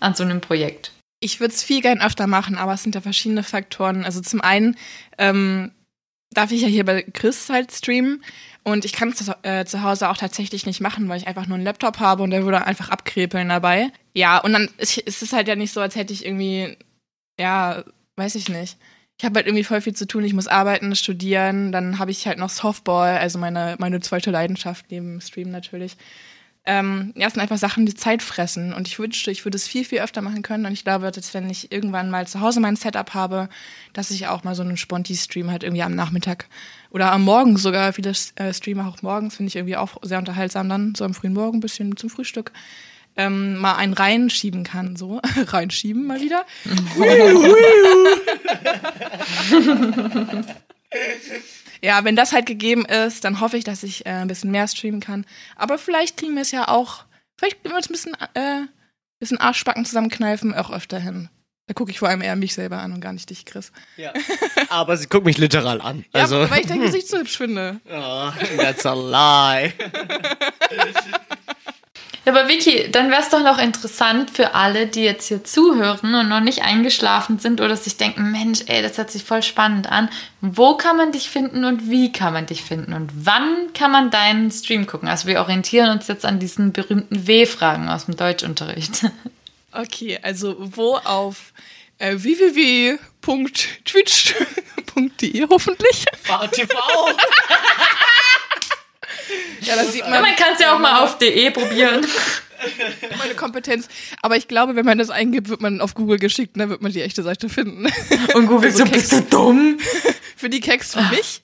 An 0.00 0.14
so 0.14 0.22
einem 0.22 0.40
Projekt. 0.40 0.92
Ich 1.20 1.38
würde 1.38 1.54
es 1.54 1.62
viel 1.62 1.82
gern 1.82 2.00
öfter 2.00 2.26
machen, 2.26 2.58
aber 2.58 2.74
es 2.74 2.82
sind 2.82 2.94
ja 2.94 3.00
verschiedene 3.00 3.42
Faktoren. 3.42 4.04
Also 4.04 4.20
zum 4.20 4.40
einen 4.40 4.76
ähm, 5.18 5.70
darf 6.32 6.52
ich 6.52 6.62
ja 6.62 6.68
hier 6.68 6.84
bei 6.84 7.02
Chris 7.02 7.48
halt 7.48 7.72
streamen 7.72 8.22
und 8.64 8.84
ich 8.84 8.92
kann 8.92 9.08
es 9.08 9.16
zu, 9.16 9.36
äh, 9.42 9.64
zu 9.64 9.82
Hause 9.82 10.08
auch 10.08 10.16
tatsächlich 10.16 10.66
nicht 10.66 10.80
machen, 10.80 11.08
weil 11.08 11.18
ich 11.18 11.26
einfach 11.26 11.46
nur 11.46 11.56
einen 11.56 11.64
Laptop 11.64 11.98
habe 11.98 12.22
und 12.22 12.30
der 12.30 12.44
würde 12.44 12.64
einfach 12.64 12.90
abkrepeln 12.90 13.48
dabei. 13.48 13.90
Ja, 14.14 14.38
und 14.38 14.52
dann 14.52 14.68
ist, 14.78 14.98
ist 14.98 15.22
es 15.22 15.32
halt 15.32 15.48
ja 15.48 15.56
nicht 15.56 15.72
so, 15.72 15.80
als 15.80 15.96
hätte 15.96 16.12
ich 16.12 16.24
irgendwie, 16.24 16.76
ja, 17.38 17.84
weiß 18.16 18.34
ich 18.36 18.48
nicht. 18.48 18.76
Ich 19.18 19.24
habe 19.24 19.36
halt 19.36 19.46
irgendwie 19.46 19.64
voll 19.64 19.80
viel 19.80 19.94
zu 19.94 20.06
tun. 20.06 20.24
Ich 20.24 20.32
muss 20.32 20.48
arbeiten, 20.48 20.94
studieren, 20.96 21.72
dann 21.72 21.98
habe 21.98 22.10
ich 22.10 22.26
halt 22.26 22.38
noch 22.38 22.50
Softball, 22.50 23.18
also 23.18 23.38
meine, 23.38 23.76
meine 23.78 24.00
zweite 24.00 24.30
Leidenschaft 24.30 24.86
neben 24.90 25.20
Stream 25.20 25.50
natürlich. 25.50 25.96
Ähm, 26.64 27.12
ja, 27.16 27.26
es 27.26 27.32
sind 27.32 27.42
einfach 27.42 27.58
Sachen, 27.58 27.86
die 27.86 27.94
Zeit 27.94 28.22
fressen. 28.22 28.72
Und 28.72 28.86
ich 28.86 28.98
wünschte, 28.98 29.32
ich 29.32 29.44
würde 29.44 29.56
es 29.56 29.66
viel, 29.66 29.84
viel 29.84 30.00
öfter 30.00 30.22
machen 30.22 30.42
können. 30.42 30.64
Und 30.64 30.72
ich 30.72 30.84
glaube, 30.84 31.10
dass 31.10 31.34
wenn 31.34 31.50
ich 31.50 31.72
irgendwann 31.72 32.08
mal 32.08 32.28
zu 32.28 32.40
Hause 32.40 32.60
mein 32.60 32.76
Setup 32.76 33.14
habe, 33.14 33.48
dass 33.92 34.12
ich 34.12 34.28
auch 34.28 34.44
mal 34.44 34.54
so 34.54 34.62
einen 34.62 34.76
Sponti-Stream 34.76 35.50
halt 35.50 35.64
irgendwie 35.64 35.82
am 35.82 35.96
Nachmittag 35.96 36.46
oder 36.90 37.10
am 37.10 37.24
Morgen 37.24 37.56
sogar, 37.56 37.92
viele 37.92 38.12
äh, 38.36 38.54
Streamer 38.54 38.86
auch 38.86 39.02
morgens, 39.02 39.36
finde 39.36 39.48
ich 39.48 39.56
irgendwie 39.56 39.76
auch 39.76 39.96
sehr 40.02 40.18
unterhaltsam 40.18 40.68
dann, 40.68 40.94
so 40.94 41.04
am 41.04 41.14
frühen 41.14 41.32
Morgen, 41.32 41.58
ein 41.58 41.60
bisschen 41.60 41.96
zum 41.96 42.10
Frühstück, 42.10 42.52
ähm, 43.16 43.56
mal 43.56 43.74
einen 43.74 43.92
reinschieben 43.92 44.62
kann, 44.62 44.94
so. 44.94 45.20
reinschieben 45.36 46.06
mal 46.06 46.20
wieder. 46.20 46.46
Ja, 51.84 52.04
wenn 52.04 52.14
das 52.16 52.32
halt 52.32 52.46
gegeben 52.46 52.84
ist, 52.84 53.24
dann 53.24 53.40
hoffe 53.40 53.56
ich, 53.56 53.64
dass 53.64 53.82
ich 53.82 54.06
äh, 54.06 54.10
ein 54.10 54.28
bisschen 54.28 54.50
mehr 54.52 54.68
streamen 54.68 55.00
kann. 55.00 55.26
Aber 55.56 55.78
vielleicht 55.78 56.16
kriegen 56.16 56.34
wir 56.34 56.42
es 56.42 56.52
ja 56.52 56.68
auch, 56.68 57.04
vielleicht 57.36 57.58
wenn 57.64 57.72
wir 57.72 57.76
uns 57.76 57.88
ein 57.88 57.92
bisschen, 57.92 58.14
äh, 58.34 58.62
bisschen 59.18 59.38
Arschbacken 59.38 59.84
zusammenkneifen, 59.84 60.54
auch 60.54 60.70
öfter 60.70 60.98
hin. 61.00 61.28
Da 61.66 61.74
gucke 61.74 61.90
ich 61.90 61.98
vor 62.00 62.08
allem 62.08 62.22
eher 62.22 62.36
mich 62.36 62.54
selber 62.54 62.78
an 62.78 62.92
und 62.92 63.00
gar 63.00 63.12
nicht 63.12 63.30
dich, 63.30 63.44
Chris. 63.46 63.72
Ja. 63.96 64.12
Aber 64.68 64.96
sie 64.96 65.06
guckt 65.06 65.24
mich 65.24 65.38
literal 65.38 65.80
an. 65.80 66.04
Ja, 66.14 66.22
Also, 66.22 66.48
weil 66.50 66.60
ich 66.60 66.66
dein 66.66 66.80
Gesicht 66.82 67.08
so 67.08 67.18
hübsch 67.18 67.36
finde. 67.36 67.80
oh, 67.90 68.30
that's 68.58 68.84
a 68.86 68.94
lie. 68.94 69.72
Ja, 72.24 72.32
aber 72.32 72.48
Vicky, 72.48 72.88
dann 72.90 73.10
wäre 73.10 73.20
es 73.20 73.30
doch 73.30 73.42
noch 73.42 73.58
interessant 73.58 74.30
für 74.30 74.54
alle, 74.54 74.86
die 74.86 75.02
jetzt 75.02 75.26
hier 75.26 75.42
zuhören 75.42 76.14
und 76.14 76.28
noch 76.28 76.40
nicht 76.40 76.62
eingeschlafen 76.62 77.40
sind 77.40 77.60
oder 77.60 77.76
sich 77.76 77.96
denken, 77.96 78.30
Mensch, 78.30 78.60
ey, 78.66 78.80
das 78.80 78.96
hört 78.96 79.10
sich 79.10 79.24
voll 79.24 79.42
spannend 79.42 79.90
an. 79.90 80.08
Wo 80.40 80.76
kann 80.76 80.96
man 80.96 81.10
dich 81.10 81.28
finden 81.30 81.64
und 81.64 81.90
wie 81.90 82.12
kann 82.12 82.32
man 82.32 82.46
dich 82.46 82.62
finden 82.62 82.92
und 82.92 83.10
wann 83.14 83.72
kann 83.74 83.90
man 83.90 84.10
deinen 84.10 84.52
Stream 84.52 84.86
gucken? 84.86 85.08
Also 85.08 85.26
wir 85.26 85.40
orientieren 85.40 85.90
uns 85.90 86.06
jetzt 86.06 86.24
an 86.24 86.38
diesen 86.38 86.72
berühmten 86.72 87.26
W-Fragen 87.26 87.88
aus 87.88 88.06
dem 88.06 88.16
Deutschunterricht. 88.16 89.06
Okay, 89.74 90.18
also 90.20 90.54
wo 90.58 90.96
auf 90.96 91.54
äh, 91.96 92.14
www.twitch.de 92.18 92.98
hoffentlich. 95.48 96.04
VTV. 96.22 96.68
ja, 99.62 99.76
das 99.76 99.92
sieht 99.92 100.02
man. 100.02 100.14
Ja, 100.14 100.20
man 100.20 100.36
kann 100.36 100.54
es 100.54 100.60
ja 100.60 100.74
auch 100.74 100.78
mal 100.78 101.02
auf 101.02 101.18
de 101.18 101.50
probieren. 101.50 102.06
Meine 103.18 103.34
Kompetenz. 103.34 103.88
Aber 104.22 104.36
ich 104.36 104.48
glaube, 104.48 104.76
wenn 104.76 104.84
man 104.84 104.98
das 104.98 105.10
eingibt, 105.10 105.48
wird 105.48 105.60
man 105.60 105.80
auf 105.80 105.94
Google 105.94 106.18
geschickt, 106.18 106.56
dann 106.56 106.70
wird 106.70 106.82
man 106.82 106.92
die 106.92 107.02
echte 107.02 107.22
Seite 107.22 107.48
finden. 107.48 107.86
Und 108.34 108.46
Google 108.46 108.70
so, 108.72 108.84
bist 108.84 109.12
du 109.12 109.20
dumm? 109.22 109.78
Für 110.36 110.48
die 110.48 110.60
Keks 110.60 110.94
für 110.94 111.02
mich. 111.02 111.42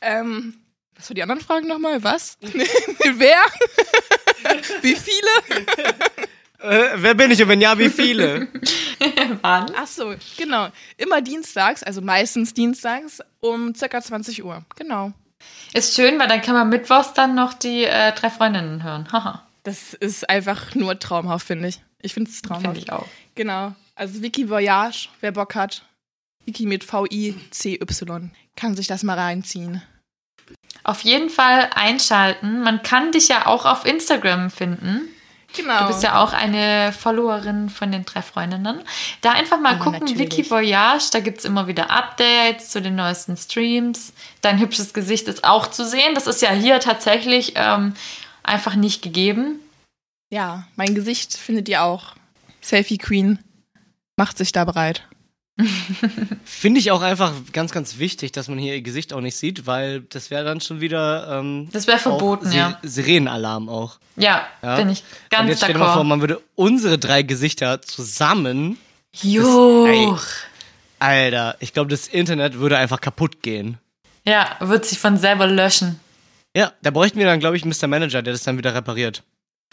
ähm, 0.00 0.54
was 0.96 1.10
waren 1.10 1.14
die 1.14 1.22
anderen 1.22 1.42
Fragen 1.42 1.68
nochmal? 1.68 2.02
Was? 2.02 2.38
Wer? 2.40 3.38
Wie 4.80 4.96
viele? 4.96 5.28
Äh, 6.58 6.90
wer 6.94 7.14
bin 7.14 7.30
ich 7.30 7.42
und 7.42 7.48
wenn 7.48 7.60
ja, 7.60 7.78
wie 7.78 7.90
viele? 7.90 8.48
Wann? 9.42 9.72
Ach 9.76 9.86
so, 9.86 10.14
genau. 10.38 10.68
Immer 10.96 11.20
dienstags, 11.20 11.82
also 11.82 12.00
meistens 12.00 12.54
dienstags 12.54 13.20
um 13.40 13.74
circa 13.74 14.00
20 14.00 14.42
Uhr. 14.42 14.64
Genau. 14.76 15.12
Ist 15.74 15.94
schön, 15.94 16.18
weil 16.18 16.28
dann 16.28 16.42
kann 16.42 16.54
man 16.54 16.68
mittwochs 16.68 17.14
dann 17.14 17.34
noch 17.34 17.54
die 17.54 17.84
äh, 17.84 18.12
drei 18.12 18.30
Freundinnen 18.30 18.82
hören. 18.82 19.10
Haha. 19.10 19.46
Das 19.62 19.94
ist 19.94 20.28
einfach 20.28 20.74
nur 20.74 20.98
traumhaft, 20.98 21.46
finde 21.46 21.68
ich. 21.68 21.80
Ich 22.00 22.14
finde 22.14 22.30
es 22.30 22.42
traumhaft. 22.42 22.64
Finde 22.64 22.80
ich 22.80 22.92
auch. 22.92 23.06
Genau. 23.34 23.74
Also 23.94 24.22
Wiki 24.22 24.50
Voyage, 24.50 25.08
wer 25.20 25.32
Bock 25.32 25.54
hat. 25.54 25.84
Wiki 26.44 26.66
mit 26.66 26.84
V-I-C-Y. 26.84 28.30
Kann 28.56 28.74
sich 28.74 28.86
das 28.88 29.02
mal 29.02 29.18
reinziehen. 29.18 29.82
Auf 30.84 31.02
jeden 31.02 31.30
Fall 31.30 31.70
einschalten. 31.74 32.60
Man 32.62 32.82
kann 32.82 33.12
dich 33.12 33.28
ja 33.28 33.46
auch 33.46 33.64
auf 33.64 33.86
Instagram 33.86 34.50
finden. 34.50 35.08
Genau. 35.54 35.80
Du 35.80 35.86
bist 35.88 36.02
ja 36.02 36.22
auch 36.22 36.32
eine 36.32 36.92
Followerin 36.92 37.68
von 37.68 37.92
den 37.92 38.04
drei 38.04 38.22
Freundinnen. 38.22 38.80
Da 39.20 39.32
einfach 39.32 39.60
mal 39.60 39.76
Oh, 39.80 39.84
gucken, 39.84 40.00
natürlich. 40.00 40.38
Wiki 40.38 40.50
Voyage, 40.50 41.10
da 41.12 41.20
gibt 41.20 41.38
es 41.38 41.44
immer 41.44 41.66
wieder 41.66 41.90
Updates 41.90 42.70
zu 42.70 42.80
den 42.80 42.94
neuesten 42.96 43.36
Streams. 43.36 44.12
Dein 44.40 44.58
hübsches 44.58 44.92
Gesicht 44.94 45.28
ist 45.28 45.44
auch 45.44 45.66
zu 45.66 45.86
sehen. 45.86 46.14
Das 46.14 46.26
ist 46.26 46.42
ja 46.42 46.50
hier 46.50 46.80
tatsächlich 46.80 47.52
ähm, 47.56 47.94
einfach 48.42 48.74
nicht 48.74 49.02
gegeben. 49.02 49.60
Ja, 50.30 50.64
mein 50.76 50.94
Gesicht 50.94 51.36
findet 51.36 51.68
ihr 51.68 51.82
auch. 51.82 52.14
Selfie 52.60 52.98
Queen 52.98 53.38
macht 54.16 54.38
sich 54.38 54.52
da 54.52 54.64
bereit. 54.64 55.06
Finde 56.44 56.80
ich 56.80 56.90
auch 56.90 57.02
einfach 57.02 57.32
ganz, 57.52 57.72
ganz 57.72 57.98
wichtig, 57.98 58.32
dass 58.32 58.48
man 58.48 58.58
hier 58.58 58.74
ihr 58.74 58.82
Gesicht 58.82 59.12
auch 59.12 59.20
nicht 59.20 59.36
sieht, 59.36 59.66
weil 59.66 60.00
das 60.02 60.30
wäre 60.30 60.44
dann 60.44 60.60
schon 60.60 60.80
wieder. 60.80 61.38
Ähm, 61.40 61.68
Das 61.72 61.86
wäre 61.86 61.96
auch 61.98 62.02
verboten, 62.02 62.46
Si- 62.48 62.56
ja. 62.56 62.78
Sirenenalarm 62.82 63.68
auch. 63.68 63.98
Ja, 64.16 64.46
Ja? 64.62 64.76
bin 64.76 64.90
ich 64.90 65.00
Und 65.02 65.30
ganz 65.30 65.48
jetzt 65.48 65.58
stell 65.58 65.72
dir 65.74 65.78
mal 65.78 65.94
vor, 65.94 66.04
man 66.04 66.20
würde 66.20 66.40
unsere 66.54 66.98
drei 66.98 67.22
Gesichter 67.22 67.82
zusammen. 67.82 68.78
Ey. 69.22 70.08
Alter, 70.98 71.56
ich 71.60 71.72
glaube, 71.72 71.90
das 71.90 72.06
Internet 72.08 72.54
würde 72.58 72.78
einfach 72.78 73.00
kaputt 73.00 73.42
gehen. 73.42 73.78
Ja, 74.24 74.56
wird 74.60 74.84
sich 74.86 74.98
von 74.98 75.16
selber 75.18 75.46
löschen. 75.46 75.98
Ja, 76.56 76.72
da 76.82 76.90
bräuchten 76.90 77.18
wir 77.18 77.26
dann, 77.26 77.40
glaube 77.40 77.56
ich, 77.56 77.62
einen 77.64 77.72
Mr. 77.78 77.88
Manager, 77.88 78.22
der 78.22 78.32
das 78.34 78.42
dann 78.44 78.56
wieder 78.58 78.74
repariert. 78.74 79.22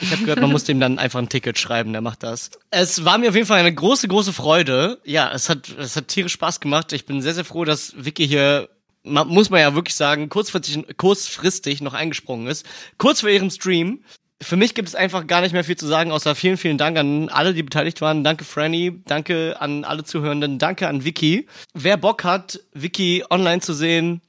Ich 0.02 0.12
habe 0.12 0.22
gehört, 0.22 0.40
man 0.42 0.52
muss 0.52 0.64
dem 0.64 0.80
dann 0.80 1.00
einfach 1.00 1.20
ein 1.20 1.30
Ticket 1.30 1.60
schreiben, 1.60 1.92
der 1.92 2.02
macht 2.02 2.24
das. 2.24 2.52
Es 2.72 3.06
war 3.06 3.18
mir 3.18 3.30
auf 3.30 3.36
jeden 3.36 3.48
Fall 3.48 3.60
eine 3.60 3.74
große, 3.74 4.08
große 4.08 4.34
Freude. 4.34 5.00
Ja, 5.04 5.32
es 5.34 5.50
hat, 5.50 5.70
es 5.78 5.96
hat 5.96 6.08
tierisch 6.08 6.34
Spaß 6.34 6.60
gemacht. 6.60 6.94
Ich 6.94 7.06
bin 7.06 7.22
sehr, 7.22 7.34
sehr 7.34 7.46
froh, 7.46 7.66
dass 7.66 7.94
Vicky 7.98 8.28
hier, 8.28 8.70
ma- 9.04 9.26
muss 9.26 9.50
man 9.50 9.60
ja 9.60 9.76
wirklich 9.76 9.96
sagen, 9.96 10.30
kurzfristig, 10.30 10.98
kurzfristig 10.98 11.82
noch 11.82 11.94
eingesprungen 11.94 12.48
ist. 12.48 12.66
Kurz 12.98 13.22
vor 13.22 13.30
ihrem 13.30 13.50
Stream. 13.50 14.04
Für 14.42 14.56
mich 14.56 14.74
gibt 14.74 14.88
es 14.88 14.96
einfach 14.96 15.28
gar 15.28 15.42
nicht 15.42 15.52
mehr 15.52 15.66
viel 15.66 15.76
zu 15.76 15.86
sagen, 15.86 16.14
außer 16.14 16.34
vielen, 16.34 16.56
vielen 16.56 16.78
Dank 16.78 16.98
an 16.98 17.28
alle, 17.28 17.54
die 17.54 17.62
beteiligt 17.64 18.00
waren. 18.00 18.24
Danke, 18.24 18.46
Franny. 18.46 19.02
Danke 19.06 19.58
an 19.60 19.84
alle 19.84 20.06
Zuhörenden. 20.06 20.60
Danke 20.60 20.88
an 20.88 21.04
Vicky. 21.04 21.46
Wer 21.74 21.98
Bock 21.98 22.24
hat, 22.24 22.62
Vicky 22.74 23.26
online 23.30 23.60
zu 23.60 23.74
sehen, 23.74 24.22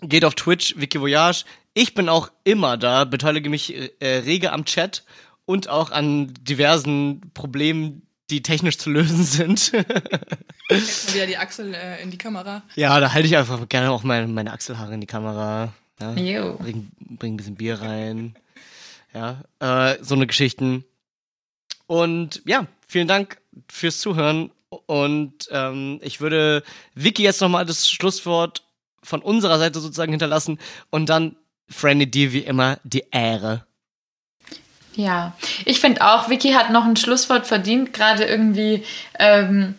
geht 0.00 0.24
auf 0.24 0.34
Twitch, 0.34 0.76
Wiki 0.78 0.98
Voyage. 0.98 1.44
Ich 1.78 1.94
bin 1.94 2.08
auch 2.08 2.32
immer 2.42 2.76
da, 2.76 3.04
beteilige 3.04 3.48
mich 3.48 3.72
äh, 4.00 4.16
rege 4.16 4.50
am 4.50 4.64
Chat 4.64 5.04
und 5.44 5.68
auch 5.68 5.92
an 5.92 6.34
diversen 6.40 7.20
Problemen, 7.34 8.02
die 8.30 8.42
technisch 8.42 8.78
zu 8.78 8.90
lösen 8.90 9.22
sind. 9.22 9.70
Jetzt 10.70 11.06
mal 11.06 11.14
wieder 11.14 11.26
die 11.28 11.36
Achsel 11.36 11.72
äh, 11.72 12.02
in 12.02 12.10
die 12.10 12.18
Kamera. 12.18 12.64
ja, 12.74 12.98
da 12.98 13.12
halte 13.12 13.28
ich 13.28 13.36
einfach 13.36 13.68
gerne 13.68 13.92
auch 13.92 14.02
meine, 14.02 14.26
meine 14.26 14.52
Achselhaare 14.52 14.92
in 14.92 15.00
die 15.00 15.06
Kamera. 15.06 15.72
Ja, 16.00 16.50
bring, 16.54 16.90
bring 16.98 17.34
ein 17.34 17.36
bisschen 17.36 17.54
Bier 17.54 17.80
rein. 17.80 18.34
Ja, 19.14 19.44
äh, 19.60 19.98
so 20.02 20.16
eine 20.16 20.26
Geschichten. 20.26 20.84
Und 21.86 22.42
ja, 22.44 22.66
vielen 22.88 23.06
Dank 23.06 23.38
fürs 23.68 24.00
Zuhören. 24.00 24.50
Und 24.86 25.48
ähm, 25.52 26.00
ich 26.02 26.20
würde 26.20 26.64
Vicky 26.96 27.22
jetzt 27.22 27.40
nochmal 27.40 27.66
das 27.66 27.88
Schlusswort 27.88 28.64
von 29.04 29.22
unserer 29.22 29.60
Seite 29.60 29.78
sozusagen 29.78 30.10
hinterlassen 30.10 30.58
und 30.90 31.08
dann 31.08 31.36
Franny 31.68 32.10
dir 32.10 32.32
wie 32.32 32.40
immer 32.40 32.78
die 32.84 33.04
Ehre. 33.10 33.66
Ja, 34.94 35.36
ich 35.64 35.78
finde 35.78 36.04
auch, 36.04 36.28
Vicky 36.28 36.52
hat 36.52 36.70
noch 36.70 36.84
ein 36.84 36.96
Schlusswort 36.96 37.46
verdient, 37.46 37.92
gerade 37.92 38.24
irgendwie 38.24 38.84
ähm, 39.18 39.76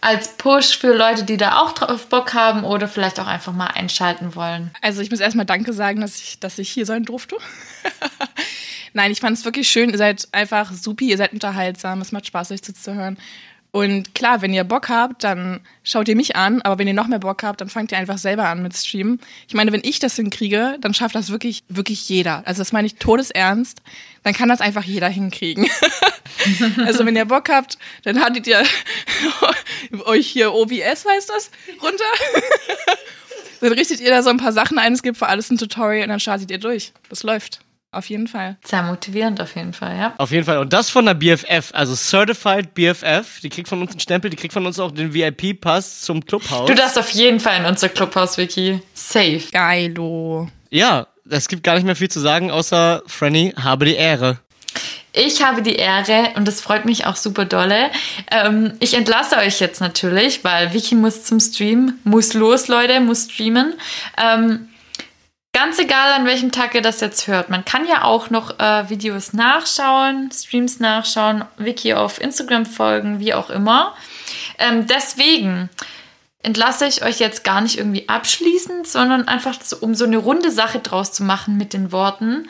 als 0.00 0.36
Push 0.36 0.78
für 0.78 0.94
Leute, 0.94 1.24
die 1.24 1.36
da 1.36 1.60
auch 1.60 1.72
drauf 1.72 2.06
Bock 2.08 2.34
haben 2.34 2.64
oder 2.64 2.88
vielleicht 2.88 3.20
auch 3.20 3.26
einfach 3.26 3.52
mal 3.52 3.66
einschalten 3.66 4.34
wollen. 4.34 4.70
Also 4.80 5.02
ich 5.02 5.10
muss 5.10 5.20
erstmal 5.20 5.46
Danke 5.46 5.72
sagen, 5.72 6.00
dass 6.00 6.18
ich, 6.18 6.40
dass 6.40 6.58
ich 6.58 6.70
hier 6.70 6.86
sein 6.86 7.04
durfte. 7.04 7.36
Nein, 8.94 9.12
ich 9.12 9.20
fand 9.20 9.36
es 9.36 9.44
wirklich 9.44 9.68
schön. 9.68 9.90
Ihr 9.90 9.98
seid 9.98 10.28
einfach 10.32 10.72
supi, 10.72 11.10
ihr 11.10 11.16
seid 11.16 11.32
unterhaltsam. 11.32 12.00
Es 12.00 12.12
macht 12.12 12.26
Spaß, 12.26 12.52
euch 12.52 12.62
zuzuhören. 12.62 13.18
Und 13.70 14.14
klar, 14.14 14.40
wenn 14.40 14.54
ihr 14.54 14.64
Bock 14.64 14.88
habt, 14.88 15.24
dann 15.24 15.60
schaut 15.84 16.08
ihr 16.08 16.16
mich 16.16 16.36
an. 16.36 16.62
Aber 16.62 16.78
wenn 16.78 16.88
ihr 16.88 16.94
noch 16.94 17.06
mehr 17.06 17.18
Bock 17.18 17.42
habt, 17.42 17.60
dann 17.60 17.68
fangt 17.68 17.92
ihr 17.92 17.98
einfach 17.98 18.16
selber 18.16 18.48
an 18.48 18.62
mit 18.62 18.74
Streamen. 18.74 19.20
Ich 19.46 19.54
meine, 19.54 19.72
wenn 19.72 19.82
ich 19.84 19.98
das 19.98 20.16
hinkriege, 20.16 20.78
dann 20.80 20.94
schafft 20.94 21.14
das 21.14 21.30
wirklich, 21.30 21.64
wirklich 21.68 22.08
jeder. 22.08 22.42
Also 22.46 22.60
das 22.60 22.72
meine 22.72 22.86
ich 22.86 22.94
todesernst. 22.94 23.82
Dann 24.22 24.32
kann 24.32 24.48
das 24.48 24.60
einfach 24.60 24.84
jeder 24.84 25.08
hinkriegen. 25.08 25.68
also 26.86 27.04
wenn 27.04 27.14
ihr 27.14 27.26
Bock 27.26 27.50
habt, 27.50 27.78
dann 28.04 28.20
hattet 28.20 28.46
ihr 28.46 28.62
euch 30.06 30.26
hier 30.26 30.54
OBS, 30.54 31.04
heißt 31.06 31.28
das, 31.28 31.50
runter. 31.82 32.04
Dann 33.60 33.72
richtet 33.72 33.98
ihr 33.98 34.10
da 34.10 34.22
so 34.22 34.30
ein 34.30 34.36
paar 34.36 34.52
Sachen 34.52 34.78
ein, 34.78 34.92
es 34.92 35.02
gibt 35.02 35.16
für 35.16 35.26
alles 35.26 35.50
ein 35.50 35.58
Tutorial 35.58 36.04
und 36.04 36.10
dann 36.10 36.20
startet 36.20 36.48
ihr 36.48 36.58
durch. 36.58 36.92
Das 37.08 37.24
läuft. 37.24 37.58
Auf 37.90 38.10
jeden 38.10 38.28
Fall. 38.28 38.58
Sehr 38.64 38.82
motivierend 38.82 39.40
auf 39.40 39.56
jeden 39.56 39.72
Fall, 39.72 39.96
ja. 39.96 40.14
Auf 40.18 40.30
jeden 40.30 40.44
Fall. 40.44 40.58
Und 40.58 40.74
das 40.74 40.90
von 40.90 41.06
der 41.06 41.14
BFF, 41.14 41.70
also 41.72 41.94
Certified 41.94 42.74
BFF. 42.74 43.40
Die 43.42 43.48
kriegt 43.48 43.66
von 43.66 43.80
uns 43.80 43.92
einen 43.92 44.00
Stempel, 44.00 44.30
die 44.30 44.36
kriegt 44.36 44.52
von 44.52 44.66
uns 44.66 44.78
auch 44.78 44.90
den 44.92 45.14
VIP-Pass 45.14 46.02
zum 46.02 46.24
Clubhaus. 46.24 46.68
Du 46.68 46.74
darfst 46.74 46.98
auf 46.98 47.08
jeden 47.10 47.40
Fall 47.40 47.58
in 47.60 47.64
unser 47.64 47.88
Clubhaus, 47.88 48.36
Vicky. 48.36 48.82
Safe. 48.92 49.40
Geilo. 49.52 50.48
Ja, 50.68 51.06
es 51.30 51.48
gibt 51.48 51.64
gar 51.64 51.76
nicht 51.76 51.84
mehr 51.84 51.96
viel 51.96 52.10
zu 52.10 52.20
sagen, 52.20 52.50
außer 52.50 53.02
Franny, 53.06 53.54
habe 53.56 53.86
die 53.86 53.94
Ehre. 53.94 54.38
Ich 55.14 55.42
habe 55.42 55.62
die 55.62 55.76
Ehre 55.76 56.32
und 56.36 56.46
das 56.46 56.60
freut 56.60 56.84
mich 56.84 57.06
auch 57.06 57.16
super 57.16 57.46
dolle. 57.46 57.90
Ähm, 58.30 58.74
ich 58.80 58.94
entlasse 58.94 59.38
euch 59.38 59.58
jetzt 59.60 59.80
natürlich, 59.80 60.44
weil 60.44 60.74
Vicky 60.74 60.94
muss 60.94 61.24
zum 61.24 61.40
Stream, 61.40 61.94
muss 62.04 62.34
los, 62.34 62.68
Leute, 62.68 63.00
muss 63.00 63.24
streamen. 63.24 63.74
Ähm, 64.22 64.67
ganz 65.58 65.78
egal, 65.80 66.12
an 66.12 66.24
welchem 66.24 66.52
Tag 66.52 66.76
ihr 66.76 66.82
das 66.82 67.00
jetzt 67.00 67.26
hört. 67.26 67.50
Man 67.50 67.64
kann 67.64 67.88
ja 67.88 68.04
auch 68.04 68.30
noch 68.30 68.60
äh, 68.60 68.88
Videos 68.90 69.32
nachschauen, 69.32 70.30
Streams 70.32 70.78
nachschauen, 70.78 71.44
Vicky 71.56 71.94
auf 71.94 72.20
Instagram 72.20 72.64
folgen, 72.64 73.18
wie 73.18 73.34
auch 73.34 73.50
immer. 73.50 73.96
Ähm, 74.60 74.86
deswegen 74.86 75.68
entlasse 76.44 76.86
ich 76.86 77.02
euch 77.02 77.18
jetzt 77.18 77.42
gar 77.42 77.60
nicht 77.60 77.76
irgendwie 77.76 78.08
abschließend, 78.08 78.86
sondern 78.86 79.26
einfach 79.26 79.60
so, 79.60 79.78
um 79.78 79.96
so 79.96 80.04
eine 80.04 80.18
runde 80.18 80.52
Sache 80.52 80.78
draus 80.78 81.10
zu 81.10 81.24
machen 81.24 81.56
mit 81.56 81.72
den 81.72 81.90
Worten. 81.90 82.48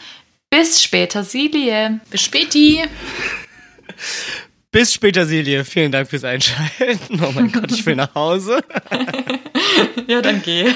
Bis 0.50 0.82
später, 0.82 1.24
Silie. 1.24 2.00
Bis 2.10 2.20
späti. 2.20 2.84
Bis 4.70 4.92
später, 4.92 5.24
Silje. 5.24 5.64
Vielen 5.64 5.92
Dank 5.92 6.10
fürs 6.10 6.24
Einschalten. 6.24 7.22
Oh 7.26 7.32
mein 7.32 7.50
Gott, 7.50 7.72
ich 7.72 7.86
will 7.86 7.96
nach 7.96 8.14
Hause. 8.14 8.62
Ja, 10.06 10.22
dann 10.22 10.42
geh. 10.42 10.72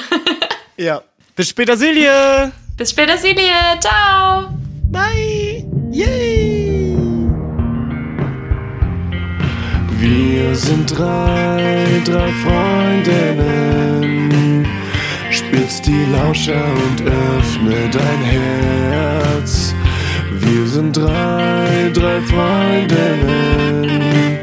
Ja. 0.77 1.03
Bis 1.35 1.49
später, 1.49 1.79
Silje. 1.79 2.53
Bis 2.77 2.91
später, 2.91 3.17
Silie. 3.17 3.55
Ciao. 3.81 4.51
Bye. 4.91 5.65
Yay. 5.91 6.95
Wir 9.99 10.55
sind 10.55 10.91
drei, 10.91 12.03
drei 12.05 12.31
Freundinnen. 12.45 14.67
Spitz 15.31 15.81
die 15.81 16.05
Lauscher 16.13 16.67
und 16.67 17.01
öffne 17.01 17.89
dein 17.91 18.23
Herz. 18.25 19.75
Wir 20.33 20.67
sind 20.67 20.95
drei, 20.95 21.91
drei 21.95 22.21
Freundinnen. 22.21 24.42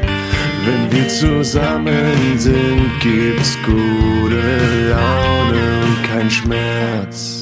Wenn 0.64 0.92
wir 0.92 1.08
zusammen 1.08 2.38
sind, 2.38 2.90
gibt's 3.00 3.56
gute 3.64 4.90
Laune 4.90 5.80
und 5.84 6.02
kein 6.02 6.30
Schmerz. 6.30 7.39